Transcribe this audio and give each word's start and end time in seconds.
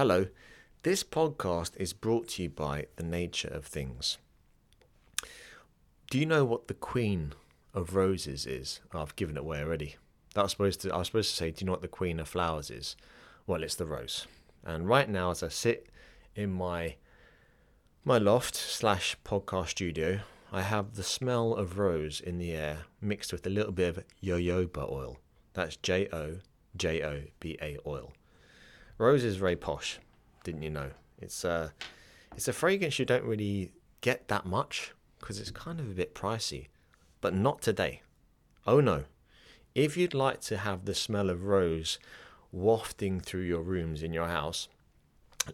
Hello. 0.00 0.28
This 0.82 1.04
podcast 1.04 1.72
is 1.76 1.92
brought 1.92 2.28
to 2.28 2.44
you 2.44 2.48
by 2.48 2.86
The 2.96 3.02
Nature 3.02 3.48
of 3.48 3.66
Things. 3.66 4.16
Do 6.08 6.18
you 6.18 6.24
know 6.24 6.42
what 6.42 6.68
the 6.68 6.72
Queen 6.72 7.34
of 7.74 7.94
Roses 7.94 8.46
is? 8.46 8.80
Oh, 8.94 9.02
I've 9.02 9.14
given 9.14 9.36
it 9.36 9.40
away 9.40 9.62
already. 9.62 9.96
That 10.34 10.44
was 10.44 10.52
supposed 10.52 10.80
to 10.80 10.94
I 10.94 10.96
was 10.96 11.08
supposed 11.08 11.32
to 11.32 11.36
say, 11.36 11.50
do 11.50 11.60
you 11.60 11.66
know 11.66 11.72
what 11.72 11.82
the 11.82 11.86
Queen 11.86 12.18
of 12.18 12.28
Flowers 12.28 12.70
is? 12.70 12.96
Well, 13.46 13.62
it's 13.62 13.74
the 13.74 13.84
rose. 13.84 14.26
And 14.64 14.88
right 14.88 15.06
now 15.06 15.32
as 15.32 15.42
I 15.42 15.48
sit 15.48 15.90
in 16.34 16.50
my 16.50 16.94
my 18.02 18.16
loft 18.16 18.54
slash 18.54 19.18
podcast 19.22 19.68
studio, 19.68 20.20
I 20.50 20.62
have 20.62 20.94
the 20.94 21.02
smell 21.02 21.54
of 21.54 21.78
rose 21.78 22.22
in 22.22 22.38
the 22.38 22.52
air 22.52 22.84
mixed 23.02 23.34
with 23.34 23.46
a 23.46 23.50
little 23.50 23.72
bit 23.72 23.98
of 23.98 24.04
jojoba 24.24 24.90
oil. 24.90 25.18
That's 25.52 25.76
J 25.76 26.08
O 26.10 26.38
J 26.74 27.02
O 27.02 27.24
B 27.38 27.58
A 27.60 27.76
oil. 27.86 28.14
Rose 29.00 29.24
is 29.24 29.36
very 29.36 29.56
posh, 29.56 29.98
didn't 30.44 30.62
you 30.62 30.70
know? 30.70 30.90
It's 31.18 31.42
a 31.42 31.72
it's 32.36 32.48
a 32.48 32.52
fragrance 32.52 32.98
you 32.98 33.06
don't 33.06 33.24
really 33.24 33.72
get 34.02 34.28
that 34.28 34.44
much 34.44 34.92
because 35.18 35.40
it's 35.40 35.50
kind 35.50 35.80
of 35.80 35.90
a 35.90 35.94
bit 35.94 36.14
pricey, 36.14 36.66
but 37.22 37.34
not 37.34 37.62
today. 37.62 38.02
Oh 38.66 38.80
no. 38.80 39.04
If 39.74 39.96
you'd 39.96 40.12
like 40.12 40.40
to 40.42 40.58
have 40.58 40.84
the 40.84 40.94
smell 40.94 41.30
of 41.30 41.44
rose 41.44 41.98
wafting 42.52 43.20
through 43.20 43.42
your 43.42 43.62
rooms 43.62 44.02
in 44.02 44.12
your 44.12 44.26
house, 44.26 44.68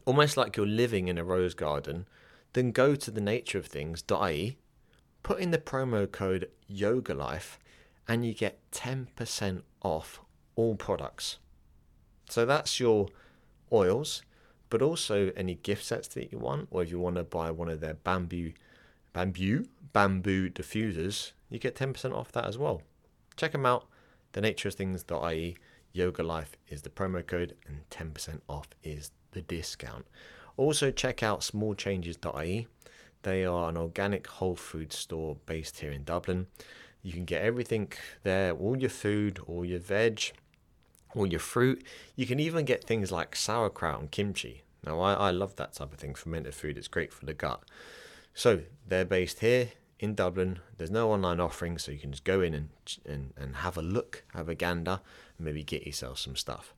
almost 0.05 0.37
like 0.37 0.57
you're 0.57 0.67
living 0.67 1.07
in 1.07 1.17
a 1.17 1.25
rose 1.25 1.55
garden, 1.55 2.09
then 2.53 2.73
go 2.73 2.97
to 2.97 3.11
the 3.13 3.21
nature 3.21 3.59
of 3.59 3.67
things.ie 3.67 4.57
put 5.23 5.39
in 5.39 5.51
the 5.51 5.59
promo 5.59 6.11
code 6.11 6.49
yoga 6.67 7.13
life 7.15 7.59
and 8.09 8.25
you 8.25 8.33
get 8.33 8.59
10% 8.71 9.63
off 9.83 10.21
all 10.55 10.75
products 10.77 11.39
so 12.29 12.47
that's 12.47 12.81
your 12.81 13.09
oils 13.73 14.23
but 14.69 14.83
also 14.83 15.31
any 15.37 15.55
gift 15.55 15.85
sets 15.85 16.09
that 16.09 16.33
you 16.33 16.39
want 16.39 16.69
or 16.71 16.83
if 16.83 16.91
you 16.91 16.99
want 16.99 17.17
to 17.17 17.25
buy 17.25 17.51
one 17.51 17.69
of 17.69 17.81
their 17.81 17.95
bamboo 17.95 18.53
bamboo 19.13 19.65
bamboo 19.93 20.49
diffusers 20.51 21.33
you 21.49 21.59
get 21.59 21.77
10% 21.77 22.13
off 22.13 22.33
that 22.33 22.45
as 22.45 22.59
well. 22.59 22.83
Check 23.37 23.53
them 23.53 23.67
out 23.67 23.87
the 24.33 24.41
nature 24.41 24.69
of 24.69 24.75
things.ie 24.75 25.57
yoga 25.93 26.23
life 26.23 26.57
is 26.69 26.83
the 26.83 26.91
promo 26.91 27.27
code 27.27 27.55
and 27.67 27.89
10% 27.91 28.41
off 28.49 28.69
is 28.83 29.11
the 29.31 29.43
discount. 29.43 30.07
Also 30.57 30.91
check 30.91 31.23
out 31.23 31.41
smallchanges.ie 31.41 32.67
they 33.27 33.45
are 33.45 33.69
an 33.69 33.77
organic 33.77 34.29
whole 34.29 34.55
food 34.55 34.93
store 34.93 35.37
based 35.47 35.81
here 35.81 35.91
in 35.91 36.05
Dublin. 36.05 36.47
You 37.03 37.13
can 37.13 37.25
get 37.25 37.43
everything 37.43 37.91
there, 38.23 38.53
all 38.53 38.77
your 38.77 38.89
food, 38.89 39.41
all 39.49 39.65
your 39.65 39.81
veg, 39.81 40.31
all 41.17 41.27
your 41.27 41.41
fruit. 41.41 41.83
You 42.15 42.27
can 42.27 42.39
even 42.39 42.65
get 42.65 42.85
things 42.85 43.11
like 43.11 43.35
sauerkraut 43.35 44.01
and 44.01 44.11
kimchi. 44.11 44.63
Now, 44.85 45.01
I, 45.01 45.15
I 45.15 45.31
love 45.31 45.57
that 45.57 45.73
type 45.73 45.93
of 45.93 45.99
thing, 45.99 46.15
fermented 46.15 46.55
food. 46.55 46.79
It's 46.79 46.89
great 46.89 47.13
for 47.13 47.27
the 47.27 47.35
gut. 47.35 47.63
So, 48.35 48.61
they're 48.87 49.05
based 49.05 49.41
here 49.41 49.71
in 49.99 50.15
Dublin. 50.15 50.61
There's 50.77 50.91
no 50.91 51.11
online 51.11 51.41
offering, 51.41 51.79
so 51.79 51.91
you 51.91 51.99
can 51.99 52.13
just 52.13 52.25
go 52.25 52.41
in 52.41 52.55
and, 52.55 52.69
and, 53.05 53.33
and 53.37 53.57
have 53.57 53.77
a 53.77 53.83
look, 53.83 54.25
have 54.35 54.49
a 54.49 54.55
gander, 54.55 55.01
and 55.39 55.45
maybe 55.45 55.65
get 55.65 55.87
yourself 55.87 56.19
some 56.19 56.37
stuff. 56.37 56.73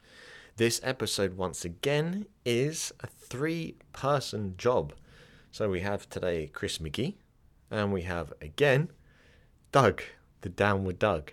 This 0.57 0.81
episode, 0.83 1.37
once 1.37 1.65
again, 1.65 2.27
is 2.45 2.93
a 3.01 3.07
three 3.07 3.77
person 3.93 4.55
job. 4.57 4.93
So 5.51 5.69
we 5.69 5.81
have 5.81 6.09
today 6.09 6.49
Chris 6.53 6.79
McGee, 6.79 7.15
and 7.71 7.93
we 7.93 8.03
have 8.03 8.33
again 8.41 8.91
Doug, 9.73 10.03
the 10.41 10.49
Downward 10.49 10.99
Doug, 10.99 11.33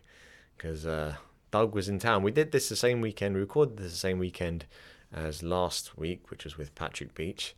because 0.55 0.85
uh, 0.85 1.15
Doug 1.55 1.73
was 1.73 1.87
in 1.87 1.99
town. 1.99 2.21
We 2.21 2.31
did 2.31 2.51
this 2.51 2.67
the 2.67 2.75
same 2.75 2.99
weekend, 2.99 3.33
we 3.33 3.39
recorded 3.39 3.77
this 3.77 3.93
the 3.93 3.97
same 3.97 4.19
weekend 4.19 4.65
as 5.13 5.41
last 5.41 5.97
week, 5.97 6.29
which 6.29 6.43
was 6.43 6.57
with 6.57 6.75
Patrick 6.75 7.15
Beach. 7.15 7.55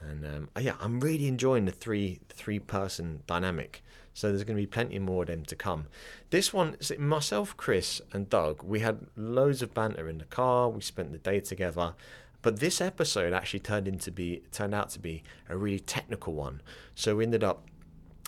And 0.00 0.24
um, 0.24 0.48
yeah, 0.58 0.76
I'm 0.80 0.98
really 0.98 1.28
enjoying 1.28 1.66
the 1.66 1.70
three 1.70 2.20
three 2.30 2.58
person 2.58 3.22
dynamic. 3.26 3.82
So 4.14 4.28
there's 4.28 4.44
going 4.44 4.56
to 4.56 4.62
be 4.62 4.66
plenty 4.66 4.98
more 4.98 5.24
of 5.24 5.28
them 5.28 5.44
to 5.44 5.54
come. 5.54 5.88
This 6.30 6.54
one, 6.54 6.78
myself, 6.98 7.54
Chris, 7.58 8.00
and 8.14 8.30
Doug, 8.30 8.62
we 8.62 8.80
had 8.80 9.08
loads 9.14 9.60
of 9.60 9.74
banter 9.74 10.08
in 10.08 10.16
the 10.16 10.24
car. 10.24 10.70
We 10.70 10.80
spent 10.80 11.12
the 11.12 11.18
day 11.18 11.40
together, 11.40 11.92
but 12.40 12.60
this 12.60 12.80
episode 12.80 13.34
actually 13.34 13.60
turned 13.60 13.86
into 13.86 14.10
be 14.10 14.40
turned 14.52 14.74
out 14.74 14.88
to 14.90 14.98
be 14.98 15.22
a 15.50 15.56
really 15.58 15.80
technical 15.80 16.32
one. 16.32 16.62
So 16.94 17.16
we 17.16 17.24
ended 17.24 17.44
up 17.44 17.66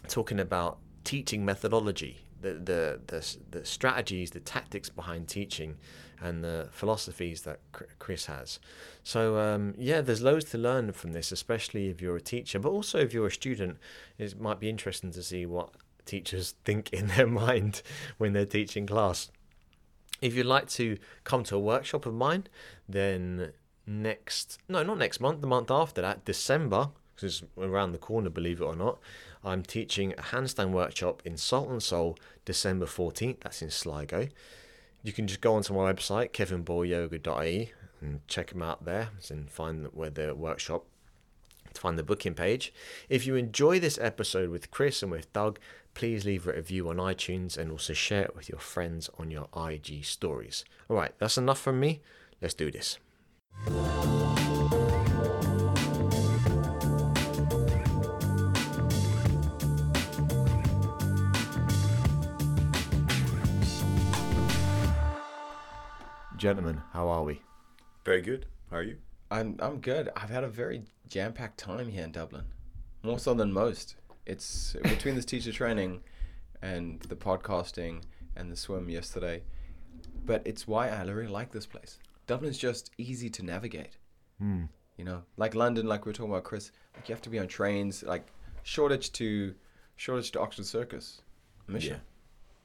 talking 0.09 0.39
about 0.39 0.77
teaching 1.05 1.43
methodology, 1.43 2.26
the 2.53 3.01
the 3.07 3.37
the, 3.51 3.65
strategies, 3.65 4.31
the 4.31 4.41
tactics 4.41 4.89
behind 4.89 5.29
teaching, 5.29 5.77
and 6.21 6.43
the 6.43 6.69
philosophies 6.71 7.43
that 7.43 7.61
Chris 7.99 8.27
has. 8.27 8.59
So 9.03 9.39
um, 9.39 9.75
yeah, 9.79 10.01
there's 10.01 10.23
loads 10.23 10.47
to 10.47 10.59
learn 10.59 10.93
from 10.93 11.13
this, 11.13 11.33
especially 11.33 11.89
if 11.89 12.01
you're 12.01 12.17
a 12.17 12.21
teacher, 12.21 12.59
but 12.59 12.71
also 12.71 12.99
if 12.99 13.13
you're 13.13 13.27
a 13.27 13.33
student. 13.33 13.79
It 14.19 14.41
might 14.41 14.61
be 14.61 14.69
interesting 14.69 15.13
to 15.13 15.23
see 15.23 15.47
what 15.47 15.71
teachers 16.05 16.55
think 16.65 16.93
in 16.93 17.09
their 17.09 17.27
mind 17.27 17.83
when 18.19 18.33
they're 18.33 18.47
teaching 18.47 18.87
class. 18.87 19.31
If 20.23 20.35
you'd 20.35 20.47
like 20.47 20.69
to 20.71 20.97
come 21.25 21.45
to 21.45 21.57
a 21.57 21.61
workshop 21.61 22.07
of 22.07 22.15
mine, 22.15 22.47
then 22.89 23.53
next 23.87 24.59
no 24.69 24.83
not 24.83 24.99
next 24.99 25.21
month 25.21 25.41
the 25.41 25.47
month 25.47 25.71
after 25.71 26.03
that 26.03 26.25
december 26.25 26.89
because 27.15 27.43
it's 27.43 27.53
around 27.57 27.93
the 27.93 27.99
corner 27.99 28.29
believe 28.29 28.61
it 28.61 28.65
or 28.65 28.75
not 28.75 28.99
i'm 29.47 29.63
teaching 29.63 30.13
a 30.13 30.23
handstand 30.23 30.71
workshop 30.71 31.23
in 31.25 31.37
salt 31.37 31.69
and 31.69 31.83
soul 31.83 32.19
december 32.45 32.87
14th 32.87 33.41
that's 33.41 33.63
in 33.63 33.71
sligo. 33.71 34.29
You 35.03 35.13
can 35.13 35.29
just 35.29 35.41
go 35.41 35.55
onto 35.55 35.73
my 35.73 35.93
website 35.93 36.33
kevinballyoga.ie 36.33 37.73
and 38.01 38.27
check 38.27 38.51
them 38.51 38.63
out 38.63 38.85
there 38.85 39.11
and 39.31 39.49
find 39.49 39.87
where 39.93 40.11
the 40.11 40.35
workshop 40.35 40.85
to 41.73 41.81
find 41.81 41.99
the 41.99 42.03
booking 42.03 42.35
page. 42.35 42.73
If 43.09 43.27
you 43.27 43.37
enjoy 43.37 43.79
this 43.79 43.99
episode 43.99 44.51
with 44.51 44.71
chris 44.73 45.03
and 45.03 45.13
with 45.13 45.33
doug 45.33 45.61
please 45.95 46.25
leave 46.25 46.47
a 46.47 46.53
review 46.53 46.89
on 46.89 46.97
itunes 46.97 47.57
and 47.57 47.71
also 47.71 47.93
share 47.93 48.25
it 48.25 48.37
with 48.37 48.49
your 48.49 48.59
friends 48.59 49.09
on 49.19 49.31
your 49.31 49.49
ig 49.71 50.05
stories. 50.05 50.65
All 50.91 50.97
right 50.97 51.13
that's 51.19 51.39
enough 51.39 51.61
from 51.61 51.79
me. 51.79 52.03
Let's 52.43 52.55
do 52.55 52.71
this 52.73 52.99
Gentlemen, 66.47 66.81
how 66.93 67.09
are 67.09 67.25
we? 67.25 67.43
Very 68.05 68.23
good. 68.23 68.47
How 68.71 68.77
are 68.77 68.83
you? 68.85 68.99
I'm 69.33 69.57
I'm 69.59 69.81
good. 69.81 70.11
I've 70.15 70.31
had 70.31 70.45
a 70.45 70.49
very 70.49 70.85
jam-packed 71.09 71.59
time 71.59 71.89
here 71.89 72.05
in 72.05 72.13
Dublin, 72.13 72.45
more 73.03 73.19
so 73.19 73.35
than 73.35 73.53
most. 73.53 73.97
It's 74.27 74.77
between 74.85 75.17
this 75.17 75.25
teacher 75.25 75.51
training 75.51 76.03
and 76.63 77.01
the 77.01 77.17
podcasting 77.17 78.05
and 78.37 78.49
the 78.49 78.55
swim 78.55 78.89
yesterday, 78.89 79.43
but 80.25 80.41
it's 80.45 80.69
why 80.69 80.89
I 80.89 81.03
really 81.03 81.27
like 81.27 81.51
this 81.51 81.67
place. 81.67 81.99
Dublin's 82.29 82.59
just 82.59 82.93
easy 82.97 83.29
to 83.29 83.43
navigate. 83.43 83.97
Mm. 84.41 84.69
You 84.99 85.05
know, 85.05 85.25
like 85.37 85.57
London, 85.57 85.89
like 85.89 86.07
we 86.07 86.11
were 86.11 86.15
talking 86.15 86.31
about, 86.31 86.45
Chris. 86.45 86.71
Like 86.95 87.09
you 87.09 87.15
have 87.17 87.23
to 87.23 87.29
be 87.29 87.41
on 87.41 87.49
trains, 87.49 88.05
like 88.05 88.29
Shoreditch 88.63 89.11
to 89.15 89.53
Shoreditch 89.97 90.31
to 90.31 90.41
Oxford 90.41 90.67
Circus, 90.67 91.23
mission. 91.67 92.01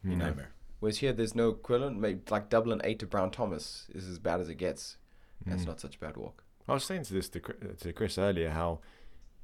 Yeah. 0.03 0.11
You 0.11 0.17
know. 0.17 0.25
Nightmare. 0.25 0.51
Whereas 0.81 0.97
here, 0.97 1.13
there's 1.13 1.35
no 1.35 1.49
equivalent. 1.49 1.99
Maybe 1.99 2.21
like 2.29 2.49
Dublin 2.49 2.81
eight 2.83 2.99
to 2.99 3.05
Brown 3.05 3.29
Thomas 3.31 3.85
is 3.93 4.07
as 4.07 4.19
bad 4.19 4.41
as 4.41 4.49
it 4.49 4.55
gets. 4.55 4.97
Mm. 5.47 5.53
It's 5.53 5.65
not 5.65 5.79
such 5.79 5.95
a 5.95 5.99
bad 5.99 6.17
walk. 6.17 6.43
I 6.67 6.73
was 6.73 6.83
saying 6.83 7.03
to 7.03 7.13
this 7.13 7.29
to, 7.29 7.39
to 7.39 7.93
Chris 7.93 8.17
earlier 8.17 8.49
how 8.49 8.79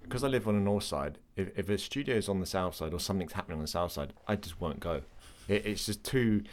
because 0.02 0.24
I 0.24 0.28
live 0.28 0.48
on 0.48 0.56
the 0.56 0.62
north 0.62 0.84
side, 0.84 1.20
if, 1.36 1.50
if 1.56 1.70
a 1.70 1.78
studio 1.78 2.16
is 2.16 2.28
on 2.28 2.40
the 2.40 2.46
south 2.46 2.76
side 2.76 2.94
or 2.94 3.00
something's 3.00 3.34
happening 3.34 3.58
on 3.58 3.62
the 3.62 3.68
south 3.68 3.92
side, 3.92 4.14
I 4.28 4.36
just 4.36 4.60
won't 4.60 4.80
go. 4.80 5.02
It, 5.48 5.66
it's 5.66 5.86
just 5.86 6.04
too. 6.04 6.44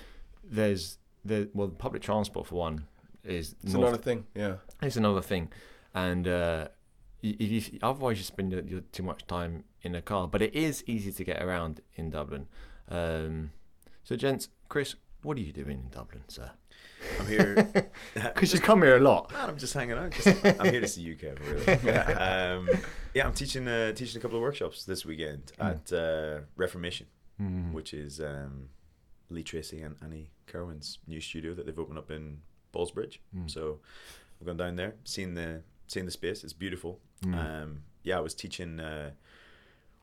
There's 0.42 0.98
the 1.24 1.48
well, 1.54 1.68
public 1.68 2.02
transport 2.02 2.46
for 2.46 2.56
one 2.56 2.86
is 3.24 3.54
it's 3.62 3.72
north, 3.72 3.88
another 3.88 4.02
thing. 4.02 4.26
Yeah, 4.34 4.56
it's 4.82 4.96
another 4.96 5.22
thing, 5.22 5.50
and 5.94 6.28
uh, 6.28 6.68
you, 7.22 7.62
otherwise 7.82 8.19
you 8.19 8.25
spend 8.25 8.52
your, 8.52 8.62
your, 8.62 8.80
too 8.92 9.02
much 9.02 9.26
time 9.26 9.64
in 9.80 9.94
a 9.94 10.02
car. 10.02 10.28
But 10.28 10.42
it 10.42 10.54
is 10.54 10.84
easy 10.87 11.10
to 11.10 11.25
get 11.25 11.42
around 11.42 11.80
in 11.94 12.10
Dublin. 12.10 12.48
Um, 12.90 13.52
so, 14.02 14.16
gents, 14.16 14.48
Chris, 14.75 14.97
what 15.23 15.37
are 15.37 15.41
you 15.41 15.53
doing 15.53 15.71
in 15.71 15.88
Dublin, 15.88 16.25
sir? 16.26 16.50
I'm 17.21 17.29
here 17.29 17.71
because 18.15 18.53
you 18.53 18.59
come 18.59 18.82
here 18.82 18.97
a 18.97 19.00
lot. 19.00 19.31
Man, 19.31 19.50
I'm 19.50 19.56
just 19.56 19.73
hanging 19.73 19.97
out. 19.97 20.11
Just, 20.11 20.44
I'm 20.44 20.69
here 20.69 20.81
to 20.81 20.88
see 20.88 21.03
you, 21.03 21.15
Kev. 21.15 21.38
Really. 21.49 21.93
um, 21.97 22.69
yeah, 23.15 23.25
I'm 23.25 23.35
teaching 23.35 23.69
uh, 23.69 23.93
teaching 23.93 24.19
a 24.19 24.21
couple 24.21 24.37
of 24.37 24.43
workshops 24.43 24.85
this 24.85 25.06
weekend 25.06 25.53
mm. 25.61 25.71
at 25.71 25.93
uh, 25.93 26.41
Reformation, 26.56 27.06
mm. 27.41 27.73
which 27.73 27.94
is 27.94 28.21
um, 28.21 28.71
Lee 29.31 29.44
Tracy 29.44 29.81
and 29.81 29.94
Annie 30.03 30.31
Kerwin's 30.49 30.99
new 31.06 31.21
studio 31.21 31.55
that 31.55 31.67
they've 31.67 31.79
opened 31.79 31.99
up 31.99 32.11
in 32.11 32.38
Ballsbridge. 32.75 33.19
Mm. 33.32 33.49
So 33.49 33.79
I've 34.41 34.49
gone 34.49 34.56
down 34.56 34.75
there, 34.75 34.97
seen 35.05 35.35
the 35.35 35.62
seen 35.87 36.05
the 36.05 36.11
space. 36.11 36.43
It's 36.43 36.53
beautiful. 36.53 36.99
Mm. 37.25 37.62
Um, 37.62 37.82
yeah, 38.03 38.17
I 38.17 38.21
was 38.21 38.35
teaching 38.35 38.81
uh, 38.81 39.12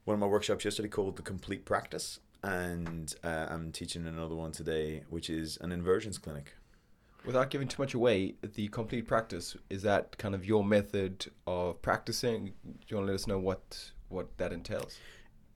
one 0.06 0.14
of 0.14 0.22
my 0.22 0.28
workshops 0.28 0.64
yesterday 0.64 0.88
called 0.88 1.18
the 1.18 1.24
Complete 1.24 1.66
Practice, 1.66 2.22
and 2.44 3.14
uh, 3.24 3.48
I'm 3.50 3.72
teaching 3.72 4.06
another 4.08 4.36
one 4.36 4.52
today, 4.52 5.04
which 5.10 5.30
is 5.30 5.58
an 5.62 5.72
inversions 5.72 6.18
clinic. 6.18 6.54
Without 7.24 7.52
giving 7.52 7.68
too 7.68 7.82
much 7.82 7.94
away, 7.94 8.34
the 8.42 8.68
complete 8.70 9.08
practice 9.08 9.56
is 9.70 9.84
that 9.84 10.18
kind 10.18 10.34
of 10.34 10.44
your 10.44 10.64
method 10.64 11.28
of 11.46 11.80
practicing. 11.84 12.46
Do 12.66 12.72
you 12.88 12.98
want 12.98 13.08
to 13.08 13.12
let 13.12 13.16
us 13.16 13.28
know 13.28 13.38
what 13.38 13.92
what 14.10 14.36
that 14.38 14.52
entails? 14.52 14.98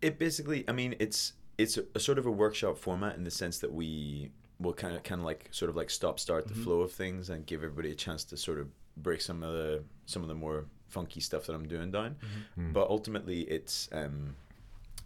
It 0.02 0.20
basically, 0.20 0.64
I 0.68 0.74
mean, 0.74 0.96
it's 1.00 1.34
it's 1.58 1.78
a, 1.78 1.86
a 1.96 2.00
sort 2.00 2.20
of 2.20 2.28
a 2.28 2.32
workshop 2.32 2.78
format 2.78 3.16
in 3.16 3.24
the 3.24 3.31
sense 3.31 3.58
that 3.60 3.74
we 3.74 4.30
will 4.60 4.74
kind 4.74 4.96
of 4.96 5.02
kind 5.04 5.22
of 5.22 5.26
like 5.26 5.48
sort 5.52 5.70
of 5.70 5.76
like 5.76 5.90
stop 5.90 6.20
start 6.20 6.48
the 6.48 6.54
Mhm. 6.54 6.64
flow 6.64 6.81
of 6.81 6.92
things 6.92 7.30
and 7.31 7.46
give 7.48 7.64
everybody 7.64 7.92
a 7.92 7.96
chance 7.96 8.24
to 8.26 8.38
sort 8.38 8.60
of 8.60 8.68
break 8.98 9.20
some 9.22 9.42
of 9.42 9.52
the 9.54 9.84
some 10.06 10.22
of 10.22 10.28
the 10.28 10.36
more 10.36 10.66
funky 10.88 11.20
stuff 11.20 11.48
that 11.48 11.54
I'm 11.56 11.68
doing 11.68 11.90
down. 11.90 12.16
Mm. 12.60 12.74
But 12.74 12.90
ultimately, 12.90 13.42
it's 13.42 13.90
um, 13.92 14.36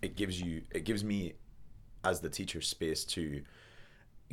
it 0.01 0.17
gives 0.17 0.41
you 0.41 0.63
it 0.71 0.83
gives 0.83 1.05
me 1.05 1.35
as 2.03 2.21
the 2.21 2.29
teacher 2.29 2.61
space 2.61 3.03
to 3.05 3.43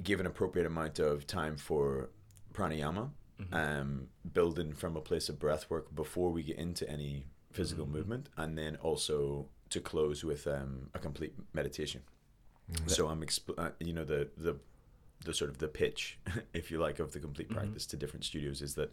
give 0.03 0.21
an 0.21 0.27
appropriate 0.27 0.67
amount 0.67 0.99
of 0.99 1.27
time 1.27 1.57
for 1.57 2.11
pranayama, 2.53 3.11
Mhm. 3.41 3.53
um, 3.55 4.09
building 4.33 4.73
from 4.73 4.97
a 4.97 5.01
place 5.01 5.29
of 5.29 5.39
breath 5.39 5.69
work 5.71 5.95
before 5.95 6.31
we 6.31 6.43
get 6.43 6.57
into 6.57 6.89
any 6.89 7.27
physical 7.51 7.87
Mhm. 7.87 7.91
movement, 7.91 8.29
and 8.37 8.57
then 8.57 8.77
also 8.77 9.49
to 9.71 9.81
close 9.81 10.23
with 10.25 10.47
um, 10.47 10.91
a 10.95 10.99
complete 10.99 11.35
meditation. 11.53 12.03
Mm. 12.71 12.91
So 12.91 13.09
I'm, 13.09 13.21
expl- 13.23 13.59
uh, 13.59 13.73
you 13.81 13.93
know, 13.93 14.05
the 14.05 14.31
the 14.37 14.59
the 15.25 15.33
sort 15.33 15.51
of 15.51 15.59
the 15.59 15.67
pitch, 15.69 16.19
if 16.53 16.71
you 16.71 16.79
like, 16.79 16.99
of 16.99 17.13
the 17.13 17.19
complete 17.21 17.49
Mhm. 17.49 17.55
practice 17.55 17.87
to 17.87 17.97
different 17.97 18.25
studios 18.25 18.61
is 18.61 18.75
that 18.75 18.93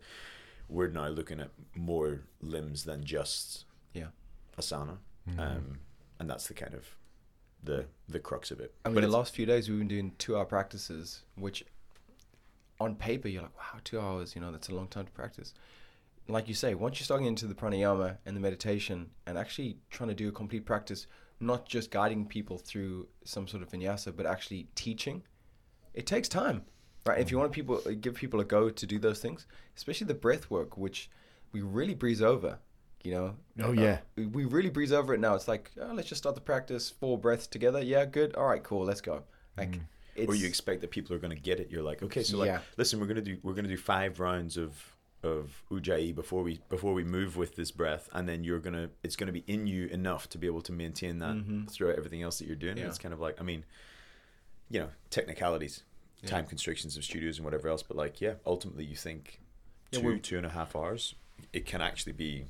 we're 0.70 0.88
now 0.88 1.10
looking 1.10 1.40
at 1.42 1.52
more 1.76 2.22
limbs 2.42 2.86
than 2.86 3.04
just 3.04 3.66
Yeah. 3.94 4.12
asana, 4.58 5.00
Mm. 5.28 5.38
um, 5.40 5.80
and 6.20 6.30
that's 6.30 6.48
the 6.48 6.54
kind 6.54 6.74
of 6.74 6.96
the 7.64 7.86
the 8.10 8.20
crux 8.20 8.52
of 8.52 8.60
it. 8.60 8.74
I 8.86 8.90
mean, 8.90 8.96
But 8.96 9.02
the 9.02 9.08
last 9.08 9.34
few 9.34 9.46
days 9.46 9.70
we've 9.70 9.80
been 9.80 9.88
doing 9.88 10.14
two-hour 10.18 10.46
practices, 10.46 11.24
which 11.36 11.64
on 12.80 12.96
paper 12.96 13.28
you're 13.28 13.44
like, 13.44 13.58
wow, 13.58 13.80
two 13.84 14.00
hours, 14.00 14.36
you 14.36 14.42
know, 14.42 14.52
that's 14.52 14.70
a 14.70 14.76
long 14.76 14.88
time 14.88 15.06
to 15.06 15.12
practice. 15.12 15.54
Like 16.28 16.48
you 16.48 16.54
say, 16.54 16.74
once 16.74 17.00
you're 17.00 17.06
starting 17.06 17.28
into 17.28 17.48
the 17.48 17.56
pranayama 17.56 18.18
and 18.26 18.36
the 18.36 18.42
meditation, 18.42 19.10
and 19.26 19.38
actually 19.38 19.78
trying 19.90 20.10
to 20.10 20.16
do 20.16 20.30
a 20.30 20.32
complete 20.32 20.66
practice, 20.66 21.08
not 21.40 21.68
just 21.68 21.92
guiding 21.92 22.26
people 22.26 22.58
through 22.58 23.08
some 23.26 23.48
sort 23.48 23.64
of 23.64 23.70
vinyasa, 23.70 24.16
but 24.16 24.26
actually 24.26 24.68
teaching, 24.76 25.24
it 25.94 26.06
takes 26.06 26.30
time, 26.30 26.64
right? 27.06 27.20
If 27.20 27.32
you 27.32 27.38
want 27.38 27.52
people, 27.52 27.82
give 28.00 28.16
people 28.16 28.40
a 28.40 28.46
go 28.46 28.70
to 28.70 28.86
do 28.86 29.00
those 29.00 29.20
things, 29.20 29.48
especially 29.76 30.08
the 30.08 30.14
breath 30.14 30.50
work, 30.50 30.78
which 30.78 31.10
we 31.52 31.62
really 31.62 31.94
breeze 31.94 32.22
over. 32.22 32.60
You 33.04 33.12
know, 33.12 33.36
Oh, 33.62 33.72
yeah. 33.74 34.00
we- 34.16 34.26
we 34.28 34.46
really 34.46 34.70
breeze 34.70 34.94
over 34.94 35.14
it 35.14 35.20
now. 35.20 35.36
It's 35.36 35.48
like, 35.48 35.72
oh, 35.80 35.92
let's 35.94 36.08
just 36.08 36.20
start 36.24 36.36
the 36.36 36.42
practice, 36.42 36.90
four 36.90 37.18
breaths 37.18 37.48
together. 37.48 37.82
Yeah, 37.82 38.06
good. 38.06 38.34
All 38.36 38.46
right, 38.48 38.64
cool. 38.64 38.86
Let's 38.86 39.02
go. 39.02 39.24
Like, 39.58 39.72
Mm. 39.72 39.82
it's, 40.16 40.30
or 40.30 40.36
you 40.36 40.48
expect 40.48 40.82
that 40.82 40.90
people 40.92 41.14
are 41.16 41.20
going 41.20 41.36
to 41.36 41.42
get 41.42 41.60
it. 41.60 41.70
You're 41.70 41.84
like, 41.84 42.02
okay, 42.02 42.24
so 42.24 42.38
like, 42.38 42.48
Yeah. 42.48 42.62
listen, 42.78 43.00
we're 43.02 43.08
gonna 43.08 43.22
do 43.22 43.38
we're 43.44 43.54
gonna 43.54 43.68
do 43.68 43.78
five 43.78 44.20
rounds 44.20 44.58
of 44.58 44.90
of 45.22 45.64
ujjayi 45.72 46.14
before 46.14 46.44
we 46.44 46.60
before 46.70 46.94
we 46.94 47.04
move 47.04 47.36
with 47.38 47.56
this 47.56 47.72
breath, 47.72 48.10
and 48.14 48.28
then 48.28 48.44
you're 48.44 48.60
gonna 48.60 48.90
it's 49.04 49.16
gonna 49.16 49.32
be 49.32 49.44
in 49.48 49.68
you 49.68 49.88
enough 49.88 50.28
to 50.30 50.38
be 50.38 50.48
able 50.48 50.62
to 50.62 50.72
maintain 50.74 51.20
that 51.20 51.36
Mhm. 51.36 51.70
throughout 51.70 51.98
everything 51.98 52.22
else 52.22 52.40
that 52.40 52.46
you're 52.46 52.56
doing. 52.58 52.78
Yeah. 52.78 52.88
it's 52.88 52.98
kind 52.98 53.14
of 53.14 53.20
like, 53.22 53.40
I 53.40 53.44
mean, 53.44 53.64
you 54.70 54.80
know, 54.82 54.90
technicalities, 55.10 55.84
Yeah. 56.22 56.30
time 56.30 56.46
constrictions 56.46 56.96
of 56.98 57.04
studios 57.04 57.38
and 57.38 57.46
whatever 57.46 57.68
else, 57.70 57.84
but 57.84 57.96
like, 57.98 58.20
yeah, 58.22 58.36
ultimately 58.46 58.86
you 58.86 58.96
think 58.96 59.40
Yeah, 59.92 60.00
two 60.02 60.20
two 60.20 60.38
and 60.38 60.46
a 60.46 60.50
half 60.50 60.76
hours, 60.76 61.16
it 61.52 61.66
can 61.66 61.82
actually 61.82 62.14
be. 62.14 62.48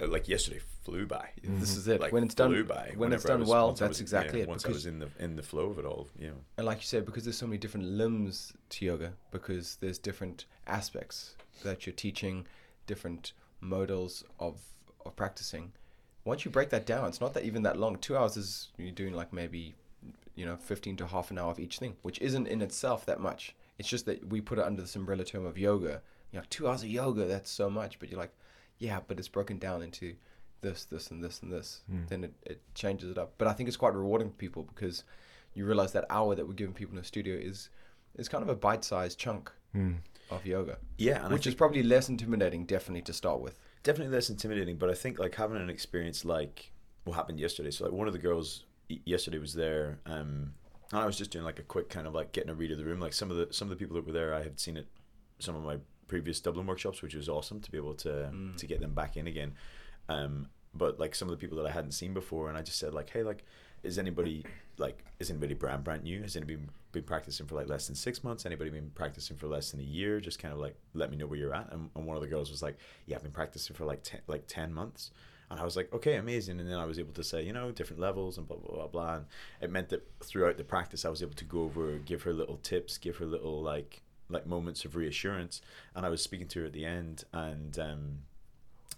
Uh, 0.00 0.06
Like 0.08 0.28
yesterday 0.28 0.60
flew 0.84 1.06
by. 1.06 1.30
this 1.42 1.76
is 1.76 1.88
it. 1.88 2.00
Like 2.00 2.12
when 2.12 2.22
it's 2.24 2.34
done, 2.34 2.50
by. 2.64 2.92
when 2.96 3.12
it's 3.12 3.24
whenever 3.24 3.28
I 3.28 3.30
done 3.32 3.40
was- 3.40 3.48
well, 3.48 3.72
that's 3.72 3.88
was- 3.88 4.00
exactly 4.00 4.38
yeah, 4.40 4.44
it. 4.44 4.48
Once 4.48 4.64
I 4.64 4.68
Because, 4.68 4.84
was 4.84 4.86
in 4.86 4.98
the 4.98 5.08
in 5.18 5.36
the 5.36 5.42
flow 5.42 5.66
of 5.70 5.78
it 5.78 5.84
all, 5.84 6.08
you 6.18 6.28
know. 6.28 6.36
and 6.58 6.66
like 6.66 6.78
you 6.78 6.84
said, 6.84 7.04
because 7.04 7.24
there's 7.24 7.36
so 7.38 7.46
many 7.46 7.58
different 7.58 7.86
limbs 7.86 8.52
to 8.70 8.84
yoga, 8.84 9.12
because 9.30 9.76
there's 9.80 9.98
different 9.98 10.44
aspects 10.66 11.34
that 11.62 11.86
you're 11.86 11.94
teaching, 11.94 12.46
different 12.86 13.32
modals 13.62 14.22
of 14.38 14.60
of 15.04 15.14
practicing. 15.16 15.72
Once 16.24 16.44
you 16.44 16.50
break 16.50 16.70
that 16.70 16.84
down, 16.86 17.06
it's 17.08 17.20
not 17.20 17.32
that 17.34 17.44
even 17.44 17.62
that 17.62 17.78
long. 17.78 17.96
Two 17.96 18.16
hours 18.16 18.36
is 18.36 18.68
you're 18.76 18.90
doing 18.90 19.14
like 19.14 19.32
maybe, 19.32 19.74
you 20.34 20.44
know, 20.44 20.56
fifteen 20.56 20.96
to 20.96 21.06
half 21.06 21.30
an 21.30 21.38
hour 21.38 21.50
of 21.50 21.60
each 21.60 21.78
thing, 21.78 21.96
which 22.02 22.18
isn't 22.20 22.48
in 22.48 22.60
itself 22.62 23.06
that 23.06 23.20
much. 23.20 23.54
It's 23.78 23.88
just 23.88 24.06
that 24.06 24.28
we 24.28 24.40
put 24.40 24.58
it 24.58 24.64
under 24.64 24.82
this 24.82 24.96
umbrella 24.96 25.24
term 25.24 25.46
of 25.46 25.56
yoga. 25.58 26.02
You're 26.32 26.42
like 26.42 26.50
two 26.50 26.66
hours 26.66 26.82
of 26.82 26.88
yoga, 26.88 27.24
that's 27.26 27.50
so 27.50 27.70
much. 27.70 27.98
But 28.00 28.08
you're 28.10 28.18
like, 28.18 28.34
yeah, 28.78 29.00
but 29.06 29.18
it's 29.18 29.28
broken 29.28 29.58
down 29.58 29.82
into 29.82 30.14
this, 30.60 30.84
this, 30.84 31.10
and 31.10 31.22
this, 31.22 31.42
and 31.42 31.52
this. 31.52 31.82
Mm. 31.92 32.08
Then 32.08 32.24
it, 32.24 32.34
it 32.42 32.60
changes 32.74 33.10
it 33.10 33.18
up. 33.18 33.34
But 33.38 33.48
I 33.48 33.52
think 33.52 33.68
it's 33.68 33.76
quite 33.76 33.94
rewarding 33.94 34.30
for 34.30 34.36
people 34.36 34.62
because 34.64 35.04
you 35.54 35.64
realize 35.64 35.92
that 35.92 36.04
hour 36.10 36.34
that 36.34 36.46
we're 36.46 36.54
giving 36.54 36.74
people 36.74 36.92
in 36.96 37.00
the 37.00 37.06
studio 37.06 37.36
is 37.36 37.68
is 38.16 38.28
kind 38.28 38.42
of 38.42 38.48
a 38.48 38.56
bite-sized 38.56 39.18
chunk 39.18 39.50
Mm. 39.74 39.96
of 40.30 40.46
yoga, 40.46 40.78
Yeah, 40.96 41.22
and 41.22 41.34
which 41.34 41.46
is 41.46 41.54
probably 41.54 41.82
less 41.82 42.08
intimidating, 42.08 42.64
definitely 42.64 43.02
to 43.02 43.12
start 43.12 43.40
with. 43.40 43.58
definitely 43.82 44.14
less 44.14 44.30
intimidating 44.30 44.76
but 44.78 44.88
i 44.88 44.94
think 44.94 45.18
like 45.18 45.34
having 45.34 45.58
an 45.60 45.68
experience 45.68 46.24
like 46.24 46.72
what 47.04 47.14
happened 47.14 47.38
yesterday 47.38 47.70
so 47.70 47.84
like 47.84 47.92
one 47.92 48.06
of 48.08 48.12
the 48.14 48.18
girls 48.18 48.64
yesterday 49.04 49.38
was 49.38 49.52
there 49.54 49.98
um 50.06 50.54
and 50.92 51.00
i 51.02 51.04
was 51.04 51.16
just 51.18 51.30
doing 51.30 51.44
like 51.44 51.58
a 51.58 51.62
quick 51.62 51.88
kind 51.90 52.06
of 52.06 52.14
like 52.14 52.32
getting 52.32 52.50
a 52.50 52.54
read 52.54 52.72
of 52.72 52.78
the 52.78 52.84
room 52.84 52.98
like 53.00 53.12
some 53.12 53.30
of 53.30 53.36
the 53.36 53.46
some 53.52 53.66
of 53.68 53.70
the 53.70 53.76
people 53.76 53.94
that 53.96 54.06
were 54.06 54.12
there 54.12 54.32
i 54.34 54.42
had 54.42 54.58
seen 54.58 54.76
it 54.78 54.86
some 55.38 55.54
of 55.54 55.62
my 55.62 55.76
previous 56.08 56.40
dublin 56.40 56.66
workshops 56.66 57.02
which 57.02 57.14
was 57.14 57.28
awesome 57.28 57.60
to 57.60 57.70
be 57.70 57.76
able 57.78 57.94
to 57.94 58.08
Mm. 58.32 58.56
to 58.56 58.66
get 58.66 58.80
them 58.80 58.94
back 58.94 59.16
in 59.16 59.26
again. 59.26 59.54
Um 60.08 60.48
but 60.74 61.00
like 61.00 61.14
some 61.14 61.28
of 61.28 61.32
the 61.32 61.38
people 61.38 61.56
that 61.58 61.66
i 61.66 61.70
hadn't 61.70 61.92
seen 61.92 62.12
before 62.12 62.48
and 62.50 62.58
i 62.58 62.62
just 62.62 62.78
said 62.78 62.92
like 62.92 63.08
hey 63.10 63.22
like 63.22 63.44
is 63.82 63.98
anybody 63.98 64.44
like 64.78 65.04
is 65.20 65.30
anybody 65.30 65.54
brand 65.54 65.84
brand 65.84 66.02
new? 66.02 66.20
Has 66.22 66.34
anybody 66.36 66.58
been 66.92 67.04
practicing 67.04 67.46
for 67.46 67.54
like 67.54 67.68
less 67.68 67.86
than 67.86 67.94
six 67.94 68.24
months? 68.24 68.44
Anybody 68.44 68.68
been 68.70 68.90
practicing 68.94 69.36
for 69.36 69.46
less 69.46 69.70
than 69.70 69.80
a 69.80 69.84
year? 69.84 70.18
Just 70.20 70.38
kind 70.40 70.52
of 70.52 70.58
like 70.58 70.76
let 70.92 71.10
me 71.10 71.16
know 71.16 71.26
where 71.26 71.38
you're 71.38 71.54
at. 71.54 71.70
And, 71.72 71.90
and 71.94 72.04
one 72.06 72.16
of 72.16 72.22
the 72.22 72.28
girls 72.28 72.50
was 72.50 72.62
like 72.62 72.76
yeah 73.06 73.16
i've 73.16 73.22
been 73.22 73.32
practicing 73.32 73.76
for 73.76 73.84
like 73.84 74.02
10 74.02 74.20
like 74.26 74.46
10 74.48 74.72
months. 74.72 75.10
And 75.50 75.60
i 75.60 75.64
was 75.64 75.76
like 75.76 75.92
okay 75.92 76.16
amazing. 76.16 76.58
And 76.58 76.68
then 76.68 76.78
i 76.78 76.84
was 76.84 76.98
able 76.98 77.12
to 77.14 77.22
say 77.22 77.42
you 77.42 77.52
know 77.52 77.70
different 77.70 78.00
levels 78.00 78.36
and 78.38 78.48
blah 78.48 78.56
blah 78.56 78.74
blah 78.74 78.88
blah. 78.88 79.14
And 79.16 79.26
it 79.60 79.70
meant 79.70 79.90
that 79.90 80.02
throughout 80.24 80.56
the 80.56 80.64
practice 80.64 81.04
i 81.04 81.08
was 81.08 81.22
able 81.22 81.34
to 81.34 81.44
go 81.44 81.62
over 81.62 81.98
give 81.98 82.22
her 82.24 82.32
little 82.32 82.56
tips 82.56 82.98
give 82.98 83.16
her 83.18 83.26
little 83.26 83.62
like 83.62 84.02
like 84.28 84.46
moments 84.46 84.84
of 84.84 84.96
reassurance 84.96 85.60
and 85.94 86.04
i 86.04 86.08
was 86.08 86.22
speaking 86.22 86.48
to 86.48 86.60
her 86.60 86.66
at 86.66 86.72
the 86.72 86.84
end 86.84 87.24
and 87.32 87.78
um 87.78 88.18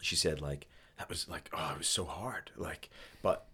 she 0.01 0.17
said 0.17 0.41
like 0.41 0.67
that 0.99 1.09
was 1.09 1.29
like 1.29 1.51
oh 1.53 1.73
it 1.73 1.79
was 1.79 1.89
so 1.89 2.05
hard 2.05 2.51
like 2.57 2.89
but 3.23 3.47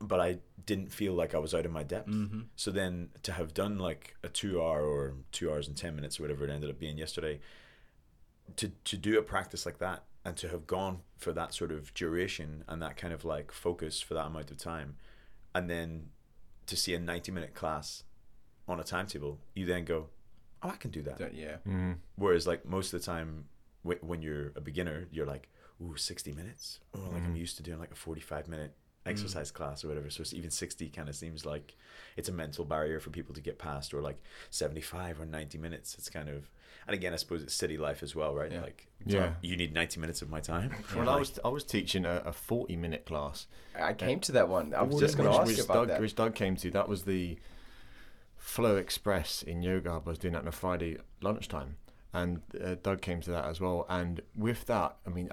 but 0.00 0.18
i 0.20 0.38
didn't 0.66 0.92
feel 0.92 1.12
like 1.14 1.34
i 1.34 1.38
was 1.38 1.54
out 1.54 1.64
of 1.66 1.72
my 1.72 1.82
depth 1.82 2.08
Mm-hmm. 2.08 2.40
so 2.56 2.70
then 2.70 3.10
to 3.22 3.32
have 3.32 3.54
done 3.54 3.78
like 3.78 4.16
a 4.22 4.28
two 4.28 4.60
hour 4.60 4.82
or 4.84 5.14
two 5.30 5.50
hours 5.50 5.68
and 5.68 5.76
10 5.76 5.94
minutes 5.94 6.18
or 6.18 6.24
whatever 6.24 6.44
it 6.44 6.50
ended 6.50 6.70
up 6.70 6.78
being 6.78 6.98
yesterday, 6.98 7.38
to, 8.56 8.72
to 8.84 8.96
do 8.96 9.18
a 9.18 9.22
practice 9.22 9.64
like 9.64 9.78
that 9.78 10.02
and 10.24 10.36
to 10.36 10.48
have 10.48 10.66
gone 10.66 10.98
for 11.16 11.32
that 11.32 11.54
sort 11.54 11.70
of 11.72 11.92
duration 11.94 12.64
and 12.68 12.82
that 12.82 12.96
kind 12.96 13.12
of 13.14 13.24
like 13.24 13.50
focus 13.52 14.00
for 14.00 14.14
that 14.14 14.26
amount 14.26 14.50
of 14.50 14.58
time, 14.58 14.96
and 15.54 15.70
then 15.70 16.08
to 16.66 16.76
see 16.76 16.94
a 16.94 16.98
90 16.98 17.32
minute 17.32 17.54
class 17.54 18.02
on 18.68 18.78
a 18.80 18.84
timetable, 18.84 19.38
you 19.54 19.64
then 19.66 19.84
go, 19.84 20.08
oh, 20.62 20.68
I 20.68 20.76
can 20.76 20.90
do 20.90 21.02
that. 21.02 21.34
yeah. 21.34 21.56
Mm. 21.68 21.96
Whereas 22.16 22.46
like 22.46 22.64
most 22.66 22.92
of 22.92 23.00
the 23.00 23.06
time 23.06 23.46
wh- 23.86 24.02
when 24.02 24.22
you're 24.22 24.52
a 24.56 24.60
beginner, 24.60 25.06
you're 25.10 25.26
like, 25.26 25.48
ooh, 25.82 25.96
60 25.96 26.32
minutes. 26.32 26.80
Oh, 26.94 27.00
like 27.12 27.22
I'm 27.24 27.34
Mhm. 27.34 27.38
used 27.38 27.56
to 27.56 27.62
doing 27.62 27.78
like 27.78 27.90
a 27.90 27.96
45 27.96 28.48
minute 28.48 28.74
exercise 29.04 29.50
class 29.50 29.84
or 29.84 29.88
whatever. 29.88 30.08
So 30.10 30.20
it's 30.20 30.32
even 30.32 30.50
60 30.50 30.88
kind 30.90 31.08
of 31.08 31.16
seems 31.16 31.44
like 31.44 31.74
it's 32.16 32.28
a 32.28 32.32
mental 32.32 32.64
barrier 32.64 33.00
for 33.00 33.10
people 33.10 33.34
to 33.34 33.40
get 33.40 33.58
past 33.58 33.92
or 33.92 34.00
like 34.00 34.22
75 34.50 35.20
or 35.20 35.26
90 35.26 35.58
minutes. 35.58 35.96
It's 35.98 36.08
kind 36.08 36.28
of, 36.28 36.48
and 36.86 36.94
again, 36.94 37.12
I 37.12 37.16
suppose 37.16 37.42
it's 37.42 37.52
city 37.54 37.76
life 37.76 38.04
as 38.04 38.14
well, 38.14 38.32
right? 38.32 38.52
Yeah. 38.52 38.60
Like, 38.62 38.86
Yeah. 39.04 39.34
you 39.42 39.56
need 39.56 39.74
90 39.74 39.98
minutes 39.98 40.22
of 40.22 40.30
my 40.30 40.38
time. 40.38 40.70
Well, 40.96 41.08
I 41.08 41.16
was 41.18 41.40
I 41.44 41.48
was 41.48 41.64
teaching 41.64 42.04
a, 42.04 42.22
a 42.24 42.32
forty 42.32 42.76
minute 42.76 43.04
class. 43.04 43.48
I 43.74 43.92
came 43.94 44.20
to 44.20 44.32
that 44.32 44.48
one. 44.48 44.72
I 44.72 44.82
was 44.82 45.00
just 45.00 45.16
going 45.16 45.28
to 45.28 45.36
ask 45.36 45.46
which 45.48 45.56
you 45.58 45.64
about 45.64 45.74
Doug, 45.74 45.88
that. 45.88 46.00
Which 46.00 46.14
Doug 46.14 46.34
came 46.36 46.54
to. 46.56 46.70
That 46.70 46.88
was 46.88 47.02
the 47.02 47.38
Flow 48.42 48.76
Express 48.76 49.42
in 49.42 49.62
Yoga 49.62 49.90
I 49.90 49.98
was 50.08 50.18
doing 50.18 50.34
that 50.34 50.42
on 50.42 50.48
a 50.48 50.52
Friday 50.52 50.98
lunchtime, 51.20 51.76
and 52.12 52.42
uh, 52.62 52.74
Doug 52.82 53.00
came 53.00 53.20
to 53.22 53.30
that 53.30 53.44
as 53.46 53.60
well. 53.60 53.86
And 53.88 54.20
with 54.36 54.66
that, 54.66 54.96
I 55.06 55.10
mean, 55.10 55.30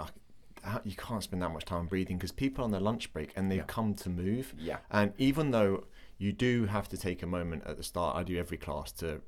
I, 0.64 0.80
you 0.84 0.96
can't 0.96 1.24
spend 1.24 1.42
that 1.42 1.50
much 1.50 1.66
time 1.66 1.88
breathing 1.88 2.18
because 2.18 2.32
people 2.32 2.64
on 2.64 2.72
their 2.72 2.80
lunch 2.80 3.12
break 3.12 3.32
and 3.36 3.50
they've 3.50 3.58
Yeah. 3.58 3.64
come 3.66 3.94
to 3.96 4.10
move. 4.10 4.54
Yeah. 4.58 4.78
And 4.92 5.14
even 5.18 5.52
though 5.52 5.86
you 6.20 6.32
do 6.32 6.66
have 6.68 6.88
to 6.90 6.98
take 6.98 7.24
a 7.24 7.28
moment 7.28 7.64
at 7.66 7.78
the 7.78 7.84
start, 7.84 8.16
I 8.16 8.24
do 8.24 8.38
every 8.38 8.58
class 8.58 8.92
to 8.94 9.22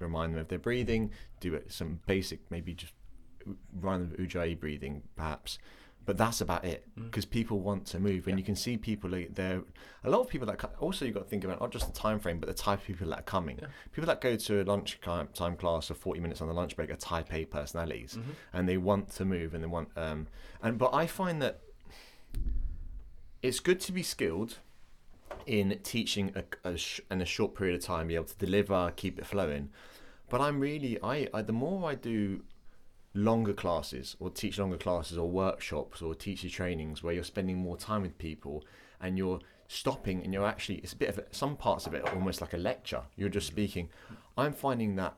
remind 0.00 0.34
them 0.34 0.40
of 0.40 0.48
their 0.48 0.58
breathing, 0.58 1.12
do 1.38 1.54
it 1.54 1.70
some 1.72 2.00
basic, 2.06 2.40
maybe 2.50 2.74
just 2.74 2.94
run 3.80 4.10
the 4.10 4.16
Ujjayi 4.16 4.58
breathing, 4.58 5.02
perhaps. 5.16 5.58
But 6.06 6.16
that's 6.16 6.40
about 6.40 6.64
it 6.64 6.86
Mm. 6.98 7.04
because 7.04 7.24
people 7.26 7.60
want 7.60 7.86
to 7.88 8.00
move, 8.00 8.26
and 8.26 8.36
Yeah. 8.36 8.38
you 8.38 8.44
can 8.44 8.56
see 8.56 8.76
people. 8.76 9.10
like, 9.10 9.34
There, 9.34 9.62
a 10.02 10.10
lot 10.10 10.20
of 10.20 10.28
people 10.28 10.46
that 10.46 10.64
also 10.80 11.04
you've 11.04 11.14
got 11.14 11.24
to 11.24 11.28
think 11.28 11.44
about 11.44 11.60
not 11.60 11.70
just 11.70 11.86
the 11.86 11.92
time 11.92 12.18
frame, 12.18 12.38
but 12.40 12.48
the 12.48 12.54
type 12.54 12.80
of 12.80 12.86
people 12.86 13.08
that 13.10 13.18
are 13.20 13.22
coming. 13.22 13.58
Yeah. 13.60 13.68
People 13.92 14.06
that 14.06 14.20
go 14.20 14.34
to 14.36 14.62
a 14.62 14.64
lunch 14.64 14.98
time 15.00 15.56
class 15.56 15.90
of 15.90 15.98
forty 15.98 16.20
minutes 16.20 16.40
on 16.40 16.48
the 16.48 16.54
lunch 16.54 16.74
break 16.74 16.90
are 16.90 16.96
Type 16.96 17.32
A 17.32 17.44
personalities, 17.44 18.16
Mhm. 18.16 18.34
and 18.54 18.68
they 18.68 18.78
want 18.78 19.10
to 19.12 19.24
move 19.24 19.54
and 19.54 19.62
they 19.62 19.68
want 19.68 19.90
um 19.96 20.26
and 20.62 20.78
but 20.78 20.92
I 20.94 21.06
find 21.06 21.40
that 21.42 21.60
it's 23.42 23.60
good 23.60 23.80
to 23.80 23.92
be 23.92 24.02
skilled 24.02 24.58
in 25.46 25.78
teaching 25.82 26.32
a, 26.36 26.44
a 26.68 26.76
sh- 26.76 27.00
in 27.10 27.20
a 27.20 27.24
short 27.26 27.54
period 27.54 27.74
of 27.76 27.82
time, 27.82 28.08
be 28.08 28.14
able 28.14 28.24
to 28.26 28.36
deliver, 28.36 28.92
keep 28.96 29.18
it 29.18 29.26
flowing. 29.26 29.70
but 30.28 30.40
I'm 30.40 30.60
really 30.60 30.96
I, 31.02 31.28
I 31.34 31.42
the 31.42 31.52
more 31.52 31.88
I 31.90 31.94
do 31.96 32.42
longer 33.14 33.52
classes 33.52 34.16
or 34.20 34.30
teach 34.30 34.58
longer 34.58 34.76
classes 34.76 35.18
or 35.18 35.28
workshops 35.28 36.00
or 36.00 36.14
teacher 36.14 36.48
trainings 36.48 37.02
where 37.02 37.12
you're 37.12 37.24
spending 37.24 37.56
more 37.56 37.76
time 37.76 38.02
with 38.02 38.16
people 38.18 38.64
and 39.00 39.18
you're 39.18 39.40
stopping 39.66 40.22
and 40.22 40.32
you're 40.32 40.46
actually 40.46 40.76
it's 40.76 40.92
a 40.92 40.96
bit 40.96 41.08
of 41.08 41.18
a, 41.18 41.24
some 41.30 41.56
parts 41.56 41.86
of 41.86 41.94
it 41.94 42.04
are 42.06 42.14
almost 42.14 42.40
like 42.40 42.52
a 42.52 42.58
lecture. 42.58 43.02
You're 43.16 43.28
just 43.28 43.46
speaking. 43.46 43.88
I'm 44.36 44.52
finding 44.52 44.96
that 44.96 45.16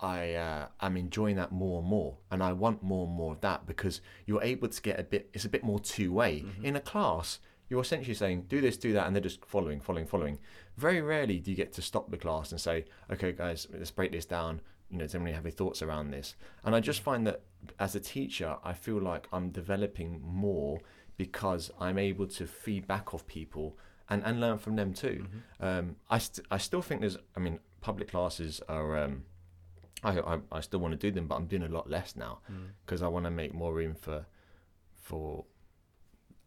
i 0.00 0.34
uh, 0.34 0.66
am 0.80 0.96
enjoying 0.96 1.36
that 1.36 1.52
more 1.52 1.78
and 1.78 1.88
more 1.88 2.16
and 2.32 2.42
i 2.42 2.52
want 2.52 2.82
more 2.82 3.06
and 3.06 3.14
more 3.14 3.32
of 3.32 3.40
that 3.40 3.64
because 3.64 4.00
you're 4.26 4.42
able 4.42 4.66
to 4.66 4.82
get 4.82 4.98
a 4.98 5.04
bit 5.04 5.30
it's 5.32 5.44
a 5.44 5.48
bit 5.48 5.62
more 5.62 5.78
two-way. 5.78 6.44
In 6.62 6.76
a 6.76 6.80
class 6.80 7.38
you're 7.68 7.80
essentially 7.80 8.14
saying 8.14 8.46
do 8.48 8.60
this 8.60 8.76
do 8.76 8.92
that 8.92 9.06
and 9.06 9.14
they're 9.14 9.22
just 9.22 9.44
following 9.44 9.80
following 9.80 10.06
following. 10.06 10.38
Very 10.76 11.00
rarely 11.00 11.38
do 11.38 11.50
you 11.50 11.56
get 11.56 11.72
to 11.74 11.82
stop 11.82 12.10
the 12.10 12.16
class 12.16 12.50
and 12.50 12.60
say 12.60 12.84
okay 13.10 13.32
guys 13.32 13.66
let's 13.72 13.90
break 13.90 14.12
this 14.12 14.26
down 14.26 14.60
you 14.90 14.98
know 14.98 15.04
does 15.04 15.14
anybody 15.14 15.34
have 15.34 15.44
any 15.46 15.52
thoughts 15.52 15.82
around 15.82 16.10
this 16.10 16.34
and 16.64 16.74
i 16.74 16.80
just 16.80 17.00
find 17.00 17.26
that 17.26 17.40
as 17.78 17.94
a 17.94 18.00
teacher 18.00 18.56
i 18.64 18.72
feel 18.72 19.00
like 19.00 19.26
i'm 19.32 19.50
developing 19.50 20.20
more 20.24 20.78
because 21.16 21.70
i'm 21.80 21.98
able 21.98 22.26
to 22.26 22.46
feed 22.46 22.86
back 22.86 23.14
off 23.14 23.26
people 23.26 23.76
and, 24.10 24.22
and 24.24 24.40
learn 24.40 24.58
from 24.58 24.76
them 24.76 24.92
too 24.92 25.26
um, 25.60 25.96
I, 26.10 26.18
st- 26.18 26.46
I 26.50 26.58
still 26.58 26.82
think 26.82 27.00
there's 27.00 27.16
i 27.36 27.40
mean 27.40 27.58
public 27.80 28.10
classes 28.10 28.60
are 28.68 28.98
um, 28.98 29.24
I, 30.02 30.18
I, 30.20 30.38
I 30.52 30.60
still 30.60 30.80
want 30.80 30.92
to 30.92 30.98
do 30.98 31.10
them 31.10 31.26
but 31.26 31.36
i'm 31.36 31.46
doing 31.46 31.62
a 31.62 31.68
lot 31.68 31.88
less 31.88 32.14
now 32.16 32.38
because 32.84 33.00
i 33.02 33.08
want 33.08 33.24
to 33.24 33.30
make 33.30 33.54
more 33.54 33.72
room 33.74 33.94
for 33.94 34.26
for 34.94 35.44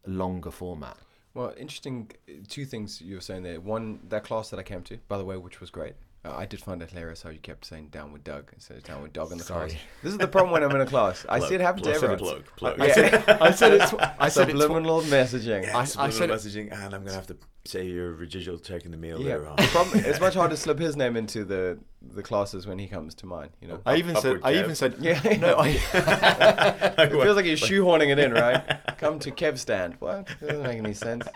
longer 0.06 0.50
format 0.50 0.96
Well, 1.34 1.52
interesting. 1.56 2.10
uh, 2.28 2.32
Two 2.48 2.64
things 2.64 3.00
you 3.00 3.14
were 3.16 3.20
saying 3.20 3.42
there. 3.42 3.60
One, 3.60 4.00
that 4.08 4.24
class 4.24 4.50
that 4.50 4.58
I 4.58 4.62
came 4.62 4.82
to, 4.84 4.96
by 5.08 5.18
the 5.18 5.24
way, 5.24 5.36
which 5.36 5.60
was 5.60 5.70
great. 5.70 5.94
I 6.36 6.46
did 6.46 6.60
find 6.62 6.82
it 6.82 6.90
hilarious 6.90 7.22
how 7.22 7.30
you 7.30 7.38
kept 7.38 7.64
saying 7.66 7.88
"down 7.88 8.12
with 8.12 8.24
Doug" 8.24 8.50
instead 8.52 8.76
of 8.78 8.84
"down 8.84 9.02
with 9.02 9.12
dog" 9.12 9.32
in 9.32 9.38
the 9.38 9.44
class. 9.44 9.70
Sorry. 9.70 9.80
This 10.02 10.12
is 10.12 10.18
the 10.18 10.28
problem 10.28 10.52
when 10.52 10.62
I'm 10.62 10.70
in 10.74 10.80
a 10.80 10.86
class. 10.86 11.24
I 11.28 11.38
see 11.40 11.54
it 11.54 11.60
happen 11.60 11.82
to 11.84 11.92
everyone. 11.92 12.18
Plug, 12.18 12.44
plug. 12.56 12.80
I 12.80 12.84
I 12.86 12.90
said, 12.92 13.28
I 13.40 13.50
said 13.50 13.72
it. 13.74 13.80
Tw- 13.88 14.20
I 14.20 14.28
said 14.28 14.48
Subliminal 14.48 15.02
messaging. 15.02 15.62
Yeah, 15.64 15.76
I- 15.76 15.80
I 15.80 15.84
subliminal 15.84 16.18
said 16.18 16.30
it- 16.30 16.68
messaging, 16.68 16.72
and 16.84 16.94
I'm 16.94 17.02
gonna 17.04 17.14
have 17.14 17.26
to 17.28 17.36
say 17.64 17.86
your 17.86 18.12
residual 18.12 18.58
check 18.58 18.84
in 18.84 18.90
the 18.90 18.96
mail 18.96 19.20
Yeah, 19.20 19.34
later 19.34 19.48
on. 19.48 19.56
the 19.56 19.62
problem, 19.64 20.04
it's 20.04 20.20
much 20.20 20.34
harder 20.34 20.54
to 20.54 20.60
slip 20.60 20.78
his 20.78 20.96
name 20.96 21.16
into 21.16 21.44
the 21.44 21.78
the 22.00 22.22
classes 22.22 22.66
when 22.66 22.78
he 22.78 22.86
comes 22.86 23.14
to 23.16 23.26
mine. 23.26 23.50
You 23.60 23.68
know, 23.68 23.80
I 23.84 23.96
even 23.96 24.14
said. 24.16 24.36
Upward 24.36 24.40
I 24.44 24.54
Kev. 24.54 24.62
even 24.62 24.74
said. 24.74 24.94
Yeah. 25.00 25.36
No. 25.38 25.56
I, 25.58 25.68
it 26.98 27.10
feels 27.10 27.36
like 27.36 27.44
you're 27.44 27.56
shoehorning 27.56 28.10
it 28.10 28.18
in, 28.18 28.32
right? 28.32 28.62
Come 28.98 29.18
to 29.20 29.30
Kev 29.30 29.58
stand. 29.58 29.96
What? 29.98 30.28
It 30.40 30.46
doesn't 30.46 30.62
make 30.62 30.78
any 30.78 30.94
sense. 30.94 31.26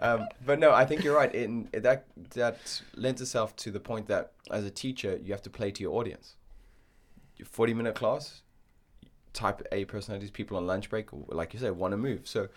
Um, 0.00 0.26
but 0.44 0.58
no, 0.58 0.72
I 0.72 0.84
think 0.84 1.04
you're 1.04 1.16
right. 1.16 1.32
In 1.34 1.68
that 1.72 2.06
that 2.34 2.82
lends 2.94 3.20
itself 3.20 3.54
to 3.56 3.70
the 3.70 3.80
point 3.80 4.06
that 4.08 4.32
as 4.50 4.64
a 4.64 4.70
teacher, 4.70 5.18
you 5.22 5.32
have 5.32 5.42
to 5.42 5.50
play 5.50 5.70
to 5.70 5.82
your 5.82 5.94
audience. 5.94 6.36
Your 7.36 7.46
40 7.46 7.74
minute 7.74 7.94
class, 7.94 8.40
type 9.34 9.62
A 9.70 9.84
personalities, 9.84 10.30
people 10.30 10.56
on 10.56 10.66
lunch 10.66 10.88
break, 10.88 11.08
like 11.12 11.52
you 11.52 11.60
said, 11.60 11.72
want 11.76 11.92
to 11.92 11.98
move. 11.98 12.26
So 12.26 12.48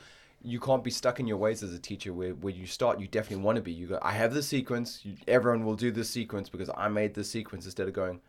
you 0.41 0.59
can't 0.59 0.83
be 0.83 0.91
stuck 0.91 1.19
in 1.19 1.27
your 1.27 1.37
ways 1.37 1.63
as 1.63 1.73
a 1.73 1.79
teacher. 1.79 2.13
Where 2.13 2.33
where 2.33 2.53
you 2.53 2.65
start, 2.65 2.99
you 2.99 3.07
definitely 3.07 3.43
want 3.43 3.57
to 3.57 3.61
be. 3.61 3.71
You 3.71 3.87
go, 3.87 3.99
I 4.01 4.13
have 4.13 4.33
the 4.33 4.43
sequence. 4.43 5.01
You, 5.03 5.15
everyone 5.27 5.65
will 5.65 5.75
do 5.75 5.91
this 5.91 6.09
sequence 6.09 6.49
because 6.49 6.69
I 6.75 6.87
made 6.87 7.13
this 7.13 7.29
sequence. 7.29 7.65
Instead 7.65 7.87
of 7.87 7.93
going, 7.93 8.21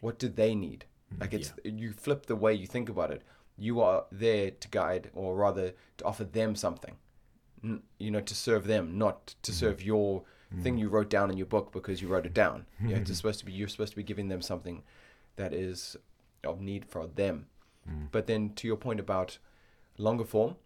what 0.00 0.18
do 0.18 0.28
they 0.28 0.54
need? 0.54 0.84
Mm-hmm. 1.12 1.22
Like 1.22 1.34
it's 1.34 1.52
you 1.64 1.92
flip 1.92 2.26
the 2.26 2.36
way 2.36 2.54
you 2.54 2.66
think 2.66 2.88
about 2.88 3.10
it. 3.10 3.22
You 3.56 3.80
are 3.80 4.04
there 4.12 4.50
to 4.50 4.68
guide, 4.68 5.10
or 5.14 5.34
rather, 5.34 5.72
to 5.98 6.04
offer 6.04 6.24
them 6.24 6.54
something. 6.54 6.96
You 7.98 8.10
know, 8.10 8.20
to 8.20 8.34
serve 8.34 8.66
them, 8.66 8.98
not 8.98 9.34
to 9.42 9.50
mm-hmm. 9.50 9.58
serve 9.58 9.82
your 9.82 10.20
mm-hmm. 10.20 10.62
thing 10.62 10.78
you 10.78 10.88
wrote 10.88 11.10
down 11.10 11.30
in 11.30 11.36
your 11.36 11.46
book 11.46 11.72
because 11.72 12.00
you 12.00 12.08
wrote 12.08 12.26
it 12.26 12.34
down. 12.34 12.66
Yeah, 12.86 12.98
it's 12.98 13.16
supposed 13.16 13.40
to 13.40 13.46
be 13.46 13.52
you're 13.52 13.68
supposed 13.68 13.92
to 13.92 13.96
be 13.96 14.04
giving 14.04 14.28
them 14.28 14.42
something 14.42 14.82
that 15.36 15.52
is 15.52 15.96
of 16.44 16.60
need 16.60 16.84
for 16.84 17.06
them. 17.06 17.46
Mm. 17.88 18.08
But 18.12 18.26
then 18.26 18.52
to 18.56 18.66
your 18.66 18.76
point 18.76 19.00
about 19.00 19.38
longer 19.96 20.24
form, 20.24 20.56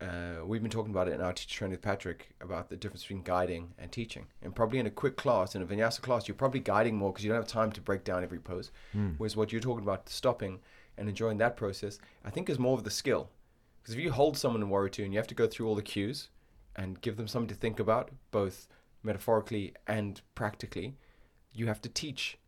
uh, 0.00 0.44
we've 0.46 0.62
been 0.62 0.70
talking 0.70 0.92
about 0.92 1.08
it 1.08 1.12
in 1.12 1.20
our 1.20 1.32
teacher 1.32 1.58
training 1.58 1.72
with 1.72 1.82
Patrick 1.82 2.30
about 2.40 2.70
the 2.70 2.76
difference 2.76 3.02
between 3.02 3.22
guiding 3.22 3.74
and 3.78 3.92
teaching. 3.92 4.26
And 4.42 4.54
probably 4.54 4.78
in 4.78 4.86
a 4.86 4.90
quick 4.90 5.16
class, 5.16 5.54
in 5.54 5.62
a 5.62 5.66
vinyasa 5.66 6.00
class, 6.00 6.26
you're 6.26 6.34
probably 6.34 6.60
guiding 6.60 6.96
more 6.96 7.12
because 7.12 7.24
you 7.24 7.30
don't 7.30 7.40
have 7.40 7.46
time 7.46 7.70
to 7.72 7.80
break 7.80 8.04
down 8.04 8.22
every 8.22 8.38
pose. 8.38 8.70
Hmm. 8.92 9.10
Whereas 9.18 9.36
what 9.36 9.52
you're 9.52 9.60
talking 9.60 9.84
about, 9.84 10.08
stopping 10.08 10.60
and 10.96 11.08
enjoying 11.08 11.38
that 11.38 11.56
process, 11.56 11.98
I 12.24 12.30
think 12.30 12.48
is 12.48 12.58
more 12.58 12.76
of 12.76 12.84
the 12.84 12.90
skill. 12.90 13.30
Because 13.82 13.94
if 13.94 14.00
you 14.00 14.10
hold 14.10 14.38
someone 14.38 14.62
in 14.62 14.70
Warrior 14.70 14.88
2 14.88 15.04
and 15.04 15.12
you 15.12 15.18
have 15.18 15.26
to 15.28 15.34
go 15.34 15.46
through 15.46 15.68
all 15.68 15.74
the 15.74 15.82
cues 15.82 16.30
and 16.76 17.00
give 17.00 17.16
them 17.16 17.28
something 17.28 17.48
to 17.48 17.54
think 17.54 17.78
about, 17.78 18.10
both 18.30 18.68
metaphorically 19.02 19.74
and 19.86 20.20
practically, 20.34 20.96
you 21.52 21.66
have 21.66 21.80
to 21.82 21.88
teach. 21.88 22.38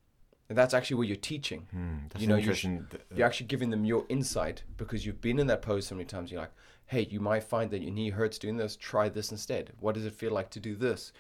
And 0.49 0.57
that's 0.57 0.75
actually 0.75 0.97
what 0.97 1.07
you're 1.07 1.17
teaching. 1.17 1.67
Hmm, 1.71 1.97
that's 2.11 2.23
you 2.23 2.29
know, 2.29 2.37
you're, 2.37 2.55
uh, 2.55 2.97
you're 3.15 3.27
actually 3.27 3.47
giving 3.47 3.71
them 3.71 3.85
your 3.85 4.05
insight 4.09 4.63
because 4.77 5.05
you've 5.05 5.21
been 5.21 5.39
in 5.39 5.47
that 5.47 5.63
pose 5.63 5.87
so 5.87 5.95
many 5.95 6.05
times. 6.05 6.31
You're 6.31 6.43
like, 6.43 6.53
hey, 6.87 7.07
you 7.11 7.21
might 7.21 7.45
find 7.45 7.71
that 7.71 7.81
your 7.83 7.93
knee 7.93 8.11
hurts 8.11 8.39
doing 8.39 8.57
this. 8.57 8.77
Try 8.77 9.09
this 9.09 9.31
instead. 9.31 9.73
What 9.81 9.95
does 9.95 10.05
it 10.05 10.13
feel 10.15 10.33
like 10.33 10.51
to 10.51 10.61
do 10.61 10.75
this? 10.77 11.13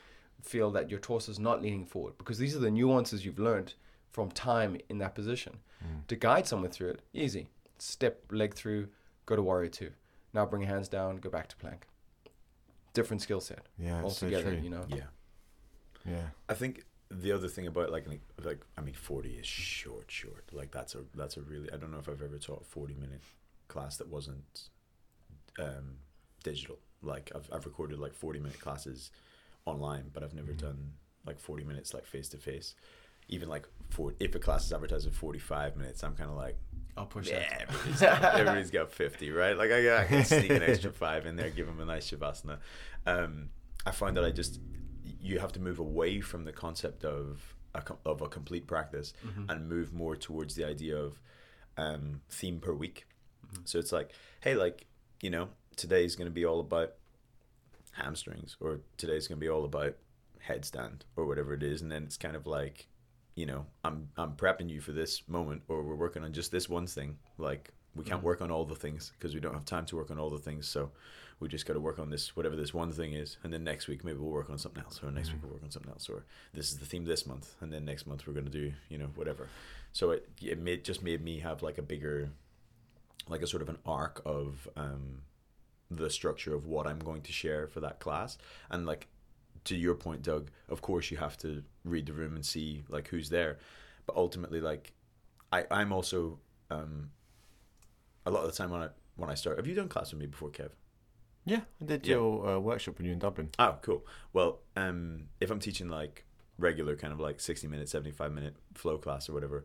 Feel 0.42 0.70
that 0.72 0.90
your 0.90 0.98
torso 1.00 1.30
is 1.30 1.38
not 1.38 1.62
leaning 1.62 1.86
forward 1.86 2.18
because 2.18 2.38
these 2.38 2.54
are 2.56 2.60
the 2.60 2.70
nuances 2.70 3.24
you've 3.24 3.38
learned 3.38 3.74
from 4.10 4.30
time 4.30 4.76
in 4.88 4.98
that 4.98 5.14
position. 5.14 5.58
Mm. 5.82 6.06
To 6.08 6.16
guide 6.16 6.46
someone 6.46 6.70
through 6.70 6.90
it, 6.90 7.00
easy. 7.14 7.46
Step 7.78 8.24
leg 8.30 8.54
through, 8.54 8.88
go 9.24 9.36
to 9.36 9.42
warrior 9.42 9.68
two. 9.70 9.90
Now 10.34 10.44
bring 10.46 10.62
hands 10.62 10.88
down, 10.88 11.16
go 11.18 11.30
back 11.30 11.48
to 11.48 11.56
plank. 11.56 11.86
Different 12.94 13.22
skill 13.22 13.40
set 13.40 13.66
Yeah, 13.78 14.02
it's 14.04 14.18
so 14.18 14.26
altogether. 14.26 14.52
true. 14.54 14.60
you 14.62 14.68
know. 14.70 14.84
Yeah, 14.88 15.04
Yeah. 16.04 16.26
I 16.48 16.54
think 16.54 16.84
the 17.10 17.32
other 17.32 17.48
thing 17.48 17.66
about 17.66 17.90
like 17.90 18.06
like- 18.08 18.20
like 18.42 18.60
I 18.76 18.80
mean 18.82 18.94
forty 18.94 19.34
is 19.38 19.46
short, 19.46 20.10
short. 20.10 20.44
Like 20.52 20.72
that's 20.72 20.94
a 20.94 21.04
that's 21.14 21.36
a 21.36 21.42
really 21.42 21.70
I 21.72 21.76
don't 21.76 21.90
know 21.90 21.98
if 21.98 22.08
I've 22.08 22.20
ever 22.22 22.38
taught 22.38 22.62
a 22.62 22.64
forty 22.64 22.94
minute 22.94 23.22
class 23.68 23.96
that 23.98 24.08
wasn't 24.08 24.68
um, 25.58 25.96
digital. 26.42 26.78
Like 27.02 27.32
I've 27.34 27.48
I've 27.52 27.66
recorded 27.66 27.98
like 27.98 28.14
forty 28.14 28.38
minute 28.38 28.60
classes 28.60 29.10
online, 29.64 30.10
but 30.12 30.22
I've 30.22 30.34
never 30.34 30.52
done 30.52 30.92
like 31.26 31.40
forty 31.40 31.64
minutes 31.64 31.94
like 31.94 32.06
face 32.06 32.28
to 32.30 32.38
face. 32.38 32.74
Even 33.28 33.48
like 33.48 33.68
for 33.90 34.14
if 34.20 34.34
a 34.34 34.38
class 34.38 34.64
is 34.66 34.72
advertised 34.72 35.06
at 35.06 35.14
forty 35.14 35.38
five 35.38 35.76
minutes, 35.76 36.02
I'm 36.04 36.14
kind 36.14 36.30
of 36.30 36.36
like 36.36 36.56
I'll 36.96 37.06
push 37.06 37.28
yeah, 37.28 37.40
that. 37.40 37.62
everybody's 37.70 38.00
got, 38.00 38.24
everybody's 38.34 38.70
got 38.70 38.92
50, 38.92 39.30
right? 39.30 39.56
Like, 39.56 39.70
I, 39.70 40.02
I 40.02 40.04
can 40.04 40.24
sneak 40.24 40.50
an 40.50 40.62
extra 40.62 40.92
five 40.92 41.26
in 41.26 41.36
there, 41.36 41.50
give 41.50 41.66
them 41.66 41.80
a 41.80 41.84
nice 41.84 42.10
Shavasana. 42.10 42.58
Um, 43.06 43.48
I 43.86 43.92
find 43.92 44.16
that 44.16 44.24
I 44.24 44.30
just, 44.30 44.60
you 45.20 45.38
have 45.38 45.52
to 45.52 45.60
move 45.60 45.78
away 45.78 46.20
from 46.20 46.44
the 46.44 46.52
concept 46.52 47.04
of 47.04 47.56
a, 47.74 47.82
of 48.04 48.20
a 48.20 48.28
complete 48.28 48.66
practice 48.66 49.14
and 49.48 49.68
move 49.68 49.94
more 49.94 50.16
towards 50.16 50.54
the 50.54 50.64
idea 50.64 50.96
of 50.96 51.20
um, 51.78 52.20
theme 52.28 52.60
per 52.60 52.74
week. 52.74 53.06
So 53.64 53.78
it's 53.78 53.92
like, 53.92 54.10
hey, 54.42 54.54
like, 54.54 54.86
you 55.22 55.30
know, 55.30 55.48
today's 55.76 56.14
going 56.14 56.28
to 56.28 56.34
be 56.34 56.44
all 56.44 56.60
about 56.60 56.92
hamstrings 57.92 58.56
or 58.60 58.80
today's 58.98 59.26
going 59.26 59.38
to 59.38 59.44
be 59.44 59.48
all 59.48 59.64
about 59.64 59.94
headstand 60.46 61.00
or 61.16 61.24
whatever 61.24 61.54
it 61.54 61.62
is. 61.62 61.80
And 61.80 61.90
then 61.90 62.02
it's 62.02 62.18
kind 62.18 62.36
of 62.36 62.46
like, 62.46 62.88
you 63.34 63.46
know, 63.46 63.64
I'm 63.82 64.08
I'm 64.18 64.32
prepping 64.32 64.68
you 64.68 64.82
for 64.82 64.92
this 64.92 65.26
moment, 65.26 65.62
or 65.68 65.82
we're 65.82 65.94
working 65.94 66.22
on 66.22 66.34
just 66.34 66.52
this 66.52 66.68
one 66.68 66.86
thing. 66.86 67.16
Like 67.38 67.72
we 67.94 68.04
can't 68.04 68.20
mm. 68.20 68.24
work 68.24 68.42
on 68.42 68.50
all 68.50 68.64
the 68.64 68.74
things 68.74 69.12
because 69.18 69.34
we 69.34 69.40
don't 69.40 69.54
have 69.54 69.64
time 69.64 69.86
to 69.86 69.96
work 69.96 70.10
on 70.10 70.18
all 70.18 70.28
the 70.28 70.38
things. 70.38 70.68
So 70.68 70.90
we 71.40 71.48
just 71.48 71.66
got 71.66 71.74
to 71.74 71.80
work 71.80 71.98
on 71.98 72.10
this 72.10 72.36
whatever 72.36 72.56
this 72.56 72.74
one 72.74 72.92
thing 72.92 73.14
is, 73.14 73.38
and 73.42 73.52
then 73.52 73.64
next 73.64 73.88
week 73.88 74.04
maybe 74.04 74.18
we'll 74.18 74.30
work 74.30 74.50
on 74.50 74.58
something 74.58 74.82
else, 74.82 75.00
or 75.02 75.10
next 75.10 75.28
week 75.28 75.38
mm. 75.38 75.44
we'll 75.44 75.52
work 75.54 75.64
on 75.64 75.70
something 75.70 75.90
else, 75.90 76.08
or 76.10 76.24
this 76.52 76.70
is 76.70 76.78
the 76.78 76.84
theme 76.84 77.04
this 77.04 77.26
month, 77.26 77.54
and 77.60 77.72
then 77.72 77.84
next 77.84 78.06
month 78.06 78.26
we're 78.26 78.34
gonna 78.34 78.50
do 78.50 78.72
you 78.90 78.98
know 78.98 79.08
whatever. 79.14 79.48
So 79.92 80.10
it 80.10 80.28
it 80.42 80.58
made 80.58 80.84
just 80.84 81.02
made 81.02 81.22
me 81.22 81.40
have 81.40 81.62
like 81.62 81.78
a 81.78 81.82
bigger, 81.82 82.30
like 83.28 83.42
a 83.42 83.46
sort 83.46 83.62
of 83.62 83.68
an 83.68 83.78
arc 83.86 84.20
of 84.24 84.68
um, 84.76 85.22
the 85.90 86.10
structure 86.10 86.54
of 86.54 86.66
what 86.66 86.86
I'm 86.86 86.98
going 86.98 87.22
to 87.22 87.32
share 87.32 87.66
for 87.66 87.80
that 87.80 88.00
class, 88.00 88.38
and 88.70 88.86
like 88.86 89.08
to 89.64 89.76
your 89.76 89.94
point, 89.94 90.22
Doug, 90.22 90.50
of 90.68 90.82
course 90.82 91.10
you 91.10 91.18
have 91.18 91.36
to 91.38 91.62
read 91.84 92.06
the 92.06 92.12
room 92.12 92.34
and 92.34 92.44
see 92.44 92.82
like 92.88 93.08
who's 93.08 93.28
there, 93.30 93.58
but 94.06 94.16
ultimately, 94.16 94.60
like, 94.60 94.92
I 95.52 95.64
I'm 95.70 95.92
also 95.92 96.38
um, 96.70 97.10
a 98.26 98.30
lot 98.30 98.44
of 98.44 98.50
the 98.50 98.56
time 98.56 98.70
when 98.70 98.82
I 98.82 98.88
when 99.16 99.30
I 99.30 99.34
start. 99.34 99.56
Have 99.58 99.66
you 99.66 99.74
done 99.74 99.88
class 99.88 100.12
with 100.12 100.20
me 100.20 100.26
before, 100.26 100.50
Kev? 100.50 100.70
Yeah, 101.44 101.60
I 101.80 101.84
did 101.84 102.06
Yeah. 102.06 102.14
your 102.16 102.48
uh, 102.50 102.58
workshop 102.58 102.98
when 102.98 103.04
you 103.06 103.10
were 103.10 103.14
in 103.14 103.18
Dublin. 103.18 103.50
Oh, 103.58 103.76
cool. 103.82 104.06
Well, 104.32 104.60
um, 104.76 105.24
if 105.40 105.50
I'm 105.50 105.58
teaching 105.58 105.88
like 105.88 106.24
regular 106.58 106.94
kind 106.96 107.12
of 107.12 107.18
like 107.18 107.40
60 107.40 107.66
minute, 107.66 107.88
75 107.88 108.32
minute 108.32 108.54
flow 108.74 108.96
class 108.96 109.28
or 109.28 109.32
whatever, 109.32 109.64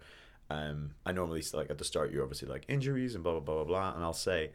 um, 0.50 0.92
I 1.06 1.12
normally 1.12 1.44
like 1.54 1.70
at 1.70 1.78
the 1.78 1.84
start 1.84 2.12
you're 2.12 2.24
obviously 2.24 2.48
like 2.48 2.66
injuries 2.68 3.16
and 3.16 3.24
blah 3.24 3.34
blah 3.34 3.42
blah 3.42 3.56
blah 3.56 3.64
blah, 3.66 3.96
and 3.96 4.04
I'll 4.04 4.14
say, 4.14 4.52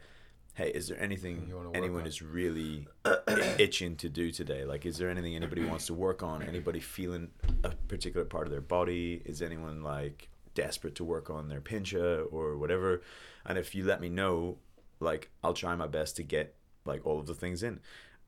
hey, 0.55 0.69
is 0.69 0.87
there 0.87 0.99
anything 1.01 1.45
You 1.47 1.55
wanna 1.55 1.69
work 1.69 1.77
anyone 1.77 2.01
on? 2.01 2.07
is 2.07 2.21
really 2.21 2.87
itching 3.57 3.95
to 3.97 4.09
do 4.09 4.31
today? 4.31 4.65
Like, 4.65 4.85
is 4.85 4.97
there 4.97 5.09
anything 5.09 5.35
anybody 5.35 5.63
wants 5.65 5.87
to 5.87 5.93
work 5.93 6.23
on? 6.23 6.43
Anybody 6.43 6.79
feeling 6.79 7.29
a 7.63 7.69
particular 7.87 8.25
part 8.25 8.45
of 8.47 8.51
their 8.51 8.61
body? 8.61 9.21
Is 9.25 9.41
anyone 9.41 9.83
like 9.83 10.29
desperate 10.55 10.95
to 10.95 11.03
work 11.03 11.29
on 11.29 11.49
their 11.49 11.61
pincha 11.61 12.25
or 12.31 12.57
whatever? 12.57 13.01
And 13.45 13.57
if 13.57 13.75
you 13.75 13.83
let 13.83 13.99
me 14.01 14.09
know, 14.09 14.57
like, 14.99 15.29
I'll 15.43 15.53
try 15.53 15.75
my 15.75 15.87
best 15.87 16.15
to 16.17 16.23
get 16.23 16.55
like 16.85 17.05
all 17.05 17.19
of 17.19 17.27
the 17.27 17.33
things 17.33 17.63
in. 17.63 17.79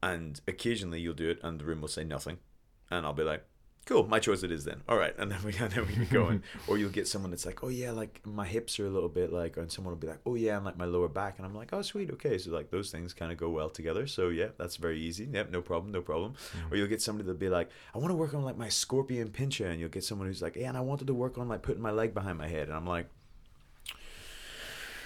And 0.04 0.40
occasionally 0.48 1.00
you'll 1.00 1.14
do 1.14 1.30
it, 1.30 1.40
and 1.44 1.60
the 1.60 1.66
room 1.66 1.82
will 1.82 1.88
say 1.88 2.04
nothing, 2.04 2.38
and 2.92 3.06
I'll 3.06 3.14
be 3.14 3.24
like, 3.24 3.44
cool, 3.86 4.08
my 4.08 4.20
choice 4.20 4.44
it 4.44 4.52
is 4.52 4.66
then. 4.66 4.82
All 4.90 4.98
right, 4.98 5.14
and 5.18 5.32
then 5.32 5.40
we 5.44 5.56
and 5.60 5.72
then 5.72 5.88
we 5.88 5.96
get 5.96 6.10
going. 6.10 6.44
or 6.68 6.78
you'll 6.78 6.90
get 6.90 7.08
someone 7.08 7.32
that's 7.32 7.46
like, 7.46 7.64
oh 7.64 7.70
yeah, 7.70 7.92
like 7.92 8.22
my 8.26 8.46
hips 8.46 8.80
are 8.80 8.86
a 8.86 8.90
little 8.90 9.10
bit 9.10 9.32
like, 9.32 9.58
and 9.58 9.72
someone 9.72 9.94
will 9.94 10.00
be 10.00 10.08
like, 10.08 10.20
oh 10.26 10.36
yeah, 10.36 10.58
and 10.58 10.66
like 10.66 10.78
my 10.78 10.86
lower 10.86 11.08
back, 11.08 11.36
and 11.38 11.46
I'm 11.46 11.56
like, 11.56 11.74
oh 11.74 11.82
sweet, 11.82 12.12
okay, 12.12 12.38
so 12.38 12.52
like 12.52 12.72
those 12.72 12.92
things 12.92 13.14
kind 13.14 13.32
of 13.32 13.38
go 13.38 13.50
well 13.50 13.70
together. 13.70 14.08
So 14.08 14.30
yeah, 14.30 14.48
that's 14.58 14.78
very 14.78 15.00
easy. 15.00 15.28
Yep, 15.32 15.52
no 15.52 15.62
problem, 15.62 15.92
no 15.92 16.02
problem. 16.02 16.34
Mm-hmm. 16.34 16.74
Or 16.74 16.78
you'll 16.78 16.88
get 16.88 17.02
somebody 17.02 17.26
that'll 17.28 17.40
be 17.40 17.50
like, 17.50 17.70
I 17.94 17.98
want 17.98 18.10
to 18.10 18.16
work 18.16 18.34
on 18.34 18.44
like 18.44 18.58
my 18.58 18.70
scorpion 18.70 19.30
pincha, 19.30 19.70
and 19.70 19.80
you'll 19.80 19.90
get 19.90 20.04
someone 20.04 20.28
who's 20.28 20.42
like, 20.42 20.56
yeah, 20.56 20.70
and 20.70 20.78
I 20.78 20.82
wanted 20.82 21.08
to 21.08 21.14
work 21.14 21.38
on 21.38 21.48
like 21.48 21.62
putting 21.62 21.82
my 21.82 21.92
leg 21.92 22.14
behind 22.14 22.38
my 22.38 22.48
head, 22.48 22.68
and 22.68 22.76
I'm 22.76 22.88
like. 22.88 23.08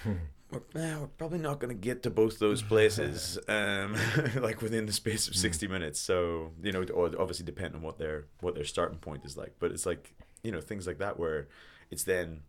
Hmm. 0.02 0.12
We're, 0.50 0.80
eh, 0.82 0.96
we're 0.98 1.06
probably 1.18 1.38
not 1.38 1.58
going 1.60 1.74
to 1.74 1.80
get 1.80 2.02
to 2.04 2.10
both 2.10 2.38
those 2.38 2.62
places 2.62 3.38
um, 3.48 3.96
like 4.36 4.62
within 4.62 4.86
the 4.86 4.92
space 4.92 5.28
of 5.28 5.34
60 5.34 5.68
minutes. 5.68 6.00
So 6.00 6.52
you 6.62 6.72
know 6.72 6.82
or 6.84 7.06
obviously 7.18 7.44
depending 7.46 7.76
on 7.76 7.82
what 7.82 7.98
their 7.98 8.26
what 8.40 8.54
their 8.54 8.64
starting 8.64 8.98
point 8.98 9.24
is 9.24 9.36
like. 9.36 9.54
But 9.58 9.70
it's 9.72 9.86
like 9.86 10.14
you 10.42 10.52
know 10.52 10.60
things 10.60 10.86
like 10.86 10.98
that 10.98 11.18
where 11.18 11.48
it's 11.90 12.04
then 12.04 12.42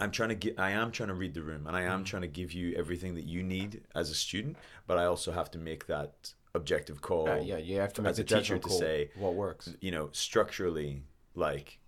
i'm 0.00 0.10
trying 0.10 0.30
to 0.30 0.34
get 0.34 0.58
i 0.58 0.70
am 0.70 0.90
trying 0.90 1.08
to 1.10 1.14
read 1.14 1.34
the 1.34 1.42
room 1.42 1.66
and 1.66 1.76
i 1.76 1.82
am 1.82 2.02
trying 2.02 2.22
to 2.22 2.28
give 2.28 2.50
you 2.52 2.74
everything 2.74 3.14
that 3.14 3.24
you 3.24 3.42
need 3.42 3.82
as 3.94 4.10
a 4.10 4.14
student 4.14 4.56
but 4.86 4.96
i 4.98 5.04
also 5.04 5.30
have 5.30 5.50
to 5.50 5.58
make 5.58 5.86
that 5.86 6.32
objective 6.54 7.00
call 7.02 7.28
Uh, 7.28 7.36
yeah, 7.36 7.58
you 7.58 7.78
have 7.78 7.92
to 7.92 8.02
as 8.02 8.18
make 8.18 8.30
a 8.30 8.34
a 8.34 8.38
teacher 8.40 8.58
to 8.58 8.70
say 8.70 9.10
what 9.14 9.34
works. 9.34 9.74
you 9.80 9.90
know 9.92 10.08
structurally 10.12 11.02
like 11.34 11.78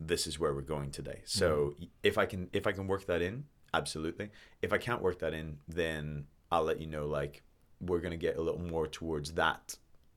this 0.00 0.26
is 0.26 0.38
where 0.40 0.54
we're 0.54 0.62
going 0.62 0.90
today. 0.90 1.20
So 1.24 1.74
if 2.02 2.16
i 2.18 2.24
can 2.24 2.48
if 2.54 2.66
i 2.66 2.72
can 2.72 2.86
work 2.86 3.04
that 3.06 3.20
in 3.22 3.44
absolutely. 3.72 4.30
If 4.62 4.72
i 4.72 4.78
can't 4.78 5.02
work 5.02 5.18
that 5.20 5.34
in 5.34 5.58
then 5.68 6.26
i'll 6.50 6.64
let 6.64 6.80
you 6.80 6.86
know 6.86 7.06
like 7.06 7.42
we're 7.80 8.00
going 8.00 8.12
to 8.12 8.16
get 8.16 8.36
a 8.36 8.42
little 8.42 8.60
more 8.60 8.86
towards 8.86 9.32
that 9.32 9.76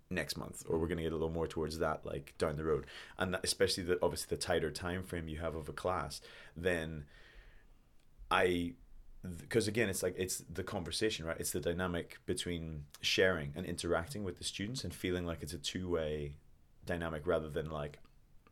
next 0.10 0.38
month 0.38 0.64
or 0.68 0.78
we're 0.78 0.88
going 0.88 0.98
to 0.98 1.04
get 1.04 1.12
a 1.12 1.16
little 1.16 1.30
more 1.30 1.48
towards 1.48 1.80
that 1.80 2.06
like 2.06 2.34
down 2.38 2.56
the 2.56 2.64
road. 2.64 2.86
And 3.18 3.34
that, 3.34 3.42
especially 3.44 3.84
the 3.84 4.00
obviously 4.02 4.36
the 4.36 4.42
tighter 4.42 4.72
time 4.72 5.04
frame 5.04 5.28
you 5.28 5.40
have 5.40 5.56
of 5.56 5.70
a 5.70 5.74
class 5.74 6.22
then 6.56 7.06
i 8.30 8.74
because 9.38 9.68
again 9.68 9.90
it's 9.90 10.04
like 10.04 10.16
it's 10.18 10.44
the 10.52 10.64
conversation 10.64 11.26
right? 11.26 11.40
It's 11.40 11.52
the 11.52 11.60
dynamic 11.60 12.20
between 12.26 12.86
sharing 13.02 13.54
and 13.56 13.66
interacting 13.66 14.24
with 14.24 14.38
the 14.38 14.44
students 14.44 14.84
and 14.84 14.94
feeling 14.94 15.26
like 15.26 15.42
it's 15.42 15.54
a 15.54 15.58
two-way 15.58 16.34
dynamic 16.86 17.26
rather 17.26 17.50
than 17.50 17.70
like 17.70 18.00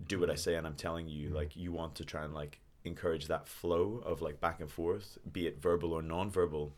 do 0.08 0.20
what 0.20 0.30
i 0.30 0.34
mm-hmm. 0.34 0.40
say 0.40 0.56
and 0.56 0.66
i'm 0.66 0.76
telling 0.76 1.08
you 1.08 1.28
mm-hmm. 1.28 1.36
like 1.36 1.56
you 1.56 1.72
want 1.72 1.96
to 1.96 2.06
try 2.06 2.24
and 2.24 2.34
like 2.34 2.62
encourage 2.84 3.28
that 3.28 3.48
flow 3.48 4.02
of 4.06 4.22
like 4.22 4.40
back 4.40 4.60
and 4.60 4.72
forth 4.72 5.18
be 5.32 5.46
it 5.48 5.62
verbal 5.62 5.94
or 5.94 6.02
non-verbal 6.02 6.74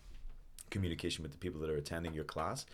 communication 0.74 1.22
with 1.22 1.32
the 1.32 1.38
people 1.38 1.62
that 1.62 1.70
are 1.70 1.78
attending 1.78 2.14
your 2.14 2.24
class. 2.24 2.66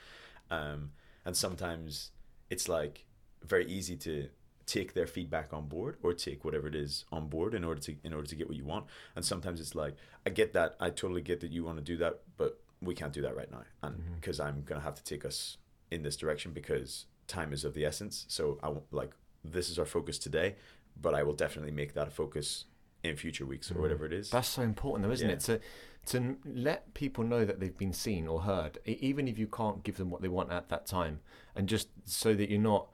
Um, 0.50 0.92
and 1.26 1.36
sometimes 1.36 2.12
it's 2.50 2.68
like 2.68 3.06
very 3.44 3.68
easy 3.68 3.96
to 3.98 4.30
take 4.66 4.94
their 4.94 5.08
feedback 5.08 5.52
on 5.52 5.68
board 5.68 5.98
or 6.02 6.14
take 6.14 6.46
whatever 6.46 6.68
it 6.68 6.76
is 6.76 7.06
on 7.12 7.28
board 7.28 7.54
in 7.54 7.64
order 7.64 7.82
to 7.82 7.96
in 8.04 8.14
order 8.14 8.28
to 8.28 8.36
get 8.36 8.48
what 8.48 8.58
you 8.58 8.66
want. 8.66 8.86
And 9.16 9.24
sometimes 9.26 9.60
it's 9.60 9.76
like 9.76 9.96
i 10.26 10.30
get 10.30 10.54
that 10.54 10.76
i 10.80 10.90
totally 10.90 11.22
get 11.22 11.40
that 11.42 11.52
you 11.52 11.64
want 11.64 11.78
to 11.78 11.84
do 11.84 11.98
that 11.98 12.22
but 12.38 12.60
we 12.82 12.96
can't 12.96 13.14
do 13.14 13.22
that 13.22 13.36
right 13.36 13.52
now. 13.52 13.64
And 13.84 14.02
because 14.16 14.40
i'm 14.40 14.64
going 14.64 14.80
to 14.80 14.86
have 14.86 14.96
to 14.96 15.04
take 15.04 15.26
us 15.26 15.58
in 15.92 16.04
this 16.04 16.16
direction 16.16 16.52
because 16.54 17.06
time 17.28 17.52
is 17.52 17.66
of 17.66 17.74
the 17.74 17.86
essence. 17.86 18.26
So 18.28 18.60
i 18.64 18.72
like 18.92 19.12
this 19.44 19.70
is 19.70 19.78
our 19.80 19.86
focus 19.86 20.18
today 20.18 20.56
but 21.02 21.14
i 21.14 21.24
will 21.24 21.34
definitely 21.34 21.72
make 21.72 21.94
that 21.94 22.08
a 22.08 22.12
focus 22.12 22.66
in 23.04 23.16
future 23.16 23.46
weeks 23.46 23.72
or 23.72 23.82
whatever 23.82 24.06
it 24.06 24.14
is 24.14 24.30
That's 24.30 24.48
so 24.48 24.62
important, 24.62 25.08
though, 25.08 25.14
isn't 25.14 25.28
Yeah. 25.28 25.36
it? 25.36 25.40
To 25.42 25.60
to 26.06 26.38
let 26.46 26.94
people 26.94 27.24
know 27.24 27.46
that 27.46 27.60
they've 27.60 27.78
been 27.78 27.94
seen 27.94 28.28
or 28.28 28.42
heard, 28.42 28.80
even 28.86 29.28
if 29.28 29.38
you 29.38 29.46
can't 29.48 29.84
give 29.84 29.98
them 29.98 30.10
what 30.10 30.22
they 30.22 30.28
want 30.28 30.52
at 30.52 30.70
that 30.70 30.86
time, 30.88 31.20
and 31.56 31.68
just 31.70 31.90
so 32.06 32.34
that 32.36 32.50
you're 32.50 32.60
not. 32.60 32.88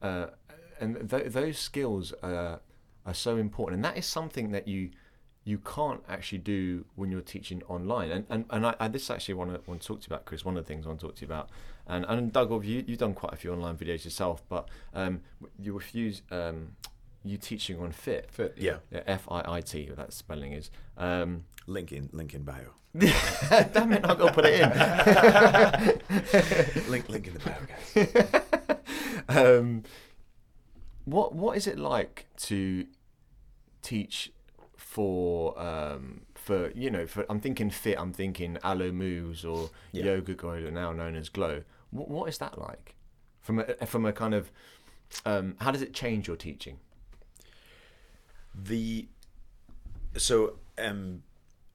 Uh, 0.00 0.26
and 0.78 1.10
th- 1.10 1.32
those 1.32 1.58
skills 1.58 2.12
uh, 2.22 2.58
are 3.04 3.14
so 3.14 3.36
important, 3.36 3.76
and 3.76 3.84
that 3.84 3.96
is 3.96 4.06
something 4.06 4.50
that 4.52 4.68
you 4.68 4.90
you 5.42 5.58
can't 5.58 6.02
actually 6.08 6.38
do 6.38 6.84
when 6.96 7.10
you're 7.10 7.22
teaching 7.22 7.62
online. 7.68 8.10
And 8.10 8.26
and, 8.28 8.44
and 8.50 8.66
I, 8.66 8.74
I 8.78 8.88
this 8.88 9.04
is 9.04 9.10
actually 9.10 9.34
want 9.34 9.52
to 9.54 9.60
want 9.68 9.80
to 9.80 9.86
talk 9.86 10.00
to 10.02 10.08
you 10.10 10.14
about, 10.14 10.26
Chris. 10.26 10.44
One 10.44 10.56
of 10.56 10.64
the 10.64 10.68
things 10.68 10.86
I 10.86 10.88
want 10.90 11.00
to 11.00 11.06
talk 11.06 11.16
to 11.16 11.22
you 11.22 11.26
about, 11.26 11.50
and 11.86 12.04
and 12.06 12.32
Doug, 12.32 12.64
you 12.64 12.84
you've 12.86 12.98
done 12.98 13.14
quite 13.14 13.32
a 13.32 13.36
few 13.36 13.52
online 13.52 13.76
videos 13.76 14.04
yourself, 14.04 14.42
but 14.48 14.68
um, 14.94 15.22
you 15.58 15.72
refuse 15.72 16.22
um, 16.30 16.76
you 17.24 17.36
teaching 17.36 17.78
on 17.80 17.92
Fiit. 17.92 18.30
Fiit. 18.30 18.54
yeah 18.56 18.76
Yeah, 18.90 19.02
F 19.06 19.26
I 19.30 19.42
I 19.56 19.60
T. 19.60 19.90
That 19.96 20.12
spelling 20.12 20.52
is. 20.52 20.70
Um, 20.96 21.44
link 21.66 21.92
in 21.92 22.08
link 22.12 22.34
in 22.34 22.42
bio 22.42 22.74
damn 22.98 23.92
it! 23.92 24.04
I'm 24.04 24.18
gonna 24.18 24.32
put 24.32 24.44
it 24.46 24.60
in. 24.60 24.70
link 26.90 27.08
link 27.08 27.26
in 27.28 27.34
the 27.34 27.40
bio 27.40 27.60
guys 27.68 28.78
um, 29.58 29.84
what 31.04 31.34
What 31.34 31.56
is 31.56 31.66
it 31.66 31.78
like 31.78 32.26
to 32.48 32.86
teach 33.82 34.32
for 34.76 35.58
um, 35.60 36.22
for 36.34 36.70
you 36.72 36.90
know 36.90 37.06
for 37.06 37.24
I'm 37.30 37.38
thinking 37.40 37.70
Fiit. 37.70 37.96
I'm 37.98 38.12
thinking 38.12 38.58
Alo 38.64 38.90
Moves 38.92 39.44
or 39.44 39.70
Yeah. 39.92 40.04
YogaGlo, 40.06 40.72
now 40.72 40.92
known 40.92 41.14
as 41.16 41.28
Glo. 41.28 41.62
What 41.90 42.08
What 42.08 42.28
is 42.28 42.38
that 42.38 42.58
like? 42.58 42.96
From 43.40 43.60
a 43.60 43.86
from 43.86 44.04
a 44.04 44.12
kind 44.12 44.34
of 44.34 44.50
um, 45.24 45.54
how 45.60 45.70
does 45.70 45.82
it 45.82 45.94
change 45.94 46.26
your 46.28 46.36
teaching? 46.36 46.78
The 48.54 49.08
so 50.16 50.58
um 50.78 51.22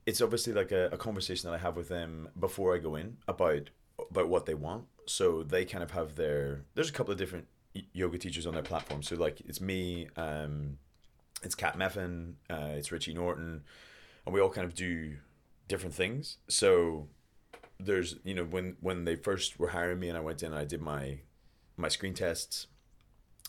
it's 0.05 0.21
obviously 0.21 0.53
like 0.53 0.71
a, 0.71 0.89
a 0.91 0.97
conversation 0.97 1.49
that 1.49 1.55
I 1.55 1.59
have 1.59 1.75
with 1.75 1.89
them 1.89 2.29
before 2.39 2.75
I 2.75 2.77
go 2.77 2.95
in 2.95 3.17
about 3.27 3.69
about 3.97 4.29
what 4.29 4.45
they 4.45 4.53
want. 4.53 4.85
So 5.07 5.43
they 5.43 5.65
kind 5.65 5.83
of 5.83 5.91
have 5.91 6.15
their 6.15 6.65
there's 6.75 6.89
a 6.89 6.93
couple 6.93 7.11
of 7.11 7.17
different 7.17 7.47
yoga 7.93 8.17
teachers 8.17 8.45
on 8.45 8.53
their 8.53 8.63
platform. 8.63 9.03
So 9.03 9.15
like 9.15 9.41
it's 9.41 9.61
me, 9.61 10.07
um, 10.15 10.77
it's 11.43 11.55
Kat 11.55 11.77
Meffin, 11.77 12.33
uh, 12.49 12.73
it's 12.75 12.91
Richie 12.91 13.13
Norton, 13.13 13.63
and 14.25 14.33
we 14.33 14.41
all 14.41 14.49
kind 14.49 14.65
of 14.65 14.73
do 14.73 15.17
different 15.67 15.95
things. 15.95 16.37
So 16.47 17.07
there's 17.79 18.15
you 18.23 18.33
know 18.33 18.45
when 18.45 18.77
when 18.81 19.05
they 19.05 19.15
first 19.15 19.59
were 19.59 19.69
hiring 19.69 19.99
me 19.99 20.09
and 20.09 20.17
I 20.17 20.21
went 20.21 20.43
in 20.43 20.51
and 20.51 20.59
I 20.59 20.65
did 20.65 20.81
my 20.81 21.19
my 21.77 21.87
screen 21.89 22.13
tests 22.13 22.67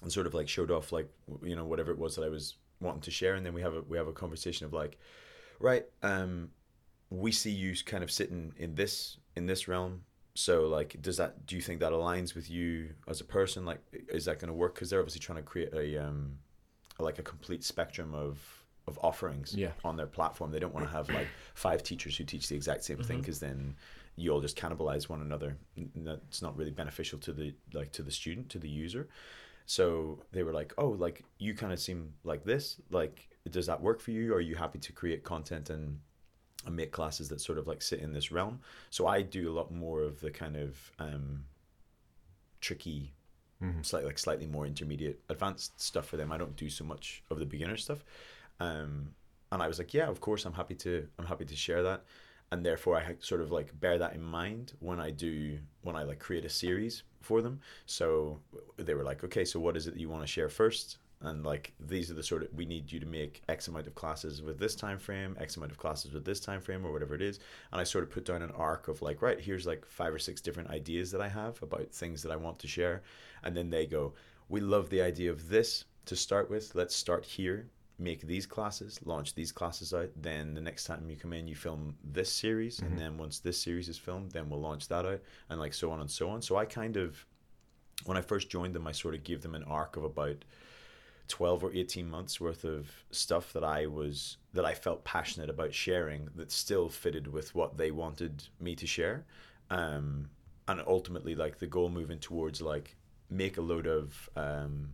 and 0.03 0.13
sort 0.13 0.27
of 0.27 0.35
like 0.35 0.49
showed 0.49 0.71
off 0.71 0.91
like 0.93 1.09
you 1.43 1.55
know 1.55 1.65
whatever 1.65 1.93
it 1.93 1.99
was 1.99 2.17
that 2.17 2.25
I 2.25 2.29
was 2.29 2.55
wanting 2.81 3.01
to 3.03 3.11
share 3.11 3.35
and 3.35 3.45
then 3.47 3.55
we 3.55 3.63
have 3.63 3.75
a 3.75 3.81
we 3.83 3.97
have 3.97 4.07
a 4.09 4.13
conversation 4.13 4.67
of 4.67 4.73
like 4.73 4.99
right 5.61 5.87
um 6.03 6.51
we 7.11 7.33
see 7.33 7.51
you 7.51 7.75
kind 7.85 8.03
of 8.03 8.11
sitting 8.11 8.53
in 8.59 8.75
this 8.75 9.19
in 9.37 9.47
this 9.47 9.69
realm. 9.69 10.03
So 10.35 10.67
like 10.67 11.01
does 11.01 11.17
that 11.17 11.47
do 11.47 11.57
you 11.57 11.63
think 11.63 11.81
that 11.81 11.93
aligns 11.93 12.35
with 12.35 12.51
you 12.51 12.91
as 13.09 13.21
a 13.21 13.25
person? 13.25 13.65
Like 13.65 13.81
is 14.09 14.25
that 14.27 14.39
going 14.39 14.49
to 14.49 14.55
work? 14.55 14.75
Because 14.75 14.91
they're 14.91 15.01
obviously 15.01 15.21
trying 15.21 15.37
to 15.39 15.43
create 15.43 15.73
a 15.73 16.05
um 16.05 16.39
like 16.99 17.19
a 17.19 17.23
complete 17.23 17.63
spectrum 17.65 18.15
of 18.15 18.39
of 18.89 18.99
offerings 19.03 19.53
Yeah. 19.55 19.73
on 19.85 19.97
their 19.97 20.07
platform. 20.07 20.53
They 20.53 20.61
don't 20.61 20.73
want 20.75 20.87
to 20.87 20.93
have 20.93 21.09
like 21.11 21.27
five 21.55 21.83
teachers 21.83 22.17
who 22.17 22.25
teach 22.25 22.49
the 22.49 22.55
exact 22.55 22.85
same 22.85 22.99
thing 22.99 23.19
because 23.21 23.41
then 23.41 23.75
you 24.15 24.31
all 24.33 24.41
just 24.41 24.57
cannibalize 24.57 25.09
one 25.09 25.21
another. 25.23 25.57
That's 25.97 26.41
not 26.41 26.57
really 26.57 26.71
beneficial 26.71 27.19
to 27.21 27.33
the 27.33 27.55
like 27.73 27.93
to 27.93 28.03
the 28.03 28.13
student 28.13 28.49
to 28.51 28.59
the 28.59 28.69
user 28.69 29.09
so 29.67 30.23
they 30.33 30.43
were 30.45 30.53
like 30.53 30.73
oh 30.79 30.89
like 30.89 31.25
you 31.39 31.53
kind 31.53 31.73
of 31.73 31.81
seem 31.81 32.13
like 32.25 32.45
this 32.45 32.81
like 32.91 33.29
does 33.51 33.67
that 33.67 33.81
work 33.81 34.01
for 34.01 34.11
you? 34.11 34.35
Are 34.35 34.41
you 34.41 34.57
happy 34.57 34.79
to 34.79 34.93
create 34.93 35.23
content 35.23 35.71
and 35.71 35.99
and 36.65 36.75
make 36.75 36.91
classes 36.91 37.29
that 37.29 37.41
sort 37.41 37.59
of 37.59 37.67
like 37.67 37.81
sit 37.83 38.01
in 38.01 38.13
this 38.13 38.33
realm? 38.33 38.61
So 38.91 39.07
i 39.07 39.23
do 39.23 39.51
a 39.51 39.55
lot 39.55 39.71
more 39.71 40.03
of 40.03 40.21
the 40.21 40.31
kind 40.31 40.57
of 40.57 40.93
um 40.99 41.45
tricky 42.61 43.13
slightly 43.83 44.07
like 44.07 44.19
slightly 44.19 44.47
more 44.47 44.67
intermediate 44.67 45.21
advanced 45.31 45.81
stuff 45.81 46.07
for 46.07 46.17
them. 46.17 46.31
I 46.33 46.37
don't 46.39 46.57
do 46.57 46.69
so 46.69 46.85
much 46.85 47.23
of 47.31 47.39
the 47.39 47.47
beginner 47.47 47.77
stuff. 47.77 48.05
Um 48.61 49.11
and 49.53 49.63
i 49.63 49.69
was 49.69 49.79
like 49.79 49.95
yeah 49.95 50.09
of 50.09 50.21
course 50.21 50.45
i'm 50.45 50.53
happy 50.53 50.75
to 50.75 51.07
i'm 51.19 51.27
happy 51.27 51.45
to 51.45 51.57
share 51.57 51.83
that. 51.83 52.05
And 52.53 52.65
therefore 52.65 52.97
i 52.97 53.15
sort 53.21 53.41
of 53.41 53.51
like 53.51 53.79
bear 53.81 53.99
that 53.99 54.15
in 54.15 54.23
mind 54.23 54.73
when 54.81 55.01
i 55.01 55.11
do 55.11 55.59
when 55.83 55.97
i 55.97 56.03
like 56.03 56.19
create 56.19 56.45
a 56.45 56.49
series 56.49 57.03
for 57.27 57.43
them. 57.43 57.61
So 57.87 58.41
they 58.77 58.95
were 58.95 59.05
like 59.05 59.25
okay 59.25 59.45
so 59.45 59.61
what 59.61 59.77
is 59.77 59.87
it 59.87 59.95
that 59.95 60.01
you 60.01 60.09
want 60.09 60.23
to 60.23 60.27
share 60.27 60.49
first? 60.49 60.99
And 61.23 61.45
like 61.45 61.73
these 61.81 62.11
are 62.11 62.15
the 62.15 62.23
sort 62.23 62.43
of 62.43 62.49
we 62.55 62.67
need 62.67 62.93
you 62.93 63.01
to 63.01 63.07
make 63.07 63.43
x 63.49 63.69
amount 63.69 63.87
of 63.87 63.95
classes 63.95 64.43
with 64.43 64.59
this 64.59 64.75
time 64.75 64.99
frame 64.99 65.37
x 65.41 65.57
amount 65.57 65.73
of 65.73 65.79
classes 65.79 66.13
with 66.13 66.25
this 66.25 66.41
time 66.41 66.61
frame 66.61 66.85
or 66.87 66.93
whatever 66.93 67.15
it 67.15 67.23
is. 67.23 67.41
And 67.73 67.81
i 67.81 67.85
sort 67.85 68.05
of 68.05 68.11
put 68.11 68.27
down 68.27 68.43
an 68.43 68.53
arc 68.53 68.89
of 68.89 69.03
like 69.03 69.23
right 69.23 69.41
here's 69.41 69.67
like 69.67 69.85
five 69.87 70.13
or 70.15 70.19
six 70.19 70.41
different 70.41 70.71
ideas 70.71 71.11
that 71.13 71.21
i 71.21 71.29
have 71.29 71.63
about 71.63 71.91
things 71.91 72.23
that 72.23 72.33
i 72.33 72.37
want 72.37 72.59
to 72.61 72.69
share. 72.69 73.03
And 73.43 73.57
then 73.57 73.71
they 73.71 73.87
go 73.87 74.15
we 74.49 74.61
love 74.61 74.91
the 74.91 75.03
idea 75.03 75.31
of 75.31 75.49
this 75.49 75.85
to 76.05 76.15
start 76.15 76.49
with. 76.49 76.75
Let's 76.75 76.95
start 76.95 77.25
here 77.25 77.67
make 77.99 78.21
these 78.23 78.47
classes 78.47 79.01
launch 79.05 79.35
these 79.35 79.53
classes 79.53 79.95
out 79.95 80.11
then 80.17 80.53
the 80.55 80.61
next 80.61 80.85
time 80.85 81.09
you 81.09 81.17
come 81.17 81.33
in 81.33 81.49
you 81.49 81.55
film 81.55 81.95
this 82.05 82.31
series 82.31 82.81
and 82.81 82.99
then 82.99 83.17
once 83.17 83.39
this 83.39 83.61
series 83.61 83.89
is 83.89 83.97
filmed 83.97 84.31
then 84.33 84.51
we'll 84.51 84.61
launch 84.61 84.87
that 84.89 85.07
out 85.07 85.21
and 85.49 85.59
like 85.59 85.73
so 85.73 85.91
on 85.91 86.01
and 86.01 86.11
so 86.11 86.29
on. 86.29 86.43
So 86.43 86.57
i 86.57 86.67
kind 86.67 86.97
of 86.97 87.25
when 88.05 88.19
i 88.19 88.21
first 88.21 88.51
joined 88.51 88.75
them 88.75 88.87
i 88.87 88.93
sort 88.93 89.15
of 89.15 89.25
gave 89.25 89.41
them 89.41 89.55
an 89.55 89.65
arc 89.65 89.97
of 89.97 90.05
about 90.05 90.45
12 91.29 91.65
or 91.65 91.73
18 91.73 92.09
months 92.09 92.41
worth 92.41 92.65
of 92.65 92.91
stuff 93.11 93.53
that 93.53 93.65
I 93.65 93.87
was 93.87 94.37
that 94.53 94.65
I 94.65 94.75
felt 94.75 95.05
passionate 95.05 95.51
about 95.51 95.75
sharing 95.75 96.29
that 96.37 96.53
still 96.53 96.89
fitted 96.89 97.27
with 97.27 97.55
what 97.55 97.77
they 97.77 97.91
wanted 97.91 98.45
me 98.61 98.75
to 98.77 98.87
share. 98.87 99.25
Um 99.71 100.31
and 100.69 100.83
ultimately 100.87 101.35
like 101.35 101.59
the 101.59 101.67
goal 101.67 101.89
moving 101.89 102.19
towards 102.19 102.61
like 102.61 102.97
make 103.31 103.57
a 103.57 103.61
load 103.61 103.87
of 103.87 104.29
um 104.37 104.91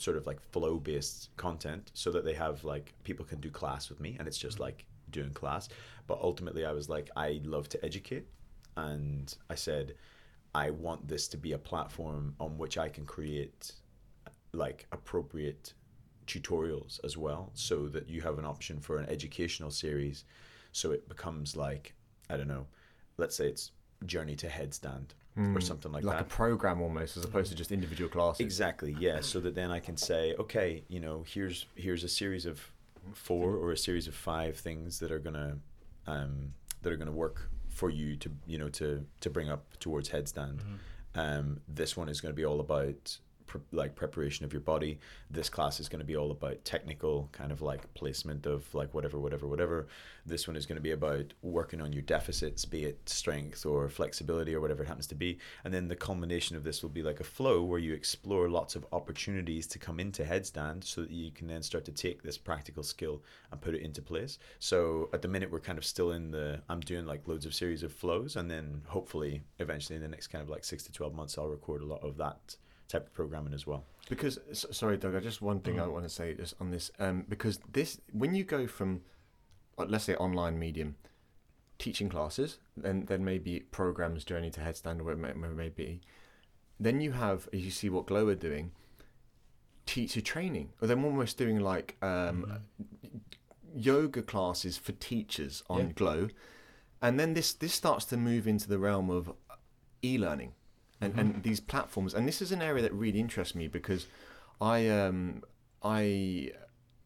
sort 0.00 0.16
of 0.16 0.26
like 0.26 0.40
flow 0.52 0.78
based 0.78 1.30
content 1.36 1.90
so 1.94 2.10
that 2.10 2.24
they 2.24 2.34
have 2.34 2.64
like 2.64 2.94
people 3.04 3.24
can 3.24 3.40
do 3.40 3.50
class 3.50 3.88
with 3.88 4.00
me 4.00 4.16
and 4.18 4.26
it's 4.28 4.38
just 4.38 4.56
mm-hmm. 4.56 4.64
like 4.64 4.84
doing 5.10 5.30
class. 5.30 5.68
But 6.06 6.18
ultimately 6.22 6.64
i 6.64 6.72
was 6.72 6.88
like 6.88 7.10
i 7.16 7.40
love 7.44 7.68
to 7.70 7.84
educate 7.84 8.26
and 8.76 9.34
i 9.50 9.54
said 9.54 9.94
i 10.54 10.70
want 10.70 11.06
this 11.06 11.28
to 11.28 11.36
be 11.36 11.52
a 11.52 11.58
platform 11.58 12.34
on 12.40 12.56
which 12.56 12.78
i 12.78 12.88
can 12.88 13.04
create 13.04 13.72
like 14.52 14.86
appropriate 14.92 15.74
tutorials 16.26 16.98
as 17.04 17.16
well 17.16 17.50
so 17.54 17.88
that 17.88 18.08
you 18.08 18.22
have 18.22 18.38
an 18.38 18.44
option 18.44 18.80
for 18.80 18.98
an 18.98 19.08
educational 19.08 19.70
series. 19.70 20.24
So 20.72 20.92
it 20.92 21.08
becomes 21.08 21.56
like 21.56 21.94
i 22.30 22.36
don't 22.36 22.48
know 22.48 22.66
let's 23.16 23.36
say 23.36 23.48
it's 23.48 23.72
journey 24.06 24.36
to 24.36 24.46
headstand 24.46 25.08
or 25.38 25.60
something 25.60 25.92
like, 25.92 26.04
like 26.04 26.16
that 26.16 26.22
Like 26.22 26.26
a 26.26 26.36
program 26.36 26.80
almost, 26.82 27.16
as 27.16 27.24
opposed 27.24 27.50
to 27.50 27.56
just 27.56 27.70
individual 27.72 28.10
classes. 28.10 28.40
Exactly, 28.40 28.96
yeah. 28.98 29.20
So 29.20 29.40
that 29.40 29.54
then 29.54 29.70
I 29.70 29.80
can 29.80 29.96
say, 29.96 30.34
okay, 30.38 30.82
you 30.88 31.00
know, 31.00 31.24
here's 31.26 31.66
here's 31.74 32.04
a 32.04 32.08
series 32.08 32.46
of 32.46 32.60
four 33.14 33.54
or 33.54 33.72
a 33.72 33.76
series 33.76 34.06
of 34.08 34.14
five 34.14 34.56
things 34.56 34.98
that 34.98 35.10
are 35.10 35.18
gonna 35.18 35.58
um, 36.06 36.52
that 36.82 36.92
are 36.92 36.96
gonna 36.96 37.12
work 37.12 37.48
for 37.68 37.90
you 37.90 38.16
to 38.16 38.30
you 38.46 38.58
know 38.58 38.68
to 38.70 39.06
to 39.20 39.30
bring 39.30 39.48
up 39.48 39.64
towards 39.78 40.08
headstand. 40.10 40.60
Um, 41.14 41.60
this 41.66 41.96
one 41.96 42.08
is 42.08 42.20
going 42.20 42.32
to 42.32 42.36
be 42.36 42.44
all 42.44 42.60
about 42.60 43.18
like 43.72 43.94
preparation 43.94 44.44
of 44.44 44.52
your 44.52 44.60
body. 44.60 44.98
This 45.30 45.48
class 45.48 45.80
is 45.80 45.88
going 45.88 46.00
to 46.00 46.06
be 46.06 46.16
all 46.16 46.30
about 46.30 46.64
technical 46.64 47.28
kind 47.32 47.52
of 47.52 47.62
like 47.62 47.92
placement 47.94 48.46
of 48.46 48.72
like 48.74 48.94
whatever, 48.94 49.18
whatever, 49.18 49.46
whatever. 49.46 49.88
This 50.26 50.46
one 50.46 50.56
is 50.56 50.66
going 50.66 50.76
to 50.76 50.82
be 50.82 50.90
about 50.90 51.32
working 51.42 51.80
on 51.80 51.92
your 51.92 52.02
deficits, 52.02 52.64
be 52.64 52.84
it 52.84 53.08
strength 53.08 53.64
or 53.64 53.88
flexibility 53.88 54.54
or 54.54 54.60
whatever 54.60 54.82
it 54.82 54.88
happens 54.88 55.06
to 55.08 55.14
be. 55.14 55.38
And 55.64 55.72
then 55.72 55.88
the 55.88 55.96
culmination 55.96 56.56
of 56.56 56.64
this 56.64 56.82
will 56.82 56.90
be 56.90 57.02
like 57.02 57.20
a 57.20 57.24
flow 57.24 57.62
where 57.62 57.78
you 57.78 57.94
explore 57.94 58.48
lots 58.48 58.76
of 58.76 58.86
opportunities 58.92 59.66
to 59.68 59.78
come 59.78 60.00
into 60.00 60.24
headstand 60.24 60.84
so 60.84 61.02
that 61.02 61.10
you 61.10 61.30
can 61.30 61.46
then 61.46 61.62
start 61.62 61.84
to 61.86 61.92
take 61.92 62.22
this 62.22 62.38
practical 62.38 62.82
skill 62.82 63.22
and 63.50 63.60
put 63.60 63.74
it 63.74 63.82
into 63.82 64.02
place. 64.02 64.38
So 64.58 65.08
at 65.12 65.22
the 65.22 65.28
minute, 65.28 65.50
we're 65.50 65.60
kind 65.60 65.78
of 65.78 65.84
still 65.84 66.12
in 66.12 66.30
the, 66.30 66.60
I'm 66.68 66.80
doing 66.80 67.06
like 67.06 67.26
loads 67.26 67.46
of 67.46 67.54
series 67.54 67.82
of 67.82 67.92
flows. 67.92 68.36
And 68.36 68.50
then 68.50 68.82
hopefully, 68.86 69.42
eventually, 69.58 69.96
in 69.96 70.02
the 70.02 70.08
next 70.08 70.28
kind 70.28 70.42
of 70.42 70.48
like 70.48 70.64
six 70.64 70.82
to 70.84 70.92
12 70.92 71.14
months, 71.14 71.38
I'll 71.38 71.48
record 71.48 71.82
a 71.82 71.86
lot 71.86 72.02
of 72.02 72.16
that 72.18 72.56
type 72.88 73.06
of 73.06 73.14
programming 73.14 73.54
as 73.54 73.66
well. 73.66 73.84
Because 74.08 74.38
sorry, 74.54 74.96
Doug, 74.96 75.14
I 75.14 75.20
just 75.20 75.42
one 75.42 75.60
thing 75.60 75.78
I 75.78 75.86
want 75.86 76.04
to 76.04 76.08
say 76.08 76.34
just 76.34 76.54
on 76.60 76.70
this, 76.70 76.90
um, 76.98 77.24
because 77.28 77.60
this 77.70 78.00
when 78.12 78.34
you 78.34 78.44
go 78.44 78.66
from, 78.66 79.02
uh, 79.76 79.84
let's 79.86 80.04
say, 80.04 80.14
online 80.16 80.58
medium, 80.58 80.96
teaching 81.78 82.08
classes, 82.08 82.58
then 82.76 83.04
then 83.06 83.24
maybe 83.24 83.60
programs, 83.60 84.24
journey 84.24 84.50
to 84.50 84.60
headstand, 84.60 85.00
or 85.00 85.04
whatever 85.04 85.26
it 85.26 85.36
may, 85.36 85.48
may 85.48 85.68
be, 85.68 86.00
then 86.80 87.00
you 87.00 87.12
have 87.12 87.48
as 87.52 87.60
you 87.60 87.70
see 87.70 87.90
what 87.90 88.06
Glo 88.06 88.28
are 88.28 88.34
doing, 88.34 88.72
teacher 89.84 90.22
training, 90.22 90.70
or 90.80 90.88
they're 90.88 90.98
almost 90.98 91.36
doing 91.36 91.60
like 91.60 91.96
um, 92.00 92.60
yoga 93.74 94.22
classes 94.22 94.78
for 94.78 94.92
teachers 94.92 95.62
on 95.68 95.88
Yeah. 95.88 95.92
Glo, 95.92 96.28
and 97.02 97.20
then 97.20 97.34
this 97.34 97.52
this 97.52 97.74
starts 97.74 98.06
to 98.06 98.16
move 98.16 98.48
into 98.48 98.70
the 98.70 98.78
realm 98.78 99.10
of 99.10 99.34
e-learning 100.02 100.54
and, 101.00 101.18
and 101.18 101.42
these 101.42 101.60
platforms 101.60 102.14
and 102.14 102.26
this 102.26 102.42
is 102.42 102.52
an 102.52 102.62
area 102.62 102.82
that 102.82 102.92
really 102.92 103.20
interests 103.20 103.54
me 103.54 103.68
because 103.68 104.06
i 104.60 104.88
um 104.88 105.42
i 105.82 106.50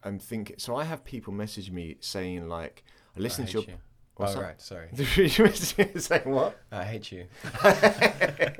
am 0.04 0.18
thinking 0.18 0.56
so 0.58 0.76
i 0.76 0.84
have 0.84 1.04
people 1.04 1.32
message 1.32 1.70
me 1.70 1.96
saying 2.00 2.48
like 2.48 2.84
i 3.16 3.20
listen 3.20 3.44
I 3.44 3.46
to 3.48 3.52
your 3.52 3.62
you. 3.62 3.74
What's 4.16 4.36
oh, 4.36 4.40
that? 4.40 4.44
right. 4.44 4.62
Sorry. 4.62 4.88
You 5.16 5.44
message 5.44 5.78
me 5.78 5.88
saying 6.00 6.30
what 6.30 6.60
I 6.70 6.84
hate 6.84 7.10
you. 7.10 7.26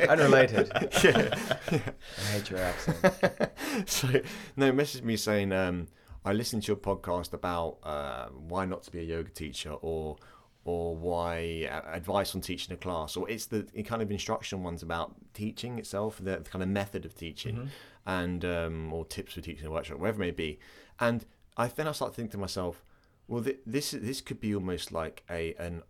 Unrelated. 0.09 0.73
yeah, 1.05 1.35
I 1.71 2.23
hate 2.33 2.51
your 2.51 2.59
accent. 2.59 3.51
so 3.87 4.09
no 4.57 4.73
message 4.73 5.03
me 5.03 5.17
saying 5.17 5.53
um 5.53 5.89
i 6.25 6.33
listened 6.33 6.63
to 6.63 6.69
your 6.69 6.77
podcast 6.77 7.33
about 7.33 7.79
uh, 7.83 8.29
why 8.29 8.65
not 8.65 8.83
to 8.85 8.91
be 8.91 9.01
a 9.01 9.03
yoga 9.03 9.31
teacher 9.31 9.73
or 9.73 10.17
or 10.65 10.97
why 10.97 11.69
uh, 11.71 11.81
advice 11.93 12.35
on 12.35 12.41
teaching 12.41 12.73
a 12.73 12.77
class 12.77 13.17
or 13.17 13.29
it's 13.29 13.47
the 13.47 13.63
kind 13.85 14.01
of 14.01 14.11
instruction 14.11 14.63
ones 14.63 14.83
about 14.83 15.15
teaching 15.35 15.79
itself 15.79 16.21
the 16.23 16.37
kind 16.39 16.63
of 16.63 16.69
method 16.69 17.05
of 17.05 17.15
teaching 17.15 17.71
and 18.07 18.45
um, 18.45 18.93
or 18.93 19.05
tips 19.05 19.35
for 19.35 19.41
teaching 19.41 19.67
a 19.67 19.71
workshop 19.71 19.99
whatever 19.99 20.23
it 20.23 20.27
may 20.27 20.31
be. 20.31 20.59
And 21.01 21.25
i 21.57 21.67
then 21.67 21.87
i 21.87 21.93
start 21.93 22.15
thinking 22.15 22.31
to 22.31 22.39
myself 22.39 22.85
well 23.29 23.43
th- 23.43 23.59
this 23.67 23.91
this 23.91 24.21
could 24.21 24.41
be 24.41 24.55
almost 24.55 24.91
like 24.93 25.23
a 25.31 25.55
an 25.55 25.83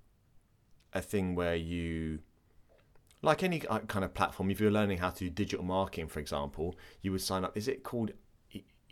a 0.92 1.00
thing 1.00 1.34
where 1.34 1.54
you 1.54 2.18
like 3.22 3.42
any 3.42 3.64
uh, 3.68 3.78
kind 3.80 4.04
of 4.04 4.12
platform 4.12 4.50
if 4.50 4.60
you're 4.60 4.70
learning 4.70 4.98
how 4.98 5.10
to 5.10 5.24
do 5.24 5.30
digital 5.30 5.64
marketing 5.64 6.08
for 6.08 6.18
example 6.18 6.76
you 7.00 7.12
would 7.12 7.20
sign 7.20 7.44
up. 7.44 7.56
Is 7.56 7.68
it 7.68 7.84
called 7.84 8.12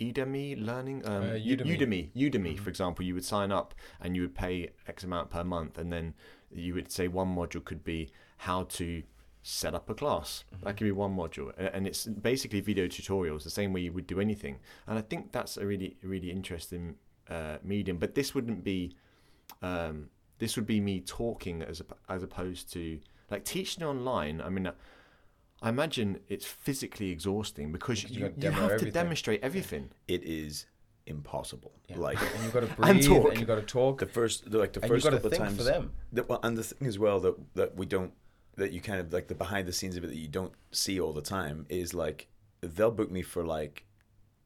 Udemy 0.01 0.65
learning 0.65 1.07
um, 1.07 1.23
Uh, 1.23 1.27
Udemy. 1.35 1.79
Udemy 1.79 2.09
Udemy 2.17 2.59
for 2.59 2.71
example 2.71 3.05
you 3.05 3.15
would 3.15 3.25
sign 3.25 3.53
up 3.53 3.75
and 4.01 4.17
you 4.17 4.23
would 4.23 4.35
pay 4.35 4.71
x 4.87 5.05
amount 5.05 5.31
per 5.31 5.45
month 5.45 5.79
and 5.79 5.93
then 5.93 6.15
you 6.53 6.75
would 6.75 6.91
say 6.91 7.09
one 7.09 7.29
module 7.35 7.65
could 7.65 7.85
be 7.85 8.11
how 8.39 8.65
to 8.65 9.03
set 9.43 9.75
up 9.75 9.89
a 9.89 9.95
class 9.95 10.45
that 10.63 10.77
could 10.77 10.85
be 10.85 10.93
one 10.93 11.17
module 11.17 11.51
and 11.75 11.87
it's 11.87 12.05
basically 12.07 12.61
video 12.61 12.87
tutorials 12.87 13.43
the 13.43 13.51
same 13.51 13.73
way 13.73 13.81
you 13.81 13.93
would 13.93 14.07
do 14.07 14.21
anything 14.21 14.59
and 14.87 14.99
i 14.99 15.01
think 15.01 15.33
that's 15.33 15.57
a 15.57 15.65
really 15.65 15.97
really 16.03 16.31
interesting 16.31 16.95
uh, 17.31 17.57
medium 17.63 17.97
but 17.97 18.15
this 18.15 18.35
wouldn't 18.35 18.63
be 18.63 18.95
um, 19.63 20.11
this 20.39 20.57
would 20.57 20.67
be 20.67 20.81
me 20.81 21.01
talking 21.01 21.63
as 21.63 21.83
as 22.09 22.23
opposed 22.23 22.73
to 22.73 22.99
like 23.31 23.45
teaching 23.45 23.85
online. 23.85 24.41
I 24.41 24.49
mean, 24.49 24.67
uh, 24.67 24.73
I 25.63 25.69
imagine 25.69 26.21
it's 26.29 26.47
physically 26.47 27.11
exhausting 27.11 27.71
because 27.73 28.03
Because 28.03 28.17
you 28.17 28.25
you, 28.27 28.27
you 28.27 28.43
demo 28.43 28.69
have 28.69 28.81
to 28.81 28.91
demonstrate 28.91 29.43
everything. 29.43 29.91
It 30.09 30.23
is 30.25 30.67
impossible. 31.07 31.73
Yeah. 31.89 31.99
Like 31.99 32.19
and 32.21 32.45
you've 32.45 32.53
got 32.53 32.61
to 32.61 32.67
And 32.83 32.99
breathe, 32.99 33.07
talk. 33.09 33.29
and 33.31 33.39
you've 33.39 33.49
got 33.49 33.57
to 33.57 33.63
talk, 33.63 33.99
the 34.01 34.07
first, 34.07 34.51
like 34.53 34.73
the 34.73 34.81
and 34.83 34.89
first 34.91 35.05
got 35.05 35.13
couple 35.13 35.31
of 35.31 35.37
times 35.37 35.57
for 35.57 35.65
them. 35.65 35.93
The, 36.13 36.25
well, 36.25 36.41
and 36.43 36.57
the 36.57 36.63
thing 36.63 36.89
as 36.89 36.99
well 36.99 37.21
that 37.21 37.35
that 37.55 37.77
we 37.77 37.87
don't 37.87 38.13
that 38.57 38.73
you 38.73 38.81
kind 38.81 39.01
of 39.01 39.13
like 39.13 39.29
the 39.29 39.35
behind 39.35 39.67
the 39.67 39.73
scenes 39.73 39.97
of 39.97 40.05
it 40.05 40.09
that 40.09 40.17
you 40.17 40.29
don't 40.29 40.53
see 40.71 41.01
all 41.01 41.13
the 41.13 41.23
time 41.23 41.67
is 41.69 41.95
like 41.95 42.29
they'll 42.61 42.91
book 42.91 43.11
me 43.11 43.23
for 43.23 43.45
like 43.45 43.85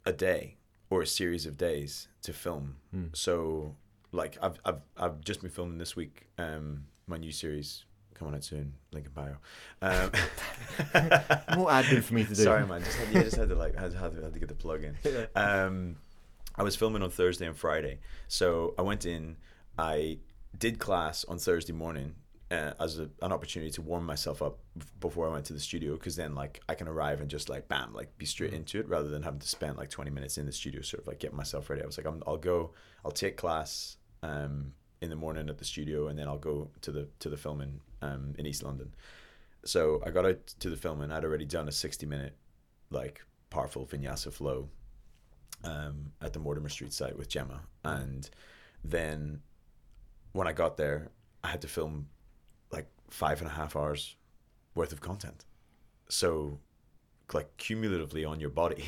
a 0.04 0.12
day 0.12 0.56
or 0.90 1.02
a 1.02 1.06
series 1.06 1.46
of 1.46 1.56
days 1.56 2.08
to 2.22 2.32
film. 2.32 2.76
Hmm. 2.92 3.06
So 3.12 3.76
like 4.12 4.36
I've 4.42 4.58
I've 4.64 4.80
I've 4.96 5.20
just 5.20 5.40
been 5.42 5.50
filming 5.50 5.78
this 5.78 5.94
week 5.96 6.28
um 6.38 6.84
my 7.06 7.18
new 7.18 7.32
series 7.32 7.84
coming 8.14 8.34
out 8.34 8.44
soon 8.44 8.74
link 8.92 9.06
in 9.06 9.12
bio. 9.12 9.36
Um, 9.82 10.10
More 11.58 11.70
admin 11.70 12.02
for 12.02 12.14
me 12.14 12.24
to 12.24 12.28
do. 12.28 12.34
Sorry, 12.36 12.66
man. 12.66 12.82
Just 12.82 12.96
had, 12.96 13.14
yeah, 13.14 13.22
just 13.22 13.36
had 13.36 13.48
to 13.50 13.54
like 13.54 13.74
had, 13.74 13.92
had, 13.92 14.14
to, 14.14 14.22
had 14.22 14.32
to 14.32 14.38
get 14.38 14.48
the 14.48 14.54
plug 14.54 14.84
in. 14.84 14.96
Um, 15.36 15.96
I 16.56 16.62
was 16.62 16.76
filming 16.76 17.02
on 17.02 17.10
Thursday 17.10 17.46
and 17.46 17.56
Friday, 17.56 17.98
so 18.28 18.74
I 18.78 18.82
went 18.82 19.04
in. 19.04 19.36
I 19.76 20.18
did 20.56 20.78
class 20.78 21.24
on 21.24 21.38
Thursday 21.38 21.72
morning 21.72 22.14
uh, 22.50 22.72
as 22.78 22.98
a, 22.98 23.10
an 23.22 23.32
opportunity 23.32 23.70
to 23.72 23.82
warm 23.82 24.06
myself 24.06 24.40
up 24.40 24.58
before 25.00 25.28
I 25.28 25.32
went 25.32 25.46
to 25.46 25.52
the 25.52 25.60
studio, 25.60 25.94
because 25.94 26.16
then 26.16 26.34
like 26.34 26.60
I 26.68 26.74
can 26.74 26.88
arrive 26.88 27.20
and 27.20 27.28
just 27.28 27.48
like 27.48 27.68
bam, 27.68 27.92
like 27.92 28.16
be 28.18 28.26
straight 28.26 28.52
into 28.52 28.78
it, 28.78 28.88
rather 28.88 29.08
than 29.08 29.22
having 29.22 29.40
to 29.40 29.48
spend 29.48 29.76
like 29.76 29.90
twenty 29.90 30.10
minutes 30.10 30.38
in 30.38 30.46
the 30.46 30.52
studio, 30.52 30.80
sort 30.82 31.02
of 31.02 31.08
like 31.08 31.18
getting 31.18 31.36
myself 31.36 31.68
ready. 31.68 31.82
I 31.82 31.86
was 31.86 31.98
like, 31.98 32.06
I'm, 32.06 32.22
I'll 32.26 32.36
go, 32.36 32.70
I'll 33.04 33.10
take 33.10 33.36
class 33.36 33.96
um, 34.22 34.72
in 35.00 35.10
the 35.10 35.16
morning 35.16 35.48
at 35.48 35.58
the 35.58 35.64
studio, 35.64 36.08
and 36.08 36.18
then 36.18 36.28
I'll 36.28 36.38
go 36.38 36.70
to 36.82 36.92
the 36.92 37.08
to 37.20 37.28
the 37.28 37.36
filming 37.36 37.80
um, 38.04 38.34
in 38.38 38.46
East 38.46 38.62
London. 38.62 38.94
So 39.64 40.02
I 40.04 40.10
got 40.10 40.26
out 40.26 40.46
to 40.60 40.70
the 40.70 40.76
film 40.76 41.00
and 41.00 41.12
I'd 41.12 41.24
already 41.24 41.46
done 41.46 41.68
a 41.68 41.72
sixty 41.72 42.06
minute 42.06 42.36
like 42.90 43.22
powerful 43.50 43.86
vinyasa 43.86 44.32
flow 44.32 44.68
um, 45.64 46.12
at 46.20 46.32
the 46.32 46.38
Mortimer 46.38 46.68
Street 46.68 46.92
site 46.92 47.16
with 47.16 47.28
Gemma, 47.28 47.60
and 47.82 48.28
then 48.84 49.40
when 50.32 50.46
I 50.46 50.52
got 50.52 50.76
there, 50.76 51.10
I 51.42 51.48
had 51.48 51.62
to 51.62 51.68
film 51.68 52.08
like 52.70 52.86
five 53.08 53.40
and 53.40 53.48
a 53.50 53.54
half 53.54 53.76
hours 53.76 54.16
worth 54.74 54.92
of 54.92 55.00
content. 55.00 55.44
So, 56.08 56.58
like 57.32 57.56
cumulatively 57.56 58.24
on 58.24 58.40
your 58.40 58.50
body, 58.50 58.84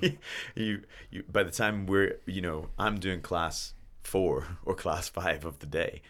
you 0.54 0.82
you 1.10 1.24
by 1.30 1.42
the 1.42 1.50
time 1.50 1.86
we're 1.86 2.20
you 2.26 2.40
know 2.40 2.70
I'm 2.78 2.98
doing 2.98 3.20
class 3.20 3.74
four 4.02 4.46
or 4.64 4.74
class 4.74 5.08
five 5.08 5.44
of 5.44 5.58
the 5.58 5.66
day, 5.66 6.00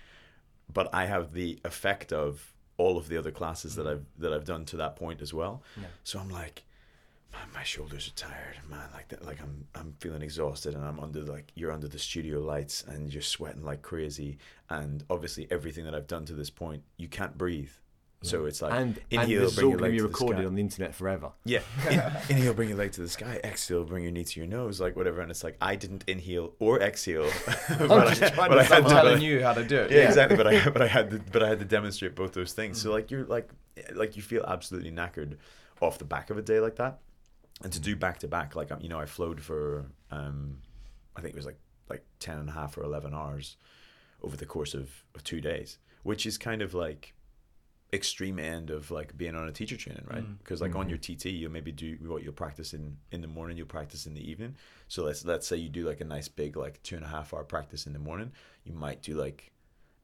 but 0.75 0.93
I 0.93 1.07
have 1.07 1.33
the 1.33 1.59
effect 1.65 2.13
of 2.13 2.53
all 2.77 2.99
of 2.99 3.09
the 3.09 3.17
other 3.17 3.31
classes 3.31 3.77
that 3.77 3.87
mm. 3.87 3.93
I've 3.93 4.05
that 4.19 4.33
I've 4.33 4.45
done 4.45 4.65
to 4.67 4.77
that 4.79 4.97
point 4.97 5.23
as 5.23 5.33
well. 5.33 5.63
Yeah. 5.77 5.87
So 6.03 6.19
I'm 6.19 6.29
like, 6.29 6.65
man, 7.33 7.47
my 7.55 7.63
shoulders 7.63 8.09
are 8.09 8.17
tired, 8.17 8.59
man. 8.69 8.89
Like 8.93 9.09
that, 9.09 9.25
like 9.25 9.41
I'm 9.41 9.67
I'm 9.75 9.95
feeling 10.01 10.23
exhausted, 10.23 10.75
and 10.75 10.85
I'm 10.85 11.01
under 11.01 11.23
like 11.23 11.53
you're 11.55 11.73
under 11.73 11.89
the 11.89 11.99
studio 11.99 12.41
lights, 12.41 12.85
and 12.87 13.13
you're 13.13 13.23
sweating 13.23 13.65
like 13.65 13.83
crazy, 13.83 14.39
and 14.69 15.05
obviously 15.09 15.47
everything 15.51 15.85
that 15.85 15.95
I've 15.95 16.07
done 16.07 16.25
to 16.27 16.35
this 16.35 16.51
point, 16.51 16.83
you 16.97 17.09
can't 17.09 17.39
breathe. 17.39 17.71
So 18.25 18.47
it's 18.47 18.63
like 18.63 18.73
and, 18.73 18.99
and 19.11 19.23
inhale, 19.23 19.43
this 19.43 19.51
is 19.51 19.57
bring 19.57 19.67
all 19.67 19.71
your 19.73 19.79
going 19.79 19.79
to 19.79 19.83
leg 19.85 19.93
be 19.93 19.97
to 19.99 20.03
the 20.03 20.09
recorded 20.09 20.39
sky. 20.41 20.47
on 20.47 20.55
the 20.55 20.61
internet 20.63 20.95
forever. 20.95 21.31
Yeah. 21.45 21.61
In, 22.29 22.37
inhale, 22.37 22.55
bring 22.55 22.69
your 22.71 22.79
leg 22.79 22.93
to 22.93 23.03
the 23.03 23.09
sky. 23.09 23.39
Exhale, 23.45 23.85
bring 23.85 24.03
your 24.03 24.13
knee 24.13 24.25
to 24.25 24.41
your 24.41 24.47
nose, 24.49 24.81
like 24.81 24.97
whatever. 24.97 25.21
And 25.21 25.31
it's 25.31 25.45
like 25.45 25.57
I 25.61 25.77
didn't 25.77 26.05
inhale 26.07 26.55
or 26.59 26.81
exhale. 26.81 27.31
but 27.79 28.09
just 28.09 28.23
I, 28.23 28.31
trying 28.31 28.49
but 28.51 28.55
to 28.55 28.61
I 28.61 28.63
had 28.65 28.73
I'm 28.73 28.85
to- 28.85 28.89
telling 28.89 29.21
you 29.23 29.43
how 29.43 29.53
to 29.53 29.65
do 29.65 29.77
it. 29.77 29.91
yeah, 29.91 30.07
exactly. 30.09 30.37
But 30.37 30.47
I 30.47 30.69
but 30.71 30.83
I 30.83 30.87
had 30.89 31.11
to 31.11 31.19
but 31.31 31.43
I 31.43 31.49
had 31.49 31.59
to 31.61 31.65
demonstrate 31.65 32.15
both 32.15 32.33
those 32.33 32.53
things. 32.53 32.81
So 32.81 32.91
like 32.91 33.11
you're 33.11 33.25
like 33.25 33.51
like 33.95 34.17
you 34.17 34.23
feel 34.23 34.45
absolutely 34.47 34.91
knackered 34.91 35.37
off 35.81 35.99
the 35.99 36.05
back 36.05 36.31
of 36.31 36.39
a 36.39 36.43
day 36.43 36.61
like 36.61 36.77
that. 36.77 37.01
and 37.63 37.73
to 37.73 37.81
do 37.81 37.95
back 37.97 38.19
to 38.21 38.29
back, 38.29 38.55
like 38.57 38.71
um, 38.73 38.81
you 38.81 38.89
know, 38.89 38.99
I 38.99 39.07
flowed 39.07 39.41
for 39.41 39.87
um, 40.11 40.59
I 41.17 41.21
think 41.21 41.35
it 41.35 41.37
was 41.37 41.47
like 41.47 41.59
like 41.91 42.05
10 42.21 42.39
and 42.39 42.49
a 42.49 42.53
half 42.53 42.79
or 42.79 42.83
eleven 42.85 43.13
hours 43.15 43.57
over 44.23 44.37
the 44.37 44.47
course 44.47 44.73
of, 44.75 44.91
of 45.15 45.23
two 45.25 45.41
days, 45.41 45.79
which 46.03 46.25
is 46.27 46.39
kind 46.39 46.63
of 46.63 46.73
like 46.73 47.14
extreme 47.95 48.39
end 48.39 48.71
of 48.71 48.91
like 48.91 49.17
being 49.17 49.35
on 49.37 49.49
a 49.49 49.53
teacher 49.53 49.77
training, 49.77 50.05
right? 50.11 50.25
Mm. 50.25 50.39
Because 50.39 50.61
like 50.61 50.75
on 50.75 50.89
your 50.89 50.99
TT, 50.99 51.27
you'll 51.27 51.53
maybe 51.53 51.73
do 51.73 51.97
what 52.03 52.23
you'll 52.23 52.33
practice 52.33 52.75
in 52.75 52.97
in 53.13 53.21
the 53.21 53.29
morning, 53.29 53.57
you'll 53.57 53.67
practice 53.67 54.07
in 54.07 54.15
the 54.15 54.31
evening. 54.31 54.57
So 54.89 55.05
let's 55.05 55.25
let's 55.25 55.47
say 55.47 55.57
you 55.57 55.69
do 55.69 55.87
like 55.87 56.01
a 56.01 56.05
nice 56.05 56.29
big 56.29 56.57
like 56.57 56.83
two 56.83 56.97
and 56.97 57.05
a 57.05 57.09
half 57.09 57.33
hour 57.33 57.45
practice 57.45 57.87
in 57.87 57.93
the 57.93 57.99
morning, 57.99 58.33
you 58.65 58.73
might 58.73 59.01
do 59.03 59.15
like 59.15 59.53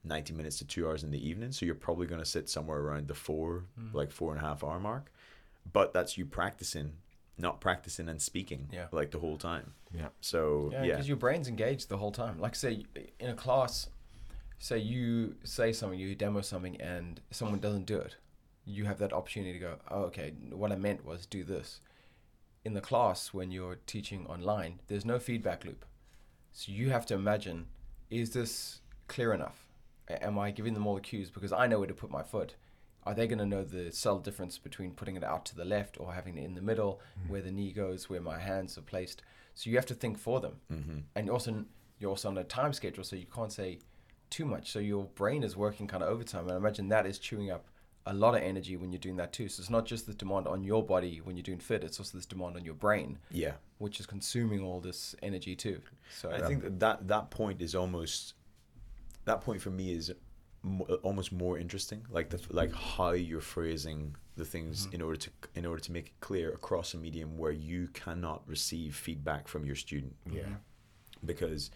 90 0.05 0.33
minutes 0.33 0.59
to 0.59 0.65
two 0.67 0.87
hours 0.89 1.03
in 1.05 1.11
the 1.11 1.29
evening. 1.29 1.53
So 1.53 1.67
you're 1.67 1.75
probably 1.75 2.07
going 2.07 2.21
to 2.23 2.27
sit 2.27 2.49
somewhere 2.49 2.79
around 2.79 3.07
the 3.09 3.15
four, 3.15 3.65
Mm. 3.79 3.93
like 3.93 4.11
four 4.11 4.33
and 4.35 4.43
a 4.43 4.47
half 4.49 4.65
hour 4.65 4.81
mark. 4.81 5.13
But 5.71 5.93
that's 5.93 6.17
you 6.17 6.25
practicing, 6.25 6.93
not 7.37 7.61
practicing 7.61 8.09
and 8.09 8.21
speaking 8.23 8.69
Yeah. 8.73 8.87
like 8.93 9.11
the 9.11 9.19
whole 9.19 9.37
time. 9.37 9.75
Yeah. 9.93 10.09
So 10.23 10.71
Yeah, 10.73 10.83
yeah, 10.85 10.93
because 10.95 11.09
your 11.09 11.19
brain's 11.19 11.49
engaged 11.49 11.89
the 11.91 11.99
whole 11.99 12.13
time. 12.13 12.39
Like 12.39 12.55
say 12.55 12.87
in 13.19 13.29
a 13.31 13.35
class, 13.35 13.89
say 14.61 14.79
you 14.79 15.35
say 15.43 15.73
something, 15.73 15.99
you 15.99 16.15
demo 16.15 16.43
something, 16.43 16.81
and 16.81 17.21
someone 17.31 17.59
doesn't 17.59 17.87
do 17.87 17.99
it, 17.99 18.17
you 18.65 18.85
have 18.85 18.99
that 18.99 19.13
opportunity 19.13 19.55
to 19.55 19.59
go, 19.59 19.77
oh, 19.91 20.03
okay, 20.03 20.35
what 20.51 20.71
I 20.71 20.77
meant 20.77 21.05
was 21.05 21.27
do 21.27 21.43
this. 21.43 21.81
In 22.63 22.75
the 22.75 22.83
class, 22.83 23.33
when 23.33 23.51
you're 23.51 23.79
teaching 23.87 24.27
online, 24.27 24.81
there's 24.87 25.07
no 25.07 25.19
feedback 25.19 25.65
loop, 25.65 25.87
so 26.53 26.71
you 26.71 26.91
have 26.91 27.07
to 27.07 27.15
imagine, 27.15 27.67
is 28.11 28.31
this 28.31 28.81
clear 29.09 29.33
enough? 29.33 29.65
Am 30.09 30.39
I 30.39 30.51
giving 30.51 30.75
them 30.75 30.87
all 30.87 30.97
the 30.97 31.01
cues 31.01 31.31
because 31.31 31.53
I 31.53 31.67
know 31.67 31.79
where 31.79 31.89
to 31.89 31.95
put 31.95 32.11
my 32.11 32.23
foot? 32.23 32.55
Are 33.05 33.15
they 33.15 33.27
going 33.27 33.39
to 33.39 33.47
know 33.47 33.65
the 33.65 33.91
subtle 33.91 34.19
difference 34.19 34.59
between 34.59 34.91
putting 34.91 35.17
it 35.17 35.25
out 35.25 35.47
to 35.47 35.57
the 35.57 35.65
left 35.65 35.99
or 35.99 36.13
having 36.13 36.37
it 36.37 36.45
in 36.45 36.55
the 36.55 36.61
middle, 36.61 37.01
where 37.29 37.41
the 37.41 37.51
knee 37.51 37.73
goes, 37.73 38.11
where 38.11 38.21
my 38.21 38.39
hands 38.39 38.77
are 38.77 38.83
placed? 38.83 39.23
So 39.55 39.71
you 39.71 39.77
have 39.77 39.87
to 39.87 39.95
think 39.95 40.19
for 40.19 40.39
them 40.41 40.61
hmm 40.69 40.99
and 41.17 41.31
also 41.31 41.65
you're 41.99 42.11
also 42.11 42.29
on 42.29 42.39
a 42.39 42.45
time 42.45 42.73
schedule, 42.75 43.05
so 43.05 43.17
you 43.17 43.27
can't 43.27 43.53
say 43.53 43.79
too 44.31 44.45
much. 44.45 44.71
So 44.71 44.79
your 44.79 45.05
brain 45.05 45.43
is 45.43 45.57
working 45.57 45.87
kind 45.87 46.03
of 46.03 46.09
overtime, 46.09 46.45
and 46.45 46.53
I 46.53 46.57
imagine 46.57 46.89
that 46.89 47.07
is 47.07 47.19
chewing 47.19 47.51
up 47.51 47.67
a 48.07 48.15
lot 48.15 48.35
of 48.35 48.43
energy 48.43 48.77
when 48.77 48.93
you're 48.93 48.99
doing 48.99 49.17
that 49.17 49.33
too. 49.33 49.49
So 49.49 49.61
it's 49.61 49.71
not 49.71 49.85
just 49.85 50.07
the 50.07 50.15
demand 50.15 50.47
on 50.47 50.65
your 50.65 50.83
body 50.83 51.21
when 51.23 51.37
you're 51.37 51.43
doing 51.43 51.59
Fiit; 51.59 51.85
it's 51.85 51.99
also 51.99 52.17
this 52.17 52.27
demand 52.27 52.57
on 52.57 52.65
your 52.65 52.75
brain, 52.75 53.19
yeah. 53.31 53.53
which 53.79 54.01
is 54.01 54.07
consuming 54.07 54.63
all 54.63 54.81
this 54.81 55.15
energy 55.23 55.55
too. 55.55 55.81
So 56.19 56.31
I 56.31 56.41
think 56.41 56.63
that, 56.63 56.81
that 56.81 57.09
that 57.09 57.31
point 57.31 57.61
is 57.61 57.75
almost 57.75 58.35
that 59.27 59.43
point 59.43 59.61
for 59.61 59.71
me 59.71 59.93
is 59.93 60.13
mo- 60.63 60.87
almost 61.03 61.33
more 61.33 61.59
interesting. 61.59 62.05
Like 62.11 62.31
the 62.31 62.41
like 62.51 62.73
how 62.75 63.11
you're 63.11 63.41
phrasing 63.41 64.17
the 64.37 64.45
things 64.45 64.89
in 64.93 65.03
order 65.03 65.17
to 65.17 65.31
in 65.55 65.67
order 65.67 65.83
to 65.83 65.93
make 65.93 66.07
it 66.07 66.21
clear 66.21 66.51
across 66.53 66.95
a 66.95 66.97
medium 66.97 67.37
where 67.37 67.53
you 67.53 67.89
cannot 67.93 68.43
receive 68.47 68.97
feedback 68.97 69.47
from 69.47 69.67
your 69.67 69.77
student 69.77 70.15
Yeah. 70.31 70.45
because 71.25 71.71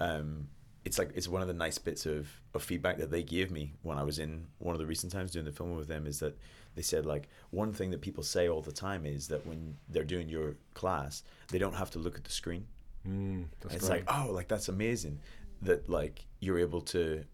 um, 0.00 0.48
it's 0.84 0.98
like 0.98 1.10
it's 1.14 1.28
one 1.28 1.40
of 1.42 1.48
the 1.48 1.54
nice 1.54 1.78
bits 1.78 2.04
of, 2.06 2.28
of 2.54 2.62
feedback 2.62 2.98
that 2.98 3.10
they 3.10 3.22
gave 3.22 3.50
me 3.50 3.72
when 3.82 3.96
I 3.98 4.02
was 4.02 4.18
in 4.18 4.46
one 4.58 4.74
of 4.74 4.78
the 4.80 4.86
recent 4.86 5.12
times 5.12 5.30
doing 5.32 5.44
the 5.46 5.52
film 5.52 5.74
with 5.76 5.88
them 5.88 6.06
is 6.06 6.18
that 6.20 6.36
they 6.74 6.82
said 6.82 7.06
like 7.06 7.28
one 7.50 7.72
thing 7.72 7.90
that 7.92 8.00
people 8.00 8.22
say 8.22 8.48
all 8.48 8.60
the 8.60 8.72
time 8.72 9.06
is 9.06 9.28
that 9.28 9.46
when 9.46 9.76
they're 9.88 10.04
doing 10.04 10.28
your 10.28 10.56
class 10.74 11.22
they 11.48 11.58
don't 11.58 11.74
have 11.74 11.90
to 11.92 11.98
look 11.98 12.16
at 12.16 12.24
the 12.24 12.30
screen 12.32 12.66
Mm, 13.06 13.44
that's 13.60 13.74
it's 13.74 13.88
great. 13.88 14.06
like 14.06 14.14
oh 14.16 14.30
like 14.32 14.48
that's 14.48 14.68
amazing 14.68 15.18
that 15.60 15.90
like 15.90 16.24
you're 16.40 16.58
able 16.58 16.80
to 16.80 17.24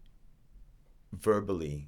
verbally 1.13 1.87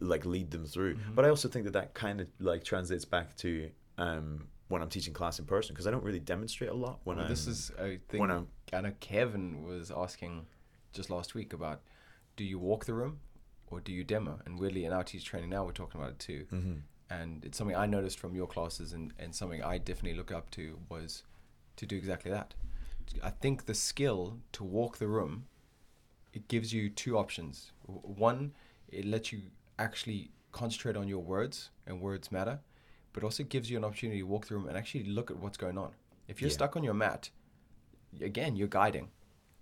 like 0.00 0.24
lead 0.24 0.50
them 0.50 0.64
through 0.64 0.94
Mhm. 0.96 1.14
but 1.14 1.24
i 1.24 1.28
also 1.28 1.48
think 1.48 1.64
that 1.66 1.72
that 1.72 1.92
kind 1.94 2.20
of 2.20 2.28
like 2.40 2.64
translates 2.64 3.04
back 3.04 3.36
to 3.36 3.70
um 3.98 4.48
when 4.68 4.80
i'm 4.82 4.88
teaching 4.88 5.12
class 5.12 5.38
in 5.38 5.44
person 5.44 5.74
because 5.74 5.86
i 5.86 5.90
don't 5.90 6.02
really 6.02 6.18
demonstrate 6.18 6.70
a 6.70 6.74
lot 6.74 6.98
when 7.04 7.16
Well, 7.16 7.26
i'm 7.26 7.30
this 7.30 7.46
is 7.46 7.70
a 7.78 7.98
thing. 8.08 8.20
when 8.20 8.30
i'm 8.30 8.48
I 8.72 8.80
know 8.80 8.92
Kevin 8.98 9.62
was 9.64 9.92
asking 9.92 10.44
just 10.96 11.10
last 11.10 11.34
week 11.34 11.52
about 11.52 11.82
do 12.36 12.44
you 12.44 12.58
walk 12.58 12.86
the 12.86 12.94
room 12.94 13.20
or 13.68 13.80
do 13.80 13.92
you 13.92 14.02
demo? 14.02 14.40
And 14.46 14.58
weirdly, 14.58 14.84
in 14.84 14.92
our 14.92 15.04
teacher 15.04 15.24
training 15.26 15.50
now, 15.50 15.64
we're 15.64 15.72
talking 15.72 16.00
about 16.00 16.12
it 16.12 16.18
too. 16.18 16.46
Mhm. 16.52 16.80
and 17.08 17.44
it's 17.44 17.56
something 17.56 17.76
I 17.76 17.86
noticed 17.86 18.18
from 18.18 18.34
your 18.34 18.48
classes 18.48 18.92
and, 18.92 19.12
and 19.16 19.32
something 19.32 19.62
I 19.62 19.78
definitely 19.78 20.18
look 20.18 20.32
up 20.32 20.50
to 20.52 20.80
was 20.88 21.22
to 21.76 21.86
do 21.86 21.96
exactly 21.96 22.32
that. 22.32 22.54
I 23.22 23.30
think 23.30 23.66
the 23.66 23.74
skill 23.74 24.40
to 24.52 24.64
walk 24.64 24.98
the 24.98 25.06
room, 25.06 25.46
it 26.32 26.48
gives 26.48 26.72
you 26.72 26.90
two 26.90 27.16
options. 27.16 27.70
One, 27.84 28.54
it 28.88 29.04
lets 29.04 29.30
you 29.30 29.42
actually 29.78 30.32
concentrate 30.50 30.96
on 30.96 31.06
your 31.06 31.22
words 31.22 31.70
and 31.86 32.00
words 32.00 32.32
matter, 32.32 32.58
but 33.12 33.22
also 33.22 33.44
gives 33.44 33.70
you 33.70 33.76
an 33.76 33.84
opportunity 33.84 34.18
to 34.18 34.26
walk 34.26 34.46
the 34.48 34.56
room 34.56 34.66
and 34.66 34.76
actually 34.76 35.04
look 35.04 35.30
at 35.30 35.36
what's 35.36 35.56
going 35.56 35.78
on. 35.78 35.92
If 36.26 36.40
you're 36.40 36.50
Yeah. 36.50 36.54
stuck 36.54 36.74
on 36.76 36.82
your 36.82 36.94
mat, 36.94 37.30
again, 38.20 38.56
you're 38.56 38.66
guiding. 38.66 39.10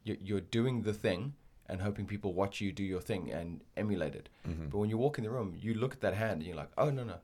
You're, 0.04 0.16
you're 0.22 0.40
doing 0.40 0.82
the 0.82 0.92
thing 0.92 1.34
and 1.68 1.80
hoping 1.80 2.04
people 2.06 2.32
watch 2.34 2.60
you 2.60 2.72
do 2.72 2.84
your 2.84 3.00
thing 3.00 3.32
and 3.32 3.62
emulate 3.76 4.14
it. 4.14 4.28
Mhm. 4.46 4.70
But 4.70 4.78
when 4.78 4.90
you 4.90 4.98
walk 4.98 5.18
in 5.18 5.24
the 5.24 5.30
room, 5.30 5.54
you 5.58 5.74
look 5.74 5.94
at 5.94 6.00
that 6.02 6.14
hand 6.14 6.34
and 6.40 6.42
you're 6.44 6.56
like, 6.56 6.70
oh 6.76 6.90
no 6.90 7.04
no, 7.04 7.16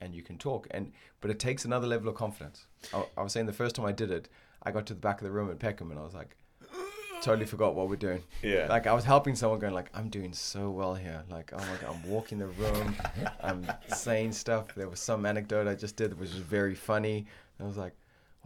and 0.00 0.14
you 0.14 0.22
can 0.22 0.38
talk. 0.38 0.68
And 0.70 0.92
but 1.20 1.30
it 1.30 1.38
takes 1.40 1.64
another 1.64 1.86
level 1.88 2.08
of 2.08 2.14
confidence. 2.14 2.66
I, 2.94 3.04
I 3.16 3.22
was 3.22 3.32
saying 3.32 3.46
the 3.46 3.52
first 3.52 3.74
time 3.76 3.86
I 3.86 3.92
did 3.92 4.10
it, 4.10 4.28
I 4.62 4.70
got 4.70 4.86
to 4.86 4.94
the 4.94 5.00
back 5.00 5.20
of 5.20 5.24
the 5.24 5.32
room 5.32 5.50
at 5.50 5.58
Peckham 5.58 5.90
and 5.90 5.98
I 5.98 6.04
was 6.04 6.14
like, 6.14 6.36
totally 7.22 7.46
forgot 7.46 7.74
what 7.74 7.88
we're 7.88 7.96
doing. 7.96 8.22
yeah 8.42 8.66
Like 8.68 8.86
I 8.86 8.92
was 8.92 9.04
helping 9.04 9.34
someone, 9.34 9.58
going 9.58 9.74
like, 9.74 9.90
I'm 9.94 10.08
doing 10.08 10.32
so 10.32 10.70
well 10.70 10.94
here. 10.94 11.24
Like 11.28 11.52
oh 11.52 11.58
my 11.58 11.76
god, 11.80 11.96
I'm 11.96 12.08
walking 12.08 12.38
the 12.38 12.46
room, 12.46 12.94
I'm 13.42 13.66
saying 13.88 14.32
stuff. 14.32 14.74
There 14.76 14.88
was 14.88 15.00
some 15.00 15.26
anecdote 15.26 15.66
I 15.66 15.74
just 15.74 15.96
did 15.96 16.12
that 16.12 16.18
was 16.18 16.30
just 16.30 16.44
very 16.44 16.74
funny. 16.76 17.26
I 17.60 17.64
was 17.64 17.76
like, 17.76 17.94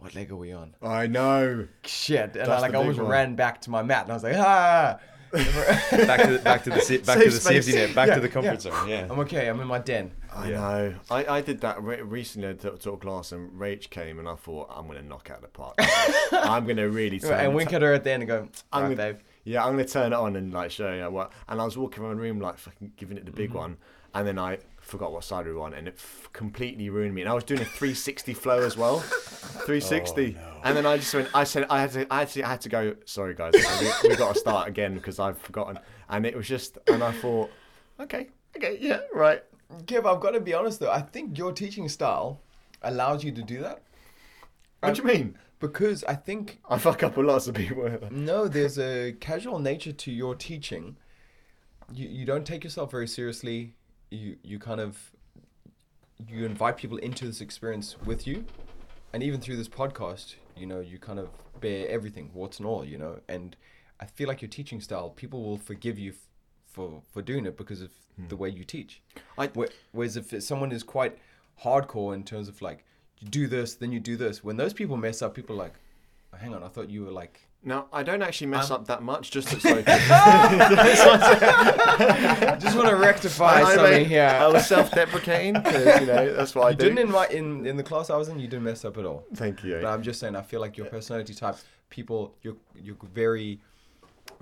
what 0.03 0.13
leg 0.15 0.31
are 0.31 0.35
we 0.35 0.51
on? 0.51 0.75
I 0.81 1.07
know. 1.07 1.67
Shit, 1.85 2.33
and 2.35 2.43
I 2.43 2.45
That's 2.45 2.61
like 2.61 2.71
the 2.73 2.81
big 2.83 2.97
one. 2.97 3.07
ran 3.07 3.35
back 3.35 3.61
to 3.61 3.69
my 3.69 3.81
mat 3.83 4.03
and 4.03 4.11
I 4.11 4.15
was 4.15 4.23
like, 4.23 4.35
ah. 4.37 4.99
back 5.33 6.21
to 6.21 6.33
the, 6.33 6.41
back 6.43 6.63
to 6.63 6.69
the 6.69 6.79
sa- 6.79 6.97
back 6.97 7.17
Safe 7.17 7.23
to 7.23 7.29
the 7.31 7.31
space. 7.31 7.65
safety 7.65 7.73
net 7.73 7.95
back 7.95 8.07
Yeah, 8.09 8.15
to 8.15 8.21
the 8.21 8.29
comfort 8.29 8.51
yeah. 8.53 8.59
zone 8.71 8.87
yeah 8.87 9.07
I'm 9.09 9.17
okay. 9.21 9.47
I'm 9.49 9.59
in 9.61 9.67
my 9.67 9.79
den. 9.79 10.11
I 10.31 10.49
Yeah. 10.49 10.57
know. 10.59 10.95
I, 11.09 11.25
I 11.37 11.41
did 11.41 11.61
that 11.61 11.81
re- 11.81 12.01
recently 12.01 12.49
at 12.49 12.63
a 12.65 12.71
talk 12.77 13.01
class, 13.01 13.31
and 13.31 13.49
Rach 13.59 13.89
came, 13.89 14.19
and 14.19 14.27
I 14.29 14.35
thought 14.35 14.69
I'm 14.75 14.85
gonna 14.87 15.01
knock 15.01 15.31
out 15.31 15.41
the 15.41 15.47
park. 15.47 15.73
I'm 16.31 16.67
gonna 16.67 16.87
really. 16.87 17.19
Turn 17.19 17.39
and 17.39 17.55
wink 17.55 17.73
at 17.73 17.81
her 17.81 17.93
at 17.93 18.03
the 18.03 18.11
end 18.11 18.21
and 18.23 18.29
go, 18.29 18.47
I'm 18.71 18.83
right, 18.83 18.95
gonna- 18.97 19.13
babe. 19.13 19.21
Yeah, 19.45 19.65
I'm 19.65 19.71
gonna 19.73 19.85
turn 19.85 20.13
it 20.13 20.15
on 20.15 20.35
and 20.35 20.53
like 20.53 20.69
show 20.69 20.93
you 20.93 21.09
what. 21.09 21.31
And 21.49 21.59
I 21.59 21.65
was 21.65 21.77
walking 21.79 22.03
around 22.03 22.17
the 22.17 22.21
room 22.21 22.39
like 22.39 22.57
fucking 22.59 22.93
giving 22.95 23.17
it 23.17 23.25
the 23.25 23.31
big 23.31 23.49
Mhm. 23.51 23.55
one, 23.55 23.77
and 24.13 24.27
then 24.27 24.37
I 24.39 24.59
forgot 24.79 25.11
what 25.11 25.23
side 25.23 25.45
we 25.45 25.53
were 25.53 25.61
on, 25.61 25.73
and 25.73 25.87
it 25.87 25.95
f- 25.97 26.29
completely 26.33 26.89
ruined 26.89 27.15
me. 27.15 27.21
And 27.21 27.29
I 27.29 27.33
was 27.33 27.43
doing 27.43 27.61
a 27.61 27.65
360 27.65 28.33
flow 28.43 28.59
as 28.61 28.75
well, 28.77 28.99
360. 28.99 30.37
Oh, 30.37 30.41
no. 30.41 30.61
And 30.63 30.77
then 30.77 30.85
I 30.85 30.97
just 30.97 31.13
went. 31.13 31.29
I 31.33 31.43
said 31.43 31.65
I 31.69 31.81
had 31.81 31.91
to. 31.93 32.07
I 32.13 32.21
actually 32.21 32.43
I 32.43 32.49
had 32.49 32.61
to 32.61 32.69
go. 32.69 32.95
Sorry 33.05 33.33
guys, 33.33 33.53
we, 34.03 34.09
we 34.09 34.15
got 34.15 34.33
to 34.33 34.39
start 34.39 34.67
again 34.67 34.93
because 34.93 35.19
I've 35.19 35.37
forgotten. 35.39 35.79
And 36.09 36.25
it 36.25 36.35
was 36.35 36.47
just. 36.47 36.77
And 36.87 37.03
I 37.03 37.11
thought, 37.11 37.49
okay, 37.99 38.29
okay, 38.57 38.77
yeah, 38.79 38.99
right. 39.13 39.43
Kev, 39.85 40.05
I've 40.05 40.21
got 40.21 40.31
to 40.31 40.39
be 40.39 40.53
honest 40.53 40.79
though. 40.79 40.91
I 40.91 41.01
think 41.01 41.37
your 41.37 41.51
teaching 41.51 41.89
style 41.89 42.41
allows 42.83 43.23
you 43.23 43.31
to 43.31 43.41
do 43.41 43.61
that 43.61 43.81
What 44.81 44.93
do 44.95 45.01
you 45.01 45.07
mean? 45.07 45.37
because 45.59 46.03
I 46.03 46.15
think 46.15 46.59
I 46.69 46.77
fuck 46.77 47.01
up 47.03 47.15
a 47.15 47.21
lot 47.21 47.47
of 47.47 47.55
people. 47.55 47.89
no, 48.11 48.47
there's 48.49 48.77
a 48.77 49.13
casual 49.21 49.57
nature 49.59 49.93
to 49.93 50.11
your 50.11 50.35
teaching. 50.35 50.97
You 51.91 52.07
you 52.09 52.25
don't 52.25 52.45
take 52.45 52.63
yourself 52.63 52.91
very 52.91 53.07
seriously. 53.07 53.75
You 54.13 54.37
you 54.43 54.59
kind 54.59 54.79
of 54.79 55.11
you 56.27 56.45
invite 56.45 56.77
people 56.77 56.97
into 56.97 57.25
this 57.25 57.41
experience 57.41 57.95
with 58.05 58.27
you, 58.27 58.45
and 59.11 59.23
even 59.23 59.41
through 59.41 59.57
this 59.57 59.67
podcast, 59.67 60.35
you 60.55 60.67
know, 60.67 60.79
you 60.79 60.99
kind 60.99 61.19
of 61.19 61.29
bear 61.59 61.87
everything, 61.89 62.29
warts 62.33 62.59
and 62.59 62.67
all, 62.67 62.85
you 62.85 62.97
know. 62.97 63.19
And 63.27 63.55
I 63.99 64.05
feel 64.05 64.27
like 64.27 64.41
your 64.41 64.49
teaching 64.49 64.81
style, 64.81 65.09
people 65.09 65.43
will 65.43 65.57
forgive 65.57 65.97
you 65.97 66.11
f- 66.11 66.17
for 66.67 67.01
for 67.11 67.21
doing 67.23 67.45
it 67.47 67.57
because 67.57 67.81
of 67.81 67.89
hmm. 68.15 68.27
the 68.27 68.35
way 68.35 68.49
you 68.49 68.63
teach. 68.63 69.01
I- 69.37 69.47
Whe- 69.47 69.73
Whereas 69.91 70.15
if 70.15 70.43
someone 70.43 70.71
is 70.71 70.83
quite 70.83 71.17
hardcore 71.63 72.13
in 72.13 72.23
terms 72.23 72.47
of 72.47 72.61
like 72.61 72.85
you 73.19 73.27
do 73.29 73.47
this, 73.47 73.75
then 73.75 73.91
you 73.91 73.99
do 73.99 74.15
this. 74.15 74.43
When 74.43 74.57
those 74.57 74.73
people 74.73 74.95
mess 74.97 75.21
up, 75.23 75.33
people 75.33 75.55
are 75.55 75.63
like, 75.65 75.75
"Oh, 76.33 76.37
hang 76.37 76.53
on, 76.53 76.63
I 76.63 76.67
thought 76.67 76.89
you 76.89 77.03
were 77.05 77.11
like. 77.23 77.47
No, 77.65 77.85
I 77.93 78.03
don't 78.03 78.21
actually 78.21 78.47
mess 78.47 78.69
Um, 78.69 78.81
up 78.81 78.87
that 78.87 79.01
much. 79.03 79.31
Just 79.31 79.53
at 79.53 79.61
sorry. 79.61 79.83
I 79.87 79.93
just 82.59 82.75
want 82.75 82.89
to 82.89 82.95
rectify 82.95 83.45
I- 83.45 83.61
I 83.61 83.75
something 83.75 83.91
made- 83.99 84.07
here. 84.07 84.27
I 84.27 84.47
was 84.47 84.65
self-deprecating 84.67 85.53
because 85.53 86.01
you 86.01 86.07
know 86.07 86.33
that's 86.33 86.55
what 86.55 86.67
I 86.67 86.69
you 86.71 86.75
do. 86.75 86.83
didn't 86.85 86.99
invite 86.99 87.31
in 87.31 87.65
in 87.65 87.77
the 87.77 87.83
class 87.83 88.09
I 88.09 88.17
was 88.17 88.27
in. 88.27 88.39
You 88.39 88.47
didn't 88.47 88.63
mess 88.65 88.83
up 88.85 88.97
at 88.97 89.05
all. 89.05 89.23
Thank 89.35 89.63
you. 89.63 89.79
But 89.81 89.87
I'm 89.93 90.03
just 90.03 90.19
saying, 90.19 90.35
I 90.35 90.41
feel 90.41 90.59
like 90.61 90.77
your 90.77 90.87
personality 90.87 91.33
type, 91.33 91.55
people, 91.89 92.35
you're 92.41 92.55
you're 92.81 92.97
very 93.13 93.59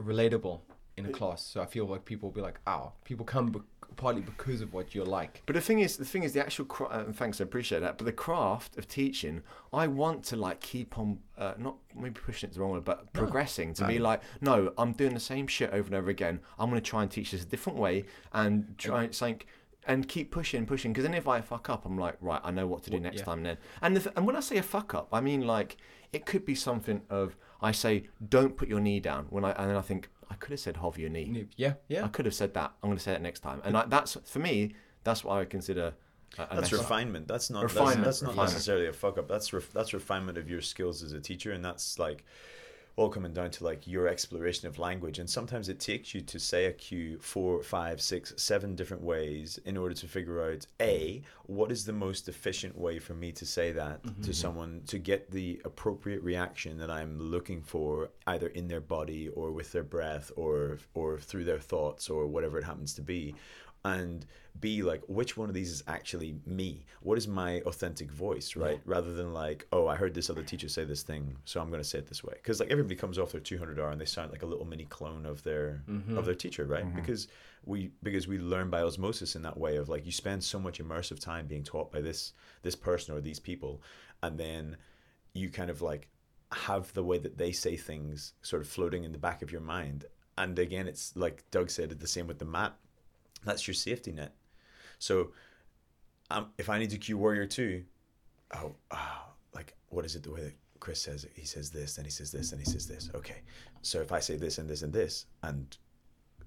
relatable 0.01 0.59
in 0.97 1.05
a 1.05 1.09
class. 1.09 1.43
So 1.45 1.61
I 1.61 1.65
feel 1.65 1.85
like 1.85 2.05
people 2.05 2.29
will 2.29 2.33
be 2.35 2.41
like, 2.41 2.59
"Ow!" 2.67 2.93
People 3.05 3.25
come 3.25 3.47
be- 3.51 3.61
partly 3.95 4.21
because 4.21 4.61
of 4.61 4.73
what 4.73 4.95
you're 4.95 5.05
like. 5.05 5.43
But 5.45 5.55
the 5.55 5.61
thing 5.61 5.79
is, 5.79 5.97
the 5.97 6.05
thing 6.05 6.23
is, 6.23 6.33
the 6.33 6.39
actual 6.41 6.65
cra- 6.65 6.87
uh, 6.87 7.03
and 7.05 7.15
thanks, 7.15 7.39
I 7.39 7.43
appreciate 7.43 7.79
that. 7.81 7.97
But 7.97 8.05
the 8.05 8.11
craft 8.13 8.77
of 8.77 8.87
teaching, 8.87 9.43
I 9.73 9.87
want 9.87 10.23
to 10.25 10.35
like 10.35 10.59
keep 10.61 10.97
on, 10.97 11.19
uh, 11.37 11.53
not 11.57 11.77
maybe 11.95 12.19
pushing 12.19 12.47
it's 12.47 12.55
the 12.57 12.61
wrong 12.63 12.71
way, 12.71 12.79
but 12.79 13.11
progressing 13.13 13.73
to 13.75 13.87
be 13.87 13.99
like, 13.99 14.21
no, 14.41 14.73
I'm 14.77 14.93
doing 14.93 15.13
the 15.13 15.19
same 15.19 15.47
shit 15.47 15.69
over 15.71 15.87
and 15.87 15.95
over 15.95 16.09
again. 16.09 16.39
I'm 16.57 16.69
going 16.69 16.81
to 16.81 16.89
try 16.89 17.01
and 17.03 17.11
teach 17.11 17.31
this 17.31 17.43
a 17.43 17.45
different 17.45 17.77
way 17.79 18.05
and 18.33 18.75
try 18.77 19.09
something 19.11 19.43
and 19.87 20.07
keep 20.07 20.29
pushing, 20.31 20.65
pushing. 20.65 20.93
Because 20.93 21.03
then 21.05 21.13
if 21.15 21.27
I 21.27 21.41
fuck 21.41 21.69
up, 21.69 21.85
I'm 21.85 21.97
like, 21.97 22.15
right, 22.21 22.41
I 22.43 22.51
know 22.51 22.67
what 22.67 22.83
to 22.83 22.89
do 22.91 22.97
What- 22.97 23.03
next 23.03 23.17
yeah. 23.19 23.23
time. 23.25 23.43
Then, 23.43 23.57
and 23.81 23.95
the, 23.95 23.99
th- 24.01 24.13
and 24.15 24.25
when 24.27 24.35
I 24.35 24.39
say 24.39 24.57
a 24.57 24.63
fuck 24.63 24.93
up, 24.93 25.09
I 25.11 25.21
mean 25.21 25.41
like 25.47 25.77
it 26.13 26.25
could 26.25 26.45
be 26.45 26.55
something 26.55 27.01
of 27.09 27.35
I 27.63 27.71
say, 27.71 28.07
don't 28.29 28.57
put 28.57 28.67
your 28.67 28.79
knee 28.79 28.99
down. 28.99 29.25
When 29.29 29.43
I 29.45 29.51
and 29.51 29.69
then 29.69 29.77
I 29.77 29.81
think 29.81 30.09
I 30.31 30.35
could 30.35 30.51
have 30.51 30.59
said 30.61 30.77
hover 30.77 30.99
your 31.01 31.09
knee. 31.09 31.47
Yeah, 31.57 31.73
yeah. 31.89 32.05
I 32.05 32.07
could 32.07 32.25
have 32.25 32.33
said 32.33 32.53
that. 32.53 32.71
I'm 32.81 32.89
going 32.89 32.97
to 32.97 33.03
say 33.03 33.13
it 33.13 33.21
next 33.21 33.41
time. 33.41 33.61
And 33.65 33.75
I, 33.77 33.85
that's 33.85 34.17
for 34.25 34.39
me. 34.39 34.73
That's 35.03 35.23
what 35.23 35.33
I 35.33 35.39
would 35.39 35.49
consider. 35.49 35.93
A, 36.37 36.43
a 36.43 36.47
That's 36.55 36.71
mess 36.71 36.73
up. 36.73 36.79
refinement. 36.79 37.27
That's 37.27 37.49
not 37.49 37.63
Refinement, 37.63 37.95
That's, 38.05 38.05
that's 38.05 38.21
not 38.21 38.29
refinement. 38.29 38.53
necessarily 38.53 38.87
a 38.87 38.93
fuck 38.93 39.17
up. 39.17 39.27
That's 39.27 39.51
ref, 39.51 39.69
that's 39.73 39.93
refinement 39.93 40.37
of 40.37 40.49
your 40.49 40.61
skills 40.61 41.03
as 41.03 41.11
a 41.11 41.19
teacher, 41.19 41.51
and 41.51 41.63
that's 41.65 41.99
like 41.99 42.23
all 42.95 43.09
coming 43.09 43.33
down 43.33 43.51
to 43.51 43.63
like 43.63 43.87
your 43.87 44.07
exploration 44.07 44.67
of 44.67 44.79
language. 44.79 45.19
And 45.19 45.29
sometimes 45.29 45.69
it 45.69 45.79
takes 45.79 46.13
you 46.13 46.21
to 46.21 46.39
say 46.39 46.65
a 46.65 46.71
cue 46.71 47.17
four, 47.19 47.63
five, 47.63 48.01
six, 48.01 48.33
seven 48.37 48.75
different 48.75 49.03
ways 49.03 49.59
in 49.65 49.77
order 49.77 49.95
to 49.95 50.07
figure 50.07 50.43
out 50.43 50.65
a 50.81 51.21
what 51.45 51.71
is 51.71 51.85
the 51.85 51.93
most 51.93 52.27
efficient 52.29 52.77
way 52.77 52.99
for 52.99 53.13
me 53.13 53.31
to 53.33 53.45
say 53.45 53.71
that 53.71 54.03
mm-hmm, 54.03 54.21
to 54.21 54.29
mm-hmm. 54.29 54.31
someone 54.31 54.81
to 54.87 54.97
get 54.97 55.31
the 55.31 55.61
appropriate 55.65 56.21
reaction 56.21 56.77
that 56.77 56.91
I'm 56.91 57.19
looking 57.19 57.61
for, 57.61 58.09
either 58.27 58.47
in 58.47 58.67
their 58.67 58.81
body 58.81 59.29
or 59.29 59.51
with 59.51 59.71
their 59.71 59.83
breath 59.83 60.31
or 60.35 60.77
or 60.93 61.17
through 61.19 61.45
their 61.45 61.59
thoughts 61.59 62.09
or 62.09 62.27
whatever 62.27 62.57
it 62.57 62.63
happens 62.63 62.93
to 62.95 63.01
be 63.01 63.35
and 63.83 64.25
be 64.59 64.83
like 64.83 65.01
which 65.07 65.37
one 65.37 65.49
of 65.49 65.55
these 65.55 65.71
is 65.71 65.83
actually 65.87 66.35
me? 66.45 66.85
What 67.01 67.17
is 67.17 67.27
my 67.27 67.61
authentic 67.61 68.11
voice 68.11 68.55
right? 68.55 68.79
Rather 68.85 69.13
than 69.13 69.33
like 69.33 69.67
oh 69.71 69.87
i 69.87 69.95
heard 69.95 70.13
this 70.13 70.29
other 70.29 70.43
teacher 70.43 70.69
say 70.69 70.83
this 70.83 71.03
thing 71.03 71.35
so 71.45 71.61
i'm 71.61 71.69
going 71.69 71.81
to 71.81 71.87
say 71.87 71.99
it 71.99 72.07
this 72.07 72.23
way. 72.23 72.33
Because 72.35 72.59
like 72.59 72.69
everybody 72.69 72.95
comes 72.95 73.17
off 73.17 73.31
their 73.31 73.41
200r 73.41 73.91
and 73.91 73.99
they 73.99 74.05
sound 74.05 74.31
like 74.31 74.43
a 74.43 74.45
little 74.45 74.65
mini 74.65 74.85
clone 74.85 75.25
of 75.25 75.41
their 75.43 75.81
mm-hmm. 75.89 76.17
of 76.17 76.25
their 76.25 76.35
teacher 76.35 76.65
right? 76.65 76.85
Mm-hmm. 76.85 76.95
Because 76.95 77.27
we 77.65 77.91
because 78.03 78.27
we 78.27 78.39
learn 78.39 78.69
by 78.69 78.81
osmosis 78.81 79.35
in 79.35 79.41
that 79.43 79.57
way 79.57 79.77
of 79.77 79.89
like 79.89 80.05
you 80.05 80.11
spend 80.11 80.43
so 80.43 80.59
much 80.59 80.79
immersive 80.79 81.19
time 81.19 81.47
being 81.47 81.63
taught 81.63 81.91
by 81.91 82.01
this 82.01 82.33
this 82.63 82.75
person 82.75 83.15
or 83.15 83.21
these 83.21 83.39
people 83.39 83.81
and 84.23 84.37
then 84.37 84.77
you 85.33 85.49
kind 85.49 85.69
of 85.69 85.81
like 85.81 86.07
have 86.51 86.93
the 86.93 87.03
way 87.03 87.17
that 87.17 87.37
they 87.37 87.51
say 87.51 87.75
things 87.75 88.33
sort 88.41 88.61
of 88.61 88.67
floating 88.67 89.03
in 89.03 89.11
the 89.11 89.17
back 89.17 89.41
of 89.41 89.51
your 89.51 89.61
mind. 89.61 90.05
And 90.37 90.57
again 90.59 90.87
it's 90.87 91.15
like 91.15 91.43
doug 91.51 91.69
said 91.69 91.91
it's 91.91 92.01
the 92.01 92.07
same 92.07 92.27
with 92.27 92.39
the 92.39 92.45
mat 92.45 92.75
that's 93.45 93.67
your 93.67 93.73
safety 93.73 94.11
net. 94.11 94.33
So, 94.99 95.31
um, 96.29 96.47
if 96.57 96.69
I 96.69 96.77
need 96.79 96.91
to 96.91 96.97
cue 96.97 97.17
Warrior 97.17 97.45
Two, 97.45 97.83
oh, 98.55 98.75
oh, 98.91 99.23
like 99.53 99.75
what 99.89 100.05
is 100.05 100.15
it 100.15 100.23
the 100.23 100.31
way 100.31 100.41
that 100.41 100.55
Chris 100.79 101.01
says 101.01 101.23
it? 101.23 101.31
He 101.35 101.45
says 101.45 101.69
this, 101.69 101.95
then 101.95 102.05
he 102.05 102.11
says 102.11 102.31
this, 102.31 102.51
and 102.51 102.61
he 102.61 102.65
says 102.65 102.87
this. 102.87 103.09
Okay, 103.13 103.41
so 103.81 103.99
if 104.01 104.11
I 104.11 104.19
say 104.19 104.37
this 104.37 104.57
and 104.57 104.69
this 104.69 104.81
and 104.81 104.93
this, 104.93 105.25
and 105.43 105.77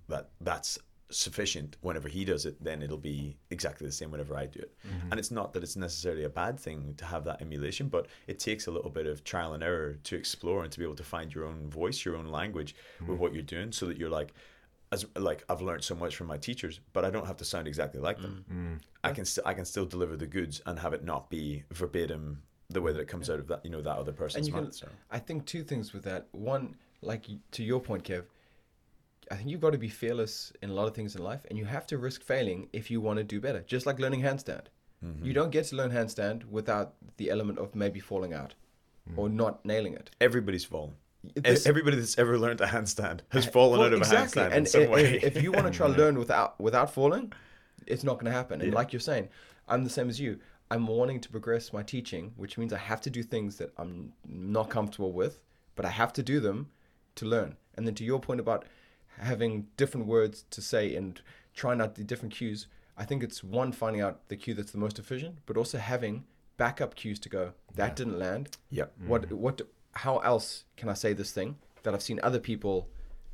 that 0.09 0.31
that's 0.41 0.79
sufficient 1.11 1.77
whenever 1.83 2.09
he 2.09 2.25
does 2.25 2.47
it, 2.47 2.63
then 2.63 2.83
it'll 2.83 2.97
be 2.97 3.37
exactly 3.51 3.87
the 3.87 3.93
same 3.93 4.11
whenever 4.11 4.37
I 4.37 4.47
do 4.47 4.61
it. 4.61 4.75
Mm-hmm. 4.87 5.11
And 5.11 5.21
it's 5.21 5.31
not 5.31 5.53
that 5.53 5.63
it's 5.63 5.77
necessarily 5.77 6.25
a 6.25 6.31
bad 6.31 6.59
thing 6.59 6.95
to 6.97 7.05
have 7.05 7.25
that 7.25 7.41
emulation, 7.43 7.89
but 7.89 8.07
it 8.27 8.39
takes 8.39 8.67
a 8.67 8.71
little 8.71 8.91
bit 8.91 9.07
of 9.07 9.23
trial 9.23 9.53
and 9.53 9.63
error 9.63 9.99
to 10.05 10.17
explore 10.17 10.63
and 10.65 10.73
to 10.73 10.79
be 10.79 10.85
able 10.85 10.97
to 10.97 11.05
find 11.05 11.35
your 11.35 11.45
own 11.45 11.69
voice, 11.71 12.05
your 12.05 12.17
own 12.17 12.29
language 12.29 12.75
with 13.01 13.11
mm-hmm. 13.11 13.19
what 13.19 13.35
you're 13.35 13.43
doing, 13.43 13.71
so 13.71 13.87
that 13.87 13.97
you're 13.97 14.11
like, 14.11 14.33
as 14.95 15.01
like 15.31 15.41
I've 15.51 15.61
learned 15.69 15.85
so 15.91 15.95
much 16.05 16.15
from 16.19 16.27
my 16.35 16.39
teachers, 16.49 16.75
but 16.95 17.03
I 17.05 17.11
don't 17.15 17.27
have 17.31 17.37
to 17.43 17.47
sound 17.53 17.67
exactly 17.73 18.01
like 18.09 18.19
them. 18.25 18.35
Mm. 18.51 18.57
Mm. 18.57 18.79
I 19.09 19.11
can 19.17 19.25
still 19.33 19.45
I 19.51 19.55
can 19.59 19.67
still 19.73 19.87
deliver 19.95 20.17
the 20.25 20.31
goods 20.37 20.55
and 20.67 20.75
have 20.85 20.93
it 20.97 21.03
not 21.13 21.23
be 21.37 21.45
verbatim 21.81 22.25
the 22.77 22.81
way 22.85 22.93
that 22.95 23.01
it 23.07 23.09
comes 23.15 23.29
out 23.33 23.39
of 23.43 23.47
that 23.49 23.61
you 23.67 23.71
know 23.75 23.83
that 23.89 23.97
other 24.03 24.13
person's 24.23 24.47
you 24.49 24.55
can- 24.55 24.65
mouth. 24.65 24.75
So 24.83 24.89
I 25.11 25.19
think 25.27 25.39
two 25.55 25.63
things 25.71 25.93
with 25.95 26.05
that. 26.11 26.23
One, 26.33 26.65
like 27.03 27.25
to 27.57 27.63
your 27.71 27.81
point, 27.89 28.03
Kev, 28.09 28.25
I 29.31 29.35
think 29.37 29.49
you've 29.51 29.61
got 29.67 29.73
to 29.79 29.83
be 29.89 29.93
fearless 30.03 30.53
in 30.63 30.69
a 30.71 30.75
lot 30.79 30.87
of 30.89 30.95
things 30.95 31.15
in 31.17 31.23
life, 31.33 31.43
and 31.49 31.59
you 31.59 31.67
have 31.77 31.87
to 31.89 31.99
risk 31.99 32.23
failing 32.23 32.69
if 32.73 32.91
you 32.91 32.99
want 33.07 33.17
to 33.19 33.25
do 33.35 33.39
better. 33.47 33.63
Just 33.75 33.85
like 33.87 33.99
learning 34.05 34.23
handstand, 34.23 34.67
Mm-hmm. 35.05 35.25
you 35.27 35.33
don't 35.35 35.51
get 35.51 35.65
to 35.67 35.77
learn 35.77 35.91
handstand 35.91 36.39
without 36.59 36.95
the 37.19 37.29
element 37.35 37.59
of 37.59 37.75
maybe 37.75 38.01
falling 38.01 38.33
out 38.33 38.55
mm. 39.11 39.19
or 39.19 39.29
not 39.29 39.63
nailing 39.67 39.93
it. 40.01 40.09
everybody's 40.19 40.65
fallen. 40.65 40.95
This- 41.35 41.67
Everybody 41.67 41.97
that's 41.97 42.19
ever 42.19 42.39
learned 42.39 42.61
a 42.61 42.67
handstand 42.67 43.21
has 43.31 43.47
eh, 43.47 43.51
fallen 43.51 43.79
Well, 43.79 43.89
out 43.89 43.93
of 43.93 43.99
exactly. 44.01 44.43
a 44.43 44.47
handstand 44.47 44.51
in 44.51 44.57
and 44.57 44.69
some 44.69 44.89
way. 44.91 45.17
if, 45.17 45.37
if 45.37 45.43
you 45.43 45.53
want 45.53 45.67
to 45.67 45.73
try 45.73 45.87
to 45.87 45.93
learn 46.03 46.19
without 46.19 46.61
without 46.61 46.93
falling, 46.93 47.33
it's 47.87 48.05
not 48.05 48.15
going 48.15 48.27
to 48.27 48.33
happen. 48.33 48.61
And 48.61 48.73
like 48.73 48.93
you're 48.93 49.01
saying, 49.01 49.29
I'm 49.69 49.85
the 49.85 49.91
same 49.91 50.09
as 50.09 50.21
you. 50.21 50.39
I'm 50.71 50.87
wanting 50.87 51.21
to 51.21 51.29
progress 51.29 51.73
my 51.73 51.83
teaching, 51.83 52.33
which 52.37 52.57
means 52.59 52.73
I 52.73 52.79
have 52.79 53.01
to 53.03 53.11
do 53.11 53.23
things 53.23 53.57
that 53.59 53.73
I'm 53.77 54.13
not 54.27 54.71
comfortable 54.71 55.13
with, 55.13 55.41
but 55.77 55.85
I 55.85 55.91
have 55.91 56.13
to 56.15 56.23
do 56.23 56.41
them 56.41 56.71
to 57.17 57.27
learn. 57.27 57.57
And 57.77 57.87
then 57.87 57.95
to 57.97 58.05
your 58.05 58.19
point 58.19 58.41
about 58.41 58.65
having 59.19 59.69
different 59.77 60.07
words 60.07 60.45
to 60.51 60.63
say 60.63 60.95
and 60.97 61.21
trying 61.55 61.81
out 61.81 61.95
the 61.95 62.05
different 62.05 62.35
cues, 62.35 62.67
I 62.97 63.05
think 63.05 63.23
it's 63.23 63.45
one 63.45 63.73
finding 63.73 64.01
out 64.01 64.29
the 64.29 64.37
cue 64.37 64.55
that's 64.55 64.73
the 64.73 64.79
most 64.79 64.99
efficient, 64.99 65.37
but 65.47 65.57
also 65.57 65.79
having 65.79 66.25
backup 66.57 66.95
cues 66.95 67.19
to 67.21 67.29
go. 67.29 67.53
That 67.75 67.97
didn't 67.97 68.19
land. 68.19 68.57
Yep. 68.71 68.93
What 69.07 69.23
mm-hmm. 69.23 69.37
what 69.37 69.61
how 69.95 70.19
else 70.19 70.65
can 70.77 70.89
I 70.89 70.95
say 70.95 71.13
this 71.13 71.33
thing 71.33 71.57
that 71.83 71.95
I've 71.95 72.03
seen 72.03 72.21
other 72.23 72.39
people 72.41 72.89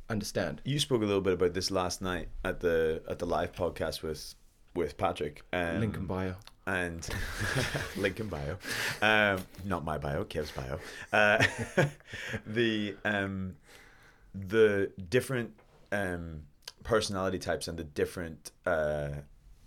understand? 0.09 0.61
you 0.65 0.79
spoke 0.79 1.01
a 1.01 1.05
little 1.05 1.21
bit 1.21 1.33
about 1.33 1.53
this 1.53 1.71
last 1.71 2.01
night 2.01 2.29
at 2.43 2.59
the 2.59 3.01
at 3.09 3.19
the 3.19 3.25
live 3.25 3.53
podcast 3.53 4.01
with 4.01 4.35
with 4.75 4.97
Patrick. 4.97 5.43
Um, 5.51 5.79
Link 5.81 5.95
in 5.97 6.05
bio. 6.05 6.35
and 6.65 7.07
link 7.97 8.19
in 8.19 8.27
bio. 8.27 8.57
Um, 9.01 9.43
not 9.65 9.83
my 9.83 9.97
bio, 9.97 10.23
Kev's 10.23 10.51
bio. 10.51 10.79
Uh, 11.11 11.43
the 12.45 12.95
um, 13.03 13.55
the 14.33 14.91
different 15.09 15.53
um, 15.91 16.43
personality 16.83 17.39
types 17.39 17.67
and 17.67 17.77
the 17.77 17.83
different 17.83 18.51
uh, 18.65 19.09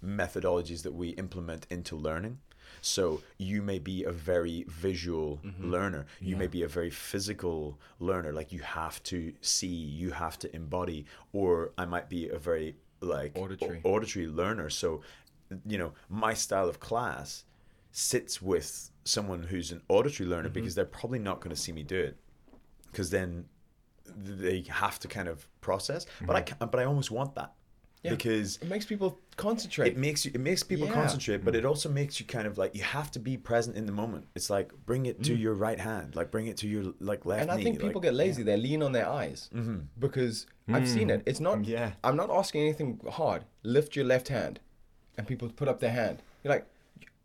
methodologies 0.05 0.83
that 0.83 0.95
we 0.95 1.11
implement 1.11 1.67
into 1.71 1.97
learning. 1.97 2.39
So 2.85 3.23
you 3.38 3.62
may 3.62 3.79
be 3.79 4.05
a 4.05 4.12
very 4.12 4.64
visual 4.68 5.40
learner. 5.59 6.05
You 6.20 6.37
may 6.37 6.47
be 6.47 6.62
a 6.64 6.68
very 6.68 6.90
physical 6.90 7.79
learner. 7.99 8.31
Like 8.33 8.53
you 8.53 8.61
have 8.61 9.03
to 9.05 9.33
see, 9.40 9.66
you 9.68 10.11
have 10.11 10.38
to 10.40 10.55
embody. 10.55 11.07
Or 11.33 11.73
I 11.79 11.87
might 11.87 12.09
be 12.11 12.29
a 12.29 12.38
very 12.38 12.77
like 13.01 13.33
Auditory. 13.38 13.81
au- 13.85 13.90
auditory 13.92 14.27
learner. 14.27 14.68
So, 14.68 15.01
you 15.66 15.79
know, 15.79 15.92
my 16.11 16.35
style 16.35 16.68
of 16.68 16.79
class 16.79 17.44
sits 17.92 18.42
with 18.42 18.90
someone 19.05 19.42
who's 19.44 19.73
an 19.73 19.81
auditory 19.88 20.29
learner 20.29 20.49
Mm-hmm. 20.49 20.55
because 20.55 20.75
they're 20.75 20.85
probably 20.85 21.18
not 21.18 21.40
going 21.40 21.55
to 21.57 21.61
see 21.61 21.73
me 21.73 21.83
do 21.85 21.99
it 21.99 22.16
because 22.90 23.09
then 23.11 23.47
they 24.16 24.64
have 24.68 24.99
to 25.01 25.09
kind 25.09 25.29
of 25.29 25.49
process. 25.62 26.05
But 26.27 26.37
I 26.37 26.42
can, 26.42 26.57
but 26.59 26.79
I 26.79 26.85
almost 26.85 27.11
want 27.11 27.35
that 27.37 27.55
Yeah. 28.05 28.11
because 28.11 28.59
It 28.62 28.69
makes 28.69 28.85
people 28.85 29.19
concentrate. 29.37 29.88
it 29.93 29.97
makes 29.97 30.25
you 30.27 30.31
it 30.35 30.40
makes 30.40 30.62
people 30.62 30.87
Yeah. 30.87 30.93
concentrate, 31.01 31.43
but 31.45 31.55
it 31.57 31.64
also 31.64 31.88
makes 31.88 32.21
you 32.21 32.27
kind 32.27 32.47
of 32.47 32.59
like 32.59 32.75
you 32.77 32.83
have 32.83 33.11
to 33.12 33.19
be 33.19 33.37
present 33.38 33.77
in 33.77 33.87
the 33.87 33.93
moment. 33.93 34.27
It's 34.35 34.51
like 34.51 34.73
bring 34.85 35.07
it 35.07 35.23
to 35.25 35.35
your 35.35 35.55
right 35.55 35.81
hand, 35.81 36.14
like 36.14 36.31
bring 36.31 36.47
it 36.47 36.57
to 36.59 36.69
your 36.69 36.85
like 37.01 37.25
left 37.25 37.40
Mm. 37.40 37.43
and 37.43 37.51
I 37.51 37.57
knee. 37.57 37.64
think 37.64 37.77
people 37.81 38.01
like, 38.03 38.03
get 38.11 38.14
lazy. 38.14 38.43
They 38.43 38.57
lean 38.59 38.83
on 38.83 38.93
their 38.93 39.09
eyes 39.09 39.49
because 39.99 40.47
I've 40.69 40.88
seen 40.88 41.09
it. 41.11 41.23
It's 41.27 41.40
not. 41.40 41.64
Yeah. 41.64 41.93
I'm 42.03 42.17
not 42.17 42.31
asking 42.31 42.61
anything 42.62 43.01
hard. 43.11 43.45
Lift 43.62 43.97
your 43.97 44.05
left 44.05 44.29
hand, 44.29 44.61
and 45.17 45.27
people 45.27 45.49
put 45.49 45.69
up 45.69 45.81
their 45.81 45.93
hand. 45.93 46.23
You're 46.43 46.53
like, 46.55 46.67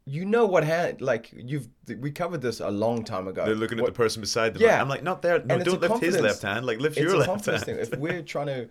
you 0.05 0.25
know 0.25 0.45
what 0.45 0.63
hand? 0.63 1.01
Like 1.01 1.31
you've 1.35 1.67
we 1.99 2.11
covered 2.11 2.41
this 2.41 2.59
a 2.61 2.71
long 2.71 3.03
time 3.03 3.27
ago. 3.27 3.45
They're 3.45 3.55
looking 3.55 3.79
at 3.79 3.85
the 3.85 3.91
person 3.91 4.21
beside 4.21 4.53
them. 4.53 4.61
Yeah. 4.61 4.81
I'm 4.81 4.89
like, 4.89 5.03
not 5.03 5.21
there. 5.21 5.39
No, 5.43 5.55
And 5.55 5.65
don't 5.65 5.81
lift 5.81 6.01
his 6.01 6.19
left 6.19 6.41
hand. 6.41 6.65
Like 6.65 6.79
lift 6.79 6.97
it's 6.97 7.03
your 7.11 7.15
a 7.15 7.25
left 7.25 7.45
hand. 7.45 7.63
thing. 7.63 7.77
If 7.79 7.95
we're 7.97 8.21
trying 8.23 8.47
to, 8.47 8.69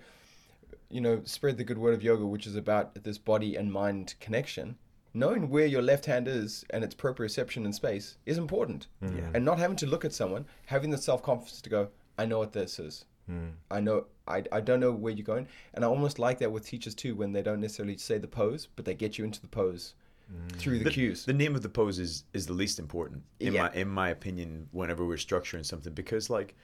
you 0.91 1.01
know, 1.01 1.21
spread 1.25 1.57
the 1.57 1.65
good 1.65 1.79
word 1.79 1.95
of 1.95 2.03
yoga, 2.03 2.27
which 2.27 2.47
is 2.47 2.57
about 2.57 3.03
this 3.05 3.19
body 3.19 3.57
and 3.57 3.73
mind 3.73 4.15
connection, 4.21 4.77
knowing 5.15 5.51
where 5.51 5.67
your 5.67 5.83
left 5.83 6.07
hand 6.07 6.27
is 6.29 6.65
and 6.71 6.83
its 6.83 6.95
proprioception 6.95 7.65
in 7.65 7.73
space 7.73 8.17
is 8.27 8.39
important. 8.39 8.87
Hmm. 9.01 9.17
Yeah. 9.17 9.31
And 9.35 9.45
not 9.45 9.59
having 9.59 9.77
to 9.79 9.87
look 9.87 10.05
at 10.05 10.15
someone, 10.15 10.47
having 10.67 10.91
the 10.91 10.99
self 10.99 11.23
confidence 11.23 11.61
to 11.63 11.71
go, 11.71 11.89
I 12.19 12.27
know 12.27 12.39
what 12.39 12.53
this 12.53 12.79
is. 12.79 13.05
Hmm. 13.27 13.49
I 13.71 13.81
know 13.81 14.07
I, 14.27 14.43
I 14.51 14.61
don't 14.61 14.81
know 14.81 14.93
where 14.93 15.13
you're 15.13 15.25
going. 15.25 15.47
And 15.75 15.85
I 15.85 15.89
almost 15.89 16.19
like 16.19 16.39
that 16.39 16.51
with 16.51 16.67
teachers 16.67 16.95
too 16.95 17.15
when 17.15 17.33
they 17.33 17.43
don't 17.43 17.61
necessarily 17.61 17.97
say 17.99 18.19
the 18.19 18.27
pose, 18.29 18.69
but 18.75 18.85
they 18.85 18.95
get 18.95 19.19
you 19.19 19.25
into 19.25 19.41
the 19.41 19.49
pose 19.49 19.95
hmm. 20.31 20.57
through 20.57 20.79
the, 20.79 20.85
the, 20.85 20.91
cues. 20.91 21.25
the 21.27 21.33
name 21.35 21.55
of 21.55 21.63
the 21.63 21.69
pose 21.69 21.99
is 21.99 22.25
is 22.33 22.47
the 22.47 22.55
least 22.55 22.79
important 22.79 23.23
in 23.41 23.53
Yeah. 23.53 23.65
my 23.65 23.73
in 23.75 23.89
my 23.89 24.09
opinion. 24.09 24.69
Whenever 24.73 25.05
we're 25.05 25.17
structuring 25.17 25.67
something, 25.67 25.93
because 25.93 26.31
like, 26.31 26.55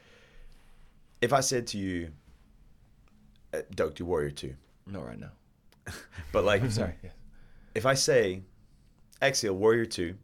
if 1.20 1.32
I 1.34 1.40
said 1.40 1.66
to 1.68 1.78
you, 1.78 2.10
uh, 3.54 3.62
Doug, 3.74 3.94
do 3.94 4.04
Warrior 4.04 4.30
Two, 4.30 4.54
not 4.86 5.06
right 5.06 5.18
now. 5.18 5.32
but 6.32 6.44
like, 6.44 6.62
I'm 6.62 6.70
Sorry. 6.70 6.94
If 7.74 7.86
I 7.86 7.94
say, 7.94 8.42
exhale 9.22 9.54
Warrior 9.54 9.86
Two, 9.86 10.16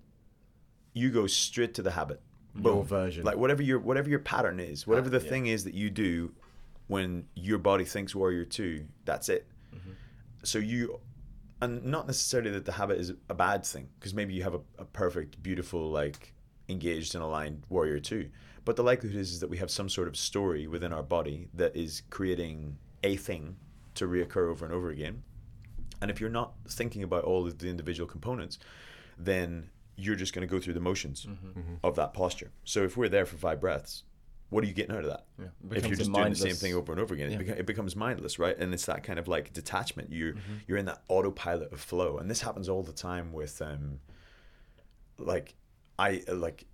you 0.92 1.10
go 1.10 1.26
straight 1.26 1.74
to 1.74 1.82
the 1.82 1.90
habit. 1.90 2.20
Your 2.60 2.82
version. 2.82 3.22
like 3.22 3.36
whatever 3.36 3.62
your 3.62 3.78
whatever 3.78 4.10
your 4.10 4.18
pattern 4.18 4.58
is, 4.58 4.84
whatever 4.84 5.08
the 5.08 5.20
yeah. 5.22 5.30
thing 5.30 5.46
is 5.46 5.62
that 5.64 5.74
you 5.74 5.88
do 5.88 6.32
when 6.90 7.24
your 7.36 7.58
body 7.58 7.84
thinks 7.84 8.16
warrior 8.16 8.44
two, 8.44 8.84
that's 9.04 9.28
it. 9.28 9.46
So 10.42 10.58
you, 10.58 10.98
and 11.62 11.84
not 11.84 12.08
necessarily 12.08 12.50
that 12.50 12.64
the 12.64 12.72
habit 12.72 12.98
is 12.98 13.12
a 13.28 13.34
bad 13.34 13.64
thing, 13.64 13.88
because 13.98 14.12
maybe 14.12 14.34
you 14.34 14.42
have 14.42 14.54
a, 14.54 14.60
a 14.76 14.84
perfect, 14.84 15.40
beautiful, 15.40 15.88
like 15.88 16.34
engaged 16.68 17.14
and 17.14 17.22
aligned 17.22 17.62
warrior 17.68 18.00
two, 18.00 18.28
but 18.64 18.74
the 18.74 18.82
likelihood 18.82 19.20
is, 19.20 19.30
is 19.30 19.38
that 19.38 19.48
we 19.48 19.58
have 19.58 19.70
some 19.70 19.88
sort 19.88 20.08
of 20.08 20.16
story 20.16 20.66
within 20.66 20.92
our 20.92 21.02
body 21.04 21.46
that 21.54 21.76
is 21.76 22.02
creating 22.10 22.76
a 23.02 23.16
thing 23.16 23.56
to 23.94 24.06
reoccur 24.06 24.50
over 24.50 24.64
and 24.64 24.74
over 24.74 24.90
again. 24.90 25.22
And 26.02 26.10
if 26.10 26.20
you're 26.20 26.30
not 26.30 26.54
thinking 26.68 27.02
about 27.02 27.24
all 27.24 27.46
of 27.46 27.58
the 27.58 27.68
individual 27.68 28.06
components, 28.08 28.58
then 29.18 29.68
you're 29.96 30.16
just 30.16 30.32
going 30.32 30.46
to 30.46 30.50
go 30.50 30.58
through 30.60 30.72
the 30.74 30.80
motions 30.80 31.26
Mm-hmm. 31.26 31.74
of 31.84 31.96
that 31.96 32.14
posture. 32.14 32.50
So 32.64 32.84
if 32.84 32.96
we're 32.96 33.08
there 33.10 33.26
for 33.26 33.36
five 33.36 33.60
breaths, 33.60 34.04
what 34.48 34.64
are 34.64 34.66
you 34.66 34.72
getting 34.72 34.96
out 34.96 35.04
of 35.04 35.10
that? 35.10 35.26
Yeah. 35.38 35.46
If 35.76 35.86
you're 35.86 35.96
just 35.96 36.12
doing 36.12 36.30
the 36.30 36.34
same 36.36 36.54
thing 36.54 36.74
over 36.74 36.90
and 36.92 37.00
over 37.00 37.12
again, 37.14 37.30
Yeah. 37.30 37.38
it, 37.40 37.46
beca- 37.46 37.58
it 37.60 37.66
becomes 37.66 37.94
mindless, 37.94 38.38
right? 38.38 38.56
And 38.58 38.72
it's 38.72 38.86
that 38.86 39.02
kind 39.04 39.18
of 39.18 39.28
like 39.28 39.52
detachment. 39.52 40.10
You're 40.12 40.32
Mm-hmm. 40.32 40.54
you're 40.66 40.78
in 40.78 40.86
that 40.86 41.02
autopilot 41.08 41.72
of 41.72 41.80
flow, 41.80 42.16
and 42.18 42.30
this 42.30 42.40
happens 42.40 42.68
all 42.68 42.82
the 42.82 42.92
time 42.92 43.32
with 43.32 43.60
um, 43.62 44.00
like 45.18 45.54
I 45.98 46.22
like 46.32 46.64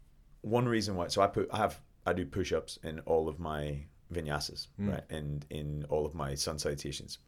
one 0.42 0.66
reason 0.66 0.94
why. 0.94 1.08
So 1.08 1.20
I 1.22 1.26
put 1.26 1.48
I 1.52 1.58
have 1.58 1.80
I 2.06 2.12
do 2.12 2.24
push 2.24 2.52
ups 2.52 2.78
in 2.82 3.00
all 3.00 3.28
of 3.28 3.38
my 3.40 3.84
vinyasas, 4.12 4.68
right, 4.78 5.04
and 5.10 5.46
in 5.50 5.84
all 5.88 6.06
of 6.06 6.14
my 6.14 6.34
sun 6.34 6.58
salutations. 6.58 7.18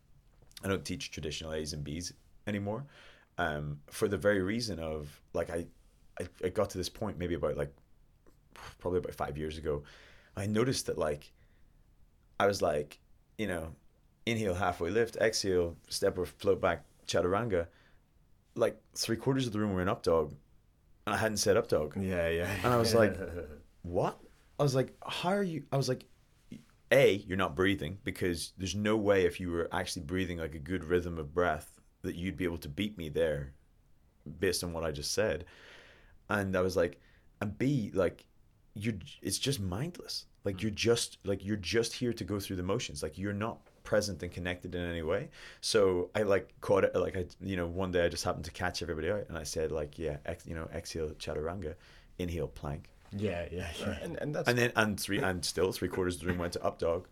I 0.65 0.69
don't 0.69 0.85
teach 0.85 1.11
traditional 1.11 1.53
A's 1.53 1.73
and 1.73 1.85
B's 1.85 2.13
anymore, 2.47 2.85
um, 3.39 3.79
for 3.91 4.09
the 4.09 4.17
very 4.17 4.43
reason 4.43 4.79
of 4.79 5.21
like 5.33 5.51
I, 5.51 5.67
I 6.21 6.27
I 6.45 6.49
got 6.49 6.71
to 6.71 6.79
this 6.79 6.89
point 6.89 7.19
maybe 7.19 7.35
about 7.35 7.57
like 7.57 7.73
probably 8.79 8.99
about 8.99 9.15
five 9.15 9.37
years 9.39 9.59
ago. 9.59 9.83
I 10.37 10.47
noticed 10.47 10.87
that 10.87 10.99
like 10.99 11.33
I 12.41 12.47
was 12.47 12.63
like, 12.63 12.99
you 13.37 13.47
know, 13.47 13.75
inhale 14.27 14.55
halfway 14.55 14.91
lift, 14.91 15.17
exhale 15.17 15.77
step 15.89 16.19
or 16.19 16.27
float 16.27 16.61
back 16.61 16.85
chaturanga. 17.07 17.67
Like 18.55 18.81
three 18.95 19.17
quarters 19.17 19.47
of 19.47 19.53
the 19.53 19.61
room 19.61 19.73
were 19.73 19.83
in 19.83 19.89
up 19.89 20.03
dog, 20.03 20.35
and 21.07 21.15
I 21.15 21.19
hadn't 21.19 21.39
said 21.39 21.57
up 21.57 21.69
dog. 21.69 21.97
Yeah, 22.01 22.29
yeah. 22.29 22.51
And 22.65 22.73
I 22.73 22.77
was 22.77 22.95
like, 22.95 23.17
what? 23.83 24.19
I 24.59 24.63
was 24.63 24.75
like, 24.75 24.95
how 25.07 25.31
are 25.31 25.43
you? 25.43 25.65
I 25.71 25.77
was 25.77 25.89
like, 25.89 26.05
A, 26.91 27.25
you're 27.27 27.37
not 27.37 27.57
breathing 27.57 27.99
because 28.05 28.53
there's 28.57 28.75
no 28.75 28.97
way 28.97 29.27
if 29.27 29.41
you 29.41 29.51
were 29.51 29.69
actually 29.73 30.03
breathing 30.03 30.39
like 30.39 30.55
a 30.55 30.59
good 30.59 30.85
rhythm 30.85 31.19
of 31.19 31.35
breath 31.35 31.79
that 32.03 32.15
you'd 32.15 32.37
be 32.37 32.45
able 32.45 32.59
to 32.59 32.69
beat 32.69 32.97
me 32.97 33.09
there 33.09 33.53
based 34.41 34.65
on 34.65 34.73
what 34.73 34.85
I 34.85 34.91
just 34.91 35.13
said. 35.13 35.45
And 36.31 36.57
I 36.57 36.61
was 36.61 36.77
like, 36.77 37.01
and 37.41 37.57
B, 37.57 37.91
like, 37.95 38.25
you're, 38.75 38.95
it's 39.23 39.39
just 39.39 39.61
mindless. 39.61 40.27
Like, 40.45 40.63
you're 40.63 40.71
mm. 40.71 40.77
just, 40.77 41.19
like, 41.25 41.45
you're 41.45 41.57
just 41.57 41.93
here 41.93 42.13
to 42.13 42.25
go 42.25 42.41
through 42.41 42.57
the 42.57 42.63
motions. 42.63 43.03
Like, 43.03 43.19
you're 43.19 43.33
not 43.33 43.61
present 43.85 44.23
and 44.23 44.33
connected 44.33 44.75
in 44.75 44.83
any 44.83 45.03
way. 45.03 45.31
So 45.61 46.11
I 46.15 46.23
like 46.23 46.53
caught 46.61 46.85
it, 46.85 46.95
like, 46.95 47.17
I, 47.17 47.27
you 47.41 47.57
know, 47.57 47.67
one 47.67 47.91
day 47.91 48.05
I 48.05 48.09
just 48.09 48.25
happened 48.25 48.45
to 48.45 48.51
catch 48.51 48.83
everybody 48.83 49.11
out 49.11 49.25
and 49.29 49.37
I 49.37 49.43
said, 49.43 49.73
like, 49.73 49.99
yeah, 49.99 50.19
ex, 50.27 50.47
you 50.47 50.55
know, 50.55 50.69
exhale 50.75 51.11
chaturanga, 51.11 51.75
inhale 52.19 52.49
plank 52.49 52.89
yeah, 53.17 53.47
yeah, 53.51 53.63
uh, 53.63 53.67
yeah. 53.91 53.99
And, 54.03 54.17
and 54.17 54.35
that's 54.35 54.49
and 54.49 54.59
then 54.59 54.73
and 54.77 54.99
three 55.01 55.19
and 55.19 55.45
still 55.45 55.73
three 55.73 55.89
quarters 55.89 56.17
of 56.17 56.21
the 56.23 56.27
room 56.29 56.39
went 56.39 56.53
to 56.55 56.63
up 56.65 56.79
dog, 56.79 57.07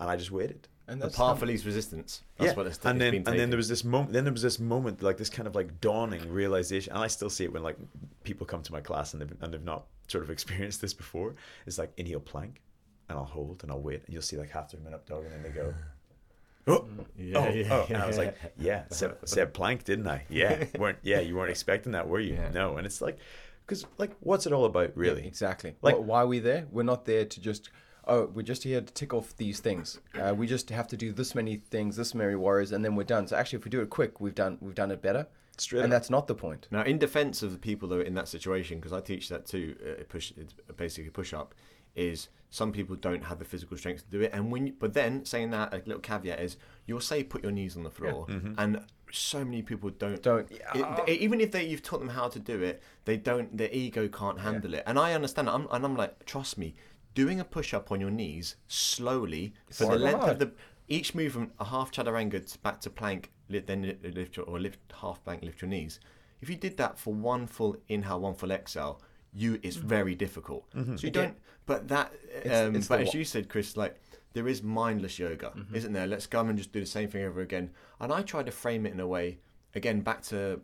and 0.00 0.08
I 0.10 0.16
just 0.16 0.30
waited. 0.30 0.68
and 0.88 1.00
The 1.00 1.06
that's 1.06 1.16
path 1.16 1.38
how- 1.38 1.42
of 1.42 1.48
least 1.48 1.64
resistance. 1.64 2.22
That's 2.38 2.50
yeah, 2.52 2.56
what 2.56 2.66
it's, 2.66 2.78
and 2.84 2.96
it's 2.96 3.04
then 3.04 3.22
been 3.22 3.28
and 3.32 3.38
then 3.40 3.50
there 3.50 3.56
was 3.56 3.68
this 3.68 3.84
moment. 3.84 4.12
Then 4.12 4.24
there 4.24 4.32
was 4.32 4.42
this 4.42 4.58
moment, 4.58 5.02
like 5.02 5.16
this 5.18 5.30
kind 5.30 5.46
of 5.46 5.54
like 5.54 5.80
dawning 5.80 6.30
realization, 6.32 6.92
and 6.94 7.02
I 7.02 7.06
still 7.08 7.30
see 7.30 7.44
it 7.44 7.52
when 7.52 7.62
like 7.62 7.76
people 8.24 8.46
come 8.46 8.62
to 8.62 8.72
my 8.72 8.80
class 8.80 9.12
and 9.12 9.22
they've 9.22 9.34
and 9.40 9.52
they've 9.52 9.62
not 9.64 9.84
sort 10.08 10.24
of 10.24 10.30
experienced 10.36 10.80
this 10.80 10.94
before. 10.94 11.34
It's 11.66 11.78
like 11.78 11.92
inhale 11.96 12.20
plank, 12.20 12.60
and 13.08 13.18
I'll 13.18 13.24
hold 13.24 13.62
and 13.62 13.70
I'll 13.72 13.80
wait, 13.80 14.02
and 14.04 14.12
you'll 14.12 14.22
see 14.22 14.36
like 14.36 14.50
half 14.50 14.70
the 14.70 14.78
room 14.78 14.86
in 14.88 14.94
up 14.94 15.06
dog, 15.06 15.24
and 15.24 15.32
then 15.32 15.42
they 15.42 15.50
go. 15.50 15.74
Oh, 16.66 16.86
Yeah, 17.18 17.38
oh, 17.40 17.48
yeah, 17.50 17.68
oh. 17.74 17.86
yeah, 17.90 17.94
And 17.94 17.96
I 18.02 18.06
was 18.06 18.16
like, 18.16 18.38
yeah, 18.58 18.84
said, 18.88 19.16
said 19.26 19.52
plank, 19.58 19.84
didn't 19.84 20.08
I? 20.08 20.24
Yeah, 20.30 20.64
weren't 20.78 20.96
yeah, 21.02 21.20
you 21.20 21.36
weren't 21.36 21.50
expecting 21.56 21.92
that, 21.92 22.08
were 22.08 22.20
you? 22.20 22.36
Yeah. 22.36 22.48
No, 22.54 22.78
and 22.78 22.86
it's 22.86 23.02
like, 23.02 23.18
because 23.66 23.86
like, 23.98 24.12
what's 24.20 24.46
it 24.46 24.52
all 24.52 24.64
about, 24.64 24.88
Yeah, 24.88 24.92
really? 24.96 25.26
exactly. 25.26 25.74
Like- 25.82 25.96
Like, 25.96 26.04
why 26.04 26.22
are 26.22 26.26
we 26.26 26.38
there? 26.38 26.66
We're 26.70 26.82
not 26.82 27.04
there 27.04 27.24
to 27.24 27.40
just. 27.40 27.70
Oh, 28.06 28.26
we're 28.26 28.42
just 28.42 28.64
here 28.64 28.82
to 28.82 28.92
tick 28.92 29.14
off 29.14 29.34
these 29.38 29.60
things. 29.60 29.98
Uh, 30.20 30.34
we 30.36 30.46
just 30.46 30.68
have 30.68 30.86
to 30.88 30.96
do 30.96 31.10
this 31.10 31.34
many 31.34 31.56
things, 31.70 31.96
this 31.96 32.14
many 32.14 32.34
warriors, 32.34 32.70
and 32.70 32.84
then 32.84 32.96
we're 32.96 33.04
done. 33.04 33.26
So 33.26 33.34
actually, 33.34 33.60
if 33.60 33.64
we 33.64 33.70
do 33.70 33.80
it 33.80 33.88
quick, 33.88 34.20
we've 34.20 34.34
done 34.34 34.58
we've 34.60 34.74
done 34.74 34.90
it 34.90 35.00
better. 35.00 35.26
Straight 35.56 35.84
and 35.84 35.92
up. 35.92 35.96
that's 35.96 36.10
not 36.10 36.26
the 36.26 36.34
point. 36.34 36.68
Now, 36.70 36.82
in 36.82 36.98
defense 36.98 37.42
of 37.42 37.52
the 37.52 37.58
people 37.58 37.88
that 37.88 38.00
are 38.00 38.02
in 38.02 38.12
that 38.14 38.28
situation, 38.28 38.78
because 38.78 38.92
I 38.92 39.00
teach 39.00 39.30
that 39.30 39.46
too, 39.46 39.74
uh, 39.82 40.02
push 40.08 40.32
it's 40.36 40.52
basically 40.76 41.10
push 41.10 41.32
up, 41.32 41.54
is 41.94 42.28
some 42.50 42.70
people 42.72 42.94
don't 42.96 43.24
have 43.24 43.38
the 43.40 43.44
physical 43.44 43.76
strength 43.76 44.04
to 44.04 44.10
do 44.10 44.20
it, 44.22 44.30
and 44.32 44.50
when 44.52 44.66
you, 44.68 44.74
but 44.78 44.94
then 44.94 45.24
saying 45.24 45.50
that 45.50 45.72
a 45.74 45.78
little 45.78 45.98
caveat 46.00 46.38
is 46.40 46.56
you'll 46.86 47.00
say 47.00 47.24
put 47.24 47.42
your 47.42 47.52
knees 47.52 47.76
on 47.76 47.82
the 47.82 47.90
floor, 47.90 48.26
and 48.58 48.80
so 49.12 49.44
many 49.44 49.62
people 49.62 49.90
don't 49.90 50.22
Don't- 50.22 50.50
it- 50.50 51.08
it- 51.08 51.20
even 51.20 51.40
if 51.40 51.50
they 51.52 51.64
you've 51.66 51.82
taught 51.82 51.98
them 52.00 52.08
how 52.10 52.28
to 52.28 52.38
do 52.38 52.62
it, 52.62 52.82
they 53.04 53.16
don't. 53.16 53.56
Their 53.56 53.70
ego 53.72 54.08
can't 54.08 54.40
handle 54.40 54.74
it, 54.74 54.82
and 54.86 54.98
I 54.98 55.14
understand. 55.14 55.48
I'm, 55.50 55.66
and 55.70 55.84
I'm 55.84 55.96
like, 55.96 56.24
trust 56.26 56.58
me, 56.58 56.74
doing 57.14 57.38
a 57.40 57.44
push 57.44 57.72
up 57.74 57.90
on 57.92 58.00
your 58.00 58.10
knees 58.10 58.56
slowly 58.68 59.54
for 59.70 59.84
the 59.84 59.90
hard. 59.90 60.00
length 60.00 60.24
of 60.28 60.38
the 60.40 60.52
each 60.88 61.14
movement, 61.14 61.52
a 61.58 61.64
half 61.64 61.90
chaturanga 61.92 62.44
to- 62.52 62.58
back 62.58 62.80
to 62.82 62.90
plank, 62.90 63.30
then 63.48 63.96
lift 64.02 64.36
your, 64.36 64.46
or 64.46 64.60
lift 64.60 64.78
half 65.00 65.22
plank, 65.24 65.42
lift 65.42 65.62
your 65.62 65.68
knees. 65.68 65.98
If 66.40 66.50
you 66.50 66.56
did 66.56 66.76
that 66.76 66.98
for 66.98 67.14
one 67.14 67.46
full 67.46 67.76
inhale, 67.88 68.20
one 68.20 68.34
full 68.34 68.50
exhale, 68.50 69.00
you 69.34 69.58
it's 69.62 69.76
mm-hmm. 69.76 69.88
very 69.88 70.14
difficult. 70.14 70.70
Mm-hmm. 70.74 70.96
So 70.96 71.06
you 71.06 71.10
don't. 71.10 71.36
But 71.66 71.88
that, 71.88 72.12
um, 72.50 72.76
it's 72.76 72.88
but 72.88 73.00
as 73.00 73.08
wa- 73.08 73.18
you 73.18 73.24
said, 73.24 73.48
Chris, 73.48 73.76
like 73.76 74.00
there 74.34 74.46
is 74.46 74.62
mindless 74.62 75.18
yoga, 75.18 75.52
mm-hmm. 75.56 75.74
isn't 75.74 75.92
there? 75.92 76.06
Let's 76.06 76.26
come 76.26 76.48
and 76.48 76.58
just 76.58 76.72
do 76.72 76.80
the 76.80 76.86
same 76.86 77.08
thing 77.08 77.24
over 77.24 77.40
again. 77.40 77.70
And 78.00 78.12
I 78.12 78.22
try 78.22 78.42
to 78.42 78.50
frame 78.50 78.86
it 78.86 78.92
in 78.92 79.00
a 79.00 79.06
way, 79.06 79.38
again, 79.74 80.00
back 80.00 80.22
to 80.24 80.60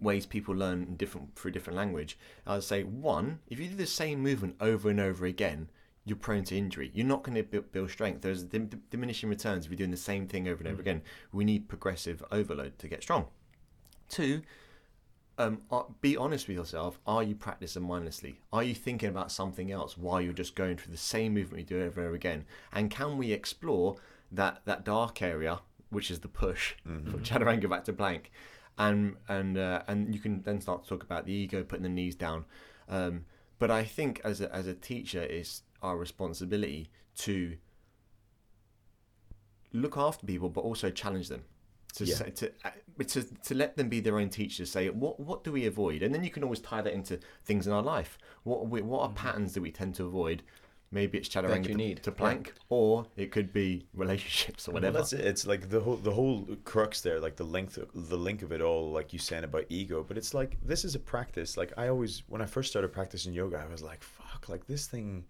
ways 0.00 0.26
people 0.26 0.54
learn 0.54 0.82
in 0.84 0.96
different 0.96 1.34
through 1.36 1.50
different 1.50 1.76
language. 1.76 2.18
I 2.46 2.54
would 2.54 2.64
say 2.64 2.82
one, 2.84 3.40
if 3.48 3.58
you 3.58 3.68
do 3.68 3.76
the 3.76 3.86
same 3.86 4.20
movement 4.20 4.56
over 4.60 4.90
and 4.90 5.00
over 5.00 5.26
again, 5.26 5.70
you're 6.04 6.16
prone 6.16 6.44
to 6.44 6.56
injury. 6.56 6.90
You're 6.94 7.06
not 7.06 7.22
going 7.22 7.36
to 7.36 7.62
build, 7.62 7.90
strength. 7.90 8.22
There's 8.22 8.42
dim, 8.42 8.68
diminishing 8.90 9.28
returns 9.28 9.64
if 9.64 9.70
you're 9.70 9.76
doing 9.76 9.92
the 9.92 9.96
same 9.96 10.26
thing 10.26 10.48
over 10.48 10.58
and 10.58 10.68
over 10.68 10.78
mm. 10.78 10.80
again. 10.80 11.02
We 11.32 11.44
need 11.44 11.68
progressive 11.68 12.24
overload 12.32 12.78
to 12.80 12.88
get 12.88 13.02
strong. 13.02 13.26
Two, 14.08 14.42
um, 15.38 15.62
uh, 15.70 15.82
be 16.00 16.16
honest 16.16 16.48
with 16.48 16.56
yourself. 16.56 16.98
Are 17.06 17.22
you 17.22 17.34
practicing 17.34 17.82
mindlessly? 17.82 18.38
Are 18.52 18.62
you 18.62 18.74
thinking 18.74 19.08
about 19.08 19.32
something 19.32 19.70
else 19.70 19.96
while 19.96 20.20
you're 20.20 20.32
just 20.32 20.54
going 20.54 20.76
through 20.76 20.92
the 20.92 20.98
same 20.98 21.34
movement 21.34 21.60
you 21.60 21.76
do 21.78 21.84
over 21.84 22.00
and 22.00 22.06
over 22.08 22.14
again? 22.14 22.44
And 22.72 22.90
can 22.90 23.16
we 23.16 23.32
explore 23.32 23.96
that 24.30 24.62
that 24.64 24.84
dark 24.84 25.22
area, 25.22 25.60
which 25.90 26.10
is 26.10 26.20
the 26.20 26.28
push 26.28 26.74
from 26.82 27.20
chaturanga 27.20 27.68
back 27.68 27.84
to 27.84 27.92
plank, 27.92 28.30
and 28.78 29.16
and 29.28 29.58
uh, 29.58 29.82
and 29.88 30.14
you 30.14 30.20
can 30.20 30.42
then 30.42 30.60
start 30.60 30.84
to 30.84 30.88
talk 30.88 31.02
about 31.02 31.26
the 31.26 31.32
ego, 31.32 31.62
putting 31.62 31.84
the 31.84 31.88
knees 31.88 32.14
down. 32.14 32.44
Um, 32.88 33.24
but 33.58 33.70
I 33.70 33.84
think 33.84 34.20
as 34.24 34.40
a, 34.40 34.52
as 34.54 34.66
a 34.66 34.74
teacher, 34.74 35.22
it's 35.22 35.62
our 35.82 35.96
responsibility 35.96 36.90
to 37.18 37.56
look 39.72 39.96
after 39.96 40.26
people, 40.26 40.48
but 40.48 40.62
also 40.62 40.90
challenge 40.90 41.28
them. 41.28 41.44
To, 41.94 42.04
Yeah. 42.04 42.14
say, 42.14 42.30
to, 42.30 42.52
uh, 42.64 42.70
to 43.06 43.22
to 43.22 43.54
let 43.54 43.76
them 43.76 43.88
be 43.90 44.00
their 44.00 44.18
own 44.18 44.30
teachers. 44.30 44.70
Say 44.70 44.88
what 44.88 45.20
what 45.20 45.44
do 45.44 45.52
we 45.52 45.66
avoid, 45.66 46.02
and 46.02 46.14
then 46.14 46.24
you 46.24 46.30
can 46.30 46.42
always 46.42 46.60
tie 46.60 46.80
that 46.80 46.92
into 46.92 47.18
things 47.44 47.66
in 47.66 47.72
our 47.72 47.82
life. 47.82 48.16
What 48.44 48.60
are 48.60 48.64
we, 48.64 48.80
what 48.80 49.02
are 49.02 49.10
patterns 49.10 49.52
that 49.54 49.60
we 49.60 49.70
tend 49.70 49.94
to 49.96 50.04
avoid? 50.06 50.42
Maybe 50.90 51.16
it's 51.16 51.28
chaturanga 51.28 51.68
you 51.68 51.68
to, 51.68 51.74
need. 51.74 52.02
to 52.02 52.12
plank, 52.12 52.52
or 52.68 53.06
it 53.16 53.32
could 53.32 53.50
be 53.52 53.86
relationships 53.94 54.68
or 54.68 54.72
whatever. 54.72 54.94
Well, 54.94 55.02
that's 55.02 55.12
it. 55.14 55.20
It's 55.20 55.46
like 55.46 55.68
the 55.70 55.80
whole 55.80 55.96
the 55.96 56.10
whole 56.12 56.46
crux 56.64 57.00
there, 57.00 57.18
like 57.20 57.36
the 57.36 57.44
length, 57.44 57.78
the 57.94 58.16
link 58.18 58.42
of 58.42 58.52
it 58.52 58.60
all, 58.60 58.90
like 58.90 59.12
you 59.12 59.18
saying 59.18 59.44
about 59.44 59.64
ego. 59.70 60.04
But 60.06 60.16
it's 60.18 60.34
like 60.34 60.58
this 60.62 60.84
is 60.84 60.94
a 60.94 60.98
practice. 60.98 61.56
Like 61.56 61.72
I 61.78 61.88
always, 61.88 62.22
when 62.28 62.42
I 62.42 62.46
first 62.46 62.70
started 62.70 62.88
practicing 62.92 63.32
yoga, 63.32 63.56
I 63.58 63.70
was 63.70 63.82
like, 63.82 64.02
"Fuck!" 64.02 64.48
Like 64.50 64.66
this 64.66 64.86
thing 64.86 65.24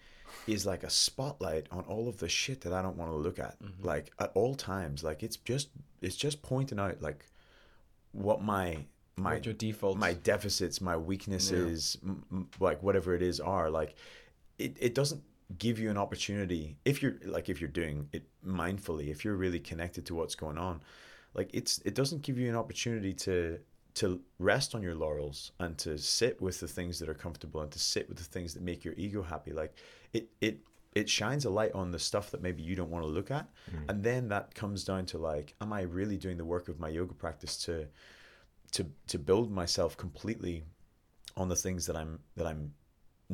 is 0.46 0.66
like 0.66 0.82
a 0.82 0.90
spotlight 0.90 1.66
on 1.70 1.84
all 1.84 2.08
of 2.08 2.18
the 2.18 2.28
shit 2.28 2.60
that 2.62 2.72
I 2.72 2.82
don't 2.82 2.96
want 2.96 3.10
to 3.10 3.16
look 3.16 3.38
at. 3.38 3.62
Mm-hmm. 3.62 3.86
Like 3.86 4.12
at 4.18 4.32
all 4.34 4.54
times, 4.54 5.04
like 5.04 5.22
it's 5.22 5.36
just 5.36 5.68
it's 6.00 6.16
just 6.16 6.42
pointing 6.42 6.78
out 6.78 7.00
like 7.02 7.26
what 8.12 8.42
my 8.42 8.84
my 9.16 9.34
What 9.34 9.46
your 9.46 9.54
defaults- 9.54 10.00
my 10.00 10.14
deficits, 10.14 10.80
my 10.80 10.96
weaknesses, 10.96 11.98
m- 12.02 12.24
m- 12.32 12.48
like 12.60 12.82
whatever 12.82 13.14
it 13.14 13.22
is, 13.22 13.40
are 13.40 13.70
like 13.70 13.94
it, 14.58 14.76
it 14.80 14.94
doesn't 14.94 15.22
give 15.58 15.78
you 15.78 15.90
an 15.90 15.98
opportunity 15.98 16.76
if 16.84 17.02
you're 17.02 17.16
like 17.26 17.48
if 17.48 17.60
you're 17.60 17.68
doing 17.68 18.08
it 18.12 18.24
mindfully, 18.44 19.08
if 19.08 19.24
you're 19.24 19.36
really 19.36 19.60
connected 19.60 20.06
to 20.06 20.14
what's 20.14 20.34
going 20.34 20.56
on, 20.58 20.80
like 21.34 21.50
it's 21.52 21.78
it 21.84 21.94
doesn't 21.94 22.22
give 22.22 22.38
you 22.38 22.48
an 22.48 22.56
opportunity 22.56 23.12
to 23.12 23.58
to 23.94 24.20
rest 24.38 24.74
on 24.74 24.82
your 24.82 24.94
laurels 24.94 25.52
and 25.58 25.76
to 25.78 25.98
sit 25.98 26.40
with 26.40 26.60
the 26.60 26.68
things 26.68 26.98
that 26.98 27.08
are 27.08 27.14
comfortable 27.14 27.60
and 27.60 27.70
to 27.70 27.78
sit 27.78 28.08
with 28.08 28.18
the 28.18 28.24
things 28.24 28.54
that 28.54 28.62
make 28.62 28.84
your 28.84 28.94
ego 28.96 29.22
happy. 29.22 29.52
Like 29.52 29.76
it 30.12 30.28
it 30.40 30.60
it 30.94 31.08
shines 31.08 31.44
a 31.44 31.50
light 31.50 31.72
on 31.72 31.90
the 31.90 31.98
stuff 31.98 32.30
that 32.30 32.42
maybe 32.42 32.62
you 32.62 32.76
don't 32.76 32.90
want 32.90 33.04
to 33.04 33.10
look 33.10 33.30
at 33.30 33.48
mm. 33.70 33.88
and 33.88 34.02
then 34.02 34.28
that 34.28 34.54
comes 34.54 34.84
down 34.84 35.06
to 35.06 35.18
like 35.18 35.54
am 35.60 35.72
i 35.72 35.82
really 35.82 36.16
doing 36.16 36.36
the 36.36 36.44
work 36.44 36.68
of 36.68 36.78
my 36.78 36.88
yoga 36.88 37.14
practice 37.14 37.56
to 37.56 37.86
to 38.72 38.86
to 39.06 39.18
build 39.18 39.50
myself 39.50 39.96
completely 39.96 40.62
on 41.36 41.48
the 41.48 41.56
things 41.56 41.86
that 41.86 41.96
i'm 41.96 42.18
that 42.36 42.46
i'm 42.46 42.72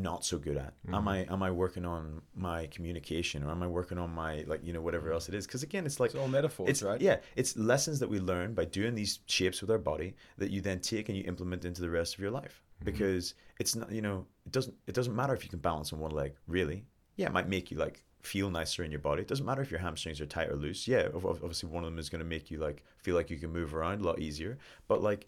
not 0.03 0.24
so 0.24 0.38
good 0.38 0.57
at 0.57 0.74
am 0.86 0.94
mm-hmm. 0.94 1.09
i 1.09 1.18
am 1.30 1.42
i 1.42 1.51
working 1.51 1.84
on 1.84 2.20
my 2.34 2.66
communication 2.66 3.42
or 3.42 3.51
am 3.51 3.62
i 3.62 3.66
working 3.66 3.99
on 3.99 4.11
my 4.11 4.44
like 4.46 4.64
you 4.64 4.72
know 4.72 4.80
whatever 4.80 5.07
mm-hmm. 5.07 5.14
else 5.14 5.28
it 5.28 5.34
is 5.34 5.46
because 5.46 5.62
again 5.62 5.84
it's 5.86 6.01
like 6.01 6.11
It's 6.11 6.18
all 6.18 6.28
metaphors, 6.28 6.68
it's 6.68 6.82
right? 6.82 7.01
yeah 7.01 7.16
it's 7.36 7.57
lessons 7.57 7.99
that 8.01 8.09
we 8.09 8.20
learn 8.20 8.55
by 8.55 8.64
doing 8.64 8.94
these 8.94 9.20
shapes 9.26 9.61
with 9.61 9.70
our 9.70 9.78
body 9.78 10.14
that 10.38 10.51
you 10.51 10.61
then 10.61 10.80
take 10.80 11.09
and 11.09 11.18
you 11.18 11.24
implement 11.24 11.64
into 11.64 11.80
the 11.80 11.90
rest 11.90 12.14
of 12.14 12.20
your 12.20 12.30
life 12.30 12.62
mm-hmm. 12.76 12.86
because 12.86 13.34
it's 13.59 13.76
not 13.76 13.90
you 13.90 14.03
know 14.03 14.26
it 14.46 14.53
doesn't 14.53 14.74
it 14.86 14.94
doesn't 14.94 15.14
matter 15.14 15.34
if 15.34 15.44
you 15.44 15.51
can 15.51 15.59
balance 15.59 15.92
on 15.92 15.99
one 15.99 16.12
leg 16.12 16.32
really 16.46 16.84
yeah 17.16 17.26
it 17.26 17.32
might 17.32 17.49
make 17.49 17.70
you 17.70 17.76
like 17.76 18.05
feel 18.22 18.51
nicer 18.51 18.84
in 18.84 18.90
your 18.90 19.01
body. 19.01 19.22
It 19.22 19.28
doesn't 19.28 19.46
matter 19.46 19.62
if 19.62 19.70
your 19.70 19.80
hamstrings 19.80 20.20
are 20.20 20.26
tight 20.26 20.49
or 20.49 20.57
loose. 20.57 20.88
Yeah, 20.88 21.09
ob- 21.14 21.24
ob- 21.24 21.40
obviously 21.42 21.68
one 21.68 21.84
of 21.84 21.90
them 21.90 21.99
is 21.99 22.09
going 22.09 22.20
to 22.20 22.26
make 22.26 22.51
you 22.51 22.59
like 22.59 22.82
feel 22.99 23.14
like 23.14 23.30
you 23.30 23.38
can 23.38 23.51
move 23.51 23.74
around 23.74 24.01
a 24.01 24.05
lot 24.05 24.18
easier. 24.18 24.59
But 24.86 25.03
like, 25.03 25.26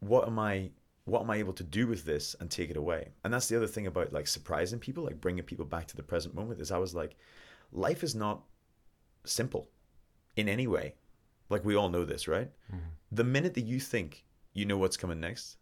what 0.00 0.26
am 0.26 0.38
I? 0.38 0.70
What 1.06 1.22
am 1.22 1.30
I 1.30 1.36
able 1.36 1.52
to 1.54 1.62
do 1.62 1.86
with 1.86 2.04
this 2.04 2.34
and 2.40 2.50
take 2.50 2.70
it 2.70 2.76
away? 2.76 3.10
And 3.22 3.32
that's 3.32 3.48
the 3.48 3.56
other 3.56 3.66
thing 3.66 3.86
about 3.86 4.12
like 4.12 4.26
surprising 4.26 4.78
people, 4.78 5.04
like 5.04 5.20
bringing 5.20 5.44
people 5.44 5.66
back 5.66 5.86
to 5.88 5.96
the 5.96 6.02
present 6.02 6.34
moment. 6.34 6.60
Is 6.60 6.70
I 6.70 6.78
was 6.78 6.94
like, 6.94 7.16
life 7.72 8.02
is 8.02 8.14
not 8.14 8.42
simple 9.24 9.68
in 10.36 10.48
any 10.48 10.66
way. 10.66 10.94
Like 11.50 11.64
we 11.64 11.76
all 11.76 11.90
know 11.90 12.04
this, 12.04 12.26
right? 12.26 12.50
Mm-hmm. 12.72 12.88
The 13.12 13.24
minute 13.24 13.54
that 13.54 13.66
you 13.66 13.80
think 13.80 14.24
you 14.54 14.64
know 14.64 14.78
what's 14.78 14.96
coming 14.96 15.20
next, 15.20 15.56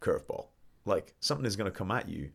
curveball. 0.00 0.48
Like 0.84 1.14
something 1.20 1.46
is 1.46 1.56
going 1.56 1.70
to 1.70 1.76
come 1.76 1.90
at 1.90 2.08
you, 2.08 2.30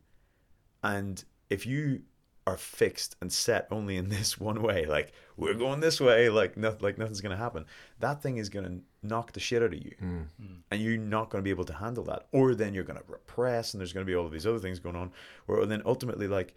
and 0.82 1.22
if 1.50 1.66
you 1.66 2.02
are 2.46 2.56
fixed 2.56 3.16
and 3.20 3.32
set 3.32 3.66
only 3.70 3.96
in 3.96 4.08
this 4.16 4.38
one 4.38 4.62
way, 4.62 4.86
like 4.86 5.12
we're 5.36 5.54
going 5.54 5.80
this 5.80 6.00
way, 6.00 6.28
like 6.28 6.56
nothing, 6.56 6.80
like 6.80 6.98
nothing's 6.98 7.20
going 7.20 7.36
to 7.36 7.42
happen. 7.42 7.64
That 8.00 8.22
thing 8.22 8.36
is 8.36 8.48
going 8.48 8.66
to 8.66 9.06
knock 9.06 9.32
the 9.32 9.40
shit 9.40 9.62
out 9.62 9.72
of 9.72 9.82
you, 9.82 9.94
mm. 10.02 10.26
and 10.70 10.80
you're 10.80 10.96
not 10.98 11.30
going 11.30 11.42
to 11.42 11.44
be 11.44 11.50
able 11.50 11.64
to 11.64 11.74
handle 11.74 12.04
that. 12.04 12.26
Or 12.32 12.54
then 12.54 12.74
you're 12.74 12.84
going 12.84 12.98
to 12.98 13.04
repress, 13.08 13.74
and 13.74 13.80
there's 13.80 13.92
going 13.92 14.06
to 14.06 14.10
be 14.10 14.14
all 14.14 14.26
of 14.26 14.32
these 14.32 14.46
other 14.46 14.58
things 14.58 14.78
going 14.78 14.96
on. 14.96 15.12
Or 15.48 15.64
then 15.66 15.82
ultimately, 15.84 16.28
like 16.28 16.54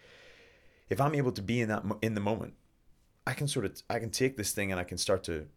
if 0.90 1.02
I'm 1.02 1.16
able 1.16 1.32
to 1.34 1.42
be 1.42 1.62
in 1.62 1.70
that 1.70 1.84
in 2.02 2.14
the 2.14 2.22
moment, 2.22 2.54
I 3.26 3.34
can 3.34 3.48
sort 3.48 3.66
of 3.66 3.82
I 3.90 4.00
can 4.00 4.10
take 4.10 4.38
this 4.38 4.52
thing 4.52 4.72
and 4.72 4.80
I 4.80 4.84
can 4.84 4.98
start 4.98 5.24
to 5.26 5.48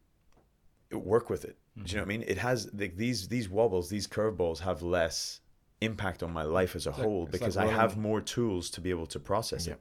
work 0.93 1.31
with 1.31 1.45
it. 1.45 1.57
Do 1.77 1.91
you 1.91 1.97
know 1.97 2.03
what 2.03 2.07
I 2.07 2.19
mean? 2.19 2.25
It 2.27 2.39
has 2.39 2.69
like 2.75 2.97
these 2.97 3.29
these 3.29 3.49
wobbles, 3.49 3.89
these 3.89 4.07
curveballs 4.07 4.59
have 4.61 4.83
less 4.83 5.41
impact 5.81 6.23
on 6.23 6.33
my 6.33 6.43
life 6.43 6.77
as 6.77 6.87
a 6.87 6.91
like- 6.91 7.01
whole 7.01 7.23
like 7.23 7.33
because 7.33 7.57
I 7.57 7.67
have 7.67 7.97
more 7.97 8.21
tools 8.21 8.71
to 8.71 8.81
be 8.81 8.91
able 8.91 9.07
to 9.07 9.21
process 9.21 9.67
Yeah. 9.67 9.75
it. 9.75 9.81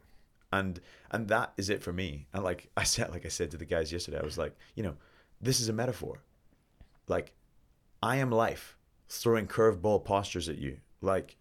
And 0.51 0.79
and 1.11 1.27
that 1.27 1.53
is 1.57 1.69
it 1.69 1.81
for 1.83 1.93
me. 1.93 2.27
And 2.33 2.43
like 2.43 2.69
I 2.77 2.83
said 2.83 3.11
like 3.11 3.25
I 3.25 3.29
said 3.29 3.51
to 3.51 3.57
the 3.57 3.65
guys 3.65 3.91
yesterday, 3.91 4.19
I 4.19 4.25
was 4.25 4.37
like, 4.37 4.55
you 4.75 4.83
know, 4.83 4.95
this 5.41 5.59
is 5.59 5.69
a 5.69 5.73
metaphor. 5.73 6.23
Like 7.07 7.33
I 8.01 8.17
am 8.17 8.31
life 8.31 8.77
throwing 9.09 9.47
curveball 9.47 10.05
postures 10.05 10.49
at 10.49 10.57
you. 10.57 10.77
Like 11.01 11.37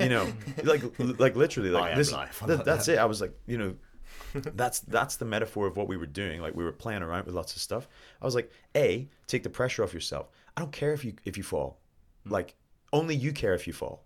you 0.00 0.08
know, 0.08 0.26
like 0.64 0.82
like 1.18 1.36
literally 1.36 1.70
like 1.70 1.84
I 1.84 1.90
am 1.90 1.98
this 1.98 2.12
life. 2.12 2.42
That- 2.46 2.64
that's 2.64 2.88
it. 2.88 2.98
I 2.98 3.04
was 3.04 3.20
like, 3.20 3.32
you 3.46 3.58
know, 3.58 3.74
that's 4.34 4.80
that's 4.80 5.16
the 5.16 5.24
metaphor 5.24 5.66
of 5.66 5.76
what 5.76 5.88
we 5.88 5.96
were 5.96 6.06
doing. 6.06 6.40
Like 6.40 6.54
we 6.54 6.64
were 6.64 6.72
playing 6.72 7.02
around 7.02 7.26
with 7.26 7.34
lots 7.34 7.54
of 7.54 7.62
stuff. 7.62 7.88
I 8.20 8.24
was 8.24 8.34
like, 8.34 8.50
A, 8.76 9.08
take 9.26 9.42
the 9.42 9.50
pressure 9.50 9.84
off 9.84 9.94
yourself. 9.94 10.28
I 10.56 10.60
don't 10.60 10.72
care 10.72 10.92
if 10.92 11.04
you 11.04 11.14
if 11.24 11.36
you 11.36 11.42
fall. 11.42 11.78
Hmm. 12.24 12.32
Like 12.32 12.54
only 12.92 13.14
you 13.14 13.32
care 13.32 13.54
if 13.54 13.66
you 13.66 13.72
fall. 13.72 14.04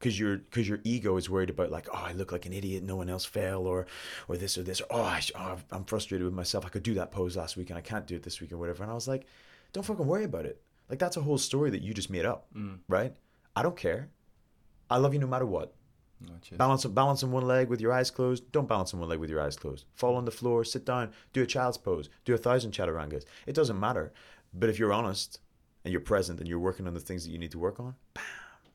Cause 0.00 0.18
your 0.18 0.38
cause 0.50 0.66
your 0.66 0.80
ego 0.82 1.18
is 1.18 1.28
worried 1.28 1.50
about 1.50 1.70
like 1.70 1.86
oh 1.92 2.04
I 2.06 2.12
look 2.12 2.32
like 2.32 2.46
an 2.46 2.54
idiot 2.54 2.82
no 2.82 2.96
one 2.96 3.10
else 3.10 3.26
fell 3.26 3.66
or 3.66 3.86
or 4.28 4.38
this 4.38 4.56
or 4.56 4.62
this 4.62 4.80
or 4.80 4.86
oh, 4.90 5.02
I, 5.02 5.20
oh 5.34 5.58
I'm 5.70 5.84
frustrated 5.84 6.24
with 6.24 6.32
myself 6.32 6.64
I 6.64 6.70
could 6.70 6.82
do 6.82 6.94
that 6.94 7.12
pose 7.12 7.36
last 7.36 7.58
week 7.58 7.68
and 7.68 7.76
I 7.76 7.82
can't 7.82 8.06
do 8.06 8.16
it 8.16 8.22
this 8.22 8.40
week 8.40 8.50
or 8.50 8.56
whatever 8.56 8.82
and 8.82 8.90
I 8.90 8.94
was 8.94 9.06
like 9.06 9.26
don't 9.74 9.82
fucking 9.82 10.06
worry 10.06 10.24
about 10.24 10.46
it 10.46 10.62
like 10.88 10.98
that's 10.98 11.18
a 11.18 11.20
whole 11.20 11.36
story 11.36 11.68
that 11.68 11.82
you 11.82 11.92
just 11.92 12.08
made 12.08 12.24
up 12.24 12.46
mm. 12.56 12.78
right 12.88 13.12
I 13.54 13.62
don't 13.62 13.76
care 13.76 14.08
I 14.88 14.96
love 14.96 15.12
you 15.12 15.20
no 15.20 15.26
matter 15.26 15.44
what 15.44 15.74
Oh. 16.28 16.56
Balance 16.56 16.84
balance 16.84 17.22
on 17.22 17.32
one 17.32 17.46
leg 17.46 17.68
with 17.68 17.80
your 17.80 17.92
eyes 17.92 18.10
closed. 18.10 18.50
Don't 18.52 18.68
balance 18.68 18.92
on 18.92 19.00
one 19.00 19.08
leg 19.08 19.18
with 19.18 19.30
your 19.30 19.40
eyes 19.40 19.56
closed. 19.56 19.86
Fall 19.94 20.16
on 20.16 20.24
the 20.24 20.30
floor, 20.30 20.64
sit 20.64 20.84
down, 20.84 21.12
do 21.32 21.42
a 21.42 21.46
child's 21.46 21.78
pose, 21.78 22.10
do 22.24 22.34
a 22.34 22.38
thousand 22.38 22.72
chaturangas. 22.72 23.24
It 23.46 23.54
doesn't 23.54 23.80
matter. 23.80 24.12
But 24.52 24.68
if 24.68 24.78
you're 24.78 24.92
honest 24.92 25.40
and 25.84 25.92
you're 25.92 26.00
present 26.00 26.38
and 26.40 26.48
you're 26.48 26.58
working 26.58 26.86
on 26.86 26.94
the 26.94 27.00
things 27.00 27.24
that 27.24 27.30
you 27.30 27.38
need 27.38 27.52
to 27.52 27.58
work 27.58 27.80
on, 27.80 27.94
bam, 28.14 28.24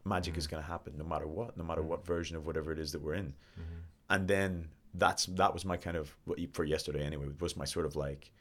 magic 0.05 0.37
is 0.37 0.47
going 0.47 0.61
to 0.61 0.67
happen 0.67 0.93
no 0.97 1.03
matter 1.03 1.27
what, 1.27 1.57
no 1.57 1.63
matter 1.63 1.81
mm-hmm. 1.81 1.89
what 1.89 2.05
version 2.05 2.37
of 2.37 2.45
whatever 2.45 2.71
it 2.71 2.79
is 2.79 2.91
that 2.91 3.01
we're 3.01 3.15
in. 3.15 3.33
Mm-hmm. 3.59 3.79
And 4.09 4.27
then 4.27 4.69
that's 4.93 5.25
that 5.25 5.53
was 5.53 5.65
my 5.65 5.77
kind 5.77 5.97
of 5.97 6.15
for 6.53 6.63
yesterday 6.63 7.03
anyway. 7.03 7.25
Was 7.39 7.57
my 7.57 7.65
sort 7.65 7.85
of 7.85 7.95
like 7.95 8.31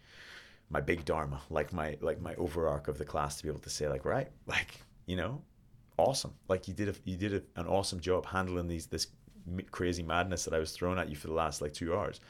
my 0.71 0.81
big 0.81 1.05
dharma, 1.05 1.41
like 1.51 1.73
my 1.73 1.97
like 2.01 2.21
my 2.21 2.35
overarch 2.37 2.89
of 2.89 2.99
the 2.99 3.05
class 3.05 3.37
to 3.39 3.43
be 3.43 3.49
able 3.49 3.61
to 3.61 3.71
say 3.71 3.89
like 3.89 4.05
right, 4.05 4.29
like 4.47 4.81
you 5.07 5.17
know, 5.17 5.43
awesome. 5.97 6.35
Like 6.49 6.69
you 6.69 6.75
did 6.75 6.89
a, 6.89 6.95
you 7.05 7.17
did 7.17 7.35
a, 7.35 7.61
an 7.61 7.67
awesome 7.67 8.01
job 8.01 8.27
handling 8.27 8.69
these 8.69 8.87
this 8.87 9.09
m- 9.47 9.65
crazy 9.71 10.03
madness 10.03 10.45
that 10.45 10.55
I 10.55 10.59
was 10.59 10.73
throwing 10.73 10.99
at 10.99 11.09
you 11.09 11.17
for 11.17 11.29
the 11.29 11.35
last 11.35 11.61
like 11.61 11.73
two 11.73 11.95
hours. 11.95 12.21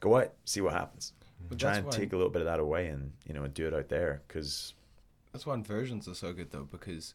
Go 0.00 0.16
out, 0.16 0.32
see 0.44 0.60
what 0.60 0.72
happens. 0.72 1.12
Mm-hmm. 1.20 1.48
But 1.48 1.58
Try 1.58 1.76
and 1.76 1.90
take 1.90 2.12
a 2.12 2.16
little 2.16 2.32
bit 2.32 2.42
of 2.42 2.46
that 2.46 2.60
away 2.60 2.88
and 2.88 3.12
you 3.26 3.34
know 3.34 3.44
and 3.44 3.54
do 3.54 3.66
it 3.66 3.74
out 3.74 3.88
there 3.88 4.22
because 4.26 4.74
That's 5.32 5.46
why 5.46 5.54
inversions 5.54 6.08
are 6.08 6.14
so 6.14 6.32
good 6.32 6.50
though, 6.50 6.68
because 6.70 7.14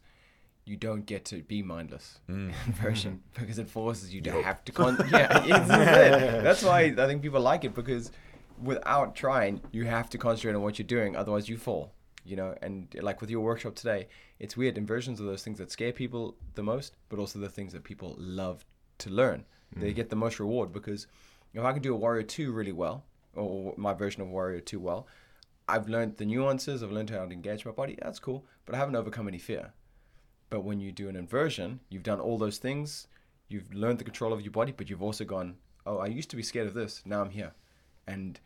you 0.70 0.76
don't 0.88 1.04
get 1.12 1.22
to 1.32 1.36
be 1.52 1.58
mindless 1.62 2.06
Mm. 2.28 2.52
inversion 2.66 3.12
because 3.40 3.58
it 3.64 3.68
forces 3.68 4.14
you 4.14 4.20
to 4.26 4.30
Yup. 4.30 4.44
have 4.50 4.60
to 4.66 4.72
con 4.72 4.92
yeah 5.10 5.28
that's 6.46 6.62
why 6.62 6.80
I 7.02 7.06
think 7.08 7.22
people 7.22 7.40
like 7.52 7.62
it 7.68 7.74
because 7.74 8.04
without 8.62 9.08
trying 9.24 9.60
you 9.72 9.84
have 9.96 10.08
to 10.10 10.18
concentrate 10.18 10.54
on 10.58 10.62
what 10.62 10.78
you're 10.78 10.86
doing 10.98 11.16
otherwise 11.16 11.48
you 11.48 11.56
fall 11.56 11.86
you 12.30 12.36
know? 12.36 12.54
And 12.60 12.94
like 13.08 13.20
with 13.22 13.30
your 13.30 13.40
workshop 13.50 13.74
today 13.74 14.06
it's 14.38 14.54
weird 14.56 14.76
inversions 14.78 15.20
are 15.20 15.24
those 15.32 15.42
things 15.42 15.58
that 15.58 15.70
scare 15.76 15.92
people 15.92 16.36
the 16.54 16.62
most 16.62 16.90
but 17.08 17.18
also 17.18 17.38
the 17.38 17.48
things 17.48 17.72
that 17.72 17.82
people 17.84 18.14
love 18.18 18.64
to 18.98 19.08
learn. 19.10 19.44
They 19.76 19.92
get 20.00 20.10
the 20.10 20.16
most 20.16 20.38
reward 20.40 20.68
because 20.72 21.06
if 21.54 21.62
I 21.64 21.72
can 21.72 21.80
do 21.88 21.94
a 21.94 21.96
warrior 21.96 22.22
2 22.24 22.52
really 22.52 22.72
well 22.84 23.04
or 23.34 23.72
my 23.76 23.92
version 23.94 24.20
of 24.22 24.28
warrior 24.28 24.60
2 24.60 24.78
well 24.88 25.06
I've 25.72 25.88
learned 25.88 26.16
the 26.18 26.26
nuances 26.26 26.82
I've 26.82 26.92
learned 26.96 27.10
how 27.10 27.24
to 27.24 27.32
engage 27.32 27.64
my 27.64 27.72
body 27.72 27.96
that's 28.02 28.18
cool 28.18 28.44
but 28.66 28.74
I 28.74 28.78
haven't 28.78 28.96
overcome 28.96 29.26
any 29.28 29.38
fear 29.38 29.72
but 30.50 30.64
when 30.64 30.80
you 30.80 30.92
do 30.92 31.08
an 31.08 31.16
inversion, 31.16 31.80
you've 31.88 32.02
done 32.02 32.20
all 32.20 32.36
those 32.36 32.58
things. 32.58 33.06
You've 33.48 33.72
learned 33.72 33.98
the 33.98 34.04
control 34.04 34.32
of 34.32 34.42
your 34.42 34.52
body, 34.52 34.72
but 34.76 34.90
you've 34.90 35.02
also 35.02 35.24
gone, 35.24 35.56
oh, 35.86 35.98
I 35.98 36.06
used 36.06 36.30
to 36.30 36.36
be 36.36 36.42
scared 36.42 36.66
of 36.66 36.74
this. 36.74 37.02
Now 37.04 37.22
I'm 37.22 37.30
here. 37.30 37.52
And, 38.06 38.38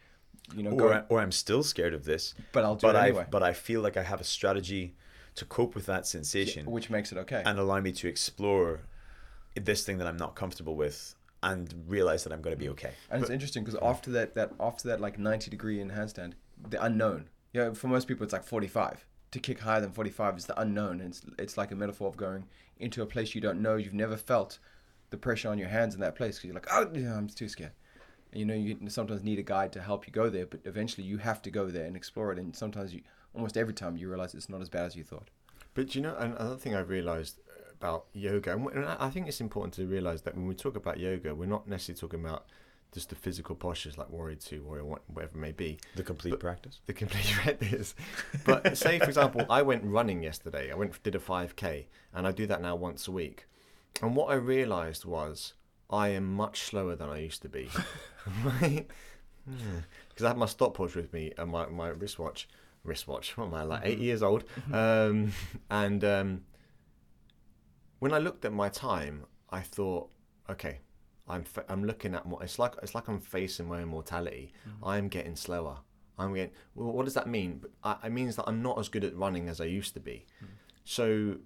you 0.54 0.62
know, 0.62 0.70
or, 0.72 0.94
I, 0.94 1.02
or 1.08 1.20
I'm 1.20 1.32
still 1.32 1.62
scared 1.62 1.94
of 1.94 2.04
this, 2.04 2.34
but 2.52 2.64
I'll 2.64 2.76
do 2.76 2.86
but 2.86 2.94
it 2.94 2.98
I 2.98 3.08
anyway. 3.08 3.26
but 3.30 3.42
I 3.42 3.52
feel 3.52 3.80
like 3.80 3.96
I 3.96 4.02
have 4.02 4.20
a 4.20 4.24
strategy 4.24 4.94
to 5.36 5.44
cope 5.44 5.74
with 5.74 5.86
that 5.86 6.06
sensation 6.06 6.64
which 6.66 6.90
makes 6.90 7.10
it 7.10 7.18
okay. 7.18 7.42
and 7.44 7.58
allow 7.58 7.80
me 7.80 7.90
to 7.90 8.06
explore 8.06 8.82
this 9.56 9.84
thing 9.84 9.98
that 9.98 10.06
I'm 10.06 10.16
not 10.16 10.36
comfortable 10.36 10.76
with 10.76 11.16
and 11.42 11.74
realize 11.88 12.24
that 12.24 12.32
I'm 12.32 12.40
going 12.40 12.56
to 12.56 12.60
be 12.60 12.68
okay. 12.70 12.92
And 13.10 13.20
it's 13.20 13.30
interesting 13.30 13.64
because 13.64 13.78
after 13.82 14.10
that, 14.12 14.34
that 14.34 14.52
after 14.60 14.88
that 14.88 15.00
like 15.00 15.18
90 15.18 15.50
degree 15.50 15.80
in 15.80 15.90
handstand, 15.90 16.32
the 16.68 16.82
unknown. 16.82 17.28
Yeah, 17.52 17.72
for 17.72 17.88
most 17.88 18.08
people 18.08 18.24
it's 18.24 18.32
like 18.32 18.44
45. 18.44 19.04
To 19.34 19.40
kick 19.40 19.58
higher 19.58 19.80
than 19.80 19.90
45 19.90 20.38
is 20.38 20.46
the 20.46 20.60
unknown. 20.60 21.00
It's 21.00 21.22
it's 21.40 21.56
like 21.56 21.72
a 21.72 21.74
metaphor 21.74 22.06
of 22.06 22.16
going 22.16 22.44
into 22.78 23.02
a 23.02 23.06
place 23.06 23.34
you 23.34 23.40
don't 23.40 23.60
know. 23.60 23.74
You've 23.74 23.92
never 23.92 24.16
felt 24.16 24.60
the 25.10 25.16
pressure 25.16 25.48
on 25.48 25.58
your 25.58 25.66
hands 25.66 25.92
in 25.96 26.00
that 26.02 26.14
place 26.14 26.36
because 26.36 26.44
you're 26.44 26.54
like, 26.54 26.68
oh, 26.70 26.86
I'm 26.94 27.26
too 27.26 27.48
scared. 27.48 27.72
And 28.30 28.38
you 28.38 28.46
know, 28.46 28.54
you 28.54 28.78
sometimes 28.88 29.24
need 29.24 29.40
a 29.40 29.42
guide 29.42 29.72
to 29.72 29.82
help 29.82 30.06
you 30.06 30.12
go 30.12 30.30
there, 30.30 30.46
but 30.46 30.60
eventually 30.64 31.04
you 31.04 31.18
have 31.18 31.42
to 31.42 31.50
go 31.50 31.66
there 31.66 31.84
and 31.84 31.96
explore 31.96 32.30
it. 32.30 32.38
And 32.38 32.54
sometimes 32.54 32.94
you, 32.94 33.00
almost 33.34 33.56
every 33.56 33.74
time, 33.74 33.96
you 33.96 34.08
realize 34.08 34.34
it's 34.34 34.48
not 34.48 34.60
as 34.60 34.68
bad 34.68 34.86
as 34.86 34.94
you 34.94 35.02
thought. 35.02 35.30
But 35.74 35.96
you 35.96 36.00
know, 36.00 36.14
another 36.14 36.54
thing 36.54 36.76
I've 36.76 36.88
realized 36.88 37.40
about 37.72 38.04
yoga, 38.12 38.52
and 38.52 38.84
I 38.86 39.10
think 39.10 39.26
it's 39.26 39.40
important 39.40 39.74
to 39.74 39.84
realize 39.84 40.22
that 40.22 40.36
when 40.36 40.46
we 40.46 40.54
talk 40.54 40.76
about 40.76 41.00
yoga, 41.00 41.34
we're 41.34 41.46
not 41.46 41.66
necessarily 41.66 41.98
talking 41.98 42.24
about 42.24 42.46
just 42.94 43.08
the 43.10 43.16
physical 43.16 43.54
postures 43.56 43.98
like 43.98 44.08
Warrior 44.08 44.36
Two, 44.36 44.62
Warrior 44.62 44.84
One, 44.84 45.00
whatever 45.08 45.36
it 45.36 45.40
may 45.40 45.52
be. 45.52 45.78
The 45.96 46.02
complete 46.04 46.30
But- 46.30 46.40
practice. 46.40 46.80
The 46.86 46.92
complete 46.94 47.34
is. 47.60 47.94
But 48.46 48.78
say, 48.78 48.98
for 49.00 49.04
example, 49.06 49.44
I 49.50 49.62
went 49.62 49.84
running 49.84 50.22
yesterday. 50.22 50.70
I 50.70 50.74
went 50.76 51.02
did 51.02 51.14
a 51.14 51.18
5k, 51.18 51.86
and 52.14 52.26
I 52.26 52.32
do 52.32 52.46
that 52.46 52.62
now 52.62 52.76
once 52.76 53.08
a 53.08 53.12
week. 53.12 53.46
And 54.00 54.14
what 54.16 54.30
I 54.30 54.34
realized 54.34 55.04
was 55.04 55.54
I 55.90 56.08
am 56.08 56.32
much 56.34 56.62
slower 56.62 56.94
than 56.96 57.08
I 57.10 57.18
used 57.18 57.42
to 57.42 57.48
be. 57.48 57.68
Because 59.46 60.24
I 60.24 60.28
had 60.28 60.38
my 60.38 60.46
stopwatch 60.46 60.94
with 60.94 61.12
me 61.12 61.32
and 61.36 61.50
my, 61.50 61.66
my 61.66 61.88
wristwatch. 61.88 62.48
Wristwatch. 62.82 63.36
What 63.36 63.46
am 63.48 63.54
I 63.54 63.62
like? 63.62 63.82
Eight 63.84 63.98
years 63.98 64.22
old. 64.22 64.44
Um, 64.72 65.32
and 65.70 66.02
um, 66.04 66.42
when 67.98 68.12
I 68.14 68.18
looked 68.18 68.44
at 68.44 68.52
my 68.52 68.68
time, 68.68 69.24
I 69.50 69.60
thought, 69.60 70.08
okay, 70.48 70.78
I'm 71.28 71.44
fa- 71.44 71.64
I'm 71.68 71.84
looking 71.84 72.14
at 72.14 72.26
more. 72.26 72.42
It's 72.42 72.58
like 72.58 72.74
it's 72.82 72.94
like 72.94 73.08
I'm 73.08 73.20
facing 73.20 73.68
my 73.68 73.80
immortality. 73.82 74.52
Mm-hmm. 74.68 74.84
I'm 74.84 75.08
getting 75.08 75.36
slower. 75.36 75.78
I'm 76.18 76.34
getting. 76.34 76.52
Well, 76.74 76.92
what 76.92 77.04
does 77.06 77.14
that 77.14 77.26
mean? 77.28 77.64
I- 77.82 77.96
It 78.04 78.12
means 78.12 78.36
that 78.36 78.44
I'm 78.46 78.62
not 78.62 78.78
as 78.78 78.88
good 78.88 79.04
at 79.04 79.16
running 79.16 79.48
as 79.48 79.60
I 79.60 79.64
used 79.64 79.94
to 79.94 80.00
be. 80.00 80.26
Mm. 80.42 80.48
So, 80.84 81.36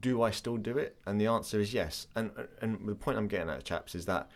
do 0.00 0.22
I 0.22 0.30
still 0.32 0.56
do 0.56 0.76
it? 0.78 0.96
And 1.06 1.20
the 1.20 1.26
answer 1.28 1.60
is 1.60 1.72
yes. 1.72 2.08
And 2.16 2.32
and 2.60 2.88
the 2.88 2.94
point 2.96 3.16
I'm 3.18 3.28
getting 3.28 3.48
at, 3.50 3.64
chaps, 3.64 3.94
is 3.94 4.06
that 4.06 4.28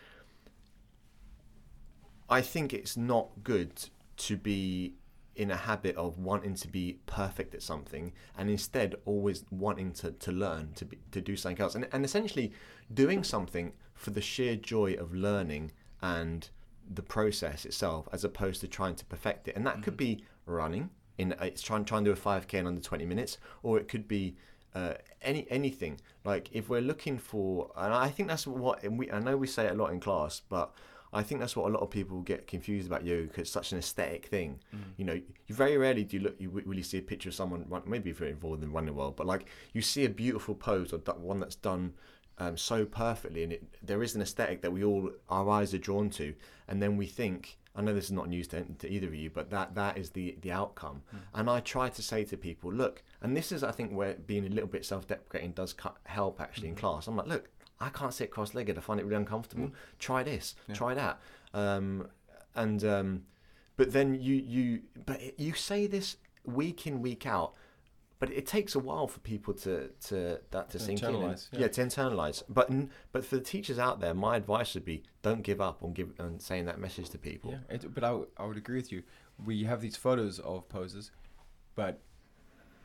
I 2.29 2.41
think 2.41 2.73
it's 2.73 2.95
not 2.95 3.29
good 3.43 3.89
to 4.17 4.37
be 4.37 4.95
in 5.35 5.51
a 5.51 5.55
habit 5.55 5.95
of 5.95 6.17
wanting 6.19 6.53
to 6.53 6.67
be 6.67 6.99
perfect 7.05 7.55
at 7.55 7.61
something 7.63 8.11
and 8.37 8.49
instead 8.49 8.93
always 9.05 9.45
wanting 9.51 9.93
to, 9.93 10.11
to 10.11 10.31
learn 10.33 10.73
to 10.73 10.83
be, 10.83 10.97
to 11.11 11.21
do 11.21 11.35
something 11.37 11.61
else 11.61 11.75
and, 11.75 11.87
and 11.93 12.03
essentially 12.03 12.51
doing 12.93 13.23
something 13.23 13.71
for 13.99 14.11
the 14.11 14.21
sheer 14.21 14.55
joy 14.55 14.93
of 14.93 15.13
learning 15.13 15.71
and 16.01 16.49
the 16.91 17.01
process 17.01 17.65
itself 17.65 18.07
as 18.11 18.23
opposed 18.23 18.61
to 18.61 18.67
trying 18.67 18.95
to 18.95 19.05
perfect 19.05 19.47
it 19.47 19.55
and 19.55 19.65
that 19.67 19.83
could 19.83 19.97
mm-hmm. 19.97 20.15
be 20.15 20.25
running 20.45 20.89
in 21.17 21.33
uh, 21.33 21.43
it's 21.43 21.61
trying 21.61 21.85
trying 21.85 22.03
to 22.03 22.13
do 22.13 22.19
a 22.19 22.19
5k 22.19 22.53
in 22.55 22.65
under 22.65 22.81
20 22.81 23.05
minutes 23.05 23.37
or 23.61 23.77
it 23.77 23.87
could 23.87 24.07
be 24.07 24.35
uh, 24.75 24.93
any 25.21 25.47
anything. 25.49 25.99
Like 26.23 26.49
if 26.51 26.69
we're 26.69 26.81
looking 26.81 27.17
for, 27.17 27.71
and 27.75 27.93
I 27.93 28.09
think 28.09 28.29
that's 28.29 28.45
what 28.45 28.83
and 28.83 28.99
we. 28.99 29.11
I 29.11 29.19
know 29.19 29.37
we 29.37 29.47
say 29.47 29.65
it 29.65 29.71
a 29.71 29.75
lot 29.75 29.91
in 29.91 29.99
class, 29.99 30.41
but 30.47 30.73
I 31.11 31.23
think 31.23 31.41
that's 31.41 31.55
what 31.55 31.67
a 31.67 31.73
lot 31.73 31.81
of 31.81 31.89
people 31.89 32.21
get 32.21 32.45
confused 32.45 32.87
about 32.87 33.03
yoga 33.03 33.23
because 33.23 33.41
it's 33.41 33.51
such 33.51 33.71
an 33.71 33.79
aesthetic 33.79 34.27
thing. 34.27 34.59
Mm. 34.75 34.79
You 34.97 35.05
know, 35.05 35.13
you 35.13 35.55
very 35.55 35.77
rarely 35.77 36.03
do 36.03 36.17
you 36.17 36.23
look. 36.23 36.35
You 36.39 36.49
really 36.49 36.83
see 36.83 36.99
a 36.99 37.01
picture 37.01 37.29
of 37.29 37.35
someone. 37.35 37.65
run- 37.67 37.83
Maybe 37.85 38.11
if 38.11 38.19
you're 38.19 38.29
involved 38.29 38.63
in 38.63 38.71
running 38.71 38.95
well, 38.95 39.11
but 39.11 39.25
like 39.25 39.47
you 39.73 39.81
see 39.81 40.05
a 40.05 40.09
beautiful 40.09 40.55
pose 40.55 40.93
or 40.93 40.97
one 40.97 41.39
that's 41.39 41.55
done 41.55 41.93
um, 42.39 42.57
so 42.57 42.85
perfectly, 42.85 43.43
and 43.43 43.53
it, 43.53 43.63
there 43.81 44.01
is 44.01 44.15
an 44.15 44.21
aesthetic 44.21 44.61
that 44.61 44.71
we 44.71 44.83
all 44.83 45.11
our 45.29 45.49
eyes 45.49 45.73
are 45.73 45.79
drawn 45.79 46.09
to, 46.11 46.33
and 46.67 46.81
then 46.81 46.97
we 46.97 47.05
think. 47.05 47.57
I 47.75 47.81
know 47.81 47.93
this 47.93 48.05
is 48.05 48.11
not 48.11 48.27
news 48.27 48.47
to, 48.49 48.65
to 48.79 48.89
either 48.89 49.07
of 49.07 49.15
you, 49.15 49.29
but 49.29 49.51
that 49.51 49.75
that 49.75 49.97
is 49.97 50.09
the 50.09 50.35
the 50.41 50.51
outcome. 50.51 51.03
And 51.33 51.49
I 51.49 51.59
try 51.61 51.87
to 51.87 52.01
say 52.01 52.25
to 52.25 52.35
people, 52.35 52.73
look, 52.73 53.03
and 53.21 53.37
this 53.37 53.51
is 53.51 53.63
I 53.63 53.71
think 53.71 53.93
where 53.93 54.15
being 54.15 54.45
a 54.45 54.49
little 54.49 54.67
bit 54.67 54.83
self-deprecating 54.85 55.51
does 55.51 55.71
cut, 55.71 55.95
help 56.03 56.41
actually 56.41 56.67
in 56.69 56.75
class. 56.75 57.07
I'm 57.07 57.15
like, 57.15 57.27
look, 57.27 57.47
I 57.79 57.89
can't 57.89 58.13
sit 58.13 58.31
cross-legged. 58.31 58.77
I 58.77 58.81
find 58.81 58.99
it 58.99 59.05
really 59.05 59.17
uncomfortable. 59.17 59.71
Try 59.99 60.23
this, 60.23 60.55
try 60.73 60.93
that, 60.95 61.21
um, 61.53 62.07
and 62.55 62.83
um, 62.83 63.23
but 63.77 63.93
then 63.93 64.15
you 64.15 64.35
you 64.35 64.81
but 65.05 65.39
you 65.39 65.53
say 65.53 65.87
this 65.87 66.17
week 66.43 66.85
in 66.87 67.01
week 67.01 67.25
out, 67.25 67.53
but 68.19 68.29
it 68.31 68.45
takes 68.45 68.75
a 68.75 68.79
while 68.79 69.07
for 69.07 69.19
people 69.21 69.53
to 69.53 69.89
to 70.07 70.39
that 70.51 70.69
to 70.71 70.77
To 70.77 70.83
sink 70.83 71.01
in. 71.03 71.15
and- 71.15 71.47
yeah. 71.51 71.59
yeah. 71.61 71.67
to 71.69 71.81
internalize. 71.81 72.43
But 72.49 72.69
but 73.11 73.25
for 73.25 73.35
the 73.37 73.41
teachers 73.43 73.79
out 73.79 73.99
there, 74.01 74.13
my 74.13 74.35
advice 74.35 74.73
would 74.75 74.85
be 74.85 75.03
don't 75.21 75.41
give 75.41 75.59
up 75.61 75.81
on 75.83 75.93
give 75.93 76.11
on 76.19 76.39
saying 76.39 76.65
that 76.65 76.79
message 76.79 77.09
to 77.11 77.17
people. 77.17 77.51
Yeah, 77.51 77.75
it, 77.75 77.93
but 77.93 78.03
I, 78.03 78.07
w- 78.09 78.27
I 78.37 78.45
would 78.45 78.57
agree 78.57 78.75
with 78.77 78.91
you. 78.91 79.03
We 79.43 79.63
have 79.63 79.79
these 79.81 79.95
photos 79.95 80.39
of 80.39 80.67
poses, 80.69 81.11
but 81.75 82.01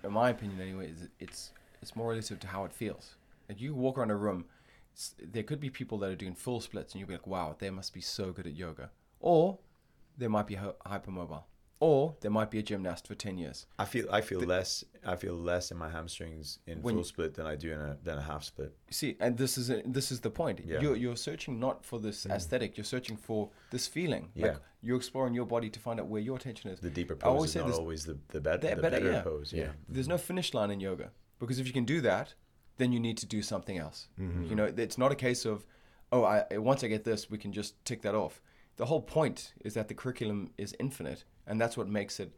in 0.04 0.12
my 0.12 0.30
opinion, 0.30 0.60
anyway, 0.60 0.90
is 0.90 1.08
it's 1.18 1.52
it's 1.82 1.96
more 1.96 2.10
relative 2.10 2.38
to 2.40 2.46
how 2.46 2.64
it 2.64 2.72
feels. 2.72 3.16
Like 3.48 3.60
you 3.60 3.74
walk 3.74 3.98
around 3.98 4.10
a 4.12 4.16
room, 4.16 4.44
there 5.20 5.42
could 5.42 5.60
be 5.60 5.68
people 5.68 5.98
that 5.98 6.10
are 6.10 6.16
doing 6.16 6.34
full 6.34 6.60
splits, 6.60 6.92
and 6.94 7.00
you'll 7.00 7.08
be 7.08 7.14
like, 7.14 7.26
"Wow, 7.26 7.56
they 7.58 7.70
must 7.70 7.92
be 7.92 8.00
so 8.00 8.32
good 8.32 8.46
at 8.46 8.54
yoga," 8.54 8.90
or 9.20 9.58
they 10.16 10.28
might 10.28 10.46
be 10.46 10.54
hypermobile, 10.56 11.42
or 11.80 12.14
there 12.20 12.30
might 12.30 12.50
be 12.50 12.58
a 12.58 12.62
gymnast 12.62 13.06
for 13.06 13.14
ten 13.14 13.36
years. 13.36 13.66
I 13.78 13.84
feel 13.84 14.06
I 14.10 14.20
feel 14.20 14.40
less 14.40 14.84
I 15.04 15.16
feel 15.16 15.34
less 15.34 15.70
in 15.70 15.76
my 15.76 15.90
hamstrings 15.90 16.58
in 16.66 16.82
When 16.82 16.94
full 16.94 17.04
split 17.04 17.34
than 17.34 17.46
I 17.46 17.56
do 17.56 17.72
in 17.72 17.80
a 17.80 17.96
than 18.02 18.18
a 18.18 18.22
half 18.22 18.44
split. 18.44 18.74
See, 18.90 19.16
and 19.20 19.36
this 19.36 19.58
is 19.58 19.70
this 19.84 20.10
is 20.12 20.20
the 20.20 20.30
point. 20.30 20.60
Yeah. 20.64 20.80
You're 20.80 20.96
you're 20.96 21.16
searching 21.16 21.58
not 21.58 21.84
for 21.84 21.98
this 21.98 22.26
aesthetic. 22.26 22.76
You're 22.76 22.84
searching 22.84 23.16
for 23.16 23.50
this 23.70 23.86
feeling. 23.86 24.30
Yeah. 24.34 24.46
Like 24.46 24.56
you're 24.82 24.96
exploring 24.96 25.34
your 25.34 25.46
body 25.46 25.70
to 25.70 25.80
find 25.80 25.98
out 26.00 26.06
where 26.06 26.20
your 26.20 26.36
attention 26.36 26.70
is. 26.70 26.80
The 26.80 26.90
deeper 26.90 27.16
I 27.22 27.26
always 27.26 27.54
pose 27.54 27.64
is 27.64 27.70
not 27.70 27.78
always 27.78 28.04
the 28.04 28.18
the, 28.28 28.40
bet- 28.40 28.60
the 28.60 28.68
better, 28.68 28.82
better, 28.82 29.12
yeah. 29.12 29.22
pose. 29.22 29.52
Yeah. 29.52 29.68
There's 29.88 30.08
no 30.08 30.18
finish 30.18 30.54
line 30.54 30.70
in 30.70 30.80
yoga 30.80 31.10
because 31.38 31.58
if 31.58 31.66
you 31.66 31.72
can 31.72 31.84
do 31.84 32.00
that, 32.02 32.34
then 32.76 32.92
you 32.92 33.00
need 33.00 33.16
to 33.18 33.26
do 33.26 33.42
something 33.42 33.78
else. 33.78 34.08
Mm-hmm. 34.20 34.44
You 34.44 34.56
know, 34.56 34.64
it's 34.64 34.98
not 34.98 35.12
a 35.12 35.14
case 35.14 35.44
of, 35.44 35.64
oh, 36.12 36.24
I 36.24 36.44
once 36.58 36.84
I 36.84 36.88
get 36.88 37.04
this, 37.04 37.30
we 37.30 37.38
can 37.38 37.52
just 37.52 37.82
tick 37.84 38.02
that 38.02 38.14
off. 38.14 38.40
The 38.76 38.86
whole 38.86 39.00
point 39.00 39.52
is 39.64 39.74
that 39.74 39.88
the 39.88 39.94
curriculum 39.94 40.50
is 40.58 40.74
infinite, 40.80 41.24
and 41.46 41.60
that's 41.60 41.76
what 41.76 41.88
makes 41.88 42.18
it 42.18 42.32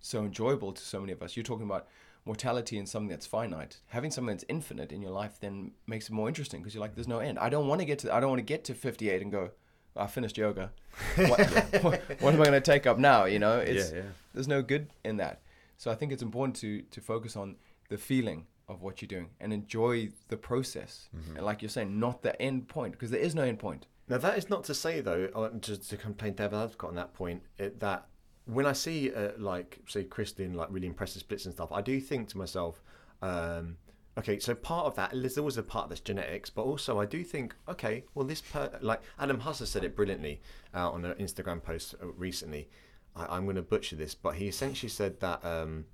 so 0.00 0.20
enjoyable 0.24 0.72
to 0.72 0.82
so 0.82 1.00
many 1.00 1.12
of 1.12 1.22
us. 1.22 1.36
You're 1.36 1.44
talking 1.44 1.66
about 1.66 1.88
mortality 2.24 2.78
and 2.78 2.88
something 2.88 3.08
that's 3.08 3.26
finite. 3.26 3.80
Having 3.88 4.12
something 4.12 4.34
that's 4.34 4.44
infinite 4.48 4.92
in 4.92 5.02
your 5.02 5.10
life 5.10 5.38
then 5.40 5.72
makes 5.86 6.08
it 6.08 6.12
more 6.12 6.28
interesting 6.28 6.60
because 6.60 6.74
you're 6.74 6.80
like, 6.80 6.94
there's 6.94 7.08
no 7.08 7.18
end. 7.18 7.38
I 7.38 7.48
don't 7.48 7.66
want 7.66 7.80
to 7.80 7.84
get 7.84 7.98
to. 8.00 8.14
I 8.14 8.20
don't 8.20 8.30
want 8.30 8.40
to 8.40 8.44
get 8.44 8.64
to 8.64 8.74
58 8.74 9.22
and 9.22 9.32
go. 9.32 9.50
I 9.96 10.06
finished 10.06 10.38
yoga. 10.38 10.70
What, 11.16 11.40
what, 11.82 12.02
what 12.20 12.34
am 12.34 12.40
I 12.40 12.44
going 12.44 12.52
to 12.52 12.60
take 12.60 12.86
up 12.86 12.98
now? 12.98 13.24
You 13.24 13.38
know, 13.38 13.58
it's 13.58 13.90
yeah, 13.90 13.98
yeah. 13.98 14.08
there's 14.32 14.48
no 14.48 14.62
good 14.62 14.88
in 15.04 15.16
that. 15.16 15.42
So 15.76 15.90
I 15.90 15.94
think 15.94 16.12
it's 16.12 16.22
important 16.22 16.56
to 16.56 16.82
to 16.82 17.00
focus 17.00 17.36
on 17.36 17.56
the 17.88 17.98
feeling 17.98 18.46
of 18.68 18.82
what 18.82 19.02
you're 19.02 19.08
doing 19.08 19.30
and 19.40 19.52
enjoy 19.52 20.10
the 20.28 20.36
process. 20.36 21.08
Mm-hmm. 21.16 21.36
And 21.36 21.44
like 21.44 21.60
you're 21.60 21.68
saying, 21.68 21.98
not 21.98 22.22
the 22.22 22.40
end 22.40 22.68
point 22.68 22.92
because 22.92 23.10
there 23.10 23.20
is 23.20 23.34
no 23.34 23.42
end 23.42 23.58
point. 23.58 23.86
Now 24.10 24.18
that 24.18 24.36
is 24.36 24.50
not 24.50 24.64
to 24.64 24.74
say 24.74 25.00
though, 25.00 25.28
uh, 25.36 25.50
to 25.50 25.76
to 25.76 25.96
complain 25.96 26.34
Devil 26.34 26.58
Advocate 26.58 26.88
on 26.88 26.96
that 26.96 27.14
point, 27.14 27.44
it, 27.58 27.78
that 27.78 28.08
when 28.44 28.66
I 28.66 28.72
see 28.72 29.14
uh, 29.14 29.30
like 29.38 29.78
say 29.86 30.02
doing 30.36 30.54
like 30.54 30.66
really 30.70 30.88
impressive 30.88 31.20
splits 31.20 31.44
and 31.44 31.54
stuff, 31.54 31.70
I 31.70 31.80
do 31.80 32.00
think 32.00 32.28
to 32.30 32.38
myself, 32.38 32.82
um, 33.22 33.76
okay, 34.18 34.40
so 34.40 34.56
part 34.56 34.86
of 34.86 34.96
that 34.96 35.12
there's 35.14 35.38
always 35.38 35.58
a 35.58 35.62
part 35.62 35.84
of 35.84 35.90
that's 35.90 36.00
genetics, 36.00 36.50
but 36.50 36.62
also 36.62 36.98
I 36.98 37.06
do 37.06 37.22
think, 37.22 37.54
okay, 37.68 38.02
well 38.14 38.26
this 38.26 38.40
per 38.40 38.76
like 38.82 39.00
Adam 39.16 39.40
Husler 39.40 39.68
said 39.68 39.84
it 39.84 39.94
brilliantly 39.94 40.40
uh, 40.74 40.90
on 40.90 41.04
an 41.04 41.14
Instagram 41.14 41.62
post 41.62 41.94
uh, 42.02 42.06
recently. 42.08 42.68
I, 43.14 43.36
I'm 43.36 43.44
going 43.44 43.54
to 43.56 43.62
butcher 43.62 43.94
this, 43.94 44.16
but 44.16 44.34
he 44.34 44.48
essentially 44.48 44.90
said 44.90 45.20
that 45.20 45.44
um, 45.44 45.84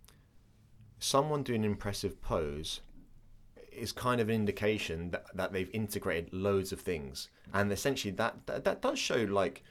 someone 0.99 1.43
doing 1.43 1.67
an 1.67 1.71
impressive 1.71 2.23
pose 2.23 2.81
is 3.77 3.93
kind 3.93 4.21
of 4.21 4.29
an 4.29 4.35
indication 4.35 5.11
that, 5.11 5.27
that 5.35 5.53
they've 5.53 5.71
integrated 5.73 6.33
loads 6.33 6.73
of 6.73 6.81
things. 6.81 7.29
And 7.53 7.73
essentially 7.73 8.13
that 8.15 8.47
that, 8.47 8.65
that 8.65 8.83
does 8.83 8.99
show 8.99 9.17
like 9.17 9.63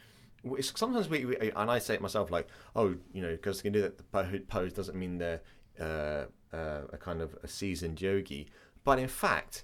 sometimes 0.61 1.09
we, 1.09 1.25
we 1.25 1.51
and 1.55 1.71
i 1.71 1.79
say 1.79 1.95
it 1.95 2.01
myself 2.01 2.29
like 2.29 2.47
oh 2.75 2.95
you 3.11 3.19
know 3.19 3.31
because 3.31 3.57
they 3.57 3.63
can 3.63 3.73
do 3.73 3.81
that 3.81 3.97
the 3.97 4.43
pose 4.47 4.73
doesn't 4.73 4.95
mean 4.95 5.17
they're 5.17 5.41
uh, 5.79 6.25
uh, 6.53 6.81
a 6.93 6.97
kind 6.97 7.21
of 7.21 7.35
a 7.43 7.47
seasoned 7.47 8.01
yogi. 8.01 8.47
But 8.83 8.99
in 8.99 9.07
fact 9.07 9.63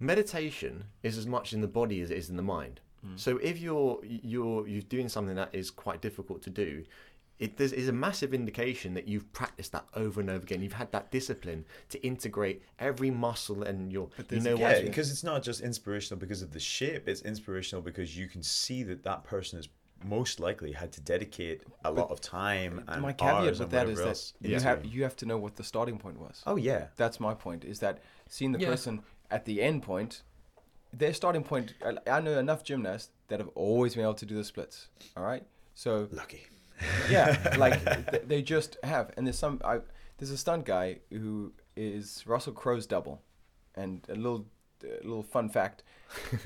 meditation 0.00 0.84
is 1.02 1.16
as 1.16 1.26
much 1.26 1.52
in 1.52 1.60
the 1.60 1.68
body 1.68 2.00
as 2.00 2.10
it 2.10 2.18
is 2.18 2.28
in 2.28 2.36
the 2.36 2.42
mind. 2.42 2.80
So 3.16 3.36
if 3.38 3.58
you're 3.58 4.00
you're 4.02 4.66
you're 4.66 4.82
doing 4.82 5.10
something 5.10 5.36
that 5.36 5.50
is 5.52 5.70
quite 5.70 6.00
difficult 6.00 6.40
to 6.42 6.50
do 6.50 6.84
it 7.38 7.56
there's, 7.56 7.72
is 7.72 7.88
a 7.88 7.92
massive 7.92 8.32
indication 8.32 8.94
that 8.94 9.08
you've 9.08 9.32
practiced 9.32 9.72
that 9.72 9.84
over 9.94 10.20
and 10.20 10.30
over 10.30 10.42
again. 10.42 10.62
You've 10.62 10.74
had 10.74 10.92
that 10.92 11.10
discipline 11.10 11.64
to 11.90 12.00
integrate 12.06 12.62
every 12.78 13.10
muscle 13.10 13.62
and 13.64 13.92
your, 13.92 14.08
you 14.18 14.24
there's- 14.28 14.44
know 14.44 14.56
Yeah, 14.56 14.80
because 14.82 15.10
it's 15.10 15.24
not 15.24 15.42
just 15.42 15.60
inspirational 15.60 16.18
because 16.20 16.42
of 16.42 16.52
the 16.52 16.60
shape. 16.60 17.08
It's 17.08 17.22
inspirational 17.22 17.82
because 17.82 18.16
you 18.16 18.28
can 18.28 18.42
see 18.42 18.82
that 18.84 19.02
that 19.02 19.24
person 19.24 19.58
has 19.58 19.68
most 20.04 20.38
likely 20.38 20.72
had 20.72 20.92
to 20.92 21.00
dedicate 21.00 21.62
a 21.84 21.90
lot 21.90 22.10
of 22.10 22.20
time 22.20 22.84
and 22.88 23.00
my 23.00 23.12
caveat 23.12 23.34
hours 23.34 23.58
with 23.58 23.60
and 23.62 23.70
that 23.70 23.88
is 23.88 23.98
whatever 23.98 24.02
that 24.02 24.08
else 24.08 24.34
you 24.40 24.60
have 24.60 24.84
you 24.84 25.02
have 25.02 25.16
to 25.16 25.24
know 25.24 25.38
what 25.38 25.56
the 25.56 25.64
starting 25.64 25.96
point 25.98 26.20
was. 26.20 26.42
Oh 26.46 26.56
yeah, 26.56 26.88
That's 26.96 27.18
my 27.20 27.32
point. 27.32 27.64
Is 27.64 27.78
that 27.80 28.02
seeing 28.28 28.52
the 28.52 28.58
Yeah. 28.60 28.68
person 28.68 29.02
at 29.30 29.46
the 29.46 29.62
end 29.62 29.82
point, 29.82 30.22
their 30.92 31.14
starting 31.14 31.42
point. 31.42 31.74
I, 31.84 31.96
I 32.18 32.20
know 32.20 32.38
enough 32.38 32.62
gymnasts 32.64 33.10
that 33.28 33.40
have 33.40 33.48
always 33.54 33.94
been 33.94 34.04
able 34.04 34.14
to 34.14 34.26
do 34.26 34.34
the 34.36 34.44
splits. 34.44 34.88
All 35.16 35.24
right, 35.24 35.44
so 35.74 36.06
lucky. 36.12 36.46
Yeah, 37.10 37.54
like 37.58 37.82
th- 38.10 38.22
they 38.26 38.42
just 38.42 38.76
have. 38.82 39.12
And 39.16 39.26
there's 39.26 39.38
some. 39.38 39.60
I 39.64 39.80
there's 40.18 40.30
a 40.30 40.38
stunt 40.38 40.64
guy 40.64 40.98
who 41.10 41.52
is 41.76 42.24
Russell 42.26 42.52
Crowe's 42.52 42.86
double, 42.86 43.22
and 43.74 44.04
a 44.08 44.14
little 44.14 44.46
a 44.82 45.02
little 45.06 45.22
fun 45.22 45.48
fact: 45.48 45.82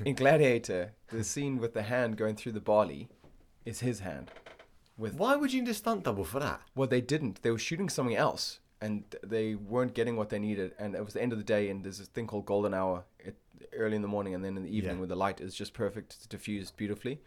in 0.05 0.15
Gladiator, 0.21 0.93
the 1.09 1.23
scene 1.23 1.57
with 1.57 1.73
the 1.73 1.83
hand 1.83 2.17
going 2.17 2.35
through 2.35 2.53
the 2.53 2.59
barley 2.61 3.07
is 3.65 3.79
his 3.81 3.99
hand. 3.99 4.31
With 4.97 5.15
Why 5.15 5.35
would 5.35 5.53
you 5.53 5.61
need 5.61 5.69
a 5.69 5.73
stunt 5.73 6.03
double 6.03 6.25
for 6.25 6.39
that? 6.39 6.61
well, 6.75 6.87
they 6.87 7.01
didn't. 7.01 7.41
They 7.41 7.51
were 7.51 7.57
shooting 7.57 7.87
something 7.89 8.15
else, 8.17 8.59
and 8.81 9.03
they 9.23 9.55
weren't 9.55 9.93
getting 9.93 10.15
what 10.17 10.29
they 10.29 10.39
needed. 10.39 10.73
And 10.77 10.93
it 10.95 11.03
was 11.05 11.13
the 11.13 11.21
end 11.21 11.31
of 11.31 11.37
the 11.37 11.43
day, 11.45 11.69
and 11.69 11.83
there's 11.83 11.99
this 11.99 12.07
thing 12.09 12.27
called 12.27 12.45
golden 12.45 12.73
hour, 12.73 13.05
it, 13.17 13.37
early 13.73 13.95
in 13.95 14.01
the 14.01 14.09
morning, 14.09 14.35
and 14.35 14.43
then 14.43 14.57
in 14.57 14.63
the 14.63 14.75
evening, 14.75 14.95
Yeah. 14.95 14.99
where 14.99 15.07
the 15.07 15.15
light 15.15 15.39
is 15.39 15.55
just 15.55 15.73
perfect, 15.73 16.15
it's 16.17 16.25
diffused 16.25 16.75
beautifully. 16.75 17.21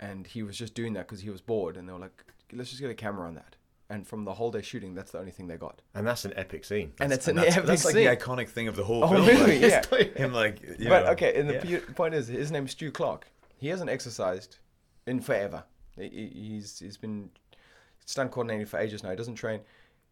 And 0.00 0.26
he 0.26 0.42
was 0.42 0.56
just 0.56 0.74
doing 0.74 0.92
that 0.94 1.06
because 1.08 1.20
he 1.20 1.30
was 1.30 1.40
bored, 1.40 1.76
and 1.76 1.88
they 1.88 1.92
were 1.92 1.98
like, 1.98 2.24
"Let's 2.52 2.70
just 2.70 2.80
get 2.80 2.90
a 2.90 2.94
camera 2.94 3.26
on 3.26 3.34
that." 3.34 3.56
And 3.90 4.06
from 4.06 4.24
the 4.24 4.34
whole 4.34 4.50
day 4.50 4.60
shooting, 4.62 4.94
that's 4.94 5.12
the 5.12 5.18
only 5.18 5.30
thing 5.32 5.46
they 5.48 5.56
got. 5.56 5.80
And 5.94 6.06
that's 6.06 6.24
an 6.26 6.34
epic 6.36 6.64
scene. 6.66 6.92
and 7.00 7.10
it's 7.12 7.26
an 7.26 7.38
And 7.38 7.46
that's, 7.46 7.56
epic 7.56 7.66
that's 7.66 7.84
like 7.86 7.94
scene. 7.94 8.04
the 8.04 8.14
iconic 8.16 8.48
thing 8.50 8.68
of 8.68 8.76
the 8.76 8.84
whole 8.84 9.02
Oh, 9.02 9.08
film. 9.08 9.26
really? 9.26 9.60
like, 9.60 9.70
Yeah. 9.90 10.04
Him 10.24 10.32
like, 10.34 10.60
you 10.78 10.88
but 10.90 11.04
know, 11.06 11.10
okay, 11.12 11.40
and 11.40 11.48
the 11.48 11.54
yeah. 11.54 11.80
pu- 11.80 11.92
point 11.94 12.14
is, 12.14 12.28
his 12.28 12.50
name's 12.52 12.72
Stu 12.72 12.90
Clark. 12.92 13.28
He 13.56 13.68
hasn't 13.68 13.88
exercised 13.88 14.58
in 15.06 15.20
forever. 15.20 15.64
He- 15.96 16.08
he- 16.10 16.28
He's 16.50 16.78
he's 16.80 16.98
been 16.98 17.30
stunt 18.04 18.30
coordinating 18.30 18.66
for 18.66 18.78
ages 18.78 19.02
now. 19.02 19.08
He 19.10 19.16
doesn't 19.16 19.36
train. 19.36 19.60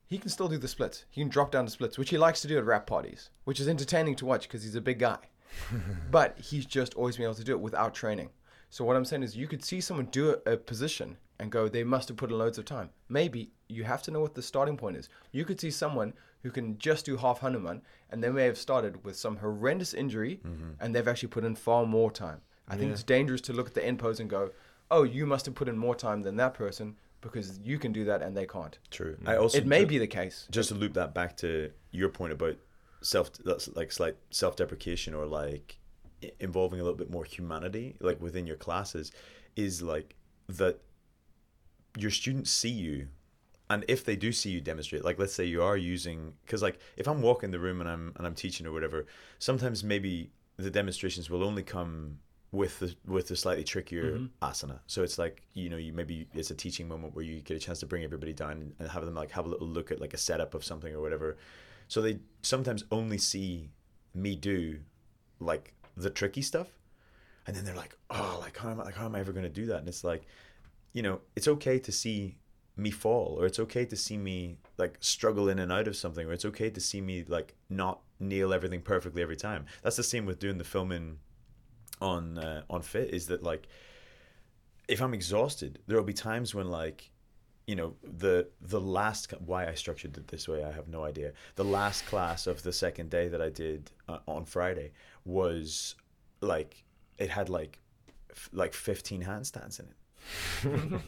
He 0.07 0.17
can 0.19 0.31
still 0.31 0.49
do 0.49 0.57
the 0.57 0.69
splits. 0.69 1.05
He 1.11 1.21
can 1.21 1.29
drop 1.29 1.51
down 1.53 1.65
the 1.67 1.71
splits, 1.71 1.99
which 1.99 2.11
he 2.11 2.17
likes 2.19 2.41
to 2.41 2.49
do 2.49 2.57
at 2.59 2.65
rap 2.65 2.87
parties, 2.87 3.29
which 3.45 3.61
is 3.61 3.69
entertaining 3.69 4.17
to 4.17 4.25
watch 4.27 4.43
because 4.49 4.63
he's 4.63 4.75
a 4.75 4.81
big 4.81 4.99
guy. 5.01 5.19
but 6.11 6.39
he's 6.39 6.65
just 6.67 6.95
always 6.95 7.17
been 7.17 7.25
able 7.25 7.35
to 7.35 7.45
do 7.45 7.53
it 7.53 7.61
without 7.61 7.95
training. 7.95 8.31
So 8.71 8.85
what 8.85 8.97
I'm 8.97 9.05
saying 9.05 9.23
is, 9.23 9.37
you 9.37 9.47
could 9.47 9.65
see 9.65 9.81
someone 9.81 10.07
do 10.07 10.37
a, 10.47 10.53
a 10.53 10.57
position 10.57 11.17
and 11.39 11.53
go, 11.53 11.69
they 11.69 11.85
must 11.85 12.09
have 12.09 12.17
put 12.17 12.31
in 12.31 12.39
loads 12.39 12.59
of 12.59 12.65
time. 12.65 12.91
Maybe 13.09 13.51
you 13.69 13.85
have 13.85 14.03
to 14.03 14.11
know 14.11 14.21
what 14.21 14.35
the 14.35 14.43
starting 14.43 14.77
point 14.77 14.97
is. 14.97 15.09
You 15.33 15.45
could 15.45 15.61
see 15.61 15.71
someone 15.71 16.15
who 16.43 16.51
can 16.51 16.79
just 16.79 17.05
do 17.05 17.17
half 17.17 17.41
Hanuman, 17.41 17.83
and 18.11 18.23
they 18.23 18.31
may 18.31 18.45
have 18.45 18.59
started 18.59 19.05
with 19.05 19.17
some 19.17 19.37
horrendous 19.37 19.95
injury, 19.95 20.41
mm-hmm. 20.47 20.71
and 20.81 20.95
they've 20.95 21.09
actually 21.09 21.29
put 21.29 21.45
in 21.45 21.55
far 21.57 21.85
more 21.87 22.11
time. 22.11 22.41
I 22.69 22.77
think 22.77 22.91
it's 22.93 23.03
dangerous 23.03 23.41
to 23.43 23.53
look 23.53 23.69
at 23.69 23.75
the 23.75 23.85
end 23.85 23.99
pose 24.01 24.19
and 24.19 24.29
go, 24.29 24.51
oh, 24.91 25.05
you 25.05 25.27
must 25.27 25.47
have 25.47 25.55
put 25.55 25.69
in 25.69 25.79
more 25.79 25.95
time 25.95 26.23
than 26.23 26.37
that 26.37 26.55
person 26.55 26.97
because 27.21 27.59
you 27.65 27.79
can 27.79 27.93
do 27.93 28.05
that 28.05 28.23
and 28.23 28.37
they 28.37 28.47
can't. 28.47 28.79
True. 28.91 29.17
Mm. 29.23 29.29
I 29.29 29.37
also 29.37 29.59
It 29.59 29.67
may 29.67 29.81
ju- 29.81 29.87
be 29.87 29.99
the 29.99 30.07
case. 30.07 30.47
just 30.51 30.69
to 30.71 30.75
loop 30.75 30.95
that 30.95 31.15
back 31.15 31.37
to 31.39 31.71
your 31.91 32.09
point 32.09 32.33
about 32.33 32.57
self 33.03 33.33
that's 33.35 33.69
like 33.77 33.93
slight 33.93 34.17
self-deprecation 34.31 35.15
or 35.15 35.27
like 35.27 35.79
i- 35.79 35.86
involving 36.41 36.81
a 36.81 36.83
little 36.83 36.97
bit 36.97 37.11
more 37.11 37.25
humanity 37.25 37.97
like 38.01 38.21
within 38.21 38.47
your 38.47 38.57
classes 38.57 39.13
is 39.57 39.83
like 39.83 40.15
that 40.49 40.81
your 41.97 42.11
students 42.11 42.51
see 42.51 42.71
you 42.71 43.09
and 43.69 43.85
if 43.89 44.05
they 44.05 44.15
do 44.15 44.31
see 44.31 44.51
you 44.51 44.61
demonstrate, 44.61 45.05
like 45.05 45.19
let's 45.19 45.35
say 45.35 45.45
you 45.45 45.61
are 45.61 45.77
using, 45.77 46.35
because 46.45 46.63
like 46.63 46.79
if 46.97 47.09
I'm 47.09 47.21
walking 47.21 47.51
the 47.51 47.59
room 47.59 47.81
and 47.81 47.91
I'm 47.91 48.13
and 48.17 48.25
I'm 48.25 48.35
teaching 48.35 48.65
or 48.65 48.71
whatever, 48.71 49.07
sometimes 49.41 49.83
maybe 49.83 50.31
the 50.57 50.71
demonstrations 50.71 51.29
will 51.29 51.43
only 51.43 51.65
come 51.65 52.19
with 52.53 52.79
the 52.79 52.95
with 53.07 53.27
the 53.27 53.35
slightly 53.35 53.65
trickier 53.65 54.19
Mhm. 54.19 54.31
asana. 54.41 54.79
So 54.87 55.03
it's 55.03 55.19
like 55.19 55.43
you 55.55 55.69
know 55.69 55.77
you 55.79 55.93
maybe 55.93 56.29
it's 56.33 56.53
a 56.53 56.55
teaching 56.55 56.87
moment 56.87 57.17
where 57.17 57.25
you 57.25 57.41
get 57.41 57.57
a 57.57 57.61
chance 57.61 57.81
to 57.81 57.87
bring 57.87 58.05
everybody 58.05 58.33
down 58.33 58.73
and 58.79 58.89
have 58.89 59.05
them 59.05 59.15
like 59.15 59.33
have 59.33 59.47
a 59.47 59.49
little 59.49 59.67
look 59.67 59.91
at 59.91 60.01
like 60.01 60.15
a 60.15 60.19
setup 60.19 60.55
of 60.55 60.65
something 60.65 60.95
or 60.95 61.01
whatever. 61.01 61.37
So 61.89 62.01
they 62.01 62.21
sometimes 62.43 62.85
only 62.93 63.19
see 63.19 63.71
me 64.15 64.37
do 64.37 64.79
like 65.41 65.75
the 65.97 66.11
tricky 66.11 66.43
stuff, 66.43 66.69
and 67.47 67.57
then 67.57 67.65
they're 67.65 67.77
like, 67.77 67.97
oh, 68.11 68.39
like 68.41 68.57
how 68.57 68.71
am 68.71 68.81
I 68.81 68.85
like 68.85 68.95
how 68.95 69.07
am 69.07 69.15
I 69.15 69.21
ever 69.21 69.33
going 69.33 69.45
to 69.45 69.49
do 69.49 69.67
that? 69.67 69.79
And 69.79 69.89
it's 69.89 70.05
like, 70.05 70.27
you 70.93 71.03
know, 71.03 71.21
it's 71.35 71.49
okay 71.49 71.79
to 71.79 71.93
see 71.93 72.37
me 72.77 72.91
fall, 72.91 73.37
or 73.41 73.47
it's 73.47 73.59
okay 73.59 73.85
to 73.87 73.97
see 73.97 74.17
me 74.17 74.59
like 74.77 74.99
struggle 75.01 75.49
in 75.49 75.59
and 75.59 75.73
out 75.73 75.89
of 75.89 75.97
something, 75.97 76.27
or 76.27 76.33
it's 76.33 76.45
okay 76.45 76.71
to 76.71 76.81
see 76.81 77.01
me 77.01 77.25
like 77.27 77.55
not 77.71 78.01
nail 78.21 78.53
everything 78.53 78.83
perfectly 78.83 79.23
every 79.23 79.37
time. 79.37 79.67
That's 79.83 79.97
the 79.97 80.03
same 80.03 80.27
with 80.27 80.39
doing 80.39 80.59
the 80.59 80.65
filming 80.65 81.19
on 82.01 82.39
uh, 82.39 82.63
on 82.69 82.83
Fiit 82.83 83.09
is 83.09 83.27
that 83.29 83.43
like 83.43 83.67
if 84.89 85.01
I'm 85.01 85.15
exhausted, 85.15 85.81
there 85.87 85.97
will 85.97 86.05
be 86.05 86.13
times 86.13 86.55
when 86.55 86.71
like 86.71 87.11
you 87.67 87.75
know 87.75 87.95
the 88.03 88.49
the 88.61 88.81
last 88.81 89.33
why 89.45 89.67
I 89.67 89.75
structured 89.75 90.17
it 90.17 90.29
this 90.29 90.49
way 90.49 90.65
I 90.65 90.73
have 90.73 90.89
no 90.89 91.05
idea. 91.05 91.33
The 91.57 91.65
last 91.65 92.07
class 92.07 92.47
of 92.47 92.63
the 92.63 92.73
second 92.73 93.11
day 93.11 93.29
that 93.29 93.43
I 93.43 93.49
did 93.49 93.91
uh, 94.09 94.19
on 94.27 94.45
Friday 94.45 94.93
was 95.25 95.97
like 96.41 96.85
it 97.19 97.31
had 97.31 97.49
like 97.49 97.81
f- 98.31 98.51
like 98.53 98.73
15 98.73 99.25
handstands 99.25 99.81
in 99.81 99.87
it. 99.87 101.01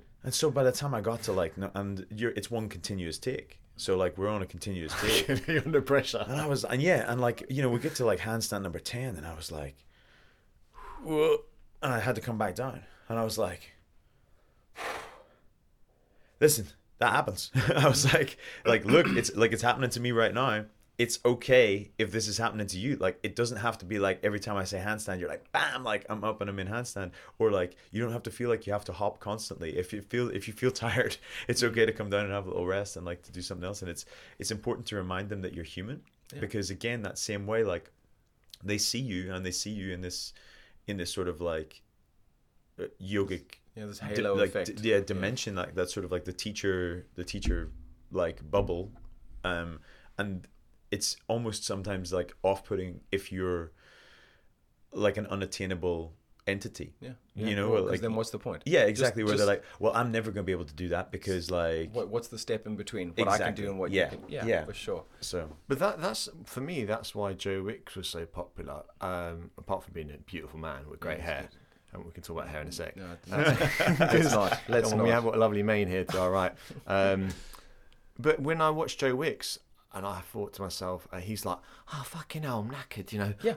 and 0.24 0.34
so 0.34 0.50
by 0.50 0.64
the 0.64 0.72
time 0.72 0.94
I 0.94 1.00
got 1.00 1.22
to 1.22 1.32
like 1.32 1.56
no, 1.56 1.70
and 1.74 2.04
you're 2.10 2.32
it's 2.32 2.50
one 2.50 2.68
continuous 2.68 3.18
take. 3.18 3.60
So 3.76 3.96
like 3.96 4.18
we're 4.18 4.28
on 4.28 4.42
a 4.42 4.46
continuous 4.46 4.92
take. 5.00 5.46
You're 5.48 5.62
under 5.64 5.80
pressure. 5.80 6.24
And 6.28 6.40
I 6.40 6.46
was, 6.46 6.62
and 6.64 6.80
yeah, 6.80 7.10
and 7.10 7.20
like 7.20 7.44
you 7.48 7.62
know, 7.62 7.70
we 7.70 7.78
get 7.80 7.94
to 7.96 8.04
like 8.04 8.20
handstand 8.20 8.62
number 8.62 8.78
ten, 8.78 9.16
and 9.16 9.26
I 9.26 9.34
was 9.34 9.50
like, 9.50 9.76
Whoa. 11.02 11.38
and 11.82 11.92
I 11.92 11.98
had 11.98 12.14
to 12.16 12.20
come 12.20 12.36
back 12.36 12.54
down, 12.54 12.82
and 13.08 13.18
I 13.18 13.24
was 13.24 13.38
like, 13.38 13.72
listen, 16.42 16.66
that 16.98 17.12
happens. 17.12 17.50
I 17.76 17.88
was 17.88 18.12
like, 18.12 18.36
like 18.66 18.84
look, 18.84 19.06
it's 19.08 19.34
like 19.34 19.52
it's 19.52 19.62
happening 19.62 19.90
to 19.90 20.00
me 20.00 20.12
right 20.12 20.34
now. 20.34 20.66
It's 20.98 21.18
okay 21.24 21.90
if 21.98 22.12
this 22.12 22.28
is 22.28 22.36
happening 22.36 22.66
to 22.66 22.78
you. 22.78 22.96
Like 22.96 23.18
it 23.22 23.34
doesn't 23.34 23.56
have 23.56 23.78
to 23.78 23.86
be 23.86 23.98
like 23.98 24.20
every 24.22 24.38
time 24.38 24.56
I 24.58 24.64
say 24.64 24.78
handstand, 24.78 25.18
you're 25.20 25.28
like 25.28 25.50
bam, 25.50 25.82
like 25.82 26.04
I'm 26.10 26.22
up 26.22 26.40
and 26.42 26.50
I'm 26.50 26.58
in 26.58 26.68
handstand, 26.68 27.12
or 27.38 27.50
like 27.50 27.76
you 27.90 28.02
don't 28.02 28.12
have 28.12 28.22
to 28.24 28.30
feel 28.30 28.50
like 28.50 28.66
you 28.66 28.72
have 28.74 28.84
to 28.84 28.92
hop 28.92 29.18
constantly. 29.18 29.70
If 29.78 29.92
you 29.94 30.02
feel 30.02 30.28
if 30.28 30.46
you 30.46 30.52
feel 30.54 30.70
tired, 30.84 31.16
it's 31.48 31.62
okay 31.62 31.86
to 31.86 31.92
come 31.92 32.10
down 32.10 32.24
and 32.26 32.32
have 32.32 32.46
a 32.46 32.50
little 32.50 32.66
rest 32.66 32.96
and 32.96 33.06
like 33.06 33.22
to 33.22 33.32
do 33.32 33.40
something 33.40 33.66
else. 33.66 33.80
And 33.82 33.90
it's 33.90 34.04
it's 34.38 34.50
important 34.50 34.86
to 34.88 34.96
remind 34.96 35.30
them 35.30 35.40
that 35.42 35.54
you're 35.54 35.64
human 35.64 36.02
Yeah. 36.32 36.40
because 36.40 36.70
again, 36.70 37.02
that 37.02 37.18
same 37.18 37.46
way, 37.46 37.64
like 37.64 37.90
they 38.62 38.78
see 38.78 39.00
you 39.00 39.32
and 39.32 39.44
they 39.46 39.50
see 39.50 39.70
you 39.70 39.92
in 39.94 40.02
this 40.02 40.34
in 40.86 40.98
this 40.98 41.10
sort 41.12 41.26
of 41.28 41.40
like 41.40 41.80
uh, 42.78 42.84
yogic 43.02 43.54
Yeah, 43.74 43.86
this 43.86 43.98
di- 44.00 44.06
halo 44.06 44.34
like 44.34 44.50
effect. 44.50 44.82
d- 44.82 44.90
yeah 44.90 45.00
dimension 45.00 45.54
like 45.54 45.74
that's 45.74 45.92
sort 45.94 46.04
of 46.04 46.12
like 46.12 46.24
the 46.24 46.32
teacher 46.32 47.06
the 47.14 47.24
teacher 47.24 47.70
like 48.10 48.38
bubble 48.50 48.92
um 49.44 49.80
and 50.18 50.46
it's 50.90 51.16
almost 51.26 51.64
sometimes 51.64 52.12
like 52.12 52.34
off-putting 52.42 53.00
if 53.10 53.32
you're 53.32 53.72
like 54.92 55.16
an 55.16 55.26
unattainable 55.26 56.12
entity 56.46 56.92
Yeah. 57.00 57.12
you 57.34 57.54
know 57.54 57.70
Well, 57.70 57.82
'cause 57.84 57.90
like 57.92 58.00
then 58.00 58.14
what's 58.16 58.30
the 58.30 58.38
point? 58.38 58.64
yeah 58.66 58.80
exactly 58.80 59.22
where 59.22 59.34
just- 59.34 59.46
they're 59.46 59.54
like 59.56 59.64
well 59.78 59.92
i'm 59.94 60.10
never 60.10 60.32
going 60.32 60.42
to 60.44 60.46
be 60.46 60.52
able 60.52 60.64
to 60.64 60.74
do 60.74 60.88
that 60.88 61.12
because 61.12 61.50
like 61.52 61.94
What, 61.94 62.08
what's 62.08 62.28
the 62.28 62.38
step 62.38 62.66
in 62.66 62.74
between 62.76 63.10
what 63.14 63.28
I 63.28 63.38
can 63.38 63.54
do 63.54 63.70
and 63.70 63.78
what 63.78 63.92
Yeah. 63.92 64.10
you 64.10 64.18
can? 64.18 64.28
Yeah, 64.28 64.44
Yeah. 64.46 64.64
for 64.64 64.74
sure. 64.74 65.04
so 65.20 65.48
But 65.68 65.78
that 65.78 66.00
that's 66.02 66.28
for 66.44 66.60
me. 66.60 66.84
That's 66.84 67.14
why 67.14 67.32
Joe 67.32 67.62
Wicks 67.62 67.94
was 67.94 68.08
so 68.08 68.26
popular. 68.26 68.82
Um, 69.00 69.52
apart 69.56 69.84
from 69.84 69.92
being 69.94 70.10
a 70.10 70.18
beautiful 70.18 70.58
man 70.58 70.88
with 70.90 70.98
great 71.00 71.18
Yeah, 71.18 71.24
hair, 71.24 71.42
he's 71.48 71.58
and 71.92 72.04
we 72.04 72.10
can 72.12 72.22
talk 72.22 72.36
about 72.38 72.48
hair 72.48 72.60
in 72.62 72.68
a 72.68 72.72
sec. 72.72 72.96
No, 72.96 73.16
let's 73.28 74.32
not. 74.32 74.60
Let's 74.68 74.90
not. 74.90 75.02
We 75.02 75.10
have 75.10 75.24
got 75.24 75.34
a 75.34 75.38
lovely 75.38 75.62
mane 75.62 75.88
here 75.88 76.04
to 76.04 76.20
our 76.20 76.30
right. 76.30 76.52
Um, 76.86 77.28
but 78.18 78.40
when 78.40 78.60
I 78.60 78.70
watched 78.70 79.00
Joe 79.00 79.14
Wicks, 79.14 79.58
and 79.94 80.06
I 80.06 80.20
thought 80.20 80.54
to 80.54 80.62
myself, 80.62 81.06
uh, 81.12 81.18
he's 81.18 81.44
like, 81.44 81.58
"Oh 81.92 82.02
fucking 82.06 82.42
hell, 82.44 82.60
I'm 82.60 82.70
knackered," 82.70 83.12
you 83.12 83.18
know. 83.18 83.34
Yeah. 83.42 83.54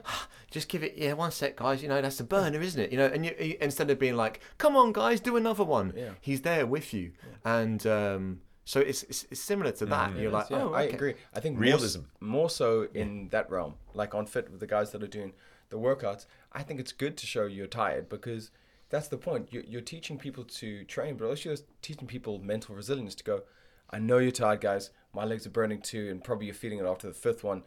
Just 0.50 0.68
give 0.68 0.82
it, 0.82 0.94
yeah, 0.96 1.14
one 1.14 1.30
sec, 1.30 1.56
guys. 1.56 1.82
You 1.82 1.88
know, 1.88 2.00
that's 2.02 2.20
a 2.20 2.24
burner, 2.24 2.60
isn't 2.60 2.80
it? 2.80 2.92
You 2.92 2.98
know, 2.98 3.06
and 3.06 3.24
you, 3.24 3.34
you 3.40 3.56
instead 3.60 3.90
of 3.90 3.98
being 3.98 4.16
like, 4.16 4.40
"Come 4.58 4.76
on, 4.76 4.92
guys, 4.92 5.20
do 5.20 5.36
another 5.36 5.64
one," 5.64 5.94
Yeah. 5.96 6.10
he's 6.20 6.42
there 6.42 6.66
with 6.66 6.92
you, 6.92 7.12
and 7.44 7.86
um, 7.86 8.40
so 8.66 8.80
it's, 8.80 9.02
it's 9.04 9.26
it's 9.30 9.40
similar 9.40 9.72
to 9.72 9.86
that. 9.86 10.10
Mhm. 10.12 10.20
You're 10.20 10.30
like, 10.30 10.44
is, 10.46 10.50
yeah, 10.50 10.62
"Oh, 10.64 10.72
I 10.74 10.82
agree. 10.82 11.14
I 11.34 11.40
think 11.40 11.58
Realism. 11.58 12.00
More, 12.20 12.30
more 12.42 12.50
so 12.50 12.88
in 12.92 13.28
that 13.30 13.50
realm, 13.50 13.74
like 13.94 14.14
on 14.14 14.26
Fiit 14.26 14.50
with 14.50 14.60
the 14.60 14.66
guys 14.66 14.90
that 14.92 15.02
are 15.02 15.06
doing 15.08 15.32
the 15.70 15.78
workouts. 15.78 16.26
I 16.56 16.62
think 16.62 16.80
it's 16.80 16.92
good 16.92 17.16
to 17.18 17.26
show 17.26 17.44
you're 17.46 17.66
tired 17.66 18.08
because 18.08 18.50
that's 18.88 19.08
the 19.08 19.18
point. 19.18 19.48
You're, 19.52 19.62
you're 19.64 19.80
teaching 19.82 20.16
people 20.18 20.44
to 20.44 20.84
train, 20.84 21.16
but 21.16 21.26
also 21.26 21.50
you're 21.50 21.58
teaching 21.82 22.06
people 22.08 22.38
mental 22.38 22.74
resilience 22.74 23.14
to 23.16 23.24
go. 23.24 23.42
I 23.90 23.98
know 23.98 24.18
you're 24.18 24.30
tired, 24.32 24.60
guys. 24.62 24.90
My 25.12 25.24
legs 25.24 25.46
are 25.46 25.50
burning 25.50 25.80
too, 25.82 26.08
and 26.10 26.24
probably 26.24 26.46
you're 26.46 26.54
feeling 26.54 26.78
it 26.78 26.86
after 26.86 27.06
the 27.08 27.14
fifth 27.14 27.44
one. 27.44 27.62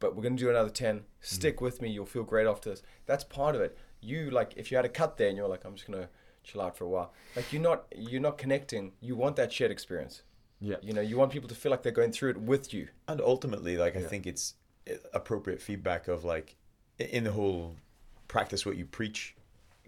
But 0.00 0.16
we're 0.16 0.22
gonna 0.22 0.36
do 0.36 0.48
another 0.50 0.70
ten. 0.70 1.02
Stick 1.20 1.60
with 1.60 1.82
me. 1.82 1.90
You'll 1.90 2.06
feel 2.06 2.22
great 2.24 2.46
after 2.46 2.70
this. 2.70 2.82
That's 3.06 3.24
part 3.24 3.54
of 3.54 3.60
it. 3.60 3.76
You 4.00 4.30
like 4.30 4.54
if 4.56 4.70
you 4.70 4.76
had 4.78 4.86
a 4.86 4.88
cut 4.88 5.16
there 5.18 5.28
and 5.28 5.36
you're 5.36 5.48
like, 5.48 5.64
I'm 5.66 5.74
just 5.74 5.86
gonna 5.90 6.08
chill 6.42 6.62
out 6.62 6.76
for 6.78 6.84
a 6.84 6.88
while. 6.88 7.12
Like 7.36 7.52
you're 7.52 7.60
not 7.62 7.84
you're 7.94 8.20
not 8.22 8.38
connecting. 8.38 8.92
You 9.00 9.14
want 9.16 9.36
that 9.36 9.52
shared 9.52 9.70
experience. 9.70 10.22
Yeah. 10.60 10.76
You 10.82 10.94
know, 10.94 11.02
you 11.02 11.16
want 11.18 11.30
people 11.32 11.48
to 11.50 11.54
feel 11.54 11.70
like 11.70 11.82
they're 11.82 11.92
going 11.92 12.12
through 12.12 12.30
it 12.30 12.40
with 12.40 12.72
you. 12.72 12.88
and 13.08 13.20
ultimately 13.20 13.76
like 13.76 13.94
i 13.96 14.00
Yeah. 14.00 14.06
think 14.08 14.26
it's 14.26 14.54
uh, 14.90 14.94
appropriate 15.12 15.60
feedback 15.60 16.08
of 16.08 16.24
like 16.24 16.56
in 16.98 17.24
the 17.24 17.32
whole 17.32 17.76
practice 18.30 18.64
what 18.64 18.76
you 18.76 18.84
preach 18.84 19.34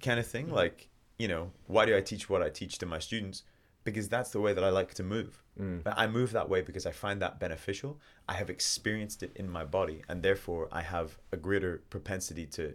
kind 0.03 0.19
of 0.19 0.27
thing 0.27 0.47
mm-hmm. 0.47 0.57
like 0.57 0.89
you 1.17 1.29
know 1.29 1.53
why 1.69 1.87
do 1.87 1.97
i 1.97 2.01
teach 2.01 2.29
what 2.29 2.43
i 2.43 2.49
teach 2.49 2.77
to 2.77 2.85
my 2.85 2.99
students 2.99 3.45
because 3.85 4.09
that's 4.09 4.31
the 4.31 4.41
way 4.41 4.53
that 4.53 4.65
i 4.65 4.69
like 4.69 4.93
to 4.93 5.05
move 5.05 5.45
mm. 5.61 5.81
But 5.85 5.95
i 5.97 6.09
move 6.09 6.33
that 6.33 6.49
way 6.49 6.61
because 6.61 6.85
i 6.85 6.91
find 6.91 7.23
that 7.23 7.39
beneficial 7.39 8.01
i 8.29 8.35
have 8.35 8.51
experienced 8.51 9.23
it 9.23 9.31
in 9.37 9.49
my 9.49 9.65
body 9.65 10.03
and 10.09 10.25
therefore 10.25 10.69
i 10.73 10.83
have 10.83 11.19
a 11.31 11.37
greater 11.37 11.83
propensity 11.89 12.45
to 12.47 12.75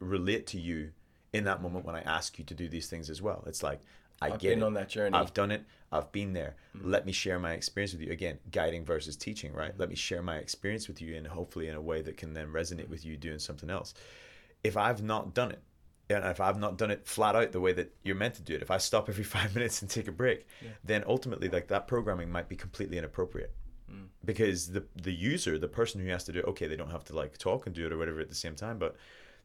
relate 0.00 0.46
to 0.48 0.60
you 0.60 0.90
in 1.32 1.44
that 1.44 1.62
moment 1.62 1.86
when 1.86 1.96
i 1.96 2.02
ask 2.02 2.38
you 2.38 2.44
to 2.44 2.52
do 2.52 2.68
these 2.68 2.88
things 2.90 3.08
as 3.08 3.22
well 3.22 3.42
it's 3.46 3.62
like 3.62 3.80
i 4.20 4.26
I've 4.26 4.38
get 4.38 4.50
been 4.50 4.58
it. 4.58 4.66
on 4.66 4.74
that 4.74 4.90
journey. 4.90 5.16
I've 5.16 5.34
done 5.34 5.50
it. 5.50 5.62
I've 5.92 6.10
been 6.12 6.32
there. 6.32 6.56
Mm. 6.76 6.80
Let 6.84 7.04
me 7.04 7.12
share 7.12 7.38
my 7.38 7.52
experience 7.52 7.92
with 7.92 8.00
you. 8.00 8.10
Again, 8.12 8.38
guiding 8.50 8.82
versus 8.82 9.14
teaching, 9.14 9.52
right? 9.52 9.74
Mm. 9.74 9.78
Let 9.78 9.90
me 9.90 9.94
share 9.94 10.22
my 10.22 10.36
experience 10.36 10.88
with 10.88 11.02
you 11.02 11.16
and 11.16 11.26
hopefully 11.26 11.68
in 11.68 11.74
a 11.74 11.80
way 11.80 12.00
that 12.00 12.16
can 12.16 12.32
then 12.32 12.48
resonate 12.48 12.88
with 12.88 13.04
you 13.04 13.18
doing 13.18 13.38
something 13.38 13.68
else. 13.68 13.92
If 14.66 14.76
I've 14.76 15.02
not 15.02 15.34
done 15.34 15.52
it, 15.52 15.62
and 16.08 16.24
if 16.24 16.40
I've 16.40 16.58
not 16.58 16.78
done 16.78 16.90
it 16.90 17.06
flat 17.06 17.34
out 17.34 17.52
the 17.52 17.60
way 17.60 17.72
that 17.72 17.92
you're 18.04 18.14
meant 18.14 18.34
to 18.34 18.42
do 18.42 18.54
it, 18.54 18.62
if 18.62 18.70
I 18.70 18.78
stop 18.78 19.08
every 19.08 19.24
five 19.36 19.54
minutes 19.54 19.82
and 19.82 19.90
take 19.90 20.08
a 20.08 20.12
break, 20.12 20.46
then 20.84 21.04
ultimately 21.06 21.48
like 21.48 21.68
that 21.68 21.88
programming 21.88 22.30
might 22.30 22.48
be 22.48 22.56
completely 22.56 22.98
inappropriate. 22.98 23.52
Mm. 23.90 24.06
Because 24.24 24.68
the 24.68 24.84
the 24.94 25.12
user, 25.12 25.58
the 25.58 25.68
person 25.68 26.00
who 26.00 26.08
has 26.08 26.24
to 26.24 26.32
do 26.32 26.40
it, 26.40 26.44
okay, 26.46 26.66
they 26.66 26.76
don't 26.76 26.90
have 26.90 27.04
to 27.04 27.16
like 27.16 27.38
talk 27.38 27.66
and 27.66 27.74
do 27.74 27.86
it 27.86 27.92
or 27.92 27.98
whatever 27.98 28.20
at 28.20 28.28
the 28.28 28.34
same 28.34 28.54
time, 28.54 28.78
but 28.78 28.96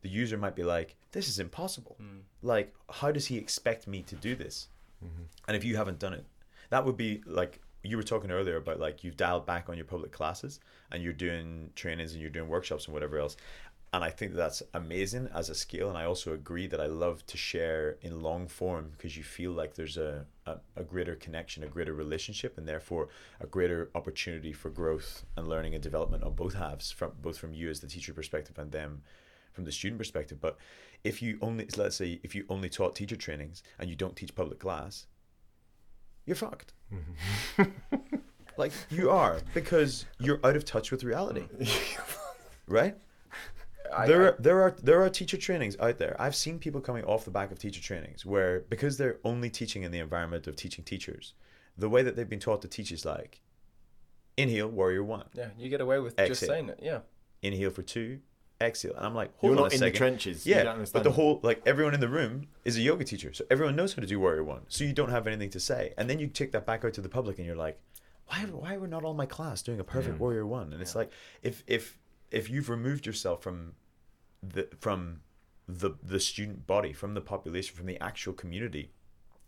the 0.01 0.09
user 0.09 0.37
might 0.37 0.55
be 0.55 0.63
like, 0.63 0.95
This 1.11 1.27
is 1.27 1.39
impossible. 1.39 1.97
Mm. 2.01 2.21
Like, 2.41 2.73
how 2.89 3.11
does 3.11 3.27
he 3.27 3.37
expect 3.37 3.87
me 3.87 4.01
to 4.03 4.15
do 4.15 4.35
this? 4.35 4.67
Mm-hmm. 5.03 5.23
And 5.47 5.57
if 5.57 5.63
you 5.63 5.75
haven't 5.75 5.99
done 5.99 6.13
it, 6.13 6.25
that 6.69 6.85
would 6.85 6.97
be 6.97 7.21
like 7.25 7.59
you 7.83 7.97
were 7.97 8.03
talking 8.03 8.31
earlier 8.31 8.57
about 8.57 8.79
like 8.79 9.03
you've 9.03 9.17
dialed 9.17 9.45
back 9.45 9.69
on 9.69 9.75
your 9.75 9.85
public 9.85 10.11
classes 10.11 10.59
and 10.91 11.01
you're 11.01 11.13
doing 11.13 11.71
trainings 11.75 12.13
and 12.13 12.21
you're 12.21 12.29
doing 12.29 12.47
workshops 12.47 12.85
and 12.85 12.93
whatever 12.93 13.17
else. 13.17 13.37
And 13.93 14.05
I 14.05 14.09
think 14.09 14.35
that's 14.35 14.63
amazing 14.73 15.27
as 15.35 15.49
a 15.49 15.55
skill. 15.55 15.89
And 15.89 15.97
I 15.97 16.05
also 16.05 16.31
agree 16.31 16.65
that 16.67 16.79
I 16.79 16.85
love 16.85 17.25
to 17.25 17.35
share 17.35 17.97
in 18.01 18.21
long 18.21 18.47
form 18.47 18.91
because 18.91 19.17
you 19.17 19.23
feel 19.23 19.51
like 19.51 19.75
there's 19.75 19.97
a, 19.97 20.25
a, 20.45 20.55
a 20.77 20.83
greater 20.83 21.15
connection, 21.15 21.63
a 21.63 21.67
greater 21.67 21.93
relationship, 21.93 22.57
and 22.57 22.65
therefore 22.65 23.09
a 23.41 23.47
greater 23.47 23.89
opportunity 23.93 24.53
for 24.53 24.69
growth 24.69 25.25
and 25.35 25.49
learning 25.49 25.73
and 25.73 25.83
development 25.83 26.23
on 26.23 26.33
both 26.35 26.53
halves, 26.53 26.89
from 26.89 27.11
both 27.21 27.37
from 27.37 27.53
you 27.53 27.69
as 27.69 27.81
the 27.81 27.87
teacher 27.87 28.13
perspective 28.13 28.57
and 28.57 28.71
them 28.71 29.01
from 29.51 29.65
the 29.65 29.71
student 29.73 29.99
perspective. 29.99 30.39
But 30.39 30.57
if 31.03 31.21
you 31.21 31.37
only, 31.41 31.67
let's 31.75 31.97
say, 31.97 32.21
if 32.23 32.33
you 32.33 32.45
only 32.47 32.69
taught 32.69 32.95
teacher 32.95 33.17
trainings 33.17 33.61
and 33.77 33.89
you 33.89 33.97
don't 33.97 34.15
teach 34.15 34.33
public 34.33 34.59
class, 34.59 35.07
you're 36.25 36.35
fucked. 36.37 36.73
like 38.57 38.71
you 38.89 39.09
are 39.09 39.39
because 39.53 40.05
you're 40.17 40.39
out 40.45 40.55
of 40.55 40.63
touch 40.63 40.91
with 40.91 41.03
reality, 41.03 41.43
right? 42.67 42.95
I, 43.95 44.07
there 44.07 44.21
I- 44.23 44.27
are 44.27 44.35
there 44.39 44.61
are 44.61 44.75
there 44.81 45.01
are 45.03 45.09
teacher 45.09 45.37
trainings 45.37 45.75
out 45.79 45.97
there. 45.97 46.15
I've 46.19 46.35
seen 46.35 46.59
people 46.59 46.81
coming 46.81 47.03
off 47.05 47.25
the 47.25 47.31
back 47.31 47.51
of 47.51 47.59
teacher 47.59 47.81
trainings 47.81 48.25
where 48.25 48.61
because 48.69 48.97
they're 48.97 49.19
only 49.23 49.49
teaching 49.49 49.83
in 49.83 49.91
the 49.91 49.99
environment 49.99 50.47
of 50.47 50.55
teaching 50.55 50.83
teachers, 50.83 51.33
the 51.77 51.89
way 51.89 52.01
that 52.03 52.15
they've 52.15 52.29
been 52.29 52.39
taught 52.39 52.61
to 52.63 52.67
teach 52.67 52.91
is 52.91 53.05
like 53.05 53.41
inhale 54.37 54.67
warrior 54.67 55.03
one, 55.03 55.25
yeah, 55.33 55.49
you 55.57 55.69
get 55.69 55.81
away 55.81 55.99
with 55.99 56.15
just 56.17 56.45
saying 56.45 56.69
it. 56.69 56.79
Yeah. 56.81 56.99
inhale 57.41 57.69
for 57.69 57.81
two, 57.81 58.19
exhale. 58.61 58.95
And 58.95 59.05
I'm 59.05 59.15
like, 59.15 59.37
hold 59.37 59.51
You're 59.51 59.57
on 59.57 59.63
not 59.65 59.71
a 59.73 59.75
in 59.75 59.81
the 59.81 59.91
trenches. 59.91 60.45
You 60.45 60.55
Yeah, 60.55 60.63
don't 60.63 60.93
but 60.93 61.03
the 61.03 61.11
whole 61.11 61.39
like 61.43 61.61
everyone 61.65 61.93
in 61.93 61.99
the 61.99 62.09
room 62.09 62.47
is 62.65 62.77
a 62.77 62.81
yoga 62.81 63.03
teacher, 63.03 63.33
so 63.33 63.43
everyone 63.51 63.75
knows 63.75 63.93
how 63.93 64.01
to 64.01 64.07
do 64.07 64.19
Warrior 64.19 64.43
One. 64.43 64.61
So 64.67 64.83
you 64.83 64.93
don't 64.93 65.09
have 65.09 65.27
anything 65.27 65.49
to 65.51 65.59
say, 65.59 65.93
and 65.97 66.09
then 66.09 66.19
you 66.19 66.27
take 66.27 66.51
that 66.53 66.65
back 66.65 66.85
out 66.85 66.93
to 66.93 67.01
the 67.01 67.09
public, 67.09 67.37
and 67.37 67.45
you're 67.45 67.55
like, 67.55 67.79
why 68.27 68.37
why 68.45 68.75
are 68.75 68.87
not 68.87 69.03
all 69.03 69.13
my 69.13 69.25
class 69.25 69.61
doing 69.61 69.79
a 69.79 69.83
perfect 69.83 70.15
mm. 70.15 70.19
Warrior 70.19 70.45
One? 70.45 70.71
And 70.73 70.81
it's 70.81 70.95
like 70.95 71.11
if 71.43 71.63
if 71.67 71.97
if 72.31 72.49
you've 72.49 72.69
removed 72.69 73.05
yourself 73.05 73.43
from 73.43 73.73
the 74.41 74.67
from 74.79 75.21
the 75.67 75.91
the 76.01 76.19
student 76.19 76.65
body, 76.65 76.93
from 76.93 77.13
the 77.13 77.21
population, 77.21 77.75
from 77.75 77.85
the 77.85 78.01
actual 78.01 78.33
community, 78.33 78.91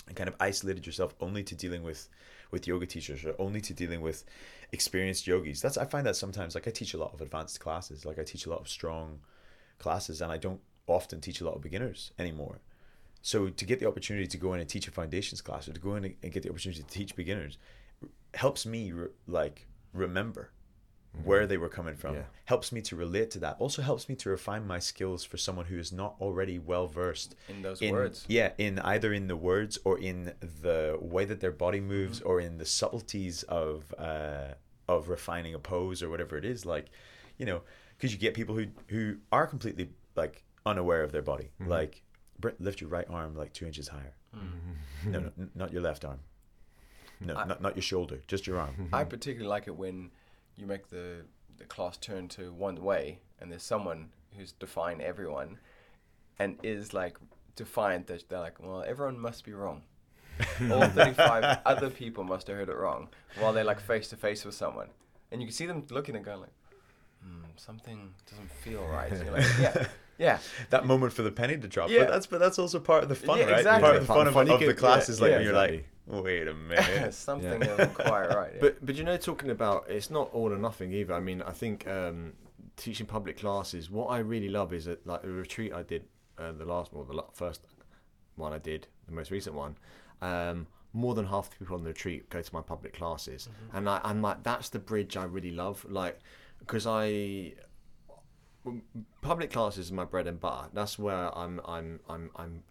and 0.08 0.16
kind 0.16 0.28
of 0.28 0.36
isolated 0.40 0.86
yourself 0.86 1.16
only 1.20 1.44
to 1.44 1.56
dealing 1.56 1.84
with 1.84 2.10
with 2.52 2.68
yoga 2.68 2.86
teachers 2.86 3.26
or 3.26 3.34
only 3.40 3.62
to 3.62 3.74
dealing 3.74 4.02
with 4.02 4.24
experienced 4.72 5.26
yogis. 5.26 5.62
That's 5.62 5.78
I 5.78 5.86
find 5.86 6.06
that 6.06 6.16
sometimes 6.16 6.56
like 6.56 6.68
I 6.68 6.72
teach 6.72 6.94
a 6.94 6.98
lot 6.98 7.14
of 7.14 7.22
advanced 7.22 7.60
classes, 7.60 8.06
like 8.06 8.20
I 8.20 8.24
teach 8.24 8.46
a 8.46 8.50
lot 8.50 8.62
of 8.62 8.70
strong 8.70 9.22
classes, 9.80 10.22
and 10.22 10.32
I 10.32 10.38
don't 10.38 10.62
often 10.88 11.22
teach 11.22 11.42
a 11.42 11.46
lot 11.46 11.56
of 11.56 11.62
beginners 11.62 12.12
anymore. 12.20 12.60
So 13.22 13.48
to 13.48 13.66
get 13.66 13.80
the 13.80 13.88
opportunity 13.88 14.28
to 14.28 14.38
go 14.38 14.54
in 14.54 14.60
and 14.60 14.68
teach 14.68 14.88
a 14.88 14.92
foundations 14.92 15.42
class, 15.42 15.68
or 15.68 15.74
to 15.74 15.80
go 15.80 15.96
in 15.96 16.16
and 16.22 16.32
get 16.32 16.44
the 16.44 16.50
opportunity 16.50 16.84
to 16.84 16.90
teach 16.90 17.16
beginners, 17.16 17.58
helps 18.34 18.66
me 18.66 18.92
re- 18.92 19.08
like 19.28 19.68
remember 19.94 20.52
where 21.24 21.46
they 21.46 21.58
were 21.58 21.70
coming 21.70 21.96
from. 21.96 22.16
Yeah. 22.16 22.24
Helps 22.46 22.72
me 22.72 22.82
to 22.82 22.96
relate 22.96 23.30
to 23.32 23.40
that. 23.40 23.58
Also 23.60 23.82
helps 23.84 24.10
me 24.10 24.16
to 24.16 24.30
refine 24.30 24.66
my 24.66 24.80
skills 24.80 25.24
for 25.24 25.38
someone 25.38 25.66
who 25.66 25.78
is 25.78 25.92
not 25.92 26.16
already 26.20 26.58
well 26.58 26.88
versed 26.88 27.36
In 27.48 27.62
those 27.62 27.82
in, 27.82 27.92
words. 27.94 28.26
Yeah, 28.28 28.54
in 28.58 28.80
either 28.80 29.14
in 29.14 29.28
the 29.28 29.36
words 29.36 29.78
or 29.86 30.00
in 30.00 30.34
the 30.42 30.98
way 31.00 31.26
that 31.26 31.40
their 31.40 31.52
body 31.52 31.80
moves 31.80 32.20
Mm-hmm. 32.20 32.28
or 32.30 32.40
in 32.40 32.58
the 32.58 32.66
subtleties 32.66 33.44
of 33.44 33.94
uh, 33.98 34.56
of 34.90 35.08
refining 35.08 35.54
a 35.54 35.60
pose 35.60 36.02
or 36.02 36.10
whatever 36.10 36.36
it 36.38 36.46
is. 36.46 36.66
Like, 36.66 36.88
you 37.38 37.46
know, 37.46 37.62
because 37.96 38.12
you 38.12 38.18
get 38.20 38.34
people 38.34 38.56
who 38.56 38.66
who 38.88 39.18
are 39.32 39.46
completely 39.48 39.90
like 40.16 40.44
unaware 40.66 41.04
of 41.04 41.12
their 41.12 41.22
body. 41.22 41.52
Mm-hmm. 41.62 41.70
Like, 41.72 42.02
"Brent, 42.40 42.60
lift 42.60 42.82
your 42.82 42.90
right 42.90 43.06
arm 43.10 43.36
like 43.36 43.54
two 43.54 43.66
inches 43.68 43.88
higher. 43.88 44.16
No, 45.06 45.20
no, 45.20 45.32
n- 45.38 45.52
not 45.54 45.72
your 45.72 45.82
left 45.84 46.04
arm. 46.06 46.20
No, 47.20 47.36
I- 47.36 47.46
not 47.46 47.62
not 47.62 47.76
your 47.76 47.84
shoulder, 47.84 48.20
just 48.28 48.48
your 48.48 48.58
arm. 48.60 48.90
I 48.92 49.04
particularly 49.04 49.48
like 49.50 49.68
it 49.68 49.76
when 49.76 50.10
you 50.58 50.66
make 50.68 50.90
the 50.90 51.26
the 51.58 51.66
class 51.66 51.98
turn 51.98 52.28
to 52.30 52.52
one 52.54 52.76
way, 52.84 53.20
and 53.40 53.52
there's 53.52 53.64
someone 53.64 54.10
who's 54.38 54.52
defying 54.54 55.02
everyone, 55.02 55.58
and 56.40 56.58
is 56.64 56.94
like 56.94 57.18
defiant 57.56 58.08
that 58.08 58.28
they're 58.30 58.40
like, 58.40 58.60
well, 58.60 58.84
everyone 58.88 59.20
must 59.20 59.44
be 59.46 59.54
wrong. 59.54 59.84
All 60.72 60.88
35 60.88 61.60
other 61.64 61.90
people 61.92 62.24
must 62.24 62.48
have 62.48 62.58
heard 62.58 62.70
it 62.70 62.76
wrong, 62.76 63.10
while 63.40 63.54
they're 63.54 63.64
like 63.64 63.80
face 63.80 64.08
to 64.10 64.16
face 64.16 64.44
with 64.44 64.56
someone, 64.56 64.88
and 65.32 65.42
you 65.42 65.48
can 65.48 65.54
see 65.54 65.68
them 65.68 65.86
looking 65.92 66.16
and 66.16 66.26
going 66.26 66.42
like, 66.42 66.50
hmm, 67.24 67.44
something 67.56 68.14
doesn't 68.30 68.50
feel 68.52 68.84
right. 68.88 69.12
And 69.12 69.24
you're 69.24 69.34
like, 69.34 69.46
yeah, 69.60 69.86
yeah. 70.18 70.38
that 70.72 70.88
moment 70.88 71.14
for 71.14 71.22
the 71.22 71.32
penny 71.32 71.56
to 71.58 71.68
drop. 71.68 71.92
Yeah. 71.92 72.00
But 72.06 72.10
that's 72.10 72.26
but 72.26 72.40
that's 72.40 72.58
also 72.58 72.80
part 72.80 73.04
of 73.04 73.10
the 73.10 73.16
fun, 73.16 73.38
Yeah, 73.38 73.46
right? 73.46 73.58
exactly. 73.60 73.82
Part 73.84 73.96
of 73.98 74.02
the 74.02 74.08
Fun- 74.08 74.18
fun, 74.18 74.28
of, 74.28 74.34
fun. 74.34 74.48
You 74.48 74.54
of 74.54 74.60
the 74.62 74.66
can- 74.68 74.76
class 74.76 75.08
yeah, 75.08 75.12
is 75.14 75.22
like 75.22 75.30
yeah, 75.30 75.36
when 75.38 75.46
you're 75.46 75.54
exactly. 75.54 75.78
like, 75.78 75.88
wait 76.08 76.48
a 76.48 76.54
minute. 76.70 77.14
something 77.14 77.62
Yeah. 77.62 77.74
isn't 77.74 77.94
quite 77.94 78.28
right. 78.28 78.52
Yeah. 78.56 78.60
But 78.62 78.86
but 78.86 78.96
you 78.96 79.04
know, 79.04 79.18
talking 79.18 79.50
about 79.50 79.86
it's 79.90 80.10
not 80.10 80.34
all 80.34 80.52
or 80.54 80.58
nothing 80.58 80.92
either. 80.94 81.14
I 81.14 81.20
mean, 81.20 81.42
I 81.42 81.52
think 81.52 81.88
um, 81.88 82.34
teaching 82.78 83.06
public 83.06 83.38
classes. 83.40 83.90
What 83.90 84.08
I 84.08 84.20
really 84.20 84.50
love 84.50 84.74
is 84.74 84.86
that 84.86 85.06
like 85.08 85.22
the 85.22 85.30
retreat 85.32 85.74
I 85.74 85.84
did, 85.84 86.04
uh, 86.38 86.52
the 86.52 86.66
last 86.66 86.92
or 86.94 87.06
the 87.06 87.24
first 87.34 87.62
one 88.36 88.54
I 88.54 88.58
did, 88.60 88.88
the 89.08 89.14
most 89.14 89.32
recent 89.32 89.56
one. 89.56 89.76
Um, 90.22 90.68
more 90.96 91.16
than 91.16 91.26
half 91.26 91.50
the 91.50 91.56
people 91.58 91.76
on 91.76 91.84
the 91.84 91.90
retreat 91.90 92.30
go 92.30 92.42
to 92.42 92.54
my 92.54 92.62
public 92.62 92.94
classes, 92.94 93.50
and 93.74 93.90
I, 93.90 94.00
I'm 94.04 94.22
like, 94.22 94.44
that's 94.44 94.70
the 94.70 94.80
bridge 94.80 95.18
I 95.18 95.24
really 95.24 95.50
love. 95.52 95.86
Like, 95.90 96.20
because 96.60 96.86
I 96.86 97.54
public 99.22 99.52
classes 99.52 99.86
is 99.88 99.92
my 99.92 100.06
bread 100.06 100.28
and 100.28 100.40
butter. 100.40 100.70
That's 100.74 100.98
where 101.00 101.36
I'm 101.38 101.60
I'm 101.66 102.00
I'm 102.08 102.30
I'm 102.36 102.64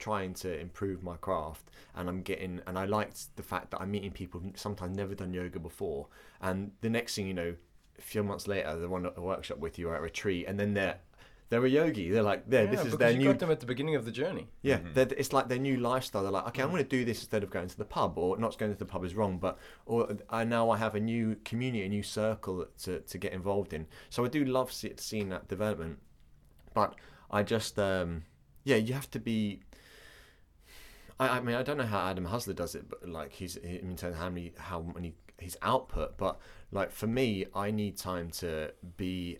trying 0.00 0.34
to 0.34 0.58
improve 0.58 1.04
my 1.04 1.16
craft 1.16 1.70
and 1.94 2.08
I'm 2.08 2.22
getting 2.22 2.60
and 2.66 2.76
I 2.76 2.86
liked 2.86 3.36
the 3.36 3.42
fact 3.42 3.70
that 3.70 3.80
I'm 3.80 3.92
meeting 3.92 4.10
people 4.10 4.40
who've 4.40 4.58
sometimes 4.58 4.96
never 4.96 5.14
done 5.14 5.32
yoga 5.32 5.60
before 5.60 6.08
and 6.40 6.72
the 6.80 6.90
next 6.90 7.14
thing 7.14 7.28
you 7.28 7.34
know 7.34 7.54
a 7.98 8.02
few 8.02 8.24
months 8.24 8.48
later 8.48 8.78
they're 8.78 8.92
on 8.92 9.06
a 9.14 9.20
workshop 9.20 9.58
with 9.58 9.78
you 9.78 9.88
or 9.88 9.94
at 9.94 10.00
a 10.00 10.02
retreat 10.02 10.46
and 10.48 10.58
then 10.58 10.74
they're 10.74 10.96
they're 11.50 11.64
a 11.64 11.68
yogi 11.68 12.10
they're 12.10 12.22
like 12.22 12.48
there 12.48 12.64
yeah, 12.64 12.70
this 12.70 12.86
is 12.86 12.96
their 12.96 13.10
you 13.10 13.18
new 13.18 13.24
got 13.26 13.40
them 13.40 13.50
at 13.50 13.60
the 13.60 13.66
beginning 13.66 13.96
of 13.96 14.04
the 14.04 14.12
journey. 14.12 14.48
yeah, 14.62 14.78
they're 14.94 15.08
it's 15.18 15.32
like 15.32 15.48
their 15.48 15.58
new 15.58 15.76
lifestyle. 15.76 16.22
They're 16.22 16.30
like, 16.30 16.46
okay, 16.48 16.62
I'm 16.62 16.70
going 16.70 16.82
to 16.82 16.88
do 16.88 17.04
this 17.04 17.18
instead 17.18 17.42
of 17.42 17.50
going 17.50 17.66
to 17.68 17.76
the 17.76 17.84
pub, 17.84 18.16
or 18.16 18.38
not 18.38 18.56
going 18.56 18.72
to 18.72 18.78
the 18.78 18.84
pub 18.84 19.04
is 19.04 19.16
wrong, 19.16 19.38
but 19.38 19.58
or 19.84 20.16
I 20.30 20.44
now 20.44 20.70
I 20.70 20.76
have 20.78 20.94
a 20.94 21.00
new 21.00 21.36
community, 21.44 21.84
a 21.84 21.88
new 21.88 22.04
circle 22.04 22.66
to, 22.84 23.00
to 23.00 23.18
get 23.18 23.32
involved 23.32 23.72
in. 23.72 23.86
So 24.10 24.24
I 24.24 24.28
do 24.28 24.44
love 24.44 24.72
see, 24.72 24.92
seeing 24.96 25.28
that 25.30 25.48
development, 25.48 25.98
but 26.72 26.94
I 27.32 27.42
just 27.42 27.80
um, 27.80 28.22
yeah, 28.64 28.76
you 28.76 28.94
have 28.94 29.10
to 29.10 29.18
be. 29.18 29.60
I, 31.20 31.36
I 31.36 31.40
mean, 31.40 31.54
I 31.54 31.62
don't 31.62 31.76
know 31.76 31.84
how 31.84 32.00
Adam 32.08 32.26
Husler 32.26 32.56
does 32.56 32.74
it, 32.74 32.88
but 32.88 33.08
like 33.08 33.32
he's 33.32 33.56
in 33.56 33.94
terms 33.96 34.14
of 34.14 34.20
how 34.20 34.28
many 34.30 34.52
how 34.58 34.80
many 34.82 35.14
his 35.38 35.56
output, 35.62 36.16
but 36.18 36.38
like 36.72 36.90
for 36.90 37.06
me, 37.06 37.46
I 37.54 37.70
need 37.70 37.96
time 37.96 38.30
to 38.42 38.72
be 38.96 39.38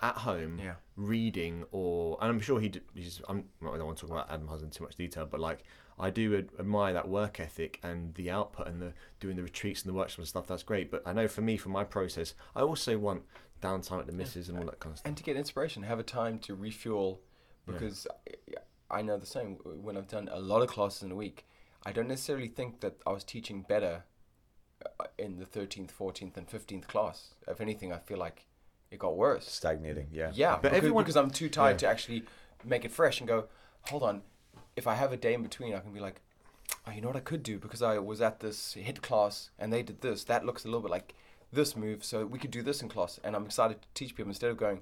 at 0.00 0.14
home 0.14 0.60
Yeah. 0.62 0.74
reading 0.94 1.64
or 1.72 2.16
and 2.20 2.30
I'm 2.30 2.40
sure 2.40 2.60
he 2.60 2.72
he's 2.94 3.20
I'm 3.28 3.44
I 3.62 3.76
don't 3.76 3.84
want 3.86 3.98
to 3.98 4.06
talk 4.06 4.10
about 4.12 4.30
Adam 4.30 4.46
Husband 4.46 4.72
in 4.72 4.76
too 4.76 4.84
much 4.84 4.94
detail 4.94 5.26
but 5.26 5.40
like 5.40 5.64
I 5.98 6.10
do 6.10 6.36
ad- 6.38 6.50
admire 6.60 6.92
that 6.92 7.08
work 7.08 7.40
ethic 7.40 7.80
and 7.82 8.14
the 8.14 8.30
output 8.30 8.68
and 8.68 8.80
the 8.80 8.92
doing 9.18 9.34
the 9.34 9.42
retreats 9.42 9.82
and 9.82 9.88
the 9.90 9.94
workshops 9.94 10.18
and 10.18 10.28
stuff 10.28 10.46
that's 10.46 10.62
great 10.62 10.88
but 10.92 11.02
I 11.04 11.12
know 11.12 11.26
for 11.26 11.40
me 11.40 11.56
for 11.56 11.70
my 11.70 11.82
process 11.82 12.34
I 12.54 12.60
also 12.60 12.96
want 12.96 13.22
downtime 13.60 13.98
at 13.98 14.06
the 14.06 14.12
misses 14.12 14.48
and 14.48 14.56
all 14.58 14.66
that 14.66 14.78
kind 14.78 14.92
of 14.92 14.98
stuff 15.00 15.08
and 15.08 15.16
to 15.16 15.24
get 15.24 15.36
inspiration, 15.36 15.82
have 15.82 15.98
a 15.98 16.04
time 16.04 16.38
to 16.40 16.54
refuel. 16.54 17.20
Because 17.66 18.06
I 18.16 18.60
I 18.90 19.02
know 19.02 19.18
the 19.18 19.26
same. 19.26 19.56
When 19.64 19.96
I've 19.96 20.08
done 20.08 20.28
a 20.32 20.40
lot 20.40 20.62
of 20.62 20.68
classes 20.68 21.02
in 21.02 21.10
a 21.12 21.16
week, 21.16 21.46
I 21.84 21.92
don't 21.92 22.08
necessarily 22.08 22.48
think 22.48 22.80
that 22.80 22.94
I 23.06 23.12
was 23.12 23.24
teaching 23.24 23.62
better 23.68 24.04
uh, 25.00 25.04
in 25.18 25.38
the 25.38 25.46
thirteenth, 25.46 25.90
fourteenth, 25.90 26.36
and 26.36 26.48
fifteenth 26.48 26.88
class. 26.88 27.34
If 27.46 27.60
anything, 27.60 27.92
I 27.92 27.98
feel 27.98 28.18
like 28.18 28.46
it 28.90 28.98
got 28.98 29.16
worse. 29.16 29.46
Stagnating, 29.50 30.08
yeah. 30.10 30.30
Yeah, 30.34 30.52
But 30.54 30.62
because, 30.62 30.76
everyone- 30.76 31.04
because 31.04 31.16
I'm 31.16 31.30
too 31.30 31.48
tired 31.48 31.74
yeah. 31.82 31.88
to 31.88 31.88
actually 31.88 32.22
make 32.64 32.84
it 32.84 32.90
fresh 32.90 33.20
and 33.20 33.28
go. 33.28 33.44
Hold 33.90 34.02
on, 34.02 34.22
if 34.76 34.86
I 34.86 34.94
have 34.94 35.12
a 35.12 35.16
day 35.16 35.34
in 35.34 35.42
between, 35.42 35.74
I 35.74 35.80
can 35.80 35.92
be 35.92 36.00
like, 36.00 36.20
oh, 36.86 36.90
you 36.90 37.00
know 37.00 37.08
what 37.08 37.16
I 37.16 37.20
could 37.20 37.42
do 37.42 37.58
because 37.58 37.82
I 37.82 37.98
was 37.98 38.20
at 38.20 38.40
this 38.40 38.74
HIIT 38.78 39.02
class 39.02 39.50
and 39.58 39.72
they 39.72 39.82
did 39.82 40.00
this. 40.00 40.24
That 40.24 40.44
looks 40.46 40.64
a 40.64 40.68
little 40.68 40.80
bit 40.82 40.90
like 40.90 41.14
this 41.52 41.76
move, 41.76 42.04
so 42.04 42.26
we 42.26 42.38
could 42.38 42.50
do 42.50 42.62
this 42.62 42.82
in 42.82 42.88
class. 42.88 43.20
And 43.22 43.34
I'm 43.36 43.44
excited 43.46 43.80
to 43.82 43.88
teach 43.94 44.14
people 44.14 44.30
instead 44.30 44.50
of 44.50 44.56
going, 44.56 44.80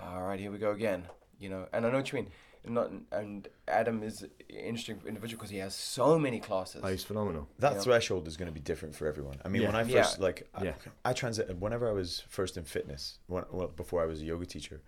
all 0.00 0.22
right, 0.22 0.40
here 0.40 0.50
we 0.50 0.58
go 0.58 0.70
again. 0.70 1.04
You 1.38 1.48
know, 1.48 1.66
and 1.72 1.86
I 1.86 1.90
know 1.90 1.96
what 1.98 2.12
you 2.12 2.16
mean. 2.16 2.30
Not 2.64 2.90
and 3.12 3.48
Adam 3.66 4.02
is 4.02 4.22
an 4.22 4.30
interesting 4.50 5.00
individual 5.06 5.38
because 5.38 5.50
he 5.50 5.58
has 5.58 5.74
so 5.74 6.18
many 6.18 6.40
classes. 6.40 6.82
oh, 6.84 6.88
he's 6.88 7.02
phenomenal 7.04 7.48
That 7.58 7.74
Yeah. 7.74 7.80
threshold 7.80 8.28
is 8.28 8.36
going 8.36 8.48
to 8.48 8.52
be 8.52 8.60
different 8.60 8.94
for 8.94 9.06
everyone. 9.06 9.40
I 9.44 9.48
mean, 9.48 9.62
Yeah. 9.62 9.68
when 9.68 9.76
I 9.76 9.82
Yeah. 9.82 10.02
first 10.02 10.20
like, 10.20 10.48
I, 10.54 10.64
Yeah. 10.64 10.74
I 11.04 11.12
transit 11.14 11.56
whenever 11.56 11.88
I 11.88 11.92
was 11.92 12.20
first 12.28 12.56
in 12.58 12.64
fitness, 12.64 13.18
when, 13.26 13.44
well, 13.50 13.68
before 13.68 14.02
I 14.02 14.06
was 14.06 14.20
a 14.20 14.24
yoga 14.24 14.44
teacher, 14.46 14.82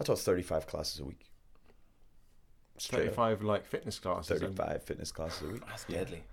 I 0.00 0.04
taught 0.04 0.18
thirty-five 0.18 0.66
classes 0.66 0.98
a 1.00 1.04
week. 1.04 1.30
Straight 2.78 3.00
up. 3.08 3.14
35 3.14 3.42
like 3.42 3.66
fitness 3.66 3.98
classes 3.98 4.30
and- 4.42 4.56
35 4.56 4.82
fitness 4.82 5.12
classes 5.12 5.42
a 5.48 5.52
week, 5.52 5.66
That's 5.66 5.84
deadly. 5.84 6.24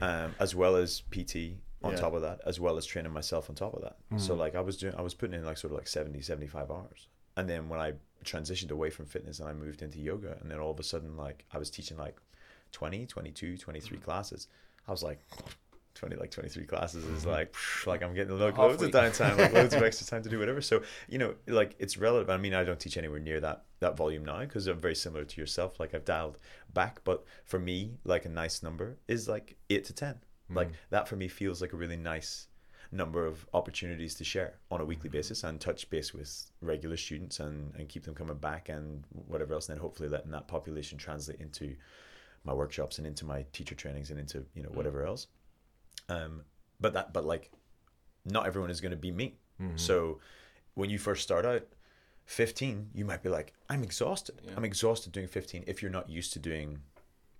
um, 0.00 0.36
as 0.38 0.54
well 0.54 0.76
as 0.76 1.00
PT 1.10 1.58
on 1.82 1.92
Yeah. 1.92 1.98
top 1.98 2.12
of 2.14 2.22
that, 2.22 2.40
as 2.46 2.60
well 2.60 2.76
as 2.76 2.86
training 2.86 3.12
myself 3.12 3.50
on 3.50 3.56
top 3.56 3.74
of 3.74 3.82
that. 3.82 3.96
So 4.20 4.34
Mhm. 4.34 4.38
like 4.38 4.54
I 4.54 4.60
was 4.60 4.76
doing, 4.76 4.94
I 4.94 5.02
was 5.02 5.14
putting 5.14 5.34
in 5.34 5.44
like 5.44 5.58
sort 5.58 5.72
of 5.72 5.78
like 5.78 5.88
70, 5.88 6.20
75 6.20 6.70
hours. 6.70 7.08
And 7.36 7.48
then 7.48 7.68
when 7.68 7.80
I 7.80 7.92
transitioned 8.24 8.70
away 8.70 8.90
from 8.90 9.06
fitness 9.06 9.40
and 9.40 9.48
I 9.48 9.52
moved 9.52 9.82
into 9.82 9.98
yoga, 9.98 10.36
and 10.40 10.50
then 10.50 10.58
all 10.58 10.70
of 10.70 10.80
a 10.80 10.82
sudden 10.82 11.16
like 11.16 11.44
I 11.52 11.58
was 11.58 11.70
teaching 11.70 11.96
like 11.96 12.16
20, 12.72 13.06
22, 13.06 13.56
23 13.58 13.98
classes, 13.98 14.48
I 14.88 14.90
was 14.90 15.02
like, 15.02 15.20
20 15.94 16.14
like 16.16 16.30
23 16.30 16.66
classes 16.66 17.06
is 17.06 17.24
like 17.24 17.54
like 17.86 18.02
i'm 18.02 18.12
getting 18.12 18.38
Half 18.38 18.58
loads 18.58 18.82
of 18.82 18.90
downtime 18.90 19.38
like 19.38 19.54
loads 19.54 19.72
of 19.72 19.82
extra 19.88 20.06
time 20.06 20.22
to 20.22 20.28
do 20.28 20.38
whatever. 20.38 20.60
So 20.60 20.82
you 21.08 21.16
know 21.16 21.34
like 21.46 21.74
it's 21.78 21.96
relative 21.96 22.28
i 22.28 22.36
mean 22.36 22.52
i 22.52 22.64
don't 22.64 22.78
teach 22.78 22.98
anywhere 22.98 23.18
near 23.18 23.40
that 23.40 23.64
that 23.80 23.96
volume 23.96 24.22
now 24.22 24.40
because 24.40 24.66
i'm 24.66 24.78
very 24.78 24.94
similar 24.94 25.24
to 25.24 25.40
yourself. 25.40 25.80
Like 25.80 25.94
i've 25.94 26.04
dialed 26.04 26.36
back. 26.74 27.00
But 27.04 27.24
for 27.46 27.58
me 27.58 27.94
like 28.04 28.26
a 28.26 28.28
nice 28.28 28.62
number 28.62 28.98
is 29.08 29.26
like 29.26 29.56
8 29.70 29.84
to 29.86 29.92
10 29.94 30.16
like 30.50 30.68
Mm. 30.68 30.72
that 30.90 31.08
for 31.08 31.16
me 31.16 31.28
feels 31.28 31.62
like 31.62 31.72
a 31.72 31.76
really 31.78 31.96
nice 31.96 32.48
number 32.92 33.26
of 33.26 33.46
opportunities 33.54 34.14
to 34.14 34.24
share 34.24 34.54
on 34.70 34.80
a 34.80 34.84
weekly 34.84 35.10
basis 35.10 35.44
and 35.44 35.60
touch 35.60 35.88
base 35.90 36.14
with 36.14 36.50
regular 36.60 36.96
students 36.96 37.40
and, 37.40 37.74
and 37.76 37.88
keep 37.88 38.04
them 38.04 38.14
coming 38.14 38.36
back 38.36 38.68
and 38.68 39.04
whatever 39.26 39.54
else 39.54 39.68
and 39.68 39.76
then 39.76 39.82
hopefully 39.82 40.08
letting 40.08 40.30
that 40.30 40.46
population 40.48 40.96
translate 40.98 41.40
into 41.40 41.74
my 42.44 42.52
workshops 42.52 42.98
and 42.98 43.06
into 43.06 43.24
my 43.24 43.44
teacher 43.52 43.74
trainings 43.74 44.10
and 44.10 44.20
into 44.20 44.44
you 44.54 44.62
know 44.62 44.68
whatever 44.70 45.04
else. 45.04 45.26
Um 46.08 46.42
but 46.80 46.92
that 46.94 47.12
but 47.12 47.24
like 47.24 47.50
not 48.24 48.46
everyone 48.46 48.70
is 48.70 48.80
going 48.80 48.90
to 48.90 48.96
be 48.96 49.10
me. 49.10 49.36
Mhm. 49.60 49.78
so 49.80 50.20
when 50.74 50.90
you 50.90 50.98
first 50.98 51.22
start 51.22 51.46
out 51.46 51.62
15 52.26 52.90
you 52.92 53.04
might 53.04 53.22
be 53.22 53.28
like 53.30 53.52
i'm 53.70 53.82
exhausted. 53.82 54.40
Yeah. 54.44 54.52
i'm 54.56 54.64
exhausted 54.64 55.12
doing 55.12 55.28
15 55.28 55.64
if 55.66 55.80
you're 55.80 55.90
not 55.90 56.10
used 56.10 56.32
to 56.34 56.38
doing 56.38 56.80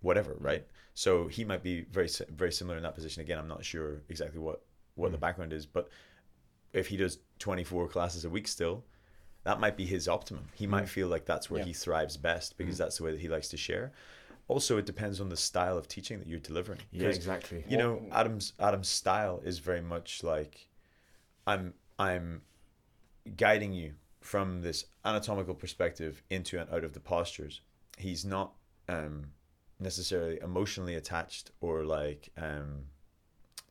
whatever 0.00 0.36
right? 0.40 0.66
So 0.94 1.28
he 1.28 1.44
might 1.44 1.62
be 1.62 1.82
very 1.82 2.08
very 2.30 2.52
similar 2.52 2.76
in 2.78 2.82
that 2.84 2.94
position. 2.94 3.20
Again 3.20 3.38
i'm 3.38 3.48
not 3.48 3.64
sure 3.64 4.02
exactly 4.08 4.40
what 4.40 4.62
what 4.96 5.12
the 5.12 5.16
Mm. 5.16 5.20
background 5.20 5.52
is 5.52 5.64
but 5.66 5.88
if 6.72 6.88
he 6.88 6.96
does 6.96 7.18
24 7.38 7.88
classes 7.88 8.24
a 8.24 8.28
week 8.30 8.48
still 8.48 8.84
that 9.44 9.60
might 9.60 9.76
be 9.76 9.86
his 9.86 10.08
optimum. 10.08 10.48
He 10.54 10.66
might 10.66 10.88
feel 10.88 11.06
like 11.06 11.24
that's 11.24 11.48
where 11.48 11.60
Yeah. 11.60 11.66
he 11.66 11.72
thrives 11.72 12.16
best 12.16 12.58
because 12.58 12.76
that's 12.76 12.96
the 12.98 13.04
way 13.04 13.12
that 13.12 13.20
he 13.20 13.28
likes 13.28 13.46
to 13.50 13.56
share. 13.56 13.92
Also, 14.48 14.76
it 14.76 14.86
depends 14.86 15.20
on 15.20 15.28
the 15.28 15.36
style 15.36 15.78
of 15.78 15.86
teaching 15.86 16.18
that 16.18 16.26
you're 16.26 16.40
delivering. 16.40 16.80
Yeah, 16.90 17.10
exactly. 17.10 17.64
You 17.68 17.76
know, 17.76 18.08
Adam's 18.10 18.54
Adam's 18.58 18.88
style 18.88 19.40
is 19.44 19.60
very 19.60 19.80
much 19.80 20.24
like 20.24 20.66
I'm 21.46 21.74
I'm 21.96 22.42
guiding 23.36 23.72
you 23.72 23.94
from 24.20 24.62
this 24.62 24.86
anatomical 25.04 25.54
perspective 25.54 26.24
into 26.28 26.58
and 26.60 26.68
out 26.70 26.82
of 26.82 26.92
the 26.92 27.00
postures. 27.00 27.60
He's 27.98 28.24
not 28.24 28.52
um, 28.88 29.30
necessarily 29.78 30.40
emotionally 30.40 30.96
attached 30.96 31.52
or 31.60 31.84
like 31.84 32.30
um, 32.36 32.86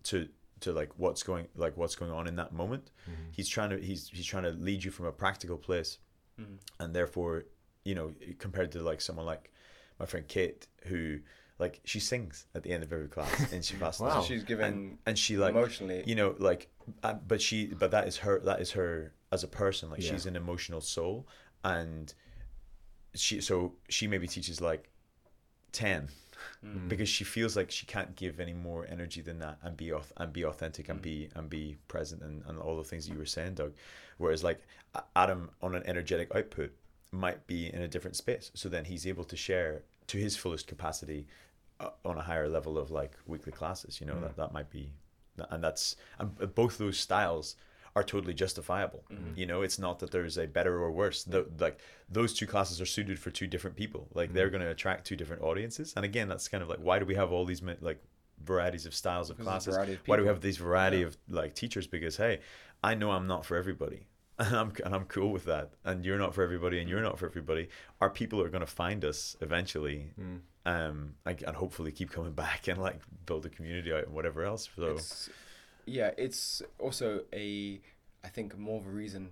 to 0.04 0.30
to 0.66 0.74
like 0.74 0.92
what's 0.98 1.24
going 1.24 1.48
like 1.56 1.76
what's 1.78 1.96
going 1.96 2.12
on 2.20 2.28
in 2.28 2.36
that 2.36 2.52
moment. 2.54 2.92
He's 3.32 3.50
trying 3.50 3.70
to 3.72 3.78
he's 3.90 4.10
he's 4.10 4.26
trying 4.34 4.44
to 4.44 4.52
lead 4.52 4.84
you 4.84 4.92
from 4.92 5.06
a 5.08 5.12
practical 5.12 5.58
place, 5.58 5.98
and 6.82 6.94
therefore, 6.98 7.46
you 7.84 7.96
know, 7.96 8.14
compared 8.40 8.72
to 8.74 8.80
like 8.84 9.00
someone 9.02 9.26
like 9.26 9.52
my 10.00 10.06
friend 10.06 10.28
Kate 10.28 10.68
who 10.88 11.20
like 11.58 11.80
she 11.86 12.00
sings 12.02 12.46
at 12.54 12.64
the 12.64 12.72
end 12.72 12.84
of 12.84 12.92
every 12.92 13.08
class 13.08 13.34
and 13.54 13.64
she 13.64 13.76
passes 13.78 14.02
Wow. 14.02 14.20
So 14.22 14.28
she's 14.28 14.44
giving 14.44 14.66
and, 14.66 14.98
and 15.06 15.18
she 15.18 15.38
like 15.38 15.52
emotionally. 15.56 16.04
you 16.06 16.16
know 16.16 16.36
like 16.38 16.68
uh, 17.02 17.14
but 17.32 17.42
she 17.42 17.68
but 17.68 17.92
that 17.92 18.08
is 18.10 18.18
her 18.18 18.42
that 18.42 18.60
is 18.60 18.72
her 18.72 19.14
as 19.32 19.44
a 19.44 19.48
person 19.48 19.90
like 19.90 20.02
Yeah. 20.02 20.12
she's 20.12 20.26
an 20.26 20.36
emotional 20.36 20.82
soul 20.82 21.26
and 21.64 22.14
she 23.14 23.40
so 23.40 23.76
she 23.88 24.06
maybe 24.08 24.28
teaches 24.28 24.60
like 24.60 24.90
10 25.72 26.10
Mm. 26.64 26.90
because 26.90 27.10
she 27.10 27.24
feels 27.24 27.56
like 27.56 27.72
she 27.72 27.86
can't 27.86 28.16
give 28.16 28.40
any 28.40 28.54
more 28.54 28.86
energy 28.90 29.22
than 29.22 29.40
that 29.40 29.58
and 29.64 29.78
be 29.78 29.88
auth- 29.88 30.12
and 30.18 30.34
be 30.34 30.46
authentic 30.46 30.90
and 30.90 31.02
be 31.02 31.30
and 31.36 31.50
be 31.50 31.78
present 31.88 32.22
and, 32.22 32.44
and 32.48 32.60
all 32.60 32.78
the 32.78 32.84
things 32.84 33.06
that 33.06 33.14
you 33.14 33.20
were 33.20 33.26
saying 33.26 33.56
Doug. 33.56 33.74
Whereas 34.18 34.44
like 34.44 34.62
Adam 35.16 35.50
on 35.62 35.76
an 35.76 35.84
energetic 35.86 36.34
output 36.36 36.72
might 37.12 37.46
be 37.48 37.74
in 37.74 37.82
a 37.82 37.88
different 37.88 38.16
space. 38.16 38.52
So 38.54 38.70
then 38.70 38.86
he's 38.86 39.06
able 39.06 39.24
to 39.26 39.36
share 39.36 39.84
to 40.08 40.18
his 40.18 40.36
fullest 40.36 40.68
capacity 40.68 41.28
uh, 41.80 41.90
on 42.04 42.18
a 42.18 42.22
higher 42.22 42.48
level 42.48 42.78
of 42.78 42.92
like 42.92 43.18
weekly 43.26 43.52
classes 43.52 44.00
you 44.00 44.08
know 44.08 44.20
that, 44.22 44.38
that 44.38 44.54
might 44.54 44.70
be 44.70 44.92
and 45.50 45.64
that's 45.64 45.96
and 46.20 46.56
both 46.56 46.78
those 46.78 46.98
styles 46.98 47.56
are 47.96 48.04
totally 48.04 48.34
justifiable. 48.34 49.04
You 49.36 49.46
know 49.46 49.62
it's 49.62 49.80
not 49.80 50.00
that 50.00 50.12
there's 50.12 50.38
a 50.38 50.48
better 50.48 50.76
or 50.84 50.92
worse. 50.92 51.24
The, 51.24 51.48
like 51.60 51.80
those 52.10 52.34
two 52.34 52.46
classes 52.46 52.82
are 52.82 52.86
suited 52.86 53.18
for 53.20 53.32
two 53.32 53.48
different 53.48 53.76
people. 53.78 54.08
Like 54.14 54.34
they're 54.34 54.50
going 54.50 54.62
to 54.64 54.70
attract 54.70 55.08
two 55.08 55.16
different 55.16 55.42
audiences. 55.44 55.94
And 55.96 56.04
again 56.04 56.28
that's 56.28 56.48
kind 56.50 56.62
of 56.62 56.68
like 56.70 56.80
why 56.80 57.00
do 57.00 57.06
we 57.06 57.16
have 57.16 57.32
all 57.32 57.46
these 57.46 57.62
like 57.82 58.04
varieties 58.44 58.86
of 58.86 58.94
styles 58.94 59.30
of 59.30 59.38
Because 59.38 59.66
classes? 59.66 59.78
of 59.78 60.00
why 60.08 60.18
do 60.18 60.24
we 60.24 60.28
have 60.28 60.42
these 60.42 60.58
variety 60.58 60.98
Yeah. 61.00 61.06
of 61.06 61.18
like 61.30 61.56
teachers? 61.56 61.88
Because 61.88 62.18
hey 62.18 62.40
i 62.84 62.94
know 62.94 63.12
i'm 63.12 63.28
not 63.28 63.46
for 63.46 63.56
everybody. 63.58 64.08
And 64.38 64.54
I'm, 64.54 64.74
and 64.84 64.94
I'm 64.94 65.06
cool 65.06 65.32
with 65.32 65.46
that. 65.46 65.70
And 65.86 66.04
you're 66.04 66.18
not 66.20 66.36
for 66.36 66.44
everybody 66.44 66.82
and 66.82 66.90
you're 66.90 67.02
not 67.02 67.18
for 67.18 67.26
everybody. 67.26 67.70
Our 68.02 68.10
people 68.10 68.42
are 68.42 68.50
going 68.50 68.66
to 68.70 68.74
find 68.84 69.06
us 69.06 69.38
eventually 69.40 70.12
Hmm. 70.18 70.36
um 70.66 71.14
like, 71.26 71.42
and 71.48 71.56
hopefully 71.56 71.94
keep 71.94 72.12
coming 72.12 72.34
back 72.46 72.68
and 72.68 72.78
like 72.82 73.00
build 73.26 73.46
a 73.46 73.50
community 73.50 73.94
out 73.94 74.04
and 74.04 74.14
whatever 74.14 74.44
else. 74.44 74.68
So 74.76 74.88
It's, 74.88 75.30
yeah, 75.86 76.12
it's 76.18 76.62
also 76.80 77.22
a, 77.34 77.80
I 78.24 78.28
think, 78.30 78.58
more 78.58 78.80
of 78.80 78.88
a 78.88 78.90
reason 78.90 79.30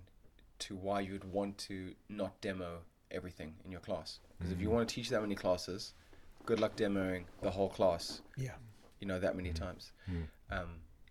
to 0.60 0.76
why 0.76 1.02
you'd 1.02 1.24
want 1.32 1.58
to 1.60 1.94
not 2.10 2.40
demo 2.42 2.80
everything 3.12 3.54
in 3.66 3.72
your 3.72 3.82
class. 3.82 4.20
Because 4.38 4.52
if 4.52 4.62
you 4.62 4.70
want 4.70 4.88
to 4.88 4.96
teach 4.96 5.10
that 5.10 5.22
many 5.22 5.36
classes, 5.36 5.94
good 6.46 6.60
luck 6.60 6.76
demoing 6.76 7.24
the 7.42 7.52
whole 7.52 7.70
class, 7.70 8.22
yeah 8.38 8.52
you 9.00 9.08
know, 9.08 9.20
that 9.20 9.36
many 9.36 9.52
times. 9.52 9.92
Um, 10.08 10.20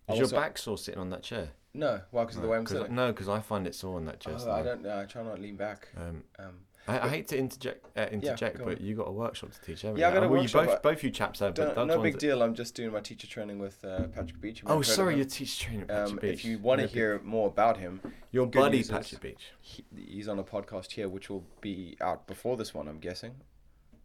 Is 0.08 0.20
also- 0.20 0.20
your 0.20 0.28
back 0.30 0.56
sore 0.56 0.78
sitting 0.78 0.98
on 1.00 1.10
that 1.10 1.22
chair? 1.22 1.50
No, 1.74 2.00
why? 2.10 2.22
Because 2.24 2.36
of 2.36 2.42
the 2.42 2.48
way 2.48 2.56
I'm 2.56 2.64
'Cause- 2.64 2.78
sitting. 2.78 2.94
no, 2.94 3.12
because 3.12 3.28
I 3.28 3.40
find 3.40 3.66
it 3.66 3.74
sore 3.74 3.96
on 3.96 4.06
that 4.06 4.18
chair. 4.20 4.34
Oh, 4.38 4.50
I 4.50 4.62
don't 4.62 4.82
know. 4.82 4.98
I 5.00 5.04
try 5.04 5.22
not 5.22 5.36
to 5.36 5.42
lean 5.42 5.56
back. 5.56 5.88
Um, 5.96 6.24
Um, 6.38 6.60
I, 6.88 6.98
I 7.00 7.08
hate 7.08 7.28
to 7.28 7.38
interject, 7.38 7.86
uh, 7.96 8.06
interject, 8.10 8.58
go 8.58 8.64
but 8.64 8.78
on. 8.80 8.84
you 8.84 8.96
got 8.96 9.06
a 9.06 9.12
workshop 9.12 9.52
to 9.52 9.60
teach, 9.60 9.82
haven't 9.82 9.98
Yeah, 9.98 10.06
I 10.06 10.10
you? 10.10 10.14
got 10.14 10.22
a 10.24 10.28
well, 10.28 10.40
workshop, 10.40 10.62
You 10.64 10.68
both, 10.70 10.82
both 10.82 11.04
you 11.04 11.10
chaps 11.10 11.38
have, 11.40 11.54
but 11.54 11.74
don't, 11.76 11.86
no 11.86 12.00
big 12.02 12.14
at- 12.14 12.20
deal. 12.20 12.42
I'm 12.42 12.54
just 12.54 12.74
doing 12.74 12.90
my 12.92 13.00
teacher 13.00 13.26
training 13.28 13.58
with 13.60 13.84
uh, 13.84 14.08
Patrick 14.08 14.40
Beach. 14.40 14.62
Oh, 14.66 14.68
have 14.68 14.76
heard 14.78 14.80
of 14.80 14.86
sorry, 14.86 15.14
your 15.16 15.24
teacher 15.24 15.64
training 15.66 15.82
at 15.82 15.88
Patchy 15.88 16.10
Um, 16.12 16.16
Beach. 16.18 16.32
if 16.32 16.44
you 16.44 16.58
want 16.58 16.80
to 16.80 16.86
Yeah, 16.88 16.92
hear 16.92 17.20
more 17.22 17.46
about 17.46 17.76
him, 17.76 18.00
your 18.32 18.46
buddy 18.46 18.78
news 18.78 18.86
is- 18.86 18.90
Patchy 18.90 19.16
Beach. 19.20 19.52
he, 19.60 19.84
he's 19.96 20.28
on 20.28 20.38
a 20.40 20.44
podcast 20.44 20.90
here, 20.90 21.08
which 21.08 21.30
will 21.30 21.44
be 21.60 21.96
out 22.00 22.26
before 22.26 22.56
this 22.56 22.74
one. 22.74 22.88
I'm 22.88 22.98
guessing. 22.98 23.34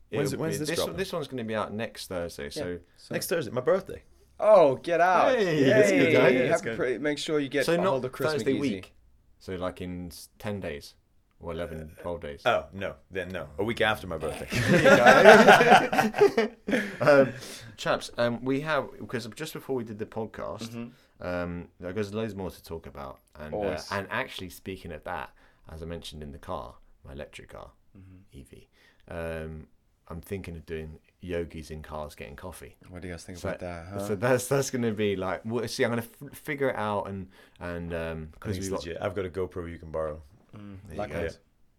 When's- 0.10 0.34
It'll 0.34 0.42
when's 0.44 0.60
this 0.60 0.70
this? 0.70 0.78
dropping? 0.78 0.98
This 0.98 1.12
one's 1.14 1.28
going 1.28 1.40
to 1.40 1.44
be 1.44 1.56
out 1.56 1.74
next 1.74 2.08
Thursday. 2.08 2.50
So, 2.52 2.80
So- 2.98 3.14
next 3.16 3.28
thursday 3.28 3.52
my 3.52 3.62
birthday 3.62 4.04
Oh, 4.40 4.76
get 4.76 5.02
out! 5.02 5.36
Hey, 5.36 5.62
Yay! 5.62 5.70
that's 5.70 5.90
good, 5.92 6.16
eh? 6.16 6.48
Have 6.48 6.62
good. 6.62 6.78
pre- 6.78 6.98
make 7.00 7.18
sure 7.18 7.40
you 7.40 7.50
get 7.50 7.66
so 7.66 7.74
a 7.74 7.78
not 7.78 7.88
hold 7.88 8.06
of 8.06 8.12
Chris 8.12 8.34
Thursday 8.34 8.54
week. 8.54 8.94
So 9.40 9.56
like 9.56 9.82
in 9.82 10.12
ten 10.38 10.60
days 10.60 10.94
or 11.40 11.52
11, 11.54 11.92
12 12.02 12.22
days. 12.22 12.42
oh 12.46 12.66
no 12.74 12.96
then 13.12 13.30
no 13.30 13.48
a 13.60 13.64
week 13.64 13.82
after 13.82 14.08
my 14.08 14.18
birthday 14.18 14.48
um, 17.02 17.34
chaps, 17.78 18.12
um, 18.18 18.44
we 18.44 18.62
have 18.62 18.88
because 19.00 19.28
just 19.36 19.54
before 19.54 19.76
we 19.76 19.84
did 19.84 20.00
the 20.00 20.06
podcast, 20.06 20.70
Mm-hmm. 20.70 21.28
um, 21.28 21.68
there's 21.80 22.14
loads 22.14 22.36
more 22.36 22.50
to 22.50 22.64
talk 22.64 22.86
about, 22.88 23.20
and 23.40 23.54
uh, 23.54 23.80
and 23.92 24.08
actually 24.10 24.50
speaking 24.50 24.92
of 24.92 25.04
that, 25.04 25.30
as 25.72 25.82
I 25.82 25.86
mentioned 25.86 26.24
in 26.24 26.32
the 26.32 26.38
car, 26.40 26.76
my 27.06 27.14
electric 27.14 27.50
car, 27.50 27.72
Mm-hmm. 27.98 28.40
EV, 28.40 29.44
um, 29.44 29.68
I'm 30.08 30.22
thinking 30.22 30.56
of 30.56 30.66
doing 30.66 31.00
yogis 31.22 31.72
in 31.72 31.82
cars 31.82 32.16
getting 32.16 32.36
coffee. 32.36 32.76
What 32.90 33.02
do 33.02 33.08
you 33.08 33.14
guys 33.14 33.24
think 33.24 33.40
So, 33.40 33.50
about 33.50 33.60
that? 33.62 33.86
Huh? 33.92 34.08
so 34.08 34.16
that's 34.16 34.48
that's 34.48 34.70
going 34.70 34.84
to 34.84 34.92
be 34.94 35.16
like, 35.16 35.42
well, 35.46 35.68
see, 35.68 35.84
I'm 35.84 35.92
going 35.92 36.04
to 36.04 36.10
f- 36.28 36.38
figure 36.38 36.70
it 36.70 36.76
out 36.76 37.08
and 37.10 37.28
and 37.60 37.94
um, 37.94 38.30
because 38.34 38.54
think 38.58 38.64
we 38.64 38.68
it's 38.68 38.70
got 38.70 38.80
legit. 38.86 38.98
I've 39.02 39.16
got 39.16 39.26
a 39.26 39.30
GoPro 39.30 39.70
you 39.70 39.78
can 39.80 39.92
borrow. 39.92 40.22
Mm, 40.58 40.78
There 40.88 40.94
you 40.96 41.00
likewise. 41.00 41.36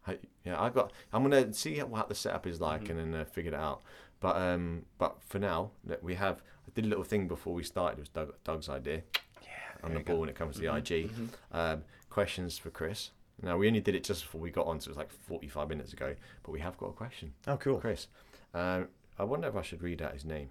go. 0.07 0.13
I, 0.13 0.19
yeah, 0.45 0.61
I 0.61 0.69
got. 0.71 0.93
I'm 1.13 1.23
gonna 1.23 1.53
see 1.53 1.79
what 1.81 2.09
the 2.09 2.15
setup 2.15 2.47
is 2.47 2.61
like 2.61 2.85
Mm-hmm. 2.85 2.99
and 2.99 3.15
then 3.15 3.21
uh, 3.21 3.25
figure 3.25 3.53
it 3.53 3.57
out. 3.59 3.83
But 4.21 4.37
um, 4.37 4.85
but 4.99 5.17
for 5.23 5.39
now, 5.39 5.71
that 5.85 6.03
we 6.03 6.15
have. 6.15 6.43
I 6.67 6.71
did 6.75 6.85
a 6.85 6.89
little 6.89 7.05
thing 7.05 7.29
before 7.29 7.55
we 7.55 7.63
started. 7.63 7.99
It 7.99 8.03
was 8.03 8.09
Doug, 8.11 8.35
Doug's 8.45 8.69
idea. 8.69 9.03
Yeah, 9.43 9.49
on 9.83 9.93
the 9.93 9.99
you 10.01 10.05
go. 10.05 10.13
ball 10.13 10.21
when 10.21 10.29
it 10.29 10.35
comes 10.35 10.57
to 10.57 10.63
the 10.63 10.75
IG. 10.75 11.11
Mm-hmm. 11.11 11.27
Um, 11.57 11.83
questions 12.11 12.59
for 12.59 12.71
Chris. 12.71 13.11
Now 13.43 13.57
we 13.57 13.69
only 13.69 13.81
did 13.81 13.95
it 13.95 14.03
just 14.05 14.23
before 14.23 14.41
we 14.41 14.51
got 14.51 14.67
on, 14.67 14.81
so 14.81 14.89
it 14.89 14.91
was 14.91 14.97
like 14.99 15.11
45 15.13 15.69
minutes 15.69 15.93
ago. 15.93 16.15
But 16.43 16.51
we 16.53 16.61
have 16.61 16.77
got 16.77 16.87
a 16.87 16.93
question, 16.93 17.33
Oh, 17.47 17.57
cool. 17.57 17.79
Chris. 17.79 18.09
Um, 18.55 18.89
I 19.19 19.25
wonder 19.25 19.47
if 19.49 19.55
I 19.57 19.63
should 19.63 19.83
read 19.83 20.03
out 20.03 20.13
his 20.15 20.25
name. 20.25 20.49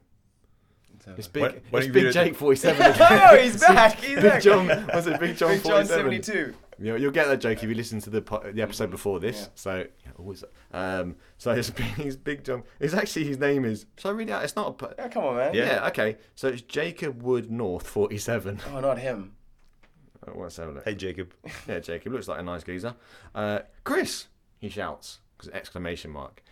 So- 1.04 1.14
It's 1.18 1.28
big. 1.28 1.44
Why- 1.44 1.62
why 1.70 1.80
it's 1.80 1.88
Big 1.88 1.96
read 1.96 2.06
it- 2.08 2.14
Jake 2.14 2.36
47. 2.36 2.94
oh, 3.00 3.38
he's 3.38 3.60
back! 3.60 4.00
He's 4.00 4.16
Big 4.16 4.24
back! 4.24 4.42
John. 4.42 4.68
Was 4.94 5.06
it 5.08 5.20
Big 5.20 5.36
John? 5.38 5.52
Big 5.52 5.64
John 5.64 5.86
47? 5.86 5.88
72. 5.88 6.54
You 6.80 6.86
know, 6.92 6.96
you'll 6.96 7.12
get 7.12 7.28
that 7.28 7.38
joke 7.42 7.64
if 7.64 7.70
you 7.70 7.74
listen 7.76 8.00
to 8.02 8.10
the 8.10 8.22
po- 8.22 8.52
the 8.52 8.62
episode 8.62 8.92
before 8.92 9.20
this. 9.20 9.42
Yeah. 9.42 9.48
So 9.56 9.76
yeah, 9.78 10.12
always. 10.20 10.44
Um, 10.72 11.16
so 11.38 11.52
it's 11.52 11.72
he's 11.98 12.16
big 12.16 12.44
John. 12.44 12.64
It's 12.80 12.94
actually 12.94 13.26
his 13.26 13.40
name 13.40 13.66
is. 13.66 13.86
Shall 13.98 14.12
I 14.12 14.14
read 14.14 14.30
it 14.30 14.34
out? 14.34 14.44
It's 14.44 14.56
not. 14.56 14.68
A, 14.68 14.72
po- 14.74 14.94
Yeah, 14.98 15.08
come 15.08 15.24
on, 15.24 15.36
man. 15.38 15.54
yeah. 15.56 15.88
Okay. 15.88 16.18
So 16.36 16.50
it's 16.50 16.62
Jacob 16.62 17.24
Wood 17.24 17.50
North 17.52 17.88
forty 17.88 18.18
seven. 18.18 18.60
Oh, 18.74 18.80
not 18.80 19.00
him. 19.00 19.34
Let's 20.36 20.58
have 20.58 20.70
a 20.70 20.72
look. 20.74 20.84
Hey 20.86 20.94
Jacob. 20.96 21.34
Yeah, 21.68 21.80
Jacob 21.80 22.14
looks 22.14 22.28
like 22.28 22.40
a 22.40 22.44
nice 22.44 22.64
geezer. 22.64 22.96
Uh, 23.34 23.60
Chris, 23.84 24.28
he 24.60 24.70
shouts, 24.70 25.20
'cause 25.38 25.50
exclamation 25.50 26.12
mark. 26.12 26.44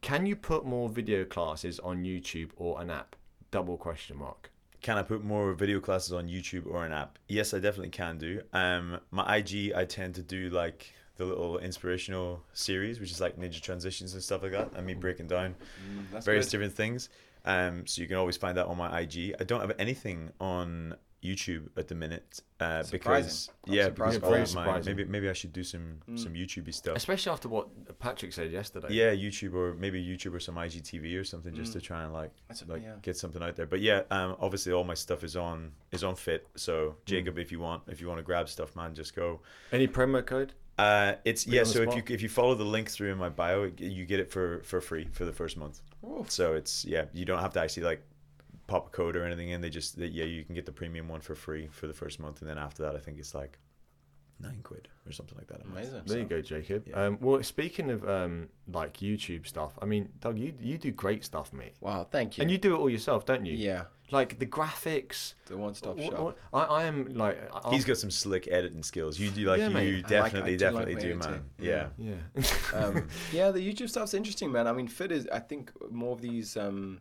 Can 0.00 0.26
you 0.26 0.36
put 0.36 0.64
more 0.66 0.88
video 0.88 1.24
classes 1.24 1.80
on 1.80 2.04
YouTube 2.04 2.50
or 2.56 2.80
an 2.80 2.90
app? 2.90 3.16
Double 3.50 3.76
question 3.78 4.16
mark. 4.18 4.50
Can 4.82 4.98
I 4.98 5.02
put 5.02 5.22
more 5.22 5.52
video 5.54 5.78
classes 5.80 6.12
on 6.12 6.28
YouTube 6.28 6.66
or 6.66 6.84
an 6.84 6.92
app? 6.92 7.18
Yes, 7.28 7.54
I 7.54 7.58
definitely 7.60 7.90
can 7.90 8.18
do. 8.18 8.42
Um, 8.52 8.98
my 9.12 9.36
IG, 9.36 9.72
I 9.74 9.84
tend 9.84 10.16
to 10.16 10.22
do 10.22 10.50
like 10.50 10.92
the 11.16 11.24
little 11.24 11.58
inspirational 11.58 12.42
series, 12.52 12.98
which 12.98 13.12
is 13.12 13.20
like 13.20 13.38
ninja 13.38 13.60
transitions 13.60 14.14
and 14.14 14.22
stuff 14.22 14.42
like 14.42 14.52
that, 14.52 14.72
and 14.74 14.84
me 14.86 14.94
breaking 14.94 15.28
down 15.28 15.54
Mm, 15.54 16.22
various 16.24 16.46
good. 16.46 16.50
different 16.52 16.72
things. 16.74 17.08
Um, 17.44 17.86
so 17.86 18.02
you 18.02 18.08
can 18.08 18.16
always 18.16 18.36
find 18.36 18.56
that 18.58 18.66
on 18.66 18.76
my 18.76 19.00
IG. 19.00 19.34
I 19.38 19.44
don't 19.44 19.60
have 19.60 19.72
anything 19.78 20.30
on 20.40 20.96
YouTube 21.22 21.68
at 21.76 21.86
the 21.88 21.94
minute 21.94 22.40
uh, 22.58 22.82
because 22.90 23.48
I'm 23.66 23.72
yeah, 23.74 23.84
surprised 23.84 24.20
because 24.20 24.50
of 24.50 24.56
my, 24.56 24.64
Surprising. 24.64 24.96
maybe 24.96 25.08
maybe 25.08 25.28
I 25.28 25.32
should 25.32 25.52
do 25.52 25.62
some 25.62 25.98
some 26.16 26.34
YouTubey 26.34 26.74
stuff. 26.74 26.96
Especially 26.96 27.30
after 27.32 27.48
what 27.48 27.68
Patrick 28.00 28.32
said 28.32 28.50
yesterday. 28.50 28.88
Yeah, 28.90 29.12
YouTube 29.14 29.54
or 29.54 29.74
maybe 29.74 30.04
YouTube 30.04 30.34
or 30.34 30.40
some 30.40 30.56
IGTV 30.56 31.18
or 31.20 31.24
something 31.24 31.54
just 31.54 31.72
to 31.74 31.80
try 31.80 32.02
and 32.04 32.12
like 32.12 32.30
Mm. 32.32 32.48
That's- 32.48 32.68
like 32.68 32.82
yeah. 32.82 32.94
get 33.02 33.16
something 33.16 33.42
out 33.42 33.54
there. 33.56 33.66
But 33.66 33.80
yeah, 33.80 34.02
um, 34.10 34.36
obviously 34.40 34.72
all 34.72 34.84
my 34.84 34.94
stuff 34.94 35.22
is 35.24 35.36
on 35.36 35.72
is 35.92 36.02
on 36.02 36.14
Fiit. 36.16 36.40
So 36.56 36.96
Jacob, 37.04 37.38
if 37.38 37.52
you 37.52 37.60
want 37.60 37.82
if 37.88 38.00
you 38.00 38.08
want 38.08 38.18
to 38.18 38.24
grab 38.24 38.48
stuff, 38.48 38.74
man, 38.74 38.94
just 38.94 39.14
go. 39.14 39.40
Any 39.70 39.86
promo 39.86 40.24
code? 40.24 40.54
Uh, 40.78 41.14
it's 41.24 41.44
Put 41.44 41.52
yeah. 41.54 41.60
on 41.60 41.66
the 41.66 41.72
So 41.72 41.82
if 41.82 41.94
you 41.96 42.02
if 42.08 42.22
you 42.22 42.28
follow 42.28 42.54
the 42.54 42.64
link 42.64 42.90
through 42.90 43.12
in 43.12 43.18
my 43.18 43.28
bio, 43.28 43.64
it- 43.64 43.80
you 43.80 44.04
get 44.06 44.18
it 44.18 44.30
for 44.30 44.60
for 44.64 44.80
free 44.80 45.06
for 45.12 45.24
the 45.24 45.32
first 45.32 45.56
month. 45.56 45.82
Oof. 46.04 46.30
So 46.30 46.54
it's 46.54 46.84
yeah, 46.84 47.04
you 47.12 47.24
don't 47.24 47.38
have 47.40 47.52
to 47.52 47.60
actually 47.60 47.84
like 47.84 48.02
pop 48.72 48.86
a 48.86 48.90
code 48.90 49.14
or 49.16 49.24
anything 49.24 49.50
in. 49.50 49.60
They 49.60 49.70
just 49.70 49.98
they, 49.98 50.06
yeah, 50.06 50.24
you 50.24 50.44
can 50.44 50.54
get 50.54 50.66
the 50.66 50.72
premium 50.72 51.06
one 51.08 51.20
for 51.20 51.34
free 51.34 51.68
for 51.70 51.86
the 51.86 51.92
first 52.02 52.18
month, 52.20 52.40
and 52.40 52.48
then 52.50 52.58
after 52.58 52.82
that, 52.84 52.94
I 52.96 53.00
think 53.00 53.18
it's 53.18 53.34
like 53.34 53.58
nine 54.40 54.60
quid 54.62 54.88
or 55.06 55.12
something 55.12 55.36
like 55.38 55.46
that. 55.48 55.60
Amazing. 55.64 56.02
There 56.06 56.18
you 56.18 56.24
go, 56.24 56.40
Jacob. 56.40 56.88
yeah. 56.88 57.00
Um, 57.04 57.18
well, 57.20 57.42
speaking 57.42 57.90
of 57.90 58.08
um, 58.08 58.48
like 58.72 58.94
YouTube 58.98 59.46
stuff, 59.46 59.78
I 59.80 59.84
mean, 59.84 60.08
Doug, 60.20 60.38
you 60.38 60.52
you 60.60 60.78
do 60.78 60.90
great 60.90 61.22
stuff, 61.24 61.52
mate, 61.52 61.74
Wow, 61.80 62.04
thank 62.10 62.36
you. 62.38 62.42
and 62.42 62.50
you 62.50 62.58
do 62.58 62.74
it 62.74 62.78
all 62.78 62.90
yourself, 62.90 63.24
don't 63.26 63.44
you? 63.46 63.54
yeah. 63.54 63.84
like 64.10 64.38
the 64.38 64.46
graphics. 64.46 65.34
The 65.46 65.56
one-stop 65.56 65.98
wh- 65.98 66.04
shop. 66.04 66.36
wh- 66.52 66.56
I, 66.56 66.62
I 66.78 66.84
am 66.84 67.14
like 67.14 67.36
I- 67.54 67.70
He's 67.74 67.84
got 67.84 67.96
some 67.98 68.10
slick 68.10 68.46
editing 68.50 68.82
skills. 68.82 69.18
You 69.18 69.30
do 69.30 69.44
like 69.46 69.58
Yeah, 69.60 69.68
you 69.68 69.74
mate. 69.74 69.88
I 69.88 69.96
like- 69.96 70.06
definitely 70.08 70.56
do 70.56 70.64
like 70.70 70.74
definitely 70.74 70.94
my 70.94 71.00
do, 71.00 71.10
editing. 71.10 71.32
man. 71.32 71.44
Yeah. 71.70 71.86
yeah. 72.10 72.78
um, 72.78 73.08
yeah, 73.32 73.50
the 73.52 73.60
YouTube 73.68 73.88
stuff's 73.90 74.12
interesting, 74.14 74.50
man. 74.52 74.66
I 74.66 74.72
mean, 74.72 74.88
Fiit 74.88 75.12
is. 75.12 75.28
I 75.32 75.38
think 75.40 75.70
more 75.90 76.12
of 76.12 76.20
these 76.20 76.56
um, 76.56 77.00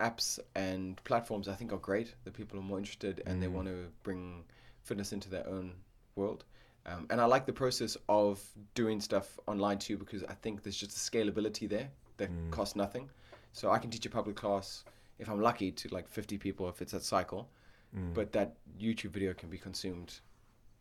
apps 0.00 0.38
and 0.54 1.02
platforms. 1.04 1.48
I 1.48 1.54
think 1.54 1.72
are 1.72 1.78
great. 1.78 2.14
That 2.24 2.34
people 2.34 2.58
are 2.58 2.62
more 2.62 2.78
interested 2.78 3.22
and 3.26 3.42
they 3.42 3.46
Mm. 3.46 3.52
want 3.52 3.68
to 3.68 3.92
bring 4.02 4.44
fitness 4.82 5.12
into 5.12 5.28
their 5.30 5.46
own 5.46 5.74
world. 6.16 6.44
Um, 6.86 7.06
and 7.10 7.20
I 7.20 7.26
like 7.26 7.44
the 7.46 7.52
process 7.52 7.96
of 8.08 8.42
doing 8.74 9.00
stuff 9.00 9.38
online 9.46 9.78
too 9.78 9.96
because 9.98 10.24
I 10.24 10.34
think 10.34 10.62
there's 10.62 10.76
just 10.76 10.96
a 10.96 11.00
scalability 11.10 11.68
there 11.68 11.90
that 12.16 12.30
Mm. 12.30 12.50
costs 12.50 12.74
nothing. 12.74 13.10
So 13.52 13.70
I 13.70 13.78
can 13.78 13.90
teach 13.90 14.06
a 14.06 14.10
public 14.10 14.36
class 14.36 14.84
if 15.18 15.28
I'm 15.28 15.40
lucky 15.40 15.70
to 15.72 15.88
like 15.88 16.08
50 16.08 16.38
people 16.38 16.68
if 16.68 16.80
it's 16.80 16.94
at 16.94 17.02
cycle, 17.02 17.50
Mm. 17.94 18.14
but 18.14 18.32
that 18.32 18.56
YouTube 18.78 19.10
video 19.10 19.34
can 19.34 19.50
be 19.50 19.58
consumed 19.58 20.20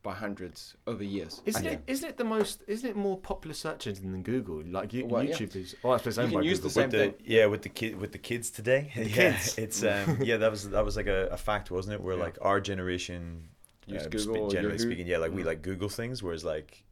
by 0.02 0.14
hundreds 0.14 0.76
over 0.88 1.04
years. 1.04 1.42
Isn't 1.46 1.66
I 1.66 1.68
it? 1.68 1.70
think. 1.72 1.82
Isn't 1.88 2.10
it 2.10 2.18
the 2.18 2.24
most? 2.24 2.64
Isn't 2.68 2.90
it 2.90 2.96
more 2.96 3.18
popular 3.18 3.54
search 3.54 3.86
engine 3.88 4.12
than 4.12 4.24
Google? 4.24 4.64
Like 4.66 4.94
you, 4.94 5.06
Well, 5.06 5.24
yeah. 5.24 5.36
YouTube 5.36 5.56
is. 5.56 5.76
Oh, 5.84 5.92
I 5.92 5.98
suppose 5.98 6.18
owned 6.20 6.32
can 6.32 6.40
by 6.42 6.46
use 6.46 6.62
the 6.62 6.70
same 6.70 6.84
With 6.84 6.92
the, 6.92 6.98
thing. 6.98 7.14
yeah, 7.26 7.46
with 7.48 7.62
the 7.64 7.70
kid 7.70 8.00
with 8.00 8.12
the 8.14 8.18
kids 8.18 8.50
today. 8.50 8.92
The 8.96 9.10
yeah, 9.10 9.32
kids. 9.34 9.58
It's 9.66 9.84
um 9.84 10.18
yeah, 10.22 10.38
that 10.38 10.50
was 10.52 10.70
that 10.70 10.86
was 10.86 10.96
like 10.96 11.08
a, 11.08 11.28
a 11.28 11.38
fact, 11.38 11.70
wasn't 11.72 11.96
it? 11.96 12.02
Where 12.02 12.16
Yeah. 12.16 12.24
like 12.24 12.38
our 12.42 12.60
generation 12.62 13.50
Use 13.88 14.06
uh, 14.06 14.10
Google 14.10 14.38
or 14.44 14.52
generally 14.52 14.76
Yahoo. 14.78 14.86
speaking, 14.90 15.08
yeah, 15.08 15.18
like 15.18 15.32
we 15.34 15.42
Mm. 15.44 15.48
like 15.48 15.62
Google 15.64 15.90
things, 15.90 16.22
whereas 16.24 16.44
like 16.46 16.84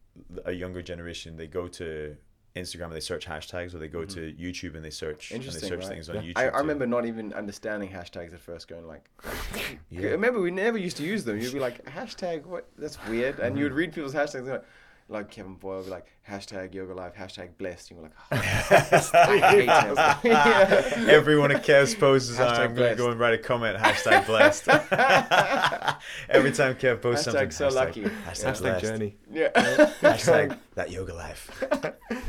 a 0.44 0.52
younger 0.52 0.82
generation 0.82 1.36
they 1.36 1.46
go 1.46 1.68
to 1.68 2.16
Instagram 2.56 2.84
and 2.86 2.92
they 2.94 3.00
search 3.00 3.26
hashtags 3.26 3.74
or 3.74 3.78
they 3.78 3.88
go 3.88 4.04
to 4.04 4.32
YouTube 4.32 4.74
and 4.74 4.84
they 4.84 4.90
search 4.90 5.30
and 5.30 5.42
they 5.42 5.46
Mm-hmm. 5.48 5.58
Search 5.66 5.80
right? 5.80 5.88
things 5.88 6.08
on 6.08 6.16
Yeah. 6.16 6.22
YouTube. 6.22 6.32
I, 6.36 6.46
I 6.46 6.50
too. 6.50 6.56
remember 6.58 6.86
not 6.86 7.06
even 7.06 7.32
understanding 7.34 7.88
hashtags 7.90 8.32
at 8.34 8.40
first, 8.40 8.68
going 8.68 8.86
like, 8.86 9.08
Yeah. 9.90 10.08
remember 10.08 10.40
we 10.40 10.50
never 10.50 10.78
used 10.78 10.96
to 10.98 11.04
use 11.04 11.24
them. 11.24 11.38
You'd 11.40 11.52
be 11.52 11.60
like, 11.60 11.84
hashtag 11.84 12.44
what? 12.46 12.66
That's 12.78 12.98
weird. 13.06 13.38
And 13.38 13.56
you 13.58 13.64
would 13.64 13.72
read 13.74 13.92
people's 13.92 14.14
hashtags, 14.14 14.38
and 14.40 14.48
like, 14.48 14.64
like 15.10 15.30
Kevin 15.30 15.54
Boyle 15.54 15.76
would 15.78 15.84
be 15.86 15.90
like, 15.90 16.06
hashtag 16.28 16.74
yoga 16.74 16.92
life, 16.92 17.14
hashtag 17.14 17.56
blessed. 17.56 17.90
And 17.90 18.00
you're 18.00 18.08
like, 18.08 18.16
oh, 18.30 18.36
I 19.14 19.38
hate 19.38 19.68
him. 19.70 19.96
Yeah. 20.30 21.10
Everyone 21.10 21.50
at 21.50 21.64
Kev's 21.64 21.94
posts 21.94 22.28
is 22.28 22.38
on, 22.38 22.54
I'm 22.54 22.74
going 22.74 22.90
to 22.90 22.96
go 22.96 23.10
and 23.10 23.18
write 23.18 23.32
a 23.34 23.38
comment, 23.38 23.78
hashtag 23.78 24.26
blessed. 24.26 24.68
Every 26.28 26.52
time 26.52 26.74
Kev 26.74 27.00
posts 27.00 27.26
Hashtag 27.26 27.32
something, 27.32 27.50
so 27.50 27.68
lucky. 27.68 28.02
Hashtag, 28.02 28.24
Hashtag 28.26 28.60
blessed. 28.60 28.84
journey. 28.84 29.16
Yeah. 29.32 29.50
Hashtag 30.02 30.58
that 30.74 30.90
yoga 30.90 31.14
life. 31.14 31.64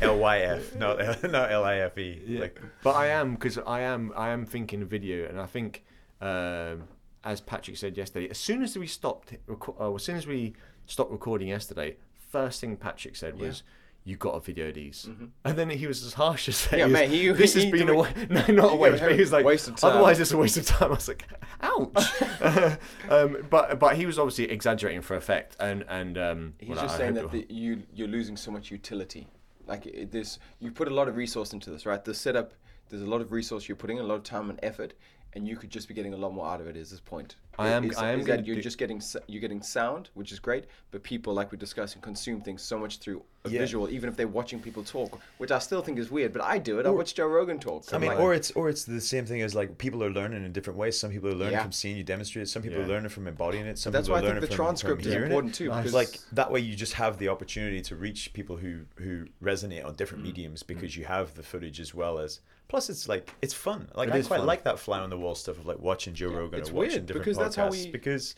L-Y-F, 0.00 0.74
not, 0.76 1.00
L- 1.02 1.30
not 1.30 1.52
L-I-F-E. 1.52 2.22
Yeah. 2.26 2.40
Like, 2.40 2.60
But 2.82 2.96
I 2.96 3.08
am 3.08 3.34
because 3.34 3.58
I 3.58 3.80
am 3.80 4.12
I 4.16 4.30
am 4.30 4.46
thinking 4.46 4.84
video, 4.86 5.28
and 5.28 5.40
I 5.40 5.46
think 5.46 5.84
um, 6.20 6.84
as 7.24 7.40
Patrick 7.40 7.76
said 7.76 7.96
yesterday, 7.96 8.28
as 8.30 8.38
soon 8.38 8.62
as 8.62 8.76
we 8.78 8.86
stopped, 8.86 9.34
reco- 9.46 9.78
uh, 9.80 9.94
as 9.94 10.02
soon 10.02 10.16
as 10.16 10.26
we 10.26 10.54
stopped 10.86 11.10
recording 11.12 11.48
yesterday, 11.48 11.96
first 12.30 12.60
thing 12.60 12.76
Patrick 12.76 13.16
said 13.16 13.34
Yeah. 13.38 13.46
was. 13.48 13.62
You 14.02 14.16
got 14.16 14.32
to 14.32 14.40
video 14.40 14.72
these, 14.72 15.06
Mhm. 15.10 15.28
and 15.44 15.58
then 15.58 15.68
he 15.68 15.86
was 15.86 16.02
as 16.02 16.14
harsh 16.14 16.48
as 16.48 16.56
saying, 16.56 16.80
Yeah, 16.80 16.86
he 16.86 16.90
was, 16.92 17.00
man, 17.00 17.10
he- 17.10 17.28
"This 17.32 17.52
he- 17.52 17.64
has 17.64 17.70
been 17.70 17.88
a 17.90 17.94
wa- 17.94 18.08
no, 18.30 18.46
not 18.48 18.72
a 18.72 18.74
waste." 18.76 19.02
But 19.02 19.12
he 19.12 19.20
was 19.20 19.30
like, 19.30 19.44
Waste 19.44 19.68
of 19.68 19.76
time. 19.76 19.90
"Otherwise, 19.92 20.18
it's 20.20 20.32
a 20.32 20.38
waste 20.38 20.56
of 20.56 20.64
time." 20.64 20.90
I 20.90 20.94
was 20.94 21.06
like, 21.06 21.28
"Ouch!" 21.60 21.92
um, 23.10 23.46
but 23.50 23.78
but 23.78 23.96
he 23.96 24.06
was 24.06 24.18
obviously 24.18 24.50
exaggerating 24.50 25.02
for 25.02 25.16
effect, 25.16 25.54
and 25.60 25.84
and 25.86 26.16
um, 26.16 26.54
He's 26.58 26.70
well, 26.70 26.80
just 26.80 26.94
I 26.94 26.98
saying 26.98 27.16
hope 27.16 27.30
that 27.32 27.48
the, 27.48 27.54
you 27.54 27.82
you're 27.92 28.08
losing 28.08 28.38
so 28.38 28.50
much 28.50 28.70
utility. 28.70 29.28
Like 29.66 29.84
this, 30.10 30.38
you 30.60 30.72
put 30.72 30.88
a 30.88 30.94
lot 30.94 31.06
of 31.06 31.16
resource 31.16 31.52
into 31.52 31.68
this, 31.70 31.84
right? 31.84 32.02
The 32.02 32.14
setup, 32.14 32.54
there's 32.88 33.02
a 33.02 33.06
lot 33.06 33.20
of 33.20 33.30
resource 33.32 33.68
you're 33.68 33.76
putting, 33.76 34.00
a 34.00 34.02
lot 34.02 34.14
of 34.14 34.22
time 34.24 34.48
and 34.48 34.58
effort, 34.62 34.94
and 35.34 35.46
you 35.46 35.56
could 35.56 35.70
just 35.70 35.86
be 35.88 35.94
getting 35.94 36.12
a 36.12 36.16
lot 36.16 36.32
more 36.34 36.46
out 36.46 36.60
of 36.60 36.66
it. 36.66 36.76
Is 36.76 36.90
this 36.90 37.00
point? 37.00 37.36
I 37.58 37.68
am- 37.68 37.84
Is, 37.84 37.96
I 37.98 38.10
am 38.12 38.20
is 38.20 38.26
that 38.26 38.46
you're 38.46 38.56
do- 38.56 38.62
just 38.62 38.78
getting 38.78 39.02
you're 39.26 39.40
getting 39.40 39.60
sound, 39.62 40.08
which 40.14 40.32
is 40.32 40.38
great, 40.38 40.64
but 40.92 41.02
people, 41.02 41.34
like 41.34 41.52
we're 41.52 41.58
discussing, 41.58 42.00
consume 42.00 42.40
things 42.40 42.62
so 42.62 42.78
much 42.78 42.98
through 42.98 43.22
a 43.44 43.50
Yeah. 43.50 43.58
visual, 43.60 43.88
even 43.90 44.08
if 44.08 44.16
they're 44.16 44.26
watching 44.28 44.60
people 44.60 44.82
talk, 44.82 45.20
which 45.38 45.50
I 45.50 45.58
still 45.58 45.82
think 45.82 45.98
is 45.98 46.10
weird. 46.10 46.32
But 46.32 46.42
I 46.42 46.58
do 46.58 46.78
it. 46.78 46.86
I 46.86 46.90
watch 46.90 47.14
Joe 47.14 47.26
Rogan 47.26 47.58
talk. 47.58 47.84
I 47.92 47.96
I'm 47.96 48.00
mean, 48.00 48.10
like, 48.10 48.20
or 48.20 48.32
it's 48.34 48.50
or 48.52 48.68
it's 48.70 48.84
the 48.84 49.00
same 49.00 49.26
thing 49.26 49.42
as 49.42 49.54
like 49.54 49.76
people 49.78 50.02
are 50.02 50.10
learning 50.10 50.44
in 50.44 50.52
different 50.52 50.78
ways. 50.78 50.98
Some 50.98 51.10
people 51.10 51.28
are 51.28 51.34
learning 51.34 51.52
Yeah. 51.52 51.62
from 51.62 51.72
seeing 51.72 51.96
you 51.96 52.04
demonstrate. 52.04 52.44
it. 52.44 52.46
Some 52.48 52.62
people 52.62 52.78
Yeah. 52.78 52.84
are 52.86 52.88
learning 52.88 53.10
from 53.10 53.26
embodying 53.26 53.66
it. 53.66 53.78
Some 53.78 53.92
that's 53.92 54.08
people 54.08 54.20
why 54.22 54.26
are 54.26 54.30
I 54.30 54.30
think 54.38 54.40
the 54.40 54.46
from, 54.48 54.56
transcript 54.56 55.02
from 55.02 55.10
is 55.12 55.16
important 55.22 55.54
it. 55.54 55.56
too. 55.58 55.68
Because 55.70 55.92
like 55.94 56.18
that 56.32 56.50
way 56.50 56.60
you 56.60 56.74
just 56.74 56.94
have 56.94 57.18
the 57.18 57.28
opportunity 57.28 57.82
to 57.82 57.94
reach 57.96 58.32
people 58.32 58.56
who 58.56 58.86
who 58.96 59.26
resonate 59.42 59.84
on 59.84 59.92
Mm. 59.94 59.96
different 59.98 60.24
mediums 60.24 60.62
because 60.62 60.96
you 60.96 61.04
have 61.04 61.34
the 61.34 61.42
footage 61.42 61.78
as 61.78 61.94
well 61.94 62.18
as 62.18 62.40
plus 62.70 62.88
it's 62.88 63.08
like 63.08 63.30
it's 63.42 63.52
fun 63.52 63.88
like 63.94 64.08
It 64.08 64.14
i 64.14 64.22
quite 64.22 64.38
fun. 64.38 64.46
like 64.46 64.62
that 64.64 64.78
fly 64.78 65.00
on 65.00 65.10
the 65.10 65.18
wall 65.18 65.34
stuff 65.34 65.58
of 65.58 65.66
like 65.66 65.78
watching 65.80 66.14
joe 66.14 66.30
rogan 66.30 66.60
it's 66.60 66.70
or 66.70 66.74
watching 66.74 67.04
different 67.04 67.24
because 67.24 67.36
podcasts 67.36 67.40
that's 67.40 67.56
how 67.56 67.68
we- 67.68 67.90
because 67.90 68.34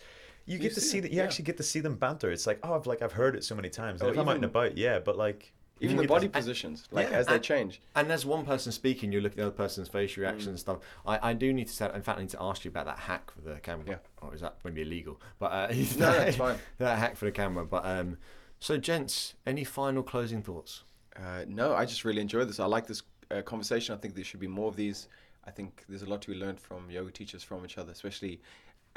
you 0.46 0.54
you 0.54 0.58
get 0.58 0.74
to 0.74 0.80
see 0.80 0.98
that 1.00 1.10
you 1.12 1.18
yeah. 1.18 1.24
actually 1.24 1.44
get 1.44 1.56
to 1.58 1.62
see 1.62 1.80
them 1.80 1.94
banter 1.96 2.30
it's 2.32 2.46
like 2.46 2.58
oh 2.64 2.74
i've 2.74 2.86
like 2.86 3.02
i've 3.02 3.12
heard 3.12 3.36
it 3.36 3.44
so 3.44 3.54
many 3.54 3.68
times 3.68 4.02
Oh, 4.02 4.08
if 4.08 4.16
i'm 4.18 4.26
out 4.28 4.34
and 4.36 4.44
even- 4.44 4.44
about 4.44 4.76
yeah 4.78 4.98
but 4.98 5.16
like 5.16 5.52
even 5.80 5.96
the 5.96 6.02
to- 6.04 6.08
body 6.08 6.28
positions, 6.28 6.86
like 6.92 7.10
Yeah, 7.10 7.16
as 7.18 7.26
they 7.26 7.34
and- 7.34 7.42
change. 7.42 7.80
And 7.96 8.12
as 8.12 8.24
one 8.24 8.44
person 8.46 8.70
speaking, 8.70 9.10
you 9.10 9.20
look 9.20 9.32
at 9.32 9.36
the 9.36 9.42
other 9.42 9.50
person's 9.50 9.88
facial 9.88 10.22
reaction 10.22 10.50
and 10.50 10.58
stuff. 10.60 10.78
I, 11.04 11.30
I 11.30 11.32
do 11.32 11.52
need 11.52 11.66
to 11.66 11.72
say, 11.72 11.90
in 11.92 12.02
fact, 12.02 12.18
I 12.18 12.20
need 12.20 12.30
to 12.30 12.40
ask 12.40 12.64
you 12.64 12.68
about 12.68 12.86
that 12.86 13.00
hack 13.00 13.32
for 13.32 13.40
the 13.40 13.56
camera. 13.58 13.84
Yeah. 13.88 13.96
Or 14.20 14.32
is 14.32 14.42
that 14.42 14.58
maybe 14.62 14.82
illegal? 14.82 15.20
But 15.40 15.46
uh, 15.46 15.66
No, 15.98 16.12
it's 16.12 16.36
fine. 16.36 16.56
that 16.78 16.98
hack 16.98 17.16
for 17.16 17.24
the 17.24 17.32
camera. 17.32 17.64
But 17.66 17.84
um, 17.84 18.18
so, 18.60 18.76
gents, 18.76 19.34
any 19.44 19.64
final 19.64 20.04
closing 20.04 20.40
thoughts? 20.40 20.84
Uh, 21.16 21.46
no, 21.48 21.74
I 21.74 21.84
just 21.84 22.04
really 22.04 22.20
enjoyed 22.20 22.48
this. 22.48 22.60
I 22.60 22.66
like 22.66 22.86
this 22.86 23.02
uh, 23.32 23.42
conversation. 23.42 23.94
I 23.94 23.98
think 23.98 24.14
there 24.14 24.24
should 24.24 24.40
be 24.40 24.46
more 24.48 24.68
of 24.68 24.76
these. 24.76 25.08
I 25.46 25.50
think 25.50 25.84
there's 25.88 26.02
a 26.02 26.06
lot 26.08 26.22
to 26.22 26.30
be 26.30 26.36
learned 26.36 26.60
from 26.60 26.90
yoga 26.90 27.10
teachers 27.10 27.42
from 27.42 27.64
each 27.64 27.78
other, 27.78 27.92
especially 27.92 28.40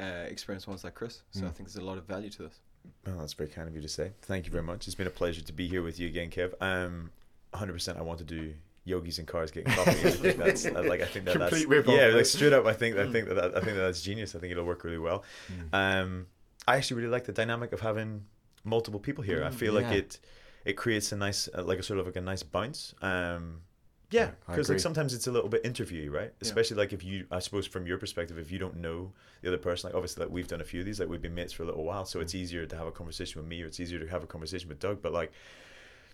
uh, 0.00 0.04
experienced 0.28 0.68
ones 0.68 0.84
like 0.84 0.94
Chris. 0.94 1.22
So 1.32 1.46
I 1.46 1.50
Mm. 1.50 1.54
think 1.54 1.68
there's 1.68 1.76
a 1.82 1.84
lot 1.84 1.98
of 1.98 2.04
value 2.04 2.30
to 2.30 2.42
this. 2.42 2.60
Well, 3.04 3.16
that's 3.18 3.32
very 3.32 3.50
kind 3.50 3.68
of 3.68 3.74
you 3.74 3.80
to 3.82 3.88
say. 3.88 4.12
Thank 4.22 4.46
you 4.46 4.52
very 4.52 4.62
much. 4.62 4.86
It's 4.86 4.94
been 4.94 5.06
a 5.08 5.10
pleasure 5.10 5.42
to 5.42 5.52
be 5.52 5.66
here 5.66 5.82
with 5.82 5.98
you 5.98 6.06
again, 6.06 6.30
Kev. 6.30 6.54
Um, 6.60 7.10
100%. 7.54 7.96
I 7.98 8.02
want 8.02 8.18
to 8.18 8.24
do 8.24 8.54
yogis 8.84 9.18
and 9.18 9.26
cars 9.26 9.50
getting 9.50 9.72
coffee. 9.74 9.90
I 10.06 10.10
think 10.10 10.36
that's 10.36 10.66
uh, 10.66 10.84
like 10.88 11.00
I 11.00 11.06
think 11.06 11.24
that 11.24 11.38
that's 11.38 11.50
Complete 11.50 11.68
rip-off, 11.68 11.96
yeah, 11.96 12.06
like 12.08 12.26
straight 12.26 12.52
up. 12.52 12.66
I 12.66 12.72
think 12.74 12.96
I 12.96 13.06
think 13.10 13.26
that, 13.28 13.34
that 13.34 13.56
I 13.56 13.60
think 13.60 13.74
that 13.76 13.82
that's 13.88 14.02
genius. 14.02 14.34
I 14.36 14.38
think 14.38 14.52
it'll 14.52 14.64
work 14.64 14.84
really 14.84 14.98
well. 14.98 15.24
Um, 15.72 16.26
I 16.68 16.76
actually 16.76 16.98
really 16.98 17.10
like 17.10 17.24
the 17.24 17.32
dynamic 17.32 17.72
of 17.72 17.80
having 17.80 18.24
multiple 18.64 19.00
people 19.00 19.24
here. 19.24 19.42
I 19.44 19.48
Mm, 19.48 19.54
feel 19.54 19.72
like 19.72 19.90
it 19.92 20.20
it 20.64 20.74
creates 20.76 21.10
a 21.12 21.16
nice 21.16 21.48
uh, 21.56 21.64
like 21.64 21.78
a 21.78 21.82
sort 21.82 21.98
of 22.00 22.06
like 22.06 22.16
a 22.16 22.20
nice 22.20 22.42
bounce. 22.44 22.94
Um, 23.02 23.62
yeah, 24.10 24.30
because 24.46 24.68
like 24.68 24.78
sometimes 24.80 25.12
it's 25.14 25.26
a 25.26 25.32
little 25.32 25.48
bit 25.48 25.64
interviewy, 25.64 26.10
right? 26.10 26.32
Especially 26.40 26.76
like 26.76 26.92
if 26.92 27.02
you, 27.04 27.26
I 27.30 27.38
suppose, 27.40 27.66
from 27.66 27.86
your 27.86 27.98
perspective, 27.98 28.38
if 28.38 28.50
you 28.52 28.58
don't 28.58 28.76
know 28.76 29.12
the 29.42 29.48
other 29.48 29.58
person, 29.58 29.88
like 29.88 29.94
obviously, 29.96 30.24
like 30.24 30.32
we've 30.32 30.46
done 30.48 30.60
a 30.60 30.64
few 30.64 30.80
of 30.80 30.86
these, 30.86 31.00
like 31.00 31.08
we've 31.08 31.22
been 31.22 31.34
mates 31.34 31.52
for 31.52 31.62
a 31.64 31.66
little 31.66 31.84
while, 31.84 32.04
so 32.04 32.20
it's 32.20 32.32
Mm. 32.32 32.38
easier 32.38 32.66
to 32.66 32.76
have 32.76 32.86
a 32.86 32.92
conversation 32.92 33.40
with 33.40 33.48
me, 33.48 33.62
or 33.62 33.66
it's 33.66 33.80
easier 33.80 33.98
to 33.98 34.06
have 34.06 34.22
a 34.22 34.26
conversation 34.26 34.68
with 34.68 34.78
Doug. 34.78 35.02
But 35.02 35.12
like, 35.12 35.32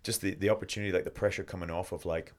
just 0.02 0.20
the 0.20 0.34
the 0.34 0.50
opportunity, 0.50 0.92
like 0.92 1.04
the 1.04 1.10
pressure 1.10 1.44
coming 1.44 1.70
off 1.70 1.92
of 1.92 2.04
like 2.06 2.32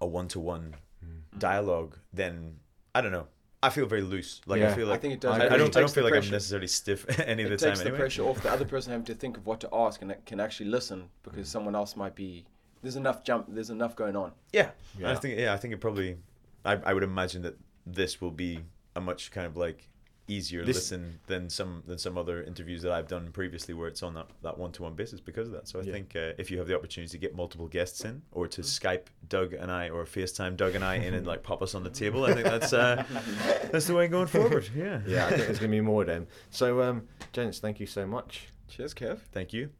a 0.00 0.06
one 0.06 0.28
to 0.28 0.40
one 0.40 0.74
Mm. 1.04 1.38
dialogue, 1.38 1.96
then 2.12 2.56
I 2.94 3.00
don't 3.00 3.12
know. 3.12 3.26
I 3.62 3.68
feel 3.70 3.86
very 3.86 4.02
loose. 4.02 4.40
Like 4.46 4.62
I 4.62 4.74
feel 4.74 4.86
like 4.86 4.98
I 4.98 5.00
think 5.02 5.14
it 5.14 5.20
does. 5.20 5.38
I, 5.40 5.44
I 5.44 5.54
I 5.54 5.56
don't. 5.58 5.76
I 5.76 5.80
don't 5.80 5.90
feel 5.90 6.04
like 6.04 6.14
I'm 6.14 6.30
necessarily 6.30 6.66
stiff 6.66 7.06
any 7.26 7.42
of 7.42 7.50
It 7.52 7.58
the 7.58 7.64
time. 7.66 7.70
takes 7.72 7.80
the 7.80 7.84
anyway. 7.86 7.98
pressure 7.98 8.22
off 8.24 8.42
the 8.42 8.50
other 8.50 8.64
person 8.74 8.92
having 8.92 9.04
to 9.06 9.14
think 9.14 9.36
of 9.36 9.46
what 9.46 9.60
to 9.60 9.68
ask 9.72 10.00
and 10.02 10.14
can 10.26 10.40
actually 10.40 10.70
listen 10.70 11.08
because 11.22 11.48
someone 11.48 11.74
else 11.74 11.96
might 11.96 12.14
be. 12.14 12.44
There's 12.82 12.96
enough 12.96 13.24
jump. 13.24 13.46
There's 13.48 13.70
enough 13.70 13.94
going 13.96 14.16
on. 14.16 14.32
Yeah, 14.52 14.70
Yeah. 14.98 15.10
I 15.12 15.14
think 15.16 15.38
yeah, 15.38 15.52
I 15.52 15.56
think 15.56 15.74
it 15.74 15.78
probably. 15.80 16.16
I 16.64 16.72
I 16.76 16.92
would 16.94 17.02
imagine 17.02 17.42
that 17.42 17.56
this 17.86 18.20
will 18.20 18.30
be 18.30 18.60
a 18.96 19.00
much 19.00 19.30
kind 19.30 19.46
of 19.46 19.56
like 19.56 19.86
easier 20.28 20.64
This- 20.64 20.76
listen 20.76 21.18
than 21.26 21.50
some 21.50 21.82
than 21.86 21.98
some 21.98 22.16
other 22.16 22.42
interviews 22.44 22.82
that 22.82 22.92
I've 22.92 23.08
done 23.08 23.32
previously 23.32 23.74
where 23.74 23.88
it's 23.88 24.02
on 24.02 24.14
that 24.14 24.28
that 24.42 24.56
one 24.58 24.70
to 24.72 24.82
one 24.82 24.94
basis 24.94 25.20
because 25.20 25.48
of 25.48 25.54
that. 25.54 25.66
So 25.68 25.80
I 25.80 25.82
Yeah. 25.82 25.92
think 25.92 26.14
uh, 26.14 26.32
if 26.38 26.50
you 26.50 26.58
have 26.58 26.68
the 26.68 26.76
opportunity 26.76 27.10
to 27.10 27.18
get 27.18 27.34
multiple 27.34 27.66
guests 27.66 28.04
in 28.04 28.22
or 28.30 28.46
to 28.48 28.60
Skype 28.62 29.06
Doug 29.28 29.52
and 29.54 29.70
I 29.72 29.88
or 29.90 30.04
FaceTime 30.04 30.56
Doug 30.56 30.74
and 30.76 30.84
I 30.84 30.96
in 30.96 31.14
and 31.14 31.26
like 31.32 31.42
pop 31.42 31.62
us 31.62 31.74
on 31.74 31.82
the 31.82 31.90
table, 31.90 32.24
I 32.24 32.32
think 32.34 32.44
that's 32.46 32.72
uh, 32.72 33.04
that's 33.72 33.86
the 33.88 33.94
way 33.94 34.06
going 34.08 34.28
forward. 34.28 34.68
Yeah. 34.74 35.00
Yeah, 35.06 35.26
I 35.26 35.30
think 35.30 35.46
there's 35.46 35.58
going 35.58 35.70
to 35.72 35.76
be 35.76 35.80
more 35.80 36.02
of 36.02 36.06
them. 36.06 36.28
So, 36.50 36.80
um, 36.82 37.08
gents, 37.32 37.58
thank 37.58 37.80
you 37.80 37.86
so 37.86 38.06
much. 38.06 38.48
Cheers, 38.68 38.94
Kev. 38.94 39.18
Thank 39.32 39.52
you. 39.52 39.70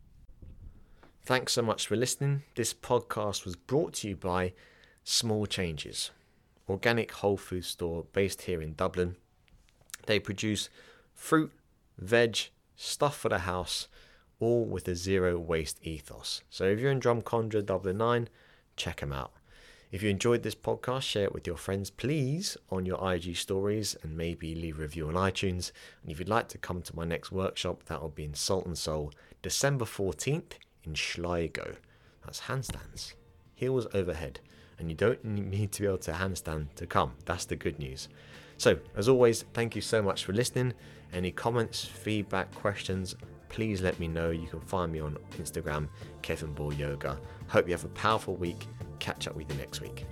Thanks 1.22 1.52
so 1.52 1.62
much 1.62 1.86
for 1.86 1.96
listening. 1.96 2.42
This 2.56 2.74
podcast 2.74 3.44
was 3.44 3.54
brought 3.54 3.92
to 3.94 4.08
you 4.08 4.16
by 4.16 4.52
Small 5.04 5.46
Changes, 5.46 6.10
organic 6.68 7.12
whole 7.12 7.36
food 7.36 7.64
store 7.64 8.06
based 8.12 8.42
here 8.42 8.60
in 8.60 8.74
Dublin. 8.74 9.16
They 10.06 10.18
produce 10.18 10.70
fruit, 11.14 11.52
veg, 11.98 12.38
stuff 12.74 13.16
for 13.16 13.28
the 13.28 13.40
house, 13.40 13.86
all 14.40 14.64
with 14.64 14.88
a 14.88 14.96
zero 14.96 15.38
waste 15.38 15.78
ethos. 15.82 16.42
So 16.50 16.64
if 16.64 16.80
you're 16.80 16.90
in 16.90 17.00
Drumcondra, 17.00 17.64
Dublin 17.64 17.98
9, 17.98 18.28
check 18.76 19.00
them 19.00 19.12
out. 19.12 19.32
If 19.92 20.02
you 20.02 20.10
enjoyed 20.10 20.42
this 20.42 20.54
podcast, 20.54 21.02
share 21.02 21.24
it 21.24 21.34
with 21.34 21.46
your 21.46 21.58
friends, 21.58 21.90
please, 21.90 22.56
on 22.70 22.86
your 22.86 23.12
IG 23.12 23.36
stories 23.36 23.94
and 24.02 24.16
maybe 24.16 24.54
leave 24.54 24.78
a 24.78 24.82
review 24.82 25.08
on 25.08 25.14
iTunes. 25.14 25.70
And 26.02 26.10
if 26.10 26.18
you'd 26.18 26.28
like 26.28 26.48
to 26.48 26.58
come 26.58 26.80
to 26.82 26.96
my 26.96 27.04
next 27.04 27.30
workshop, 27.30 27.84
that 27.84 28.00
will 28.00 28.08
be 28.08 28.24
in 28.24 28.34
Salt 28.34 28.66
and 28.66 28.78
Soul, 28.78 29.12
December 29.42 29.84
14th 29.84 30.54
in 30.84 30.94
Sligo. 30.94 31.76
That's 32.24 32.42
handstands, 32.42 33.14
heels 33.54 33.86
overhead. 33.94 34.40
And 34.78 34.88
you 34.88 34.96
don't 34.96 35.22
need 35.24 35.72
to 35.72 35.82
be 35.82 35.88
able 35.88 35.98
to 35.98 36.12
handstand 36.12 36.74
to 36.76 36.86
come. 36.86 37.12
That's 37.26 37.44
the 37.44 37.56
good 37.56 37.78
news. 37.78 38.08
So, 38.56 38.78
as 38.96 39.08
always, 39.08 39.42
thank 39.54 39.74
you 39.74 39.82
so 39.82 40.00
much 40.02 40.24
for 40.24 40.32
listening. 40.32 40.72
Any 41.12 41.30
comments, 41.30 41.84
feedback, 41.84 42.54
questions, 42.54 43.14
please 43.48 43.82
let 43.82 43.98
me 43.98 44.08
know. 44.08 44.30
You 44.30 44.46
can 44.46 44.60
find 44.60 44.92
me 44.92 45.00
on 45.00 45.18
Instagram, 45.38 45.88
Kevin 46.22 46.52
Ball 46.54 46.72
Yoga. 46.72 47.18
Hope 47.48 47.66
you 47.66 47.72
have 47.72 47.84
a 47.84 47.88
powerful 47.88 48.36
week. 48.36 48.66
Catch 48.98 49.28
up 49.28 49.34
with 49.34 49.50
you 49.50 49.58
next 49.58 49.80
week. 49.80 50.06